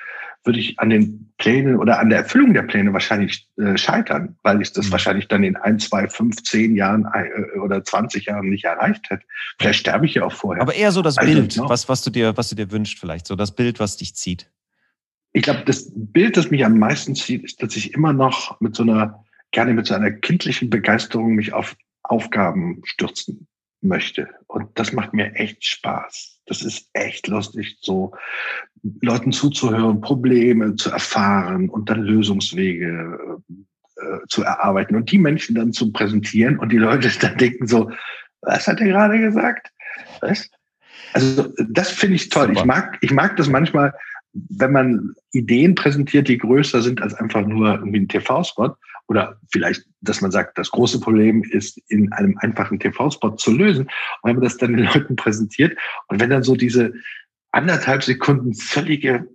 würde 0.44 0.60
ich 0.60 0.80
an 0.80 0.90
den 0.90 1.32
Plänen 1.38 1.78
oder 1.78 2.00
an 2.00 2.10
der 2.10 2.20
Erfüllung 2.20 2.54
der 2.54 2.64
Pläne 2.64 2.94
wahrscheinlich 2.94 3.48
äh, 3.58 3.78
scheitern, 3.78 4.38
weil 4.42 4.62
ich 4.62 4.74
das 4.74 4.88
mhm. 4.88 4.92
wahrscheinlich 4.92 5.28
dann 5.28 5.44
in 5.44 5.56
ein, 5.56 5.78
zwei, 5.80 6.08
fünf, 6.08 6.42
zehn 6.44 6.76
Jahren 6.76 7.06
äh, 7.14 7.60
oder 7.60 7.84
20 7.84 8.26
Jahren 8.26 8.50
nicht 8.50 8.64
erreicht 8.64 9.10
hätte. 9.10 9.24
Vielleicht 9.60 9.82
sterbe 9.82 10.06
ich 10.06 10.16
ja 10.16 10.24
auch 10.24 10.32
vorher. 10.32 10.62
Aber 10.62 10.74
eher 10.74 10.92
so 10.92 11.02
das 11.02 11.18
also, 11.18 11.32
Bild, 11.32 11.60
was, 11.60 11.90
was, 11.90 12.04
du 12.04 12.10
dir, 12.10 12.36
was 12.38 12.50
du 12.50 12.56
dir 12.56 12.72
wünschst 12.72 13.00
vielleicht, 13.00 13.28
so 13.28 13.36
das 13.36 13.56
Bild, 13.56 13.80
was 13.80 13.98
dich 13.98 14.16
zieht. 14.16 14.50
Ich 15.34 15.44
glaube, 15.44 15.62
das 15.66 15.92
Bild, 15.94 16.38
das 16.38 16.50
mich 16.50 16.66
am 16.66 16.78
meisten 16.78 17.16
zieht, 17.16 17.44
ist, 17.44 17.62
dass 17.62 17.76
ich 17.76 17.94
immer 17.94 18.12
noch 18.12 18.60
mit 18.60 18.76
so 18.76 18.84
einer, 18.84 19.24
gerne 19.52 19.74
mit 19.74 19.86
so 19.86 19.94
einer 19.94 20.12
kindlichen 20.12 20.70
Begeisterung 20.70 21.36
mich 21.36 21.54
auf 21.54 21.76
Aufgaben 22.04 22.82
stürzen 22.84 23.48
möchte. 23.82 24.30
Und 24.48 24.68
das 24.76 24.94
macht 24.94 25.14
mir 25.14 25.34
echt 25.36 25.66
Spaß. 25.66 26.40
Das 26.46 26.62
ist 26.62 26.90
echt 26.94 27.28
lustig, 27.28 27.78
so 27.82 28.14
Leuten 29.02 29.32
zuzuhören, 29.32 30.02
Probleme 30.02 30.76
zu 30.76 30.92
erfahren 30.92 31.70
und 31.70 31.90
dann 31.90 32.02
Lösungswege 32.02 33.42
äh, 33.98 34.28
zu 34.28 34.44
erarbeiten 34.44 34.96
und 34.96 35.12
die 35.12 35.18
Menschen 35.18 35.56
dann 35.56 35.74
zu 35.74 35.92
präsentieren 35.92 36.58
und 36.60 36.72
die 36.72 36.78
Leute 36.78 37.10
dann 37.22 37.38
denken 37.38 37.68
so, 37.68 37.92
was 38.42 38.68
hat 38.68 38.82
er 38.82 38.88
gerade 38.88 39.20
gesagt? 39.20 39.72
Was? 40.22 40.50
Also 41.14 41.54
das 41.70 41.90
finde 41.92 42.16
ich 42.16 42.30
toll. 42.30 42.52
Ich 42.54 42.66
mag, 42.66 42.98
ich 43.02 43.12
mag 43.12 43.36
das 43.38 43.48
manchmal, 43.48 43.94
wenn 44.34 44.72
man 44.72 45.16
Ideen 45.32 45.76
präsentiert, 45.76 46.28
die 46.28 46.38
größer 46.38 46.82
sind 46.82 47.02
als 47.02 47.14
einfach 47.14 47.46
nur 47.46 47.76
irgendwie 47.76 48.00
ein 48.00 48.08
TV-Spot 48.08 48.76
oder 49.12 49.38
vielleicht, 49.51 49.84
dass 49.99 50.22
man 50.22 50.32
sagt, 50.32 50.57
das 50.57 50.72
große 50.72 51.01
Problem 51.01 51.43
ist 51.43 51.78
in 51.89 52.14
einem 52.14 52.38
einfachen 52.38 52.80
TV-Spot 52.80 53.36
zu 53.36 53.51
lösen. 53.51 53.84
Und 54.22 54.30
wenn 54.30 54.36
man 54.38 54.45
das 54.45 54.55
dann 54.55 54.72
den 54.72 54.86
Leuten 54.86 55.18
präsentiert 55.18 55.78
und 56.07 56.22
wenn 56.22 56.30
dann 56.30 56.43
so 56.43 56.55
diese 56.55 56.93
anderthalb 57.51 58.03
Sekunden 58.03 58.53
völlige, 58.53 59.28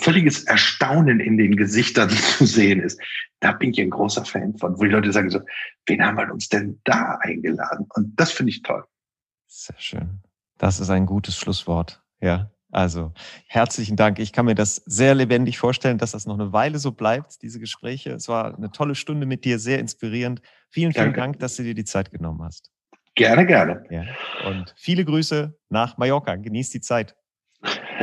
völliges 0.00 0.44
Erstaunen 0.44 1.18
in 1.18 1.36
den 1.36 1.56
Gesichtern 1.56 2.10
zu 2.38 2.46
sehen 2.46 2.80
ist, 2.80 3.00
da 3.40 3.50
bin 3.50 3.70
ich 3.70 3.80
ein 3.80 3.90
großer 3.90 4.24
Fan 4.24 4.56
von, 4.56 4.78
wo 4.78 4.84
die 4.84 4.90
Leute 4.90 5.12
sagen 5.12 5.30
so, 5.30 5.40
wen 5.86 6.00
haben 6.00 6.16
wir 6.16 6.32
uns 6.32 6.48
denn 6.48 6.80
da 6.84 7.18
eingeladen? 7.20 7.88
Und 7.96 8.12
das 8.14 8.30
finde 8.30 8.50
ich 8.50 8.62
toll. 8.62 8.84
Sehr 9.48 9.80
schön. 9.80 10.20
Das 10.58 10.78
ist 10.78 10.90
ein 10.90 11.06
gutes 11.06 11.36
Schlusswort. 11.36 12.04
Ja. 12.20 12.52
Also 12.74 13.12
herzlichen 13.46 13.94
Dank. 13.94 14.18
Ich 14.18 14.32
kann 14.32 14.46
mir 14.46 14.56
das 14.56 14.76
sehr 14.84 15.14
lebendig 15.14 15.58
vorstellen, 15.58 15.96
dass 15.96 16.10
das 16.10 16.26
noch 16.26 16.34
eine 16.34 16.52
Weile 16.52 16.80
so 16.80 16.90
bleibt, 16.90 17.40
diese 17.42 17.60
Gespräche. 17.60 18.10
Es 18.10 18.28
war 18.28 18.56
eine 18.56 18.72
tolle 18.72 18.96
Stunde 18.96 19.26
mit 19.26 19.44
dir, 19.44 19.60
sehr 19.60 19.78
inspirierend. 19.78 20.42
Vielen, 20.70 20.92
vielen 20.92 21.04
Danke. 21.04 21.20
Dank, 21.20 21.38
dass 21.38 21.54
du 21.54 21.62
dir 21.62 21.74
die 21.74 21.84
Zeit 21.84 22.10
genommen 22.10 22.42
hast. 22.42 22.72
Gerne, 23.14 23.46
gerne. 23.46 23.84
Ja. 23.90 24.02
Und 24.48 24.74
viele 24.76 25.04
Grüße 25.04 25.56
nach 25.68 25.98
Mallorca. 25.98 26.34
Genieß 26.34 26.70
die 26.70 26.80
Zeit. 26.80 27.14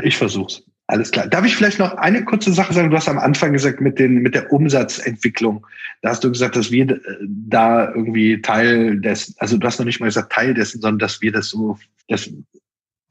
Ich 0.04 0.18
versuch's. 0.18 0.64
Alles 0.88 1.12
klar. 1.12 1.28
Darf 1.28 1.46
ich 1.46 1.56
vielleicht 1.56 1.80
noch 1.80 1.94
eine 1.96 2.24
kurze 2.24 2.54
Sache 2.54 2.74
sagen? 2.74 2.92
Du 2.92 2.96
hast 2.96 3.10
am 3.10 3.20
Anfang 3.20 3.52
gesagt 3.52 3.82
mit, 3.82 4.00
den, 4.00 4.22
mit 4.22 4.36
der 4.36 4.54
Umsatzentwicklung. 4.54 5.68
Da 6.02 6.10
hast 6.12 6.24
du 6.24 6.30
gesagt, 6.32 6.56
dass 6.56 6.72
wir 6.72 6.90
äh, 6.90 7.00
da 7.28 7.90
irgendwie 7.94 8.42
Teil 8.42 9.02
dessen, 9.02 9.36
also 9.40 9.58
du 9.58 9.68
hast 9.68 9.80
noch 9.80 9.86
nicht 9.86 10.00
mal 10.00 10.08
gesagt 10.08 10.32
Teil 10.32 10.54
dessen, 10.54 10.80
sondern 10.80 11.00
dass 11.00 11.22
wir 11.22 11.34
das 11.34 11.50
so, 11.50 11.78
das 12.08 12.30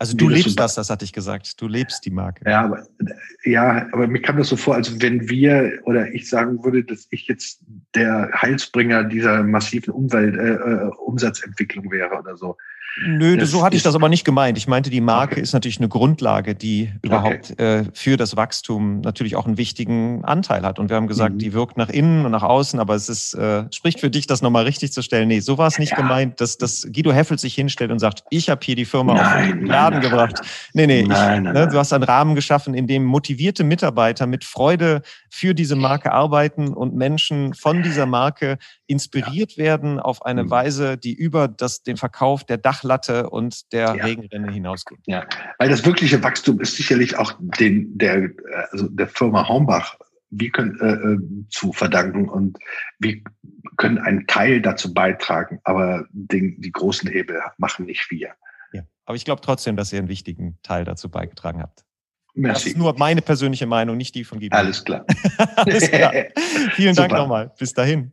also 0.01 0.17
du 0.17 0.31
lebst 0.31 0.59
das, 0.59 0.77
das 0.77 0.89
hatte 0.89 1.05
ich 1.05 1.13
gesagt. 1.13 1.61
Du 1.61 1.69
lebst 1.69 2.07
die 2.07 2.11
Marke. 2.11 2.49
Ja, 2.49 2.65
aber, 2.65 2.87
ja, 3.45 3.87
aber 3.93 4.07
mir 4.07 4.23
kam 4.23 4.39
das 4.39 4.49
so 4.49 4.57
vor, 4.57 4.75
als 4.75 4.99
wenn 5.03 5.29
wir 5.29 5.79
oder 5.85 6.11
ich 6.15 6.27
sagen 6.27 6.65
würde, 6.65 6.83
dass 6.83 7.07
ich 7.11 7.27
jetzt 7.27 7.61
der 7.95 8.31
Heilsbringer 8.33 9.05
dieser 9.05 9.43
massiven 9.43 9.93
Umwelt, 9.93 10.37
äh, 10.37 10.55
äh 10.55 10.91
Umsatzentwicklung 11.05 11.91
wäre 11.91 12.19
oder 12.19 12.35
so. 12.39 12.57
Nö, 12.99 13.37
das 13.37 13.51
so 13.51 13.63
hatte 13.63 13.77
ich 13.77 13.83
das 13.83 13.95
aber 13.95 14.09
nicht 14.09 14.25
gemeint. 14.25 14.59
Ich 14.59 14.67
meinte, 14.67 14.91
die 14.91 15.01
Marke 15.01 15.35
okay. 15.35 15.43
ist 15.43 15.53
natürlich 15.53 15.79
eine 15.79 15.89
Grundlage, 15.89 16.55
die 16.55 16.93
überhaupt 17.03 17.53
okay. 17.53 17.81
äh, 17.81 17.85
für 17.95 18.17
das 18.17 18.37
Wachstum 18.37 19.01
natürlich 19.01 19.37
auch 19.37 19.47
einen 19.47 19.57
wichtigen 19.57 20.25
Anteil 20.25 20.63
hat. 20.63 20.79
Und 20.79 20.91
wir 20.91 20.97
haben 20.97 21.07
gesagt, 21.07 21.35
mhm. 21.35 21.39
die 21.39 21.53
wirkt 21.53 21.77
nach 21.77 21.89
innen 21.89 22.25
und 22.27 22.33
nach 22.33 22.43
außen, 22.43 22.81
aber 22.81 22.95
es 22.95 23.09
ist, 23.09 23.35
äh, 23.35 23.65
spricht 23.73 24.01
für 24.01 24.11
dich, 24.11 24.27
das 24.27 24.43
nochmal 24.43 24.65
richtig 24.65 24.93
zu 24.93 25.03
stellen. 25.03 25.29
Nee, 25.29 25.41
so 25.41 25.57
war 25.57 25.69
es 25.69 25.79
nicht 25.79 25.93
ja. 25.93 25.99
gemeint, 25.99 26.41
dass, 26.41 26.59
dass 26.59 26.87
Guido 26.93 27.13
Heffel 27.13 27.39
sich 27.39 27.55
hinstellt 27.55 27.93
und 27.93 28.01
sagt, 28.01 28.25
ich 28.29 28.51
habe 28.51 28.61
hier 28.65 28.75
die 28.75 28.85
Firma 28.85 29.15
nein, 29.15 29.25
auf 29.25 29.59
den 29.59 29.67
Laden 29.67 30.01
nein, 30.01 30.11
gebracht. 30.11 30.41
Nee, 30.75 30.87
nee, 30.87 31.05
nein, 31.07 31.47
ich, 31.47 31.53
ne, 31.53 31.69
du 31.69 31.79
hast 31.79 31.93
einen 31.93 32.05
Rahmen 32.05 32.35
geschaffen, 32.35 32.75
in 32.75 32.87
dem 32.87 33.05
motivierte 33.05 33.63
Mitarbeiter 33.63 34.27
mit 34.27 34.45
Freude 34.45 35.03
für 35.31 35.55
diese 35.55 35.77
Marke 35.77 36.13
arbeiten 36.13 36.75
und 36.75 36.95
Menschen 36.95 37.55
von 37.55 37.83
dieser 37.83 38.07
Marke 38.07 38.59
inspiriert 38.91 39.53
ja. 39.53 39.65
werden 39.65 40.01
auf 40.01 40.25
eine 40.27 40.45
mhm. 40.45 40.51
Weise, 40.51 40.99
die 40.99 41.15
über 41.15 41.49
das, 41.49 41.83
den 41.83 41.97
Verkauf 41.97 42.45
der 42.45 42.59
Dachlatte 42.59 43.31
und 43.31 43.73
der 43.73 43.95
ja. 43.95 44.05
Regenrinne 44.05 44.53
hinausgeht. 44.53 44.99
Ja, 45.07 45.27
weil 45.59 45.69
das 45.69 45.85
wirkliche 45.85 46.23
Wachstum 46.23 46.61
ist 46.61 46.77
sicherlich 46.77 47.17
auch 47.17 47.33
den, 47.59 47.97
der, 47.97 48.31
also 48.73 48.89
der 48.89 49.07
Firma 49.09 49.49
Hornbach 49.49 49.97
wir 50.31 50.51
können, 50.51 50.79
äh, 50.81 50.87
äh, 50.87 51.49
zu 51.49 51.73
verdanken 51.73 52.29
und 52.29 52.57
wir 52.99 53.21
können 53.77 53.99
einen 53.99 54.27
Teil 54.27 54.63
dazu 54.63 54.95
beitragen, 54.95 55.59
aber 55.65 56.05
den, 56.13 56.61
die 56.61 56.71
großen 56.71 57.11
Hebel 57.11 57.41
machen 57.59 57.87
nicht 57.87 58.11
wir. 58.11 58.31
Ja, 58.73 58.83
aber 59.07 59.17
ich 59.17 59.25
glaube 59.25 59.41
trotzdem, 59.41 59.77
dass 59.77 59.93
ihr 59.93 59.99
einen 59.99 60.09
wichtigen 60.09 60.59
Teil 60.63 60.85
dazu 60.85 61.11
beigetragen 61.11 61.61
habt. 61.61 61.85
Merci. 62.35 62.55
Das 62.55 62.67
ist 62.67 62.79
nur 62.79 62.97
meine 62.97 63.23
persönliche 63.23 63.67
Meinung, 63.67 63.97
nicht 63.97 64.15
die 64.15 64.23
von 64.23 64.39
Gideon. 64.39 64.61
Alles 64.61 64.85
klar. 64.85 65.05
Alles 65.57 65.91
klar. 65.91 66.13
Vielen 66.75 66.95
Dank 66.95 67.11
nochmal. 67.13 67.53
Bis 67.59 67.75
dahin. 67.75 68.13